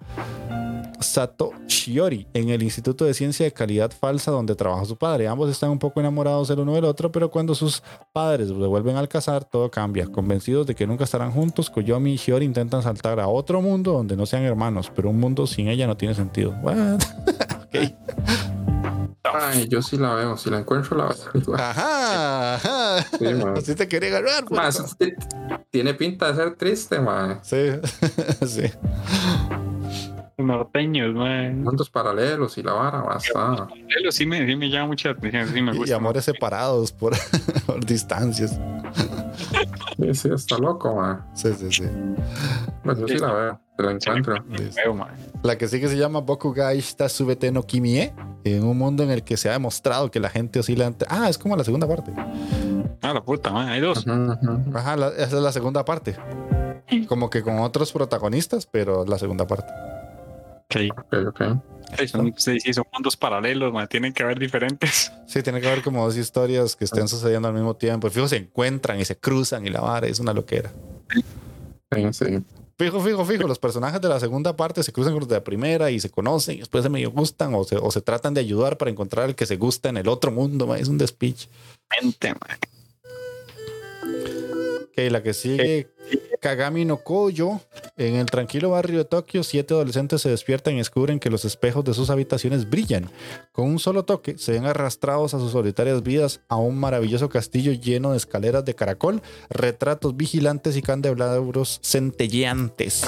Sato 0.99 1.51
Shiori 1.67 2.27
en 2.33 2.49
el 2.49 2.63
Instituto 2.63 3.05
de 3.05 3.13
Ciencia 3.13 3.45
de 3.45 3.51
Calidad 3.53 3.91
Falsa 3.91 4.31
donde 4.31 4.55
trabaja 4.55 4.85
su 4.85 4.95
padre. 4.97 5.27
Ambos 5.27 5.49
están 5.49 5.69
un 5.69 5.79
poco 5.79 5.99
enamorados 5.99 6.49
el 6.49 6.59
uno 6.59 6.73
del 6.73 6.85
otro, 6.85 7.11
pero 7.11 7.29
cuando 7.31 7.53
sus 7.55 7.83
padres 8.13 8.47
se 8.47 8.53
vuelven 8.53 8.95
al 8.97 9.07
casar, 9.07 9.43
todo 9.45 9.69
cambia. 9.71 10.07
Convencidos 10.07 10.65
de 10.67 10.75
que 10.75 10.87
nunca 10.87 11.03
estarán 11.03 11.31
juntos, 11.31 11.69
Koyomi 11.69 12.13
y 12.13 12.17
Shiori 12.17 12.45
intentan 12.45 12.81
saltar 12.81 13.19
a 13.19 13.27
otro 13.27 13.61
mundo 13.61 13.93
donde 13.93 14.15
no 14.15 14.25
sean 14.25 14.43
hermanos, 14.43 14.91
pero 14.95 15.09
un 15.09 15.19
mundo 15.19 15.45
sin 15.47 15.67
ella 15.67 15.87
no 15.87 15.95
tiene 15.97 16.13
sentido. 16.15 16.51
What? 16.61 16.99
Ay, 19.39 19.67
yo 19.67 19.81
sí 19.81 19.97
la 19.97 20.13
veo. 20.15 20.37
Si 20.37 20.49
la 20.49 20.59
encuentro, 20.59 20.97
la 20.97 21.05
veo. 21.33 21.55
Ajá, 21.55 22.55
ajá. 22.55 23.05
Sí. 23.19 23.25
Así 23.57 23.75
te 23.75 23.87
quería 23.87 24.09
ganar. 24.21 24.45
t- 24.97 25.15
tiene 25.69 25.93
pinta 25.93 26.31
de 26.31 26.35
ser 26.35 26.55
triste, 26.55 26.99
man. 26.99 27.39
Sí, 27.43 27.57
sí. 28.47 28.63
Norteños, 30.37 31.15
man. 31.15 31.63
Mundos 31.63 31.89
paralelos 31.89 32.57
y 32.59 32.63
la 32.63 32.73
vara, 32.73 33.01
basta. 33.01 33.67
Pero 33.91 34.11
sí 34.11 34.25
me, 34.27 34.45
sí 34.45 34.55
me 34.55 34.69
llama 34.69 34.89
mucha 34.89 35.09
atención, 35.09 35.47
sí 35.51 35.61
me 35.63 35.73
Y 35.73 35.77
gusta. 35.79 35.95
amores 35.95 36.25
separados 36.25 36.91
por, 36.91 37.13
por 37.65 37.83
distancias. 37.83 38.59
Sí, 39.97 40.13
sí, 40.13 40.29
está 40.31 40.59
loco, 40.59 40.95
man. 40.95 41.25
Sí, 41.33 41.51
sí, 41.55 41.71
sí. 41.71 41.83
Pues 42.83 42.99
yo 42.99 43.07
sí 43.07 43.17
la 43.17 43.33
veo. 43.33 43.61
Se 43.77 43.83
la 43.83 43.91
encuentro. 43.91 44.35
Man. 44.93 45.07
La 45.41 45.57
que 45.57 45.67
sigue 45.67 45.87
se 45.87 45.97
llama 45.97 46.19
Bokugai 46.19 46.79
Shita 46.81 47.09
Subete 47.09 47.51
no 47.51 47.63
Kimie. 47.63 48.13
En 48.43 48.63
un 48.63 48.77
mundo 48.77 49.03
en 49.03 49.09
el 49.11 49.23
que 49.23 49.37
se 49.37 49.49
ha 49.49 49.53
demostrado 49.53 50.09
que 50.11 50.19
la 50.19 50.29
gente 50.29 50.59
oscila 50.59 50.85
entre. 50.85 51.07
Ah, 51.11 51.29
es 51.29 51.37
como 51.39 51.55
la 51.57 51.63
segunda 51.63 51.87
parte. 51.87 52.13
Ah, 53.01 53.11
la 53.13 53.23
puta, 53.23 53.51
man. 53.51 53.69
Hay 53.69 53.81
dos. 53.81 54.05
Ajá, 54.73 54.95
la- 54.97 55.09
esa 55.09 55.23
es 55.37 55.43
la 55.43 55.51
segunda 55.51 55.83
parte. 55.83 56.15
Como 57.07 57.29
que 57.31 57.41
con 57.41 57.59
otros 57.59 57.91
protagonistas, 57.91 58.67
pero 58.67 59.03
la 59.05 59.17
segunda 59.17 59.45
parte. 59.47 59.73
Ok. 60.69 60.97
Ok, 60.97 61.13
ok. 61.27 61.41
Sí, 61.97 62.07
son, 62.09 62.33
sí, 62.37 62.59
sí, 62.59 62.73
son 62.73 62.83
mundos 62.91 63.15
paralelos, 63.15 63.71
man. 63.71 63.87
Tienen 63.87 64.11
que 64.13 64.23
haber 64.23 64.39
diferentes. 64.39 65.11
Sí, 65.27 65.43
tiene 65.43 65.59
que 65.59 65.67
haber 65.67 65.83
como 65.83 66.05
dos 66.05 66.15
historias 66.15 66.77
que 66.77 66.85
estén 66.85 67.09
sucediendo 67.09 67.49
al 67.49 67.53
mismo 67.53 67.75
tiempo. 67.75 68.09
Fijo, 68.09 68.29
se 68.29 68.37
encuentran 68.37 68.97
y 68.97 69.03
se 69.03 69.17
cruzan 69.17 69.67
y 69.67 69.69
la 69.69 69.81
vara 69.81 70.07
es 70.07 70.21
una 70.21 70.31
loquera. 70.33 70.71
Sí, 71.91 72.13
sí. 72.13 72.25
Fijo, 72.77 73.01
fijo, 73.01 73.25
fijo. 73.25 73.45
Los 73.45 73.59
personajes 73.59 73.99
de 73.99 74.07
la 74.07 74.21
segunda 74.21 74.55
parte 74.55 74.83
se 74.83 74.93
cruzan 74.93 75.11
con 75.11 75.19
los 75.21 75.29
de 75.29 75.35
la 75.35 75.43
primera 75.43 75.91
y 75.91 75.99
se 75.99 76.09
conocen 76.09 76.55
y 76.55 76.59
después 76.59 76.83
se 76.83 76.89
medio 76.89 77.11
gustan 77.11 77.53
o 77.55 77.65
se, 77.65 77.75
o 77.75 77.91
se 77.91 78.01
tratan 78.01 78.33
de 78.33 78.39
ayudar 78.39 78.77
para 78.77 78.89
encontrar 78.89 79.27
el 79.27 79.35
que 79.35 79.45
se 79.45 79.57
gusta 79.57 79.89
en 79.89 79.97
el 79.97 80.07
otro 80.07 80.31
mundo. 80.31 80.65
ma, 80.65 80.77
Es 80.77 80.87
un 80.87 80.97
despiche. 80.97 81.49
Mente, 82.01 82.29
man. 82.29 82.57
Ok, 84.83 85.11
la 85.11 85.21
que 85.21 85.33
sigue, 85.33 85.89
Kagami 86.39 86.85
no 86.85 86.97
Koyo. 86.97 87.59
En 87.97 88.15
el 88.15 88.27
tranquilo 88.27 88.69
barrio 88.69 88.99
de 88.99 89.05
Tokio, 89.05 89.43
siete 89.43 89.73
adolescentes 89.73 90.21
se 90.21 90.29
despiertan 90.29 90.75
y 90.75 90.77
descubren 90.77 91.19
que 91.19 91.29
los 91.29 91.45
espejos 91.45 91.83
de 91.83 91.93
sus 91.93 92.09
habitaciones 92.09 92.69
brillan. 92.69 93.09
Con 93.51 93.65
un 93.65 93.79
solo 93.79 94.05
toque, 94.05 94.37
se 94.37 94.51
ven 94.51 94.65
arrastrados 94.65 95.33
a 95.33 95.39
sus 95.39 95.51
solitarias 95.51 96.03
vidas 96.03 96.41
a 96.47 96.57
un 96.57 96.77
maravilloso 96.77 97.29
castillo 97.29 97.71
lleno 97.73 98.11
de 98.11 98.17
escaleras 98.17 98.63
de 98.65 98.75
caracol, 98.75 99.21
retratos 99.49 100.15
vigilantes 100.15 100.77
y 100.77 100.81
candelabros 100.81 101.79
centelleantes. 101.83 103.03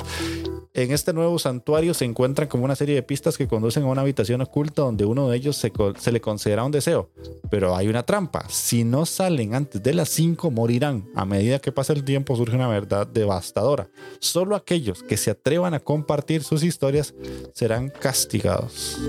En 0.75 0.91
este 0.91 1.13
nuevo 1.13 1.39
santuario 1.39 1.95
se 1.95 2.05
encuentran 2.05 2.47
como 2.47 2.63
una 2.63 2.75
serie 2.75 2.93
de 2.93 3.01
pistas 3.01 3.37
que 3.39 3.47
conducen 3.47 3.83
a 3.83 3.87
una 3.87 4.01
habitación 4.01 4.39
oculta 4.41 4.83
donde 4.83 5.03
uno 5.03 5.27
de 5.27 5.35
ellos 5.35 5.57
se, 5.57 5.73
se 5.97 6.11
le 6.11 6.21
concederá 6.21 6.63
un 6.63 6.71
deseo. 6.71 7.09
Pero 7.49 7.75
hay 7.75 7.87
una 7.87 8.03
trampa. 8.03 8.45
Si 8.49 8.83
no 8.83 9.07
salen 9.07 9.55
antes 9.55 9.81
de 9.81 9.93
las 9.95 10.09
5, 10.09 10.51
morirán. 10.51 11.09
A 11.15 11.25
medida 11.25 11.57
que 11.57 11.71
pasa 11.71 11.93
el 11.93 12.03
tiempo 12.03 12.35
surge 12.35 12.55
una 12.55 12.67
verdad 12.67 13.07
devastadora. 13.07 13.89
Solo 14.19 14.55
aquellos 14.55 15.01
que 15.01 15.17
se 15.17 15.31
atrevan 15.31 15.73
a 15.73 15.79
compartir 15.79 16.43
sus 16.43 16.63
historias 16.63 17.15
serán 17.55 17.89
castigados. 17.89 18.99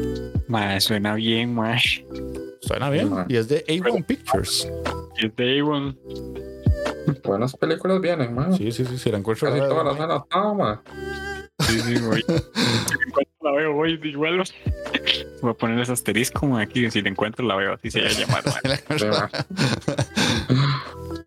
Man, 0.48 0.80
suena 0.80 1.14
bien, 1.14 1.54
man. 1.54 1.78
Suena 2.62 2.88
bien. 2.88 3.10
Y 3.28 3.36
es 3.36 3.48
de 3.48 3.66
A1 3.66 4.06
Pictures. 4.06 4.66
Y 5.20 5.26
es 5.26 5.36
de 5.36 5.60
Avon. 5.60 5.98
Buenas 7.22 7.54
películas 7.54 8.00
vienen, 8.00 8.34
man. 8.34 8.56
Sí, 8.56 8.72
sí, 8.72 8.86
sí. 8.86 8.96
Si 8.96 9.10
la 9.10 9.18
encuentro. 9.18 9.46
Casi 9.48 9.60
la- 9.60 9.68
todas 9.68 9.84
las 9.84 10.00
han 10.00 10.10
atado, 10.10 10.54
man. 10.54 10.80
Sí, 11.60 11.80
sí, 11.80 11.94
cuanto 12.00 13.30
la 13.42 13.52
veo, 13.52 13.74
güey, 13.74 13.98
igual. 14.08 14.42
Voy 15.42 15.50
a 15.50 15.54
poner 15.54 15.80
ese 15.80 15.92
asterisco 15.92 16.56
aquí. 16.56 16.90
Si 16.90 17.00
le 17.02 17.10
encuentro, 17.10 17.46
la 17.46 17.56
veo 17.56 17.74
así 17.74 17.90
se 17.90 18.02
va 18.02 18.08
a 18.08 18.12
llamar. 18.12 18.44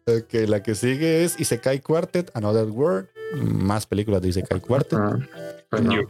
ok, 0.07 0.33
la 0.47 0.63
que 0.63 0.75
sigue 0.75 1.23
es 1.23 1.39
Isekai 1.39 1.79
Quartet, 1.81 2.31
Another 2.33 2.65
World. 2.65 3.07
Más 3.35 3.85
películas 3.85 4.21
de 4.21 4.29
Isekai 4.29 4.59
Quartet. 4.59 4.99
Ah, 4.99 5.17
sí, 5.75 5.83
no, 5.83 6.07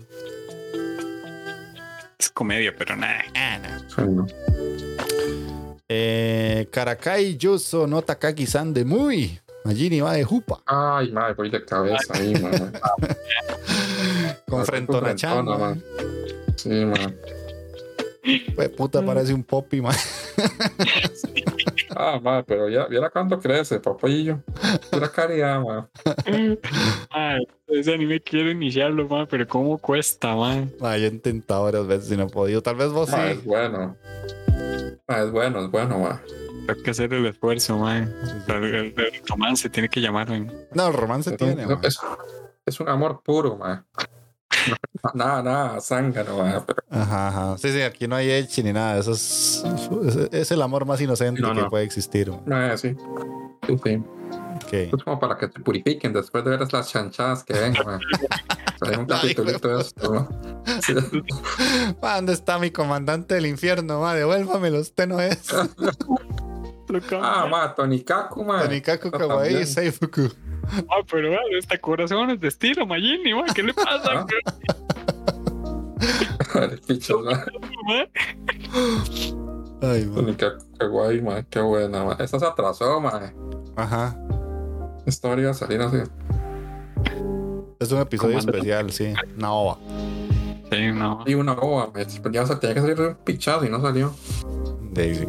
Es 2.18 2.30
comedia, 2.30 2.74
pero 2.78 2.96
nada. 2.96 3.24
sí, 3.88 4.02
no. 4.02 4.28
Eh, 5.90 6.68
Karakai 6.72 7.38
Yuso 7.38 7.86
no 7.88 8.02
Takagi-san 8.02 8.74
de 8.74 8.84
Muy. 8.84 9.40
Allí 9.66 10.00
va 10.02 10.14
de 10.14 10.24
Jupa. 10.26 10.62
Ay, 10.66 11.12
madre, 11.12 11.36
voy 11.36 11.50
de 11.50 11.64
cabeza 11.64 12.14
ahí, 12.14 12.34
man. 12.34 12.74
Con 14.48 14.66
Frentona 14.66 15.16
Chan. 15.16 15.46
man. 15.46 15.84
Sí, 16.56 16.70
man. 16.86 17.16
Fue 18.56 18.70
puta, 18.70 19.04
parece 19.06 19.34
un 19.34 19.44
popi, 19.44 19.82
man. 19.82 19.96
Ah, 21.96 22.20
madre, 22.22 22.44
pero 22.48 22.70
ya, 22.70 22.86
viera 22.88 23.10
cuánto 23.10 23.40
crece, 23.40 23.80
papayillo. 23.80 24.40
Pura 24.90 25.10
caridad, 25.12 25.62
man. 25.62 25.90
Ay, 27.10 27.46
ese 27.68 27.94
anime 27.94 28.20
quiero 28.22 28.50
iniciarlo, 28.50 29.08
man, 29.08 29.28
pero 29.30 29.48
¿cómo 29.48 29.78
cuesta, 29.78 30.36
man? 30.36 30.72
Ah, 30.82 30.98
yo 30.98 31.06
he 31.06 31.10
intentado 31.10 31.64
varias 31.66 31.86
veces 31.86 32.12
y 32.12 32.18
no 32.18 32.24
he 32.24 32.30
podido. 32.30 32.62
Tal 32.64 32.76
vez 32.78 32.90
vos 32.90 33.10
Ma, 33.12 33.18
sí. 33.26 33.32
es 33.34 33.44
bueno. 33.44 33.96
Ma, 35.08 35.20
es 35.22 35.32
bueno, 35.32 35.66
es 35.66 35.70
bueno, 35.72 36.00
man. 36.00 36.22
Tengo 36.66 36.82
que 36.82 36.92
hacer 36.92 37.14
el 37.14 37.26
esfuerzo, 37.26 37.78
man. 37.78 38.12
El, 38.48 38.64
el- 38.64 38.76
el 38.98 39.22
romance 39.28 39.70
tiene 39.70 39.90
que 39.90 40.00
llamar, 40.00 40.30
man. 40.30 40.52
No, 40.74 40.88
el 40.88 40.94
romance 40.94 41.36
tiene, 41.38 41.68
man. 41.68 41.80
es, 41.84 42.00
es 42.66 42.80
un 42.80 42.88
amor 42.90 43.22
puro, 43.24 43.58
man. 43.58 43.86
Nada, 45.14 45.44
nada, 45.44 45.82
zángano, 45.82 46.38
man. 46.38 46.64
Pero, 46.66 46.80
Ajá, 46.90 47.28
ajá. 47.28 47.58
Sí, 47.58 47.72
sí, 47.72 47.82
aquí 47.82 48.08
no 48.08 48.16
hay 48.16 48.32
echi 48.32 48.64
ni 48.64 48.72
nada. 48.74 48.98
Eso 49.00 49.12
es, 49.12 50.52
el 50.52 50.62
amor 50.62 50.86
más 50.86 51.02
inocente 51.02 51.42
No, 51.42 51.54
que 51.54 51.62
no. 51.62 51.70
puede 51.70 51.84
existir. 51.84 52.32
ma, 52.46 52.78
sí. 52.78 52.96
Sí, 53.68 53.78
sí. 53.84 54.04
Ok. 54.66 54.74
Es 54.74 55.04
como 55.04 55.20
para 55.20 55.38
que 55.38 55.48
te 55.48 55.60
purifiquen 55.60 56.14
después 56.14 56.44
de 56.44 56.52
ver 56.52 56.72
las 56.74 56.90
chanchadas 56.90 57.44
que 57.44 57.54
ven, 57.54 57.74
man. 57.86 58.00
O 58.00 58.86
sea, 58.86 58.94
hay 58.94 59.00
un 59.00 59.06
capitulito 59.08 59.68
de 59.76 59.82
esto. 59.82 60.30
Sí. 60.82 60.94
Ma, 62.02 62.16
¿Dónde 62.16 62.34
está 62.34 62.60
mi 62.60 62.72
comandante 62.72 63.36
del 63.36 63.46
infierno? 63.46 64.08
Devuélvamelo, 64.14 64.80
usted 64.80 65.08
no 65.08 65.20
es. 65.20 65.40
Ah, 67.22 67.48
ma, 67.50 67.74
Tonikaku, 67.74 68.44
man. 68.44 68.62
Tanikaku 68.64 69.08
Está 69.08 69.18
Kawaii. 69.20 69.66
Seifuku. 69.66 70.30
Ah, 70.90 71.02
pero 71.10 71.30
man, 71.32 71.40
este 71.58 71.80
corazón 71.80 72.30
es 72.32 72.40
de 72.40 72.48
estilo, 72.48 72.86
Magini, 72.86 73.34
man. 73.34 73.46
¿Qué 73.54 73.64
le 73.64 73.74
pasa, 73.74 74.26
Ah. 76.56 76.60
El 76.72 76.80
picho, 76.82 77.20
man. 77.22 77.42
man? 77.88 78.08
Ay, 79.82 80.06
man. 80.06 80.16
Tonikaku 80.16 80.66
Kawaii, 80.78 81.22
man. 81.22 81.46
Qué 81.50 81.60
buena, 81.62 82.04
man. 82.06 82.18
Esta 82.20 82.40
se 82.40 82.46
atrasó, 82.46 83.00
man. 83.02 83.34
Ajá. 83.76 84.16
Esta 85.06 85.28
hora 85.30 85.42
iba 85.42 85.52
a 85.52 85.54
salir 85.54 85.82
así. 85.82 85.98
Es 87.80 87.92
un 87.92 88.00
episodio 88.00 88.38
especial, 88.38 88.92
sí. 88.92 89.14
Una 89.38 89.52
ova. 89.52 89.78
Sí, 90.72 90.92
no. 90.94 91.24
Y 91.26 91.34
una 91.36 91.54
ova. 91.54 91.92
Ya 92.32 92.46
se 92.46 92.56
tenía 92.56 92.74
que 92.76 92.82
salir 92.82 93.02
un 93.02 93.16
pichazo 93.16 93.66
y 93.66 93.70
no 93.70 93.82
salió. 93.82 94.14
Daisy. 94.94 95.28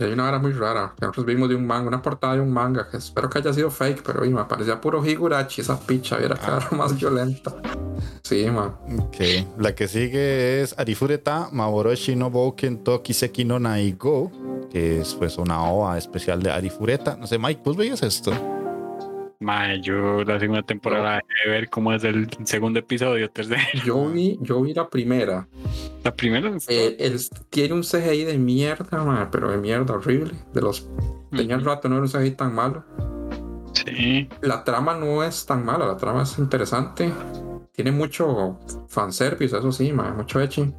Y 0.00 0.04
hay 0.04 0.12
una 0.12 0.28
hora 0.28 0.38
muy 0.38 0.52
rara. 0.52 0.94
que 0.96 1.04
Nosotros 1.04 1.26
vimos 1.26 1.48
de 1.48 1.56
un 1.56 1.66
manga, 1.66 1.88
una 1.88 2.00
portada 2.00 2.34
de 2.34 2.40
un 2.40 2.52
manga 2.52 2.88
que 2.88 2.98
espero 2.98 3.28
que 3.28 3.40
haya 3.40 3.52
sido 3.52 3.68
fake, 3.68 4.04
pero 4.04 4.24
y, 4.24 4.30
me 4.30 4.44
parecía 4.44 4.80
puro 4.80 5.04
Higurachi 5.04 5.60
esa 5.60 5.76
picha. 5.80 6.18
Era 6.18 6.36
cada 6.36 6.60
vez 6.60 6.70
más 6.70 6.96
violenta. 6.96 7.52
Sí, 8.22 8.48
man. 8.48 8.76
Ok. 8.96 9.16
La 9.58 9.74
que 9.74 9.88
sigue 9.88 10.62
es 10.62 10.78
Arifureta 10.78 11.48
Maboroshi 11.50 12.14
no 12.14 12.30
Bouken 12.30 12.84
to 12.84 13.02
Kiseki 13.02 13.44
no 13.44 13.58
Naigo. 13.58 14.30
Que 14.70 15.00
es 15.00 15.14
pues 15.14 15.36
una 15.36 15.64
ova 15.64 15.98
especial 15.98 16.44
de 16.44 16.52
Arifureta. 16.52 17.16
No 17.16 17.26
sé, 17.26 17.36
Mike, 17.36 17.62
¿vos 17.64 17.76
veías 17.76 18.00
esto? 18.04 18.30
Man, 19.40 19.80
yo 19.82 20.24
la 20.24 20.40
segunda 20.40 20.62
temporada 20.62 21.20
dejé 21.28 21.48
de 21.48 21.50
ver 21.50 21.70
cómo 21.70 21.92
es 21.92 22.02
el 22.02 22.28
segundo 22.44 22.80
episodio, 22.80 23.30
tercero. 23.32 23.60
Yo 23.84 24.08
vi, 24.08 24.36
yo 24.40 24.60
vi 24.62 24.74
la 24.74 24.88
primera. 24.88 25.46
La 26.02 26.14
primera 26.14 26.50
Eh, 26.66 27.16
tiene 27.48 27.74
un 27.74 27.82
CGI 27.82 28.24
de 28.24 28.36
mierda, 28.36 29.04
man, 29.04 29.28
pero 29.30 29.50
de 29.50 29.58
mierda 29.58 29.94
horrible. 29.94 30.32
De 30.52 30.60
los. 30.60 30.88
Tenía 31.30 31.54
el 31.54 31.64
rato, 31.64 31.88
no 31.88 31.96
era 31.96 32.04
un 32.04 32.10
CGI 32.10 32.32
tan 32.32 32.52
malo. 32.52 32.84
Sí. 33.74 34.28
La 34.40 34.64
trama 34.64 34.94
no 34.94 35.22
es 35.22 35.46
tan 35.46 35.64
mala, 35.64 35.86
la 35.86 35.96
trama 35.96 36.22
es 36.22 36.36
interesante. 36.38 37.12
Tiene 37.72 37.92
mucho 37.92 38.58
fanservice, 38.88 39.56
eso 39.56 39.70
sí, 39.70 39.92
mucho 39.92 40.40
echi. 40.40 40.74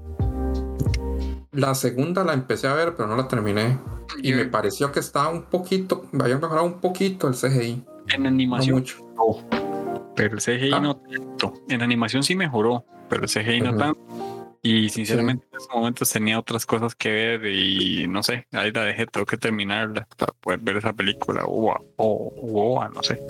La 1.53 1.75
segunda 1.75 2.25
la 2.25 2.33
empecé 2.33 2.67
a 2.67 2.73
ver, 2.73 2.93
pero 2.95 3.07
no 3.07 3.15
la 3.15 3.27
terminé. 3.27 3.79
Y 4.21 4.33
me 4.33 4.45
pareció 4.45 4.91
que 4.91 4.99
estaba 4.99 5.29
un 5.29 5.43
poquito, 5.43 6.05
había 6.19 6.37
mejorado 6.37 6.65
un 6.65 6.81
poquito 6.81 7.27
el 7.27 7.35
CGI, 7.35 7.85
En 8.13 8.23
no 8.23 8.29
animación 8.29 8.75
mucho. 8.77 8.97
no, 9.15 9.47
pero 10.15 10.35
el 10.35 10.41
CGI 10.41 10.71
Ah. 10.73 10.79
no 10.79 10.97
tanto. 10.97 11.53
En 11.69 11.81
animación 11.81 12.23
sí 12.23 12.35
mejoró, 12.35 12.85
pero 13.09 13.23
el 13.23 13.29
CGI 13.29 13.61
no 13.61 13.75
tanto. 13.75 13.99
Y 14.61 14.89
sinceramente 14.89 15.47
en 15.51 15.57
esos 15.57 15.73
momentos 15.73 16.09
tenía 16.11 16.37
otras 16.37 16.65
cosas 16.65 16.93
que 16.93 17.09
ver 17.09 17.45
y 17.45 18.07
no 18.09 18.21
sé, 18.23 18.45
ahí 18.51 18.71
la 18.73 18.83
dejé, 18.83 19.05
tengo 19.05 19.25
que 19.25 19.37
terminarla 19.37 20.05
para 20.17 20.33
poder 20.33 20.59
ver 20.59 20.77
esa 20.77 20.91
película 20.91 21.45
o 21.45 21.73
o, 21.95 22.75
o 22.77 22.89
no 22.89 23.01
sé. 23.01 23.21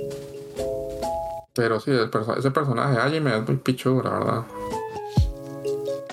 Pero 1.54 1.80
sí, 1.80 1.92
el 1.92 2.10
perso- 2.10 2.36
ese 2.38 2.50
personaje 2.52 2.98
Hajime 2.98 3.38
es 3.38 3.48
muy 3.48 3.58
pichudo, 3.58 4.02
la 4.02 4.10
verdad. 4.12 4.44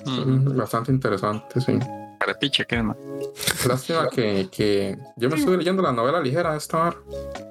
Mm, 0.04 0.56
Bastante 0.56 0.92
interesante, 0.92 1.60
sí. 1.60 1.78
Para 2.18 2.34
piche, 2.38 2.64
¿qué 2.66 2.76
es 2.76 2.82
más? 2.84 2.96
Lástima 3.68 4.08
que, 4.08 4.48
que 4.50 4.96
yo 5.16 5.28
me 5.28 5.36
estuve 5.36 5.56
leyendo 5.58 5.82
la 5.82 5.92
novela 5.92 6.20
ligera 6.20 6.56
esta 6.56 6.78
hora. 6.88 6.96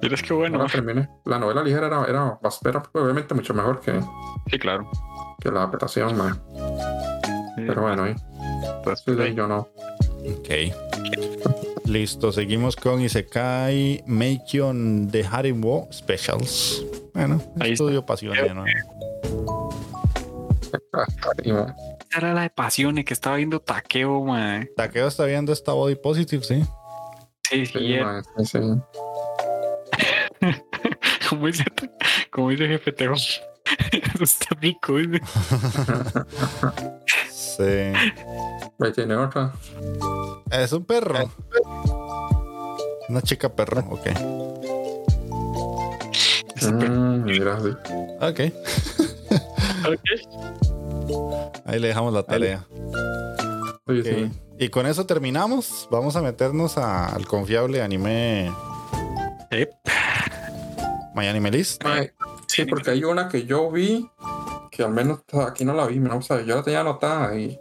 Pero 0.00 0.14
es 0.14 0.22
que 0.22 0.30
No 0.30 0.36
bueno, 0.36 0.58
la 0.58 0.66
terminé. 0.66 1.08
La 1.24 1.38
novela 1.38 1.62
ligera 1.62 1.86
era, 1.86 2.04
era, 2.04 2.38
era 2.64 2.82
obviamente 2.92 3.34
mucho 3.34 3.54
mejor 3.54 3.80
que, 3.80 4.00
sí, 4.50 4.58
claro. 4.58 4.90
que 5.40 5.50
la 5.50 5.62
adaptación, 5.64 6.16
man. 6.16 6.40
Sí, 7.56 7.62
Pero 7.66 7.82
bueno, 7.82 8.04
ahí. 8.04 8.14
pues, 8.84 9.00
Sí, 9.00 9.12
sí, 9.16 9.34
yo 9.34 9.46
no. 9.46 9.68
Ok. 10.28 10.74
Listo, 11.86 12.32
seguimos 12.32 12.74
con 12.74 13.00
Isekai 13.00 14.02
Meikion 14.06 15.08
de 15.08 15.24
Haribo 15.24 15.88
Specials. 15.92 16.84
Bueno, 17.14 17.40
Ahí 17.60 17.72
está. 17.72 17.84
estudio 17.84 18.04
pasión 18.04 18.34
de 18.34 18.52
era 22.16 22.34
la 22.34 22.42
de 22.42 22.50
pasiones 22.50 23.04
que 23.04 23.14
estaba 23.14 23.36
viendo 23.36 23.60
Takeo, 23.60 24.24
man. 24.24 24.68
Takeo 24.76 25.08
está 25.08 25.24
viendo 25.24 25.52
esta 25.52 25.72
body 25.72 25.96
positive, 25.96 26.42
sí. 26.44 26.64
Sí, 27.48 27.66
sí, 27.66 27.98
man, 28.00 28.24
sí, 28.44 28.58
como 31.28 31.46
dice, 31.46 31.64
como 32.30 32.50
dice 32.50 32.66
jefe 32.66 32.92
Teo. 32.92 33.14
Eso 33.14 33.40
está 34.20 34.54
rico, 34.60 34.96
dice. 34.96 35.20
Sí. 37.30 37.62
Ahí 38.80 38.92
tiene 38.94 39.16
otra. 39.16 39.52
Es 40.50 40.72
un 40.72 40.84
perro. 40.84 41.30
Una 43.08 43.22
chica 43.22 43.48
perro, 43.48 43.80
ok. 43.90 44.06
Súper. 46.56 46.90
Mm, 46.90 47.24
mira, 47.24 47.60
sí. 47.60 47.70
Ok. 48.20 48.40
Ahí 51.64 51.78
le 51.80 51.88
dejamos 51.88 52.12
la 52.12 52.22
tarea. 52.22 52.66
Sí, 53.86 54.00
Ok. 54.00 54.04
sí. 54.06 54.30
Y 54.58 54.68
con 54.68 54.86
eso 54.86 55.06
terminamos. 55.06 55.88
Vamos 55.90 56.16
a 56.16 56.22
meternos 56.22 56.78
a- 56.78 57.08
al 57.14 57.26
confiable 57.26 57.82
anime 57.82 58.50
Yep. 59.50 59.70
My 61.14 61.26
Anime 61.28 61.50
List. 61.50 61.82
Sí, 62.46 62.64
porque 62.64 62.90
hay 62.90 63.04
una 63.04 63.28
que 63.28 63.44
yo 63.46 63.70
vi 63.70 64.06
que 64.70 64.82
al 64.82 64.92
menos 64.92 65.20
aquí 65.46 65.64
no 65.64 65.72
la 65.72 65.86
vi, 65.86 65.98
no, 65.98 66.16
o 66.18 66.22
sea, 66.22 66.42
yo 66.42 66.56
la 66.56 66.62
tenía 66.62 66.80
anotada 66.80 67.34
y. 67.36 67.58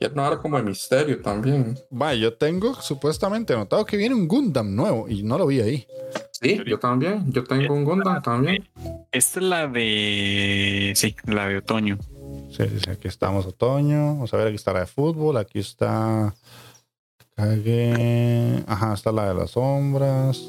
Y 0.00 0.06
no 0.14 0.26
era 0.26 0.38
como 0.38 0.56
de 0.56 0.62
misterio 0.64 1.20
también. 1.20 1.78
Va, 1.92 2.14
yo 2.14 2.34
tengo 2.34 2.74
supuestamente 2.74 3.52
anotado 3.54 3.84
que 3.84 3.96
viene 3.96 4.14
un 4.14 4.26
Gundam 4.26 4.74
nuevo 4.74 5.08
y 5.08 5.22
no 5.22 5.38
lo 5.38 5.46
vi 5.46 5.60
ahí. 5.60 5.86
Sí, 6.32 6.60
yo 6.66 6.78
también. 6.78 7.30
Yo 7.30 7.44
tengo 7.44 7.74
un 7.74 7.84
Gundam 7.84 8.20
también. 8.22 8.66
Esta 9.12 9.40
es 9.40 9.46
la 9.46 9.68
de. 9.68 10.94
Sí, 10.96 11.14
la 11.26 11.46
de 11.46 11.58
otoño. 11.58 11.98
Sí, 12.50 12.64
sí, 12.82 12.90
aquí 12.90 13.08
estamos 13.08 13.44
otoño. 13.44 14.14
Vamos 14.14 14.32
a 14.32 14.38
ver, 14.38 14.46
aquí 14.46 14.56
está 14.56 14.72
la 14.72 14.80
de 14.80 14.86
fútbol. 14.86 15.36
Aquí 15.36 15.58
está. 15.58 16.34
Kage. 17.36 18.64
Ajá, 18.66 18.94
está 18.94 19.12
la 19.12 19.28
de 19.28 19.34
las 19.34 19.50
sombras. 19.50 20.42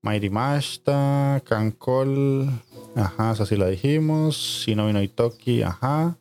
Mighty 0.00 0.30
Mashta. 0.30 1.42
Kankol. 1.44 2.48
Ajá, 2.96 3.32
esa 3.32 3.44
sí 3.44 3.56
la 3.56 3.66
dijimos. 3.66 4.36
Shinobi 4.36 4.94
no 4.94 5.02
Itoki. 5.02 5.62
Ajá. 5.62 6.16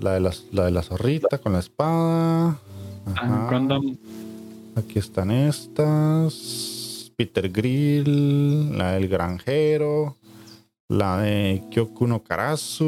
La 0.00 0.14
de, 0.14 0.20
las, 0.20 0.46
la 0.50 0.64
de 0.64 0.72
la 0.72 0.82
zorrita 0.82 1.38
con 1.38 1.52
la 1.52 1.60
espada. 1.60 2.58
Ah, 3.06 3.14
Ajá. 3.14 3.48
Gundam. 3.52 3.96
Aquí 4.74 4.98
están 4.98 5.30
estas. 5.30 7.12
Peter 7.16 7.48
Grill. 7.50 8.76
La 8.76 8.94
del 8.94 9.06
granjero. 9.06 10.16
La 10.88 11.18
de 11.20 11.62
Kyoku 11.70 12.06
no 12.06 12.20
Karasu, 12.22 12.84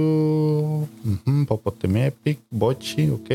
ujú, 1.04 1.46
Popoteme 1.46 2.06
Epic, 2.06 2.38
Bochi, 2.50 3.10
ok. 3.10 3.28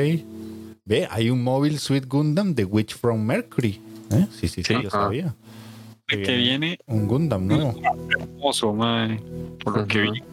Ve, 0.85 1.07
hay 1.11 1.29
un 1.29 1.43
móvil 1.43 1.79
Sweet 1.79 2.07
Gundam 2.07 2.53
de 2.53 2.63
Witch 2.63 2.95
from 2.95 3.21
Mercury. 3.25 3.81
¿eh? 4.11 4.25
Sí, 4.31 4.47
sí, 4.47 4.63
sí, 4.63 4.73
Sí. 4.75 4.83
yo 4.83 4.89
sabía. 4.89 5.35
Que 6.17 6.35
Bien. 6.35 6.59
viene 6.61 6.77
Un 6.87 7.07
Gundam 7.07 7.47
nuevo. 7.47 7.73
hermoso, 8.09 8.73
mae. 8.73 9.19
Por 9.63 9.77
lo 9.77 9.87
que 9.87 10.01
vi. 10.01 10.23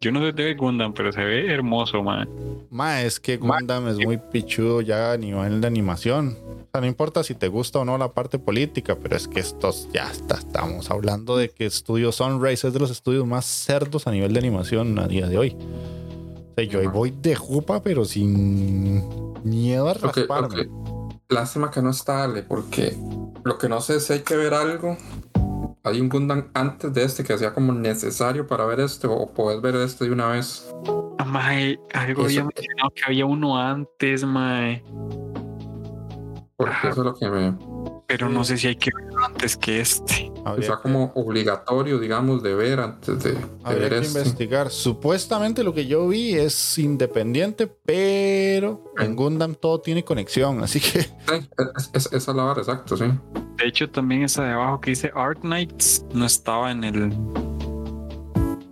Yo 0.00 0.12
no 0.12 0.20
sé 0.20 0.32
de 0.32 0.54
Gundam, 0.54 0.92
pero 0.92 1.10
se 1.12 1.24
ve 1.24 1.52
hermoso, 1.52 2.02
mae. 2.02 2.26
Ma, 2.70 3.02
es 3.02 3.18
que 3.18 3.36
Gundam 3.38 3.88
es 3.88 3.96
muy 3.98 4.18
pichudo 4.18 4.80
ya 4.82 5.12
a 5.12 5.16
nivel 5.16 5.60
de 5.60 5.66
animación. 5.66 6.36
O 6.66 6.68
sea, 6.70 6.80
no 6.82 6.86
importa 6.86 7.24
si 7.24 7.34
te 7.34 7.48
gusta 7.48 7.78
o 7.78 7.84
no 7.84 7.96
la 7.96 8.12
parte 8.12 8.38
política, 8.38 8.96
pero 9.02 9.16
es 9.16 9.26
que 9.26 9.40
estos 9.40 9.88
ya 9.94 10.10
está, 10.10 10.34
estamos 10.36 10.90
hablando 10.90 11.36
de 11.36 11.48
que 11.48 11.64
Estudio 11.64 12.12
Sunrise 12.12 12.66
es 12.68 12.74
de 12.74 12.80
los 12.80 12.90
estudios 12.90 13.26
más 13.26 13.46
cerdos 13.46 14.06
a 14.06 14.10
nivel 14.10 14.32
de 14.34 14.38
animación 14.40 14.98
a 14.98 15.08
día 15.08 15.26
de 15.26 15.38
hoy. 15.38 15.56
O 15.58 16.54
sea, 16.54 16.64
yo 16.64 16.80
ahí 16.80 16.86
voy 16.86 17.10
de 17.22 17.34
jupa, 17.34 17.82
pero 17.82 18.04
sin 18.04 19.02
miedo 19.44 19.88
a 19.88 19.94
rasparme. 19.94 20.62
ok. 20.62 20.95
Lástima 21.28 21.70
que 21.70 21.82
no 21.82 21.90
está 21.90 22.22
Ale, 22.24 22.42
porque 22.42 22.96
lo 23.44 23.58
que 23.58 23.68
no 23.68 23.80
sé 23.80 23.96
es 23.96 24.06
si 24.06 24.12
hay 24.14 24.20
que 24.20 24.36
ver 24.36 24.54
algo. 24.54 24.96
Hay 25.82 26.00
un 26.00 26.08
Gundam 26.08 26.48
antes 26.54 26.92
de 26.92 27.04
este 27.04 27.24
que 27.24 27.36
sea 27.38 27.52
como 27.52 27.72
necesario 27.72 28.46
para 28.46 28.64
ver 28.66 28.80
este, 28.80 29.06
o 29.06 29.26
puedes 29.32 29.60
ver 29.60 29.74
este 29.76 30.04
de 30.04 30.12
una 30.12 30.28
vez. 30.28 30.68
Mae, 31.24 31.78
algo 31.94 32.24
había 32.24 32.40
Eso- 32.40 32.50
mencionado 32.54 32.90
que 32.94 33.02
había 33.04 33.26
uno 33.26 33.58
antes, 33.58 34.24
mae. 34.24 34.82
Porque 36.58 36.72
Ajá. 36.72 36.88
eso 36.88 37.00
es 37.02 37.04
lo 37.04 37.14
que 37.14 37.28
me. 37.28 37.54
Pero 38.06 38.30
no 38.30 38.42
sé 38.42 38.56
si 38.56 38.68
hay 38.68 38.76
que 38.76 38.90
verlo 38.94 39.22
antes 39.26 39.56
que 39.58 39.80
este. 39.80 40.32
Habría 40.44 40.68
Está 40.68 40.76
que- 40.76 40.82
como 40.84 41.12
obligatorio, 41.14 41.98
digamos, 41.98 42.42
de 42.42 42.54
ver 42.54 42.80
antes 42.80 43.22
de, 43.22 43.32
de 43.32 43.38
Habría 43.62 43.88
ver 43.88 43.90
que 44.00 44.06
este. 44.06 44.18
investigar. 44.20 44.70
Supuestamente 44.70 45.62
lo 45.62 45.74
que 45.74 45.86
yo 45.86 46.08
vi 46.08 46.34
es 46.34 46.78
independiente, 46.78 47.66
pero 47.66 48.92
en. 48.98 49.14
Gundam 49.16 49.54
todo 49.54 49.80
tiene 49.80 50.02
conexión, 50.04 50.62
así 50.62 50.80
que 50.80 51.02
Sí, 51.02 51.10
es- 51.76 51.90
es- 51.92 52.06
esa 52.12 52.30
es 52.30 52.36
la 52.36 52.44
vara, 52.44 52.60
exacto, 52.60 52.96
sí. 52.96 53.04
De 53.58 53.66
hecho, 53.66 53.90
también 53.90 54.22
esa 54.22 54.44
de 54.44 54.52
abajo 54.52 54.80
que 54.80 54.90
dice 54.90 55.10
Arc 55.14 55.40
Knights 55.40 56.06
no 56.14 56.24
estaba 56.24 56.70
en 56.70 56.84
el. 56.84 57.12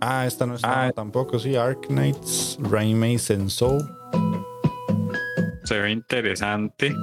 Ah, 0.01 0.25
esta 0.25 0.45
no 0.47 0.55
está 0.55 0.85
Ah. 0.87 0.91
tampoco, 0.91 1.37
sí. 1.37 1.55
Arc 1.55 1.85
Knights, 1.87 2.57
Raimei 2.61 3.19
Sensou. 3.19 3.77
Se 5.65 5.77
ve 5.79 5.91
interesante. 5.91 6.95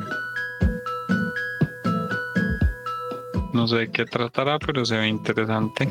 No 3.53 3.67
sé 3.67 3.77
de 3.77 3.91
qué 3.91 4.05
tratará, 4.05 4.59
pero 4.59 4.85
se 4.85 4.97
ve 4.97 5.09
interesante. 5.09 5.89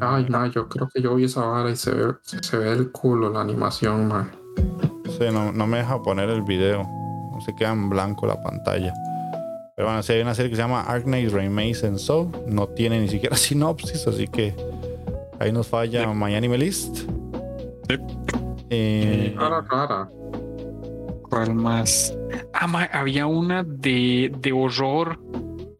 Ay, 0.00 0.26
ma, 0.28 0.48
yo 0.48 0.68
creo 0.68 0.88
que 0.92 1.00
yo 1.00 1.14
vi 1.14 1.24
esa 1.24 1.44
vara 1.46 1.70
y 1.70 1.76
se 1.76 1.92
ve, 1.92 2.14
se 2.22 2.56
ve 2.56 2.72
el 2.72 2.90
culo 2.90 3.30
la 3.30 3.40
animación, 3.42 4.08
man. 4.08 4.30
Sí, 5.06 5.26
no, 5.32 5.52
no 5.52 5.66
me 5.66 5.78
deja 5.78 6.02
poner 6.02 6.28
el 6.30 6.42
video. 6.42 6.82
No 6.82 7.40
se 7.40 7.54
queda 7.54 7.72
en 7.72 7.88
blanco 7.88 8.26
la 8.26 8.42
pantalla. 8.42 8.92
Pero 9.76 9.88
bueno, 9.88 10.02
sí 10.02 10.12
hay 10.12 10.22
una 10.22 10.34
serie 10.34 10.50
que 10.50 10.56
se 10.56 10.62
llama 10.62 10.82
Arc 10.82 11.04
Knights 11.04 11.32
Raimei 11.32 11.74
Sensou. 11.74 12.30
No 12.48 12.68
tiene 12.68 13.00
ni 13.00 13.08
siquiera 13.08 13.36
sinopsis, 13.36 14.06
así 14.06 14.26
que 14.28 14.54
ahí 15.38 15.52
nos 15.52 15.68
falla 15.68 16.04
Sí. 16.04 16.08
My 16.14 16.34
Anime 16.34 16.58
List. 16.58 16.96
Sí. 17.88 17.96
Eh, 18.70 19.34
Rara, 19.36 19.62
rara. 19.70 20.08
¿Cuál 21.28 21.54
más? 21.54 22.16
Ah, 22.52 22.66
ma, 22.66 22.84
había 22.84 23.26
una 23.26 23.62
de, 23.64 24.32
de 24.38 24.52
horror. 24.52 25.18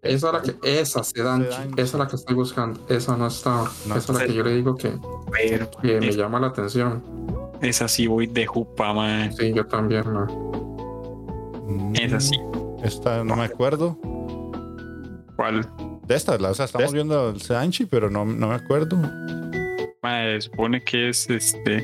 Esa 0.04 0.26
es 0.28 0.32
la 0.32 0.42
que, 0.42 0.80
esa, 0.80 1.02
Sedanchi, 1.02 1.50
Sedanchi. 1.52 1.80
esa 1.80 1.82
es 1.82 1.94
la 1.94 2.06
que 2.08 2.16
estoy 2.16 2.34
buscando. 2.34 2.80
Esa 2.88 3.16
no 3.16 3.26
está. 3.26 3.64
No. 3.86 3.96
esa 3.96 4.12
es 4.12 4.18
la 4.18 4.26
que 4.26 4.34
yo 4.34 4.42
le 4.44 4.54
digo 4.54 4.76
que, 4.76 4.92
Pero 5.32 5.70
que 5.82 5.98
me 6.00 6.08
es- 6.08 6.16
llama 6.16 6.38
la 6.40 6.48
atención. 6.48 7.02
esa 7.62 7.88
sí 7.88 8.06
voy 8.06 8.26
de 8.26 8.46
jupa, 8.46 8.92
man. 8.92 9.32
Sí, 9.34 9.52
yo 9.54 9.66
también, 9.66 10.04
ma. 10.12 10.26
mm, 11.66 11.94
Esa 11.96 12.20
sí. 12.20 12.38
Esta 12.82 13.24
no 13.24 13.34
me 13.36 13.44
acuerdo. 13.44 13.98
¿Cuál? 15.36 15.66
De 16.06 16.14
esta, 16.14 16.36
la- 16.38 16.50
o 16.50 16.54
sea, 16.54 16.66
estamos 16.66 16.84
esta? 16.86 16.94
viendo 16.94 17.30
el 17.30 17.40
Sanchi, 17.40 17.86
pero 17.86 18.10
no, 18.10 18.24
no 18.26 18.48
me 18.48 18.54
acuerdo. 18.54 18.96
Ma, 20.02 20.38
supone 20.38 20.84
que 20.84 21.08
es 21.08 21.28
este, 21.30 21.82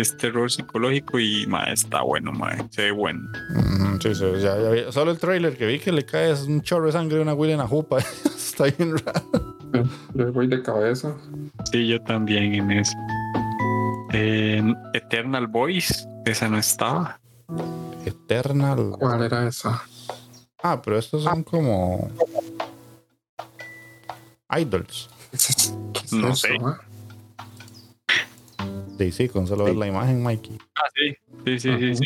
es 0.00 0.16
terror 0.16 0.50
psicológico 0.50 1.18
y 1.18 1.46
ma, 1.46 1.64
está 1.64 2.02
bueno, 2.02 2.32
ma, 2.32 2.50
se 2.70 2.82
ve 2.84 2.90
bueno. 2.90 3.28
Mm, 3.54 4.00
sí, 4.00 4.14
sí, 4.14 4.24
ya- 4.40 4.60
ya 4.60 4.70
vi- 4.70 4.92
Solo 4.92 5.10
el 5.12 5.18
trailer 5.18 5.56
que 5.56 5.66
vi 5.66 5.78
que 5.78 5.92
le 5.92 6.04
cae 6.04 6.30
es 6.32 6.42
un 6.42 6.62
chorro 6.62 6.86
de 6.86 6.92
sangre 6.92 7.16
de 7.16 7.22
una 7.22 7.34
Will 7.34 7.50
en 7.50 7.58
la 7.58 7.66
jupa. 7.68 7.98
Está 8.24 8.64
bien 8.64 8.96
raro. 8.98 9.56
Yo 10.14 10.32
voy 10.32 10.46
de 10.48 10.62
cabeza. 10.62 11.14
Sí, 11.70 11.86
yo 11.86 12.00
también 12.02 12.54
en 12.54 12.70
eso. 12.72 12.92
Eternal 14.92 15.46
Voice, 15.46 16.06
esa 16.24 16.48
no 16.48 16.58
estaba. 16.58 17.20
Eternal. 18.04 18.92
¿Cuál 18.98 19.22
era 19.22 19.46
esa? 19.46 19.82
Ah, 20.62 20.80
pero 20.82 20.98
estos 20.98 21.22
son 21.22 21.44
como. 21.44 22.10
Idols. 24.58 25.08
¿Qué 25.30 25.36
es, 25.36 25.74
qué 25.92 26.00
es 26.06 26.12
No 26.12 26.28
eso, 26.30 26.48
sé. 26.48 26.58
Ma? 29.00 29.04
Sí, 29.04 29.12
sí, 29.12 29.28
con 29.28 29.46
solo 29.46 29.64
ver 29.64 29.76
la 29.76 29.86
imagen, 29.86 30.22
Mikey. 30.22 30.58
Ah, 30.76 30.82
sí, 30.94 31.16
sí, 31.44 31.58
sí, 31.60 31.78
sí. 31.78 31.94
sí. 31.96 32.04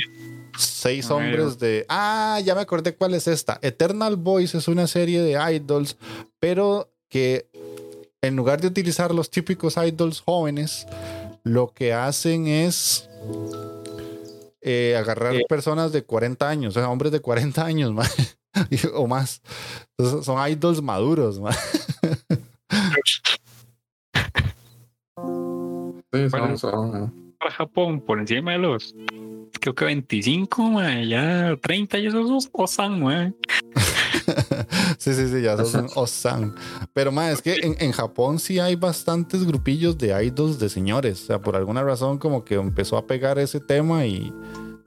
Seis 0.57 1.11
A 1.11 1.15
ver. 1.17 1.25
hombres 1.41 1.59
de. 1.59 1.85
Ah, 1.89 2.41
ya 2.45 2.55
me 2.55 2.61
acordé 2.61 2.95
cuál 2.95 3.15
es 3.15 3.27
esta. 3.27 3.59
Eternal 3.63 4.17
Boys 4.17 4.55
es 4.55 4.69
una 4.69 4.87
serie 4.87 5.21
de 5.23 5.33
idols, 5.55 5.97
pero 6.39 6.89
que 7.09 7.49
en 8.23 8.37
lugar 8.37 8.61
de 8.61 8.69
utilizar 8.69 9.13
los 9.15 9.31
típicos 9.31 9.77
idols 9.77 10.21
jóvenes, 10.21 10.87
lo 11.43 11.73
que 11.75 11.93
hacen 11.93 12.47
es 12.47 13.09
eh, 14.61 14.97
agarrar 14.97 15.35
personas 15.49 15.93
de 15.93 16.05
40 16.05 16.49
años, 16.49 16.77
o 16.77 16.81
sea, 16.81 16.89
hombres 16.89 17.13
de 17.13 17.21
40 17.21 17.65
años 17.65 17.93
ma, 17.95 18.09
o 18.95 19.07
más. 19.07 19.43
Entonces, 19.99 20.25
son 20.25 20.49
idols 20.49 20.81
maduros. 20.81 21.41
ma. 21.41 21.51
Sí, 26.15 26.27
Bueno. 26.31 26.57
son, 26.59 26.93
son- 26.93 27.35
Para 27.39 27.51
Japón, 27.51 28.01
por 28.01 28.19
encima 28.21 28.53
de 28.53 28.59
los, 28.59 28.95
creo 29.61 29.75
que 29.75 29.85
25, 29.85 30.63
ma, 30.71 31.03
ya 31.03 31.57
30 31.61 31.99
y 31.99 32.07
esos 32.07 32.29
son 32.45 32.51
Osan, 32.53 33.03
ma. 33.03 33.33
Sí, 34.99 35.13
sí, 35.13 35.29
sí, 35.29 35.43
ya 35.43 35.63
son 35.65 35.87
Osan. 35.97 36.55
Pero 36.95 37.13
más 37.13 37.33
es 37.35 37.43
que 37.43 37.55
en, 37.57 37.77
en 37.79 37.93
Japón 37.93 38.39
sí 38.39 38.59
hay 38.59 38.75
bastantes 38.77 39.45
grupillos 39.45 39.99
de 39.99 40.25
idols 40.25 40.59
de 40.59 40.69
señores. 40.71 41.23
O 41.23 41.27
sea, 41.27 41.41
por 41.41 41.57
alguna 41.57 41.83
razón 41.83 42.17
como 42.19 42.45
que 42.45 42.55
empezó 42.55 42.97
a 42.97 43.07
pegar 43.07 43.39
ese 43.39 43.61
tema 43.61 44.07
y 44.07 44.33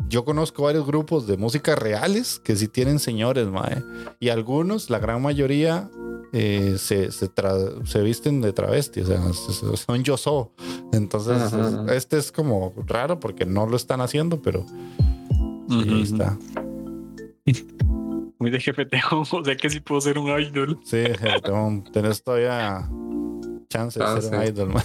yo 0.10 0.24
conozco 0.26 0.64
varios 0.64 0.86
grupos 0.86 1.28
de 1.28 1.38
música 1.38 1.76
reales 1.76 2.40
que 2.44 2.56
sí 2.56 2.68
tienen 2.68 3.00
señores, 3.00 3.48
mae. 3.48 3.84
Y 4.20 4.30
algunos, 4.30 4.90
la 4.90 5.00
gran 5.00 5.22
mayoría, 5.22 5.90
eh, 6.34 6.76
se, 6.78 7.12
se, 7.12 7.30
tra- 7.34 7.86
se 7.86 8.02
visten 8.02 8.42
de 8.42 8.54
travesti, 8.54 9.02
o 9.02 9.06
sea, 9.06 9.22
son 9.76 10.04
yoso. 10.04 10.52
Entonces, 10.94 11.42
Ajá. 11.54 11.86
es- 11.88 11.92
este 11.98 12.18
es 12.18 12.32
como 12.32 12.74
raro 12.86 13.20
porque 13.20 13.46
no 13.46 13.66
lo 13.66 13.76
están 13.78 14.02
haciendo, 14.02 14.42
pero 14.42 14.66
sí, 15.70 15.86
ahí 15.90 16.02
está. 16.04 16.38
Muy 18.40 18.52
de 18.52 18.60
jefeteo, 18.60 19.02
o 19.32 19.44
sea 19.44 19.56
que 19.56 19.70
sí 19.70 19.80
puedo 19.80 20.00
ser 20.02 20.18
un 20.20 20.28
idol. 20.40 20.80
Sí, 20.86 21.04
tengo- 21.44 21.84
tenés 21.92 22.24
todavía 22.24 22.88
chance 23.70 24.00
de 24.00 24.06
Ah, 24.06 24.22
ser 24.22 24.34
un 24.36 24.42
sí. 24.44 24.50
idol, 24.50 24.70
mae. 24.74 24.84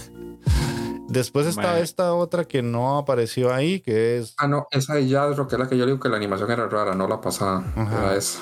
Después 1.13 1.45
está 1.47 1.79
esta 1.79 2.13
otra 2.13 2.45
que 2.45 2.61
no 2.61 2.97
apareció 2.97 3.53
ahí, 3.53 3.79
que 3.81 4.17
es. 4.17 4.33
Ah, 4.37 4.47
no, 4.47 4.65
esa 4.71 4.95
de 4.95 5.07
Yadro, 5.07 5.47
que 5.47 5.55
es 5.55 5.59
la 5.59 5.67
que 5.69 5.77
yo 5.77 5.85
digo 5.85 5.99
que 5.99 6.09
la 6.09 6.17
animación 6.17 6.49
era 6.51 6.67
rara, 6.67 6.95
no 6.95 7.07
la 7.07 7.21
pasada. 7.21 7.63
Ajá. 7.75 7.99
Era 8.05 8.15
esa. 8.15 8.39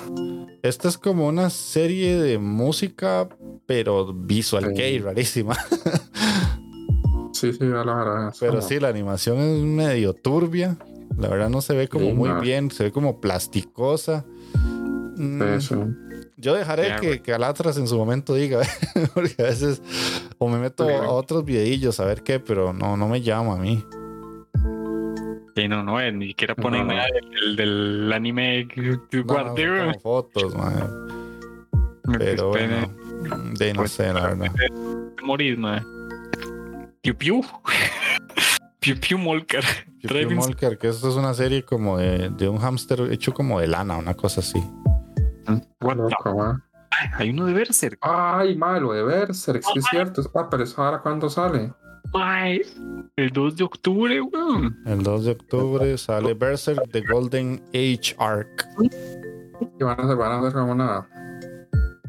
Esta 0.64 0.88
es 0.88 0.98
como 0.98 1.28
una 1.28 1.50
serie 1.50 2.18
de 2.22 2.38
música, 2.38 3.28
pero 3.66 4.14
visual 4.14 4.74
Sí. 4.76 5.00
rarísima. 5.00 5.58
Sí, 7.34 7.54
sí, 7.54 7.64
la 7.64 7.84
verdad. 7.84 8.34
Pero 8.40 8.52
como- 8.54 8.62
sí, 8.62 8.80
la 8.80 8.90
animación 8.90 9.40
es 9.40 9.64
medio 9.64 10.14
turbia. 10.14 10.78
La 11.18 11.28
verdad 11.28 11.50
no 11.50 11.62
se 11.62 11.74
ve 11.74 11.88
como 11.88 12.06
Sí, 12.06 12.14
muy 12.14 12.30
bien, 12.42 12.70
se 12.70 12.84
ve 12.84 12.92
como 12.92 13.20
plasticosa. 13.20 14.26
Mm, 15.16 15.42
Sí, 15.60 15.68
sí. 15.70 15.76
Yo 16.42 16.56
dejaré 16.56 16.96
que, 17.00 17.22
que 17.22 17.34
Alatras 17.34 17.78
en 17.78 17.88
su 17.88 17.98
momento 17.98 18.34
diga, 18.34 18.62
porque 19.14 19.36
a 19.40 19.44
veces 19.44 19.82
o 20.40 20.50
me 20.50 20.58
meto 20.58 20.88
Sí. 20.88 20.92
a 20.94 21.10
otros 21.10 21.46
videillos 21.46 22.00
a 22.00 22.06
ver 22.06 22.24
qué, 22.24 22.40
pero 22.40 22.74
no, 22.74 22.98
no 22.98 23.08
me 23.08 23.22
llama 23.22 23.54
a 23.54 23.58
mí. 23.58 23.86
Y 25.56 25.68
no, 25.68 25.84
no, 25.84 26.00
eh, 26.02 26.12
ni 26.12 26.28
siquiera 26.30 26.56
ponen 26.56 26.88
No. 26.88 26.94
nada 26.94 27.06
del, 27.14 27.56
del 27.56 28.12
anime 28.14 28.68
que 28.68 28.82
No, 28.82 29.24
guardé. 29.24 29.94
fotos. 30.02 30.56
Me 32.08 32.18
Pero 32.18 32.50
bueno, 32.50 32.88
de 33.54 33.74
no 33.74 33.82
Pues, 33.82 33.92
sé, 33.92 34.12
la 34.12 34.22
verdad. 34.28 34.52
morir, 35.22 35.58
ma. 35.60 35.86
Piu 37.02 37.16
piu. 37.16 37.42
piu 38.80 38.96
piu 39.00 39.18
Molcar. 39.20 39.64
Piu 40.02 40.10
Piu 40.10 40.78
que 40.80 40.88
esto 40.88 41.10
es 41.10 41.16
una 41.16 41.36
serie 41.36 41.64
como 41.64 42.00
de, 42.00 42.30
de 42.30 42.50
un 42.50 42.58
hámster 42.58 43.02
hecho 43.12 43.32
como 43.34 43.60
de 43.60 43.68
lana, 43.68 43.98
una 43.98 44.16
cosa 44.16 44.40
así. 44.40 44.60
Ay, 45.48 45.62
Hay 47.14 47.30
uno 47.30 47.46
de 47.46 47.54
Berserk. 47.54 47.98
Ay, 48.02 48.56
malo 48.56 48.94
de 48.94 49.04
Berserk, 49.04 49.64
sí 49.64 49.80
es 49.80 49.86
cierto. 49.90 50.22
Ah, 50.36 50.48
pero 50.50 50.64
esa 50.64 50.86
ahora 50.86 51.02
cuándo 51.02 51.30
sale. 51.30 51.74
El 53.16 53.30
2 53.30 53.56
de 53.56 53.64
octubre, 53.64 54.22
weón. 54.22 54.78
El 54.86 55.02
2 55.04 55.26
de 55.26 55.32
octubre 55.32 55.98
sale 55.98 56.34
Berserk 56.34 56.90
The 56.92 57.02
Golden 57.02 57.64
Age 57.70 58.16
Arc. 58.18 58.68
Y 59.80 59.84
van 59.84 60.00
a 60.00 60.04
hacer, 60.04 60.18
van 60.18 60.32
a 60.32 60.40
hacer 60.40 60.54
como 60.54 60.72
una. 60.74 61.08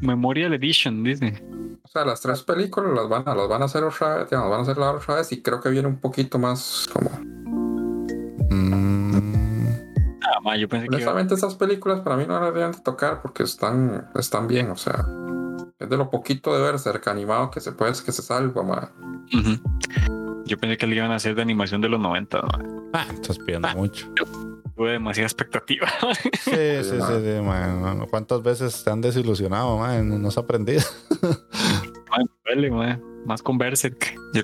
Memorial 0.01 0.53
Edition, 0.53 1.03
dice. 1.03 1.41
O 1.83 1.87
sea, 1.87 2.03
las 2.05 2.21
tres 2.21 2.43
películas 2.43 2.91
las 2.93 3.07
van 3.07 3.23
a, 3.27 3.35
las 3.35 3.47
van 3.47 3.61
a 3.61 3.65
hacer 3.65 3.83
otra 3.83 4.17
vez, 4.17 4.29
digamos, 4.29 4.49
van 4.49 4.59
a 4.59 4.63
hacer 4.63 4.77
la 4.77 4.91
otra 4.91 5.15
vez 5.15 5.31
y 5.31 5.41
creo 5.41 5.61
que 5.61 5.69
viene 5.69 5.87
un 5.87 5.97
poquito 5.97 6.39
más 6.39 6.89
como. 6.91 7.09
Mm, 8.49 8.92
Ah, 10.45 10.57
yo 10.57 10.67
pensé 10.67 10.87
que. 10.87 10.95
iba- 10.95 10.97
Honestamente, 10.97 11.33
esas 11.35 11.55
películas 11.55 12.01
para 12.01 12.17
mí 12.17 12.25
no 12.27 12.33
las 12.35 12.43
deberían 12.45 12.71
de 12.71 12.79
tocar 12.79 13.21
porque 13.21 13.43
están, 13.43 14.09
están 14.15 14.47
bien, 14.47 14.71
o 14.71 14.75
sea. 14.77 15.05
Es 15.79 15.89
de 15.89 15.97
lo 15.97 16.09
poquito 16.09 16.55
de 16.55 16.61
ver 16.61 16.79
cerca 16.79 17.11
animado 17.11 17.51
que 17.51 17.59
se 17.59 17.71
puede, 17.73 17.91
que 18.05 18.11
se 18.11 18.21
salva, 18.21 18.63
ma. 18.63 18.91
Ujú. 19.33 20.43
Yo 20.45 20.57
pensé 20.57 20.77
que 20.77 20.87
le 20.87 20.95
iban 20.95 21.11
a 21.11 21.15
hacer 21.15 21.35
de 21.35 21.41
animación 21.41 21.81
de 21.81 21.89
los 21.89 21.99
90. 21.99 22.41
mae. 22.41 22.67
ah, 22.93 23.05
estás 23.13 23.37
pidiendo 23.39 23.67
mucho. 23.75 24.07
Tuve 24.75 24.91
demasiada 24.93 25.27
expectativa. 25.27 25.87
Sí, 26.13 26.29
sí, 26.43 26.83
sí, 26.83 26.97
sí, 26.99 27.41
man. 27.41 28.05
¿Cuántas 28.09 28.41
veces 28.41 28.83
te 28.83 28.89
han 28.91 29.01
desilusionado, 29.01 29.77
man? 29.77 30.21
No 30.21 30.27
has 30.29 30.37
aprendido. 30.37 30.81
Me 32.17 32.25
duele, 32.45 32.71
mae. 32.71 32.99
Más 33.25 33.41
con 33.41 33.57
Berserk. 33.57 34.15
El 34.33 34.43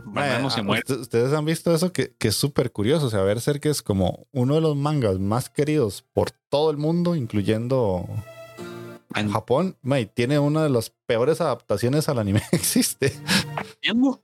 se 0.51 0.59
ah, 0.59 0.63
muere. 0.63 0.81
usted- 0.81 0.99
Ustedes 0.99 1.33
han 1.33 1.45
visto 1.45 1.73
eso 1.73 1.91
que, 1.91 2.15
que 2.17 2.29
es 2.29 2.35
súper 2.35 2.71
curioso. 2.71 3.07
O 3.07 3.09
sea, 3.09 3.21
Berserk 3.21 3.65
es 3.65 3.81
como 3.81 4.27
uno 4.31 4.55
de 4.55 4.61
los 4.61 4.75
mangas 4.75 5.19
más 5.19 5.49
queridos 5.49 6.05
por 6.13 6.31
todo 6.49 6.71
el 6.71 6.77
mundo, 6.77 7.15
incluyendo 7.15 8.05
Japón. 9.31 9.75
Mae, 9.81 10.05
tiene 10.05 10.39
una 10.39 10.63
de 10.63 10.69
las 10.69 10.91
peores 11.05 11.41
adaptaciones 11.41 12.07
al 12.09 12.19
anime 12.19 12.41
que 12.49 12.55
existe. 12.55 13.19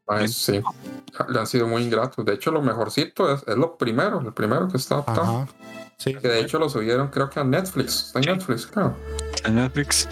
Ma, 0.08 0.28
sí. 0.28 0.62
Le 1.30 1.40
han 1.40 1.48
sido 1.48 1.68
muy 1.68 1.84
ingratos. 1.84 2.24
De 2.26 2.34
hecho, 2.34 2.52
lo 2.52 2.62
mejorcito 2.62 3.34
es, 3.34 3.44
es 3.48 3.58
lo 3.58 3.78
primero, 3.78 4.22
el 4.22 4.34
primero 4.34 4.68
que 4.68 4.78
está 4.78 4.96
adaptado. 4.96 5.22
Ajá. 5.22 5.48
Sí. 5.98 6.14
Que 6.14 6.28
de 6.28 6.42
hecho 6.42 6.60
lo 6.60 6.70
subieron, 6.70 7.08
creo 7.08 7.30
que 7.30 7.40
a 7.40 7.44
Netflix. 7.44 8.08
Está 8.08 8.20
en 8.20 8.38
Netflix, 8.38 8.68
claro. 8.68 8.96
En 9.46 9.56
Netflix. 9.56 10.10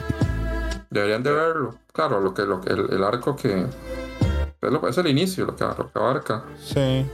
Deberían 0.90 1.24
de 1.24 1.32
verlo. 1.32 1.78
Claro, 1.92 2.22
lo 2.22 2.34
que, 2.34 2.44
lo 2.44 2.62
que 2.62 2.72
el, 2.72 2.92
el 2.94 3.04
arco 3.04 3.36
que. 3.36 3.66
Es, 4.66 4.72
lo- 4.72 4.88
es 4.88 4.98
el 4.98 5.08
inicio, 5.08 5.46
lo 5.46 5.56
que, 5.56 5.64
lo 5.64 5.92
que 5.92 6.00
abarca. 6.00 6.44
Sí. 6.64 7.06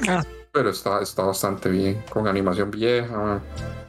Pero 0.52 0.70
está, 0.70 1.02
está 1.02 1.24
bastante 1.24 1.70
bien. 1.70 2.04
Con 2.10 2.28
animación 2.28 2.72
vieja, 2.72 3.16
ma. 3.18 3.40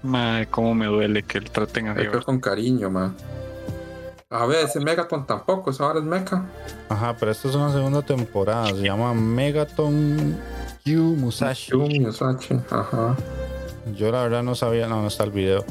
Mae, 0.02 0.46
cómo 0.46 0.74
me 0.74 0.86
duele 0.86 1.22
que 1.22 1.38
el 1.38 1.50
traten 1.50 1.88
así. 1.88 2.02
Hecho 2.02 2.22
con 2.22 2.40
cariño, 2.40 2.90
ma. 2.90 3.12
A 4.32 4.46
ver, 4.46 4.66
ese 4.66 4.78
Megaton 4.78 5.26
tampoco, 5.26 5.70
esa 5.70 5.84
ahora 5.84 5.98
es 5.98 6.04
Mecha. 6.04 6.44
Ajá, 6.88 7.16
pero 7.18 7.32
esta 7.32 7.48
es 7.48 7.54
una 7.54 7.72
segunda 7.72 8.02
temporada. 8.02 8.68
Se 8.68 8.82
llama 8.82 9.12
Megaton 9.12 10.38
Q 10.84 10.90
Musashi. 11.16 11.72
Yumi, 11.72 11.98
Musashi, 12.00 12.60
Ajá. 12.70 13.16
Yo 13.96 14.12
la 14.12 14.22
verdad 14.22 14.42
no 14.44 14.54
sabía, 14.54 14.86
no, 14.86 15.00
no 15.02 15.08
está 15.08 15.24
el 15.24 15.32
video. 15.32 15.64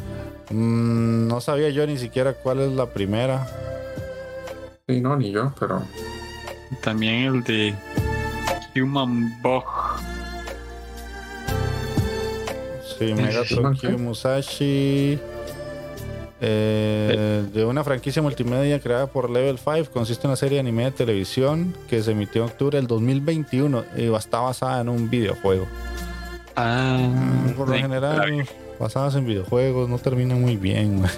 Mm, 0.49 1.27
no 1.27 1.39
sabía 1.39 1.69
yo 1.69 1.85
ni 1.87 1.97
siquiera 1.97 2.33
cuál 2.33 2.59
es 2.59 2.71
la 2.73 2.87
primera. 2.87 3.47
Sí, 4.87 4.99
no, 4.99 5.15
ni 5.15 5.31
yo, 5.31 5.53
pero. 5.59 5.81
También 6.81 7.25
el 7.35 7.43
de 7.43 7.75
Human 8.75 9.41
Bug. 9.41 9.63
Sí, 12.97 13.13
Megaton 13.13 13.65
Ok. 13.67 13.79
Q 13.81 13.97
Musashi. 13.97 15.19
Eh, 16.41 17.43
de 17.53 17.65
una 17.65 17.83
franquicia 17.83 18.21
multimedia 18.21 18.79
creada 18.79 19.07
por 19.07 19.29
Level 19.29 19.57
5, 19.59 19.91
consiste 19.91 20.25
en 20.25 20.29
una 20.29 20.37
serie 20.37 20.55
de 20.55 20.59
anime 20.61 20.85
de 20.85 20.91
televisión 20.91 21.75
que 21.89 22.01
se 22.01 22.11
emitió 22.11 22.43
en 22.43 22.49
octubre 22.49 22.77
del 22.77 22.87
2021 22.87 23.83
y 23.97 24.13
está 24.13 24.39
basada 24.39 24.79
en 24.79 24.87
un 24.87 25.09
videojuego. 25.09 25.67
Ah, 26.55 26.97
Mm, 26.97 27.49
Por 27.57 27.67
lo 27.69 27.75
sí, 27.75 27.81
general, 27.81 28.47
basadas 28.79 29.15
en 29.15 29.25
videojuegos 29.25 29.89
no 29.89 29.97
terminan 29.97 30.39
muy 30.41 30.55
bien. 30.55 30.99
güey. 30.99 31.11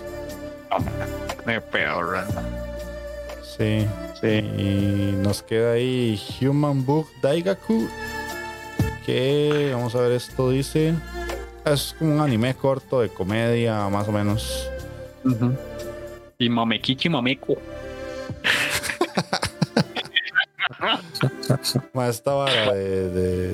de 1.46 1.62
peor, 1.62 2.12
¿verdad? 2.12 2.44
Sí. 3.44 3.86
Y 4.24 5.14
nos 5.18 5.42
queda 5.42 5.74
ahí 5.74 6.20
Human 6.42 6.86
Book 6.86 7.08
Daigaku. 7.22 7.88
Que 9.06 9.72
vamos 9.74 9.96
a 9.96 10.02
ver, 10.02 10.12
esto 10.12 10.52
dice. 10.52 10.94
Es 11.66 11.96
como 11.98 12.16
un 12.16 12.22
anime 12.22 12.54
corto 12.56 13.02
de 13.02 13.10
comedia, 13.10 13.88
más 13.90 14.08
o 14.08 14.12
menos. 14.12 14.70
Y 16.38 16.50
Mamekichi 16.50 17.10
Mameko. 17.10 17.58
Ma, 21.94 22.08
Esta 22.08 22.34
vara 22.34 22.74
de, 22.74 23.10
de. 23.10 23.52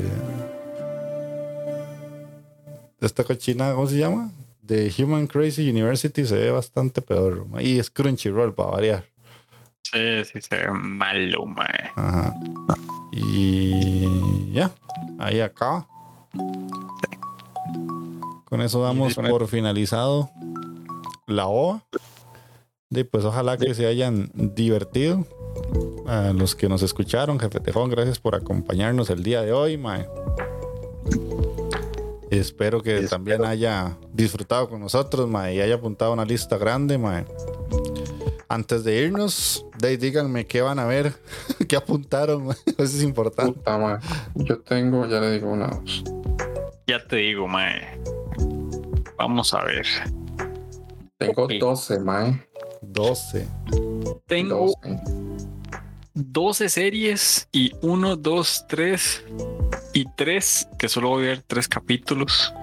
Esta 3.02 3.24
cochina, 3.24 3.74
¿cómo 3.74 3.88
se 3.88 3.98
llama? 3.98 4.32
De 4.62 4.92
Human 4.98 5.28
Crazy 5.28 5.70
University 5.70 6.26
se 6.26 6.36
ve 6.36 6.52
bastante 6.52 7.02
peor. 7.02 7.46
Y 7.60 7.80
es 7.80 7.90
Crunchyroll 7.90 8.54
para 8.54 8.72
variar. 8.72 9.06
Sí, 9.92 10.26
sí, 10.26 10.42
se 10.42 10.56
ve 10.56 10.72
malo, 10.72 11.46
mae. 11.46 11.92
Ajá. 11.96 12.36
Y 13.12 14.52
ya, 14.52 14.72
ahí 15.18 15.40
acaba. 15.40 15.88
Con 18.46 18.62
eso 18.62 18.82
damos 18.82 19.16
por 19.16 19.48
finalizado 19.48 20.30
la 21.26 21.48
OVA. 21.48 21.86
Y 22.90 23.04
pues 23.04 23.26
ojalá 23.26 23.58
que 23.58 23.74
se 23.74 23.86
hayan 23.86 24.30
divertido. 24.34 25.26
A 26.06 26.32
los 26.34 26.56
que 26.56 26.70
nos 26.70 26.84
escucharon, 26.84 27.40
jefe 27.40 27.60
Tejón, 27.60 27.90
gracias 27.90 28.20
por 28.20 28.36
acompañarnos 28.36 29.10
el 29.10 29.24
día 29.24 29.42
de 29.42 29.52
hoy, 29.52 29.78
mae. 29.78 30.08
Espero 32.30 32.82
que 32.82 32.96
Espero. 32.96 33.10
también 33.10 33.46
haya 33.46 33.98
disfrutado 34.14 34.70
con 34.70 34.80
nosotros, 34.80 35.30
mae, 35.30 35.56
y 35.56 35.62
haya 35.62 35.76
apuntado 35.76 36.14
una 36.14 36.26
lista 36.26 36.58
grande, 36.58 36.98
mae. 36.98 37.26
Antes 38.50 38.84
de 38.86 39.04
irnos, 39.04 39.66
de 39.78 39.98
díganme 39.98 40.46
qué 40.46 40.62
van 40.62 40.80
a 40.80 40.86
ver, 40.86 41.14
qué 41.68 41.76
apuntaron, 41.76 42.48
mae. 42.48 42.56
Eso 42.66 42.84
es 42.84 43.04
importante. 43.04 43.54
Puta, 43.54 43.78
ma. 43.78 44.00
Yo 44.36 44.60
tengo, 44.60 45.06
ya 45.06 45.20
le 45.20 45.32
digo 45.32 45.52
una. 45.52 45.70
Ya 46.88 47.06
te 47.06 47.18
digo, 47.18 47.48
mae. 47.48 48.00
Vamos 49.18 49.54
a 49.54 49.64
ver. 49.64 49.86
Tengo 51.18 51.44
Ok. 51.44 51.54
12, 51.60 52.00
ma. 52.00 52.40
12. 52.82 53.48
Tengo 54.28 54.74
12. 54.82 55.28
12 56.14 56.70
series 56.70 57.48
y 57.52 57.74
1, 57.82 58.16
2, 58.16 58.66
3 58.68 59.24
y 59.94 60.06
3, 60.16 60.70
que 60.80 60.90
solo 60.90 61.10
voy 61.10 61.26
a 61.26 61.28
ver 61.28 61.44
3 61.46 61.68
capítulos 61.68 62.54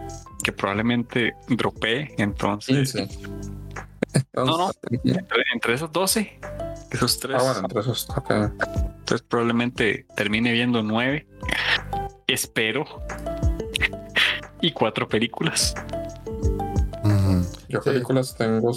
que 0.43 0.52
probablemente 0.52 1.35
dropé. 1.48 2.15
Entonces, 2.19 2.93
15. 2.93 3.09
No, 4.34 4.44
no. 4.44 4.70
Entre, 4.90 5.42
entre 5.52 5.74
esos 5.74 5.90
12, 5.92 6.38
esos 6.90 7.18
3, 7.20 7.36
Ah, 7.38 7.42
bueno, 7.44 7.60
entre 7.60 7.80
esos. 7.80 8.08
entonces 8.98 9.22
probablemente 9.28 10.06
termine 10.16 10.52
viendo 10.52 10.82
9. 10.82 11.26
Espero. 12.26 12.84
Y 14.60 14.72
4 14.72 15.08
películas. 15.08 15.74
Ujú. 17.04 17.46
Yo 17.68 17.82
Sí. 17.82 17.90
películas 17.90 18.34
tengo. 18.36 18.72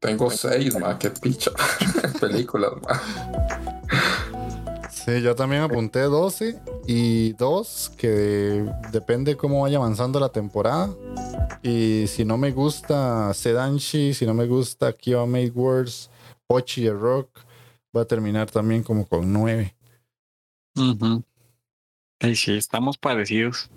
Tengo 0.00 0.30
6, 0.30 0.78
ma. 0.78 0.98
Qué 0.98 1.10
picha. 1.10 1.50
películas, 2.20 2.70
ma. 2.82 3.67
Sí, 5.08 5.22
yo 5.22 5.34
también 5.34 5.62
apunté 5.62 6.00
12 6.00 6.60
y 6.86 7.32
2 7.32 7.92
que 7.96 8.70
depende 8.92 9.38
cómo 9.38 9.62
vaya 9.62 9.78
avanzando 9.78 10.20
la 10.20 10.28
temporada. 10.28 10.90
Y 11.62 12.04
si 12.08 12.26
no 12.26 12.36
me 12.36 12.50
gusta 12.50 13.32
Sedanshi, 13.32 14.12
si 14.12 14.26
no 14.26 14.34
me 14.34 14.44
gusta 14.44 14.92
Kiva 14.92 15.24
Made 15.24 15.52
Wars, 15.54 16.10
Pochi 16.46 16.82
the 16.82 16.92
Rock, 16.92 17.30
va 17.96 18.02
a 18.02 18.04
terminar 18.04 18.50
también 18.50 18.82
como 18.82 19.08
con 19.08 19.32
9. 19.32 19.74
Ujú. 20.76 21.24
Ay, 22.20 22.36
sí, 22.36 22.58
estamos 22.58 22.98
parecidos. 22.98 23.70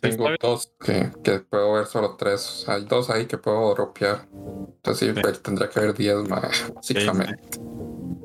Tengo 0.00 0.28
Está 0.30 0.46
dos 0.46 0.72
que, 0.78 1.10
que 1.24 1.40
puedo 1.40 1.72
ver 1.72 1.86
solo 1.86 2.14
tres. 2.14 2.64
Hay 2.68 2.84
dos 2.84 3.10
ahí 3.10 3.26
que 3.26 3.38
puedo 3.38 3.74
dropear. 3.74 4.28
Entonces 4.32 5.16
sí, 5.16 5.20
Sí. 5.20 5.38
tendría 5.42 5.68
que 5.68 5.80
ver 5.80 5.94
10 5.94 6.28
más, 6.28 6.72
básicamente. 6.72 7.58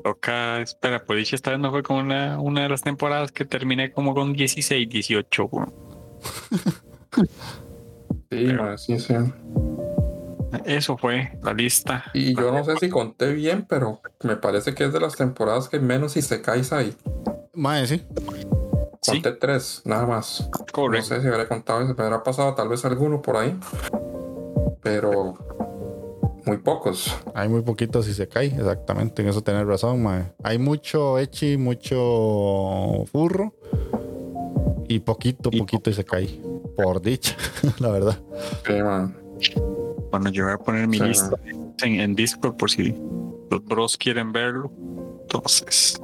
Toca, 0.02 0.60
espera, 0.60 1.04
pues 1.04 1.32
esta 1.32 1.50
vez 1.50 1.58
no 1.58 1.70
fue 1.70 1.82
como 1.82 2.00
una, 2.00 2.40
una 2.40 2.62
de 2.62 2.68
las 2.68 2.82
temporadas 2.82 3.32
que 3.32 3.44
terminé 3.44 3.92
como 3.92 4.14
con 4.14 4.32
16, 4.32 4.88
18. 4.88 5.44
weón. 5.46 5.72
Sí, 8.30 8.48
sí, 8.76 8.98
sí. 9.00 9.14
Eso 10.64 10.96
fue 10.96 11.32
la 11.42 11.52
lista. 11.52 12.04
Y 12.14 12.34
yo 12.34 12.52
no 12.52 12.64
sé 12.64 12.76
si 12.76 12.88
conté 12.88 13.32
bien, 13.32 13.66
pero 13.68 14.00
me 14.22 14.36
parece 14.36 14.74
que 14.74 14.84
es 14.84 14.92
de 14.92 15.00
las 15.00 15.16
temporadas 15.16 15.68
que 15.68 15.78
menos 15.78 16.16
Isekais 16.16 16.72
hay. 16.72 16.94
Mae, 17.54 17.86
sí. 17.86 18.02
Sí, 19.02 19.12
Conté 19.12 19.32
tres, 19.32 19.82
nada 19.84 20.06
más. 20.06 20.48
No 20.52 20.64
correcto. 20.72 21.06
sé 21.08 21.22
si 21.22 21.28
habré 21.28 21.46
contado, 21.46 21.86
se 21.86 21.94
me 21.94 22.02
habrá 22.02 22.22
pasado 22.22 22.54
tal 22.54 22.68
vez 22.68 22.84
alguno 22.84 23.22
por 23.22 23.36
ahí. 23.36 23.58
Pero 24.82 25.34
muy 26.48 26.58
pocos. 26.58 27.14
Hay 27.34 27.48
muy 27.48 27.62
poquitos 27.62 28.08
y 28.08 28.14
se 28.14 28.26
cae, 28.26 28.46
exactamente. 28.46 29.22
En 29.22 29.28
eso 29.28 29.42
tenés 29.42 29.66
razón, 29.66 30.02
mae. 30.02 30.32
Hay 30.42 30.58
mucho 30.58 31.18
echi, 31.18 31.56
mucho 31.56 33.04
furro. 33.12 33.54
Y 34.88 35.00
poquito, 35.00 35.50
Y 35.52 35.58
poquito 35.60 35.90
y 35.90 35.94
se 35.94 36.04
cae. 36.04 36.28
Por 36.76 37.00
dicha, 37.02 37.36
la 37.78 37.90
verdad. 37.90 38.18
Sí, 38.66 38.72
man. 38.82 39.16
Bueno, 40.10 40.30
yo 40.30 40.44
voy 40.44 40.54
a 40.54 40.58
poner 40.58 40.88
mi 40.88 40.98
Sí. 40.98 41.04
lista 41.04 41.36
en, 41.82 42.00
en 42.00 42.14
Discord 42.14 42.56
por 42.56 42.70
si 42.70 42.94
los 43.50 43.64
bros 43.64 43.96
quieren 43.96 44.32
verlo. 44.32 44.70
Entonces, 45.22 46.00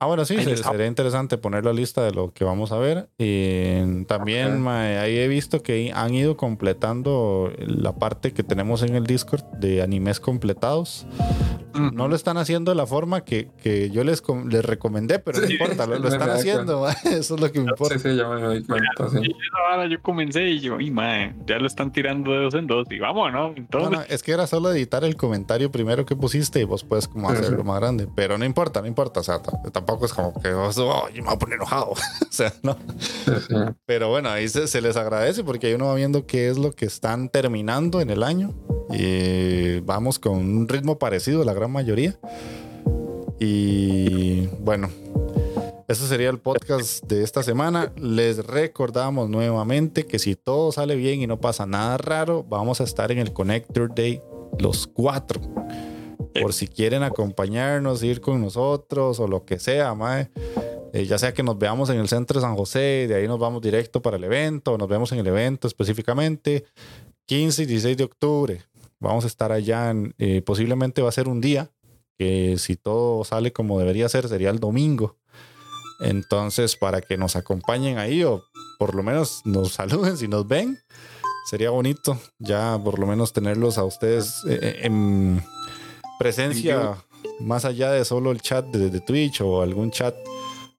Ah, 0.00 0.06
bueno, 0.06 0.24
sí, 0.24 0.36
se- 0.40 0.56
sería 0.56 0.86
interesante 0.86 1.38
poner 1.38 1.64
la 1.64 1.72
lista 1.72 2.04
de 2.04 2.12
lo 2.12 2.32
que 2.32 2.44
vamos 2.44 2.70
a 2.70 2.78
ver. 2.78 3.08
Y 3.18 4.04
también 4.04 4.52
Ok. 4.54 4.58
mae, 4.60 4.98
ahí 4.98 5.16
he 5.18 5.26
visto 5.26 5.60
que 5.62 5.90
han 5.92 6.14
ido 6.14 6.36
completando 6.36 7.52
la 7.58 7.92
parte 7.96 8.32
que 8.32 8.44
tenemos 8.44 8.82
en 8.82 8.94
el 8.94 9.04
Discord 9.06 9.42
de 9.58 9.82
animes 9.82 10.20
completados. 10.20 11.04
No 11.74 12.08
lo 12.08 12.16
están 12.16 12.38
haciendo 12.38 12.72
de 12.72 12.76
la 12.76 12.86
forma 12.86 13.24
que, 13.24 13.50
que 13.62 13.90
yo 13.90 14.02
les, 14.02 14.20
com- 14.20 14.48
les 14.48 14.64
recomendé, 14.64 15.20
pero 15.20 15.40
no 15.40 15.46
Sí, 15.46 15.52
importa, 15.52 15.86
lo, 15.86 15.94
están 16.08 16.30
haciendo. 16.30 16.80
mae, 16.82 16.94
Eso 17.18 17.34
es 17.36 17.40
lo 17.40 17.52
que 17.52 17.60
me 17.60 17.70
importa. 17.70 17.98
Sí, 17.98 18.08
sí, 18.10 18.16
ya 18.16 18.26
me 18.28 18.54
di 18.58 18.64
cuenta, 18.64 19.08
sí. 19.10 19.18
Y 19.22 19.26
esa 19.30 19.68
vara 19.70 19.86
yo 19.88 20.00
comencé 20.02 20.44
y 20.48 20.60
yo, 20.60 20.80
y 20.80 20.90
mae, 20.90 21.34
ya 21.46 21.58
lo 21.58 21.66
están 21.66 21.92
tirando 21.92 22.32
de 22.32 22.38
dos 22.44 22.54
en 22.54 22.66
dos 22.66 22.86
y 22.90 22.98
vamos, 22.98 23.32
¿no? 23.32 23.48
No, 23.50 23.54
Entonces, 23.56 23.90
no, 23.90 24.02
es 24.08 24.22
que 24.22 24.32
era 24.32 24.46
solo 24.46 24.72
editar 24.72 25.04
el 25.04 25.16
comentario 25.16 25.70
primero 25.70 26.04
que 26.06 26.16
pusiste 26.16 26.60
y 26.60 26.64
vos 26.64 26.82
puedes 26.84 27.06
como 27.06 27.30
hacerlo 27.30 27.58
sí. 27.62 27.64
más 27.64 27.78
grande. 27.80 28.08
Pero 28.14 28.38
no 28.38 28.44
importa, 28.44 28.80
no 28.80 28.86
importa. 28.88 29.20
O 29.20 29.22
sea, 29.22 29.40
tampoco 29.88 30.04
es 30.04 30.12
como 30.12 30.34
que 30.34 30.52
oh, 30.52 30.70
yo 30.70 31.22
me 31.22 31.22
voy 31.22 31.34
a 31.34 31.38
poner 31.38 31.56
enojado. 31.56 31.92
o 31.92 31.96
sea, 32.30 32.52
no. 32.62 32.76
Sí, 32.98 33.32
sí. 33.48 33.54
Pero 33.86 34.10
bueno, 34.10 34.28
ahí 34.28 34.46
se, 34.46 34.68
se 34.68 34.82
les 34.82 34.96
agradece 34.96 35.42
porque 35.44 35.68
ahí 35.68 35.74
uno 35.74 35.86
va 35.86 35.94
viendo 35.94 36.26
qué 36.26 36.50
es 36.50 36.58
lo 36.58 36.72
que 36.72 36.84
están 36.84 37.30
terminando 37.30 38.02
en 38.02 38.10
el 38.10 38.22
año. 38.22 38.54
Y 38.90 39.80
vamos 39.80 40.18
con 40.18 40.34
un 40.34 40.68
ritmo 40.68 40.98
parecido 40.98 41.42
la 41.42 41.54
gran 41.54 41.70
mayoría. 41.70 42.18
Y 43.40 44.46
bueno, 44.60 44.90
eso 45.88 46.06
sería 46.06 46.28
el 46.28 46.38
podcast 46.38 47.04
de 47.04 47.22
esta 47.22 47.42
semana. 47.42 47.90
Les 47.96 48.44
recordamos 48.44 49.30
nuevamente 49.30 50.04
que 50.04 50.18
si 50.18 50.34
todo 50.34 50.70
sale 50.70 50.96
bien 50.96 51.22
y 51.22 51.26
no 51.26 51.40
pasa 51.40 51.64
nada 51.64 51.96
raro, 51.96 52.44
vamos 52.44 52.82
a 52.82 52.84
estar 52.84 53.10
en 53.10 53.18
el 53.18 53.32
Connector 53.32 53.94
Day 53.94 54.20
los 54.58 54.86
cuatro. 54.86 55.40
Por 56.40 56.52
si 56.52 56.68
quieren 56.68 57.02
acompañarnos, 57.02 58.02
ir 58.02 58.20
con 58.20 58.40
nosotros 58.40 59.18
o 59.20 59.26
lo 59.28 59.44
que 59.44 59.58
sea, 59.58 59.94
mae. 59.94 60.30
Eh, 60.92 61.04
ya 61.04 61.18
sea 61.18 61.34
que 61.34 61.42
nos 61.42 61.58
veamos 61.58 61.90
en 61.90 61.98
el 61.98 62.08
centro 62.08 62.40
de 62.40 62.46
San 62.46 62.56
José, 62.56 63.06
de 63.08 63.14
ahí 63.16 63.28
nos 63.28 63.38
vamos 63.38 63.60
directo 63.60 64.00
para 64.00 64.16
el 64.16 64.24
evento, 64.24 64.72
o 64.72 64.78
nos 64.78 64.88
vemos 64.88 65.12
en 65.12 65.18
el 65.18 65.26
evento 65.26 65.66
específicamente. 65.68 66.64
15 67.26 67.62
y 67.64 67.66
16 67.66 67.96
de 67.96 68.04
octubre. 68.04 68.62
Vamos 69.00 69.24
a 69.24 69.26
estar 69.26 69.52
allá. 69.52 69.90
en- 69.90 70.14
eh, 70.18 70.40
posiblemente 70.42 71.02
va 71.02 71.08
a 71.10 71.12
ser 71.12 71.28
un 71.28 71.40
día, 71.40 71.70
que 72.18 72.56
si 72.58 72.76
todo 72.76 73.22
sale 73.24 73.52
como 73.52 73.78
debería 73.78 74.08
ser, 74.08 74.28
sería 74.28 74.50
el 74.50 74.58
domingo. 74.60 75.16
Entonces, 76.00 76.76
para 76.76 77.00
que 77.00 77.16
nos 77.16 77.36
acompañen 77.36 77.98
ahí 77.98 78.22
o 78.24 78.42
por 78.78 78.94
lo 78.94 79.02
menos 79.02 79.42
nos 79.44 79.72
saluden 79.74 80.16
si 80.16 80.28
nos 80.28 80.46
ven, 80.46 80.78
sería 81.50 81.70
bonito 81.70 82.18
ya 82.38 82.80
por 82.82 82.98
lo 82.98 83.06
menos 83.06 83.32
tenerlos 83.32 83.78
a 83.78 83.84
ustedes 83.84 84.42
eh, 84.48 84.80
en 84.82 85.42
presencia 86.18 86.96
más 87.40 87.64
allá 87.64 87.90
de 87.92 88.04
solo 88.04 88.30
el 88.30 88.40
chat 88.40 88.64
de, 88.66 88.90
de 88.90 89.00
Twitch 89.00 89.40
o 89.40 89.62
algún 89.62 89.90
chat 89.90 90.14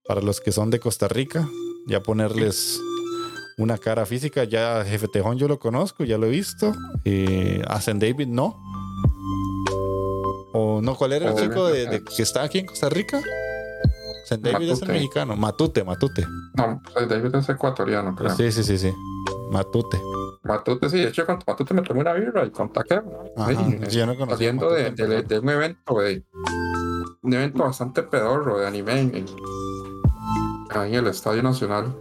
para 0.07 0.22
los 0.22 0.41
que 0.41 0.52
son 0.52 0.70
de 0.70 0.80
Costa 0.80 1.07
Rica, 1.07 1.48
ya 1.88 2.02
ponerles 2.02 2.80
una 3.57 3.78
cara 3.78 4.06
física. 4.06 4.44
Ya 4.44 4.84
Jefe 4.86 5.07
Tejón 5.07 5.38
yo 5.38 5.48
lo 5.48 5.60
conozco, 5.60 6.03
ya 6.03 6.18
lo 6.18 6.28
he 6.28 6.30
visto. 6.32 6.72
Eh, 7.06 7.61
a 7.68 7.80
San 7.82 7.99
David 7.99 8.28
no. 8.28 8.56
O 10.53 10.82
no, 10.82 10.95
¿cuál 10.95 11.14
era 11.14 11.30
el 11.30 11.36
chico 11.36 11.68
de, 11.68 11.86
de- 11.88 12.03
que 12.03 12.24
está 12.24 12.44
aquí 12.44 12.60
en 12.60 12.66
Costa 12.66 12.90
Rica? 12.90 13.22
San 14.26 14.41
David 14.41 14.72
es 14.72 14.82
el 14.82 14.88
mexicano. 14.90 15.36
Matute, 15.36 15.84
Matute. 15.84 16.26
No, 16.56 16.82
pues, 16.94 17.07
David 17.07 17.36
es 17.36 17.49
ecuatoriano, 17.49 18.16
creo. 18.16 18.36
Sí, 18.36 18.52
sí, 18.52 18.64
sí, 18.64 18.78
sí. 18.78 18.91
Matute. 19.52 19.99
Matute, 20.44 20.90
sí, 20.90 20.98
de 20.99 21.10
hecho, 21.10 21.26
con 21.26 21.40
Matute 21.45 21.74
me 21.74 21.82
tomé 21.82 22.02
una 22.02 22.14
birra 22.14 22.45
y 22.45 22.52
con 22.52 22.72
Taquero. 22.72 23.26
Ajá, 23.36 23.49
Sí, 23.52 23.78
sí, 23.90 23.98
yo 23.98 24.06
no 24.06 24.16
conocía 24.16 24.34
a 24.34 24.38
saliendo 24.38 24.72
de, 24.72 24.84
Matute. 24.84 25.07
de- 25.07 25.22
de 25.24 25.40
un 25.40 25.49
evento, 25.49 25.99
de 25.99 26.24
un 27.22 27.34
evento 27.34 27.64
bastante 27.64 28.03
pedorro 28.03 28.57
de 28.60 28.68
anime 28.68 28.99
en, 29.02 29.16
en- 29.16 29.26
ahí 30.72 30.94
en 30.95 30.99
el 30.99 31.07
Estadio 31.07 31.44
Nacional. 31.44 31.94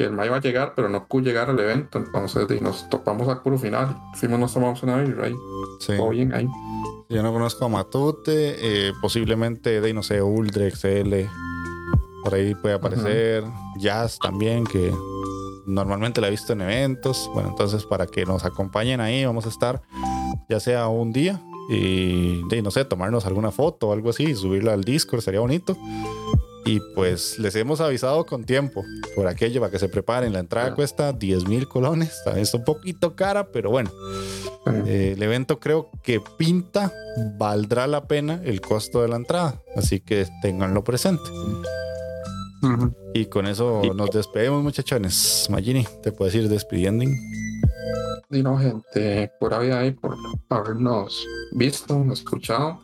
Y 0.00 0.04
el 0.04 0.12
May 0.12 0.28
iba 0.28 0.36
a 0.36 0.40
llegar, 0.40 0.74
pero 0.76 0.88
no 0.88 1.06
pudo 1.08 1.22
llegar 1.24 1.50
al 1.50 1.58
evento, 1.58 1.98
entonces 1.98 2.46
di, 2.46 2.60
nos 2.60 2.88
topamos 2.88 3.26
al 3.28 3.42
puro 3.42 3.58
final. 3.58 3.96
Fuimos, 4.14 4.38
nos 4.38 4.54
tomamos 4.54 4.80
una 4.84 4.96
birra 4.96 5.26
ahí, 5.26 5.34
Sí. 5.80 5.96
todo 5.96 6.10
bien 6.10 6.32
ahí. 6.34 6.48
Yo 7.08 7.22
no 7.22 7.32
conozco 7.32 7.64
a 7.64 7.68
Matute, 7.68 8.88
eh, 8.88 8.92
posiblemente 9.00 9.80
de, 9.80 9.92
no 9.94 10.02
sé, 10.04 10.22
Uldrex, 10.22 10.84
L. 10.84 11.28
Por 12.22 12.34
ahí 12.34 12.54
puede 12.54 12.74
aparecer. 12.74 13.44
Jazz 13.78 14.18
también, 14.20 14.64
que 14.64 14.92
normalmente 15.68 16.20
la 16.20 16.28
he 16.28 16.30
visto 16.30 16.52
en 16.52 16.62
eventos. 16.62 17.30
Bueno, 17.34 17.50
entonces 17.50 17.84
para 17.84 18.06
que 18.06 18.24
nos 18.24 18.44
acompañen 18.44 19.00
ahí, 19.00 19.24
vamos 19.24 19.46
a 19.46 19.50
estar 19.50 19.82
ya 20.48 20.60
sea 20.60 20.88
un 20.88 21.12
día 21.12 21.40
y, 21.68 22.46
de, 22.48 22.62
no 22.62 22.70
sé, 22.70 22.84
tomarnos 22.84 23.26
alguna 23.26 23.50
foto 23.50 23.88
o 23.88 23.92
algo 23.92 24.10
así 24.10 24.24
y 24.24 24.34
subirla 24.34 24.72
al 24.72 24.84
Discord, 24.84 25.20
sería 25.20 25.40
bonito. 25.40 25.76
Y 26.64 26.80
pues 26.94 27.38
les 27.38 27.54
hemos 27.54 27.80
avisado 27.80 28.26
con 28.26 28.44
tiempo 28.44 28.84
por 29.14 29.26
aquello 29.26 29.60
para 29.60 29.70
que 29.70 29.78
se 29.78 29.88
preparen. 29.88 30.32
La 30.32 30.40
entrada 30.40 30.74
cuesta 30.74 31.12
10 31.12 31.46
mil 31.46 31.66
colones. 31.68 32.22
Está 32.36 32.58
un 32.58 32.64
poquito 32.64 33.16
cara, 33.16 33.48
pero 33.52 33.70
bueno. 33.70 33.90
Eh, 34.86 35.14
el 35.16 35.22
evento 35.22 35.60
creo 35.60 35.90
que 36.02 36.20
pinta, 36.36 36.92
valdrá 37.38 37.86
la 37.86 38.06
pena 38.06 38.40
el 38.44 38.60
costo 38.60 39.00
de 39.00 39.08
la 39.08 39.16
entrada. 39.16 39.62
Así 39.76 40.00
que 40.00 40.26
ténganlo 40.42 40.84
presente. 40.84 41.24
Y 43.14 43.26
con 43.26 43.46
eso 43.46 43.82
Y- 43.84 43.90
nos 43.90 44.10
despedimos, 44.10 44.62
muchachones. 44.62 45.46
Magini, 45.50 45.86
te 46.02 46.12
puedes 46.12 46.34
ir 46.34 46.48
despidiendo. 46.48 47.04
Y 48.30 48.42
no, 48.42 48.58
gente, 48.58 49.32
por 49.40 49.54
ahí, 49.54 49.90
por 49.92 50.14
habernos 50.50 51.26
visto, 51.52 52.04
escuchado. 52.12 52.80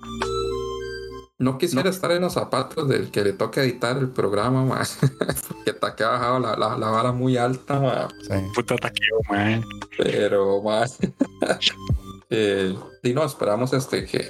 No 1.38 1.58
quisiera 1.58 1.90
estar 1.90 2.12
en 2.12 2.22
los 2.22 2.32
zapatos 2.34 2.88
del 2.88 3.10
que 3.10 3.22
le 3.22 3.32
toca 3.32 3.62
editar 3.62 3.98
el 3.98 4.08
programa, 4.08 4.64
más 4.64 4.96
porque 5.48 5.70
está 5.70 5.94
que 5.94 6.04
ha 6.04 6.10
bajado 6.10 6.38
la, 6.38 6.56
la, 6.56 6.78
la 6.78 6.90
vara 6.90 7.12
muy 7.12 7.36
alta, 7.36 7.80
ma. 7.80 8.08
Sí. 8.22 8.34
puta 8.54 8.76
taqueo, 8.76 9.18
mae. 9.28 9.60
pero 9.98 10.62
más. 10.62 10.96
eh, 12.30 12.74
y 13.02 13.12
no, 13.12 13.24
esperamos 13.24 13.72
este 13.72 14.06
que, 14.06 14.28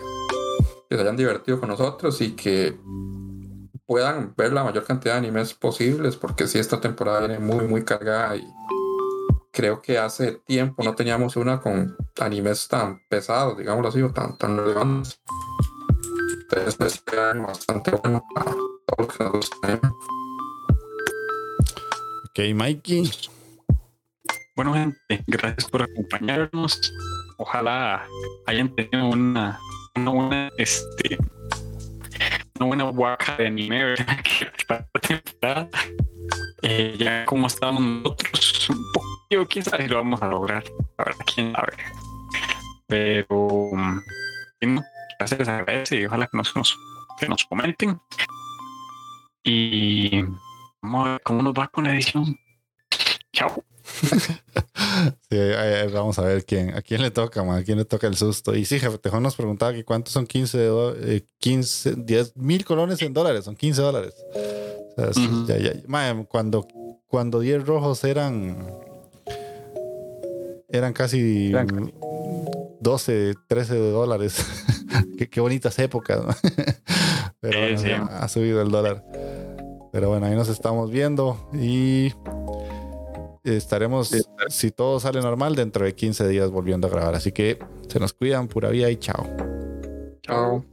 que 0.88 0.96
se 0.96 1.00
hayan 1.00 1.16
divertido 1.16 1.60
con 1.60 1.68
nosotros 1.68 2.20
y 2.22 2.32
que 2.32 2.74
puedan 3.86 4.34
ver 4.36 4.52
la 4.52 4.64
mayor 4.64 4.84
cantidad 4.84 5.14
de 5.14 5.18
animes 5.18 5.54
posibles, 5.54 6.16
porque 6.16 6.46
si 6.46 6.58
esta 6.58 6.80
temporada 6.80 7.20
viene 7.20 7.38
muy, 7.38 7.66
muy 7.66 7.84
cargada 7.84 8.36
y 8.36 8.44
creo 9.50 9.80
que 9.80 9.98
hace 9.98 10.32
tiempo 10.46 10.82
no 10.82 10.94
teníamos 10.94 11.36
una 11.36 11.60
con 11.60 11.96
animes 12.20 12.66
tan 12.68 13.00
pesados, 13.08 13.56
digámoslo 13.56 13.88
así, 13.88 14.02
o 14.02 14.12
tan, 14.12 14.36
tan 14.36 14.56
relevantes. 14.56 15.20
Entonces, 16.50 17.02
queda 17.06 17.34
bastante 17.34 17.90
bueno 17.92 18.24
para 18.34 18.52
todos 18.52 18.98
los 18.98 19.16
que 19.16 19.24
nos 19.24 19.32
gustan. 19.32 19.80
Ok, 22.30 22.54
Mikey. 22.54 23.10
Bueno, 24.56 24.74
gente, 24.74 25.24
gracias 25.26 25.68
por 25.70 25.82
acompañarnos. 25.82 26.78
Ojalá 27.38 28.06
hayan 28.46 28.74
tenido 28.74 29.08
una, 29.08 29.58
una 29.96 30.10
buena, 30.10 30.50
este, 30.58 31.18
una 32.60 32.66
buena 32.66 32.84
guaca 32.84 33.36
de 33.36 33.46
anime, 33.48 33.84
¿verdad? 33.84 34.16
Eh, 36.66 36.96
ya 36.98 37.26
como 37.26 37.46
estamos 37.48 37.82
nosotros, 37.82 38.70
un 38.70 38.82
poquito, 38.94 39.46
quién 39.48 39.64
sabe 39.66 39.82
si 39.82 39.88
lo 39.90 39.96
vamos 39.96 40.22
a 40.22 40.28
lograr. 40.28 40.64
La 40.96 41.04
verdad, 41.04 41.20
quién 41.34 41.52
sabe. 41.52 41.74
Pero, 42.86 43.70
gracias, 45.18 45.46
agradece 45.48 46.00
y 46.00 46.06
ojalá 46.06 46.26
que 46.26 46.38
nos- 46.38 46.78
que 47.18 47.28
nos 47.28 47.44
comenten. 47.44 48.00
Y 49.42 50.22
vamos 50.80 51.06
a 51.06 51.10
ver 51.12 51.20
cómo 51.22 51.42
nos 51.42 51.52
va 51.52 51.68
con 51.68 51.84
la 51.84 51.92
edición. 51.92 52.34
Chao. 53.32 53.62
Sí, 55.30 55.36
vamos 55.92 56.18
a 56.18 56.22
ver 56.22 56.44
quién, 56.44 56.74
a 56.74 56.80
quién 56.82 57.02
le 57.02 57.10
toca, 57.10 57.42
man, 57.42 57.58
a 57.60 57.64
quién 57.64 57.76
le 57.78 57.84
toca 57.84 58.06
el 58.06 58.16
susto. 58.16 58.54
Y 58.54 58.64
sí, 58.64 58.78
jefe 58.78 58.98
Tejón 58.98 59.22
nos 59.22 59.34
preguntaba 59.36 59.72
que 59.72 59.84
cuántos 59.84 60.12
son 60.12 60.26
15, 60.26 60.58
de 60.58 60.66
do- 60.66 60.96
eh, 60.96 61.26
15 61.38 61.94
10 61.96 62.36
mil 62.36 62.64
colones 62.64 63.02
en 63.02 63.12
dólares, 63.12 63.44
son 63.44 63.56
15 63.56 63.82
dólares. 63.82 64.14
O 64.96 65.02
sea, 65.02 65.12
sí, 65.12 65.26
Ujú. 65.26 65.46
ya, 65.46 65.58
ya, 65.58 65.72
mae, 65.88 66.24
cuando, 66.26 66.66
cuando 67.08 67.40
10 67.40 67.66
rojos 67.66 68.04
eran, 68.04 68.64
eran 70.70 70.92
casi 70.92 71.48
Eran- 71.50 71.92
12, 72.80 73.34
13 73.48 73.74
de 73.74 73.90
dólares. 73.90 74.36
qué, 75.18 75.28
qué 75.28 75.40
bonitas 75.40 75.78
épocas. 75.78 76.20
¿no? 76.24 76.34
Pero 77.40 77.52
Sí, 77.52 77.58
bueno, 77.60 77.78
sí. 77.78 77.88
ya 77.88 78.02
ha 78.04 78.28
subido 78.28 78.62
el 78.62 78.70
dólar. 78.70 79.04
Pero 79.92 80.08
bueno, 80.10 80.26
ahí 80.26 80.34
nos 80.34 80.48
estamos 80.48 80.90
viendo 80.90 81.48
y 81.52 82.12
estaremos, 83.44 84.10
si 84.48 84.70
todo 84.70 84.98
sale 85.00 85.20
normal, 85.20 85.54
dentro 85.54 85.84
de 85.84 85.94
15 85.94 86.26
días 86.28 86.50
volviendo 86.50 86.86
a 86.86 86.90
grabar. 86.90 87.14
Así 87.14 87.32
que 87.32 87.58
Se 87.88 88.00
nos 88.00 88.12
cuidan, 88.12 88.48
pura 88.48 88.70
vida 88.70 88.90
y 88.90 88.96
chao. 88.96 89.26
Chao. 90.22 90.64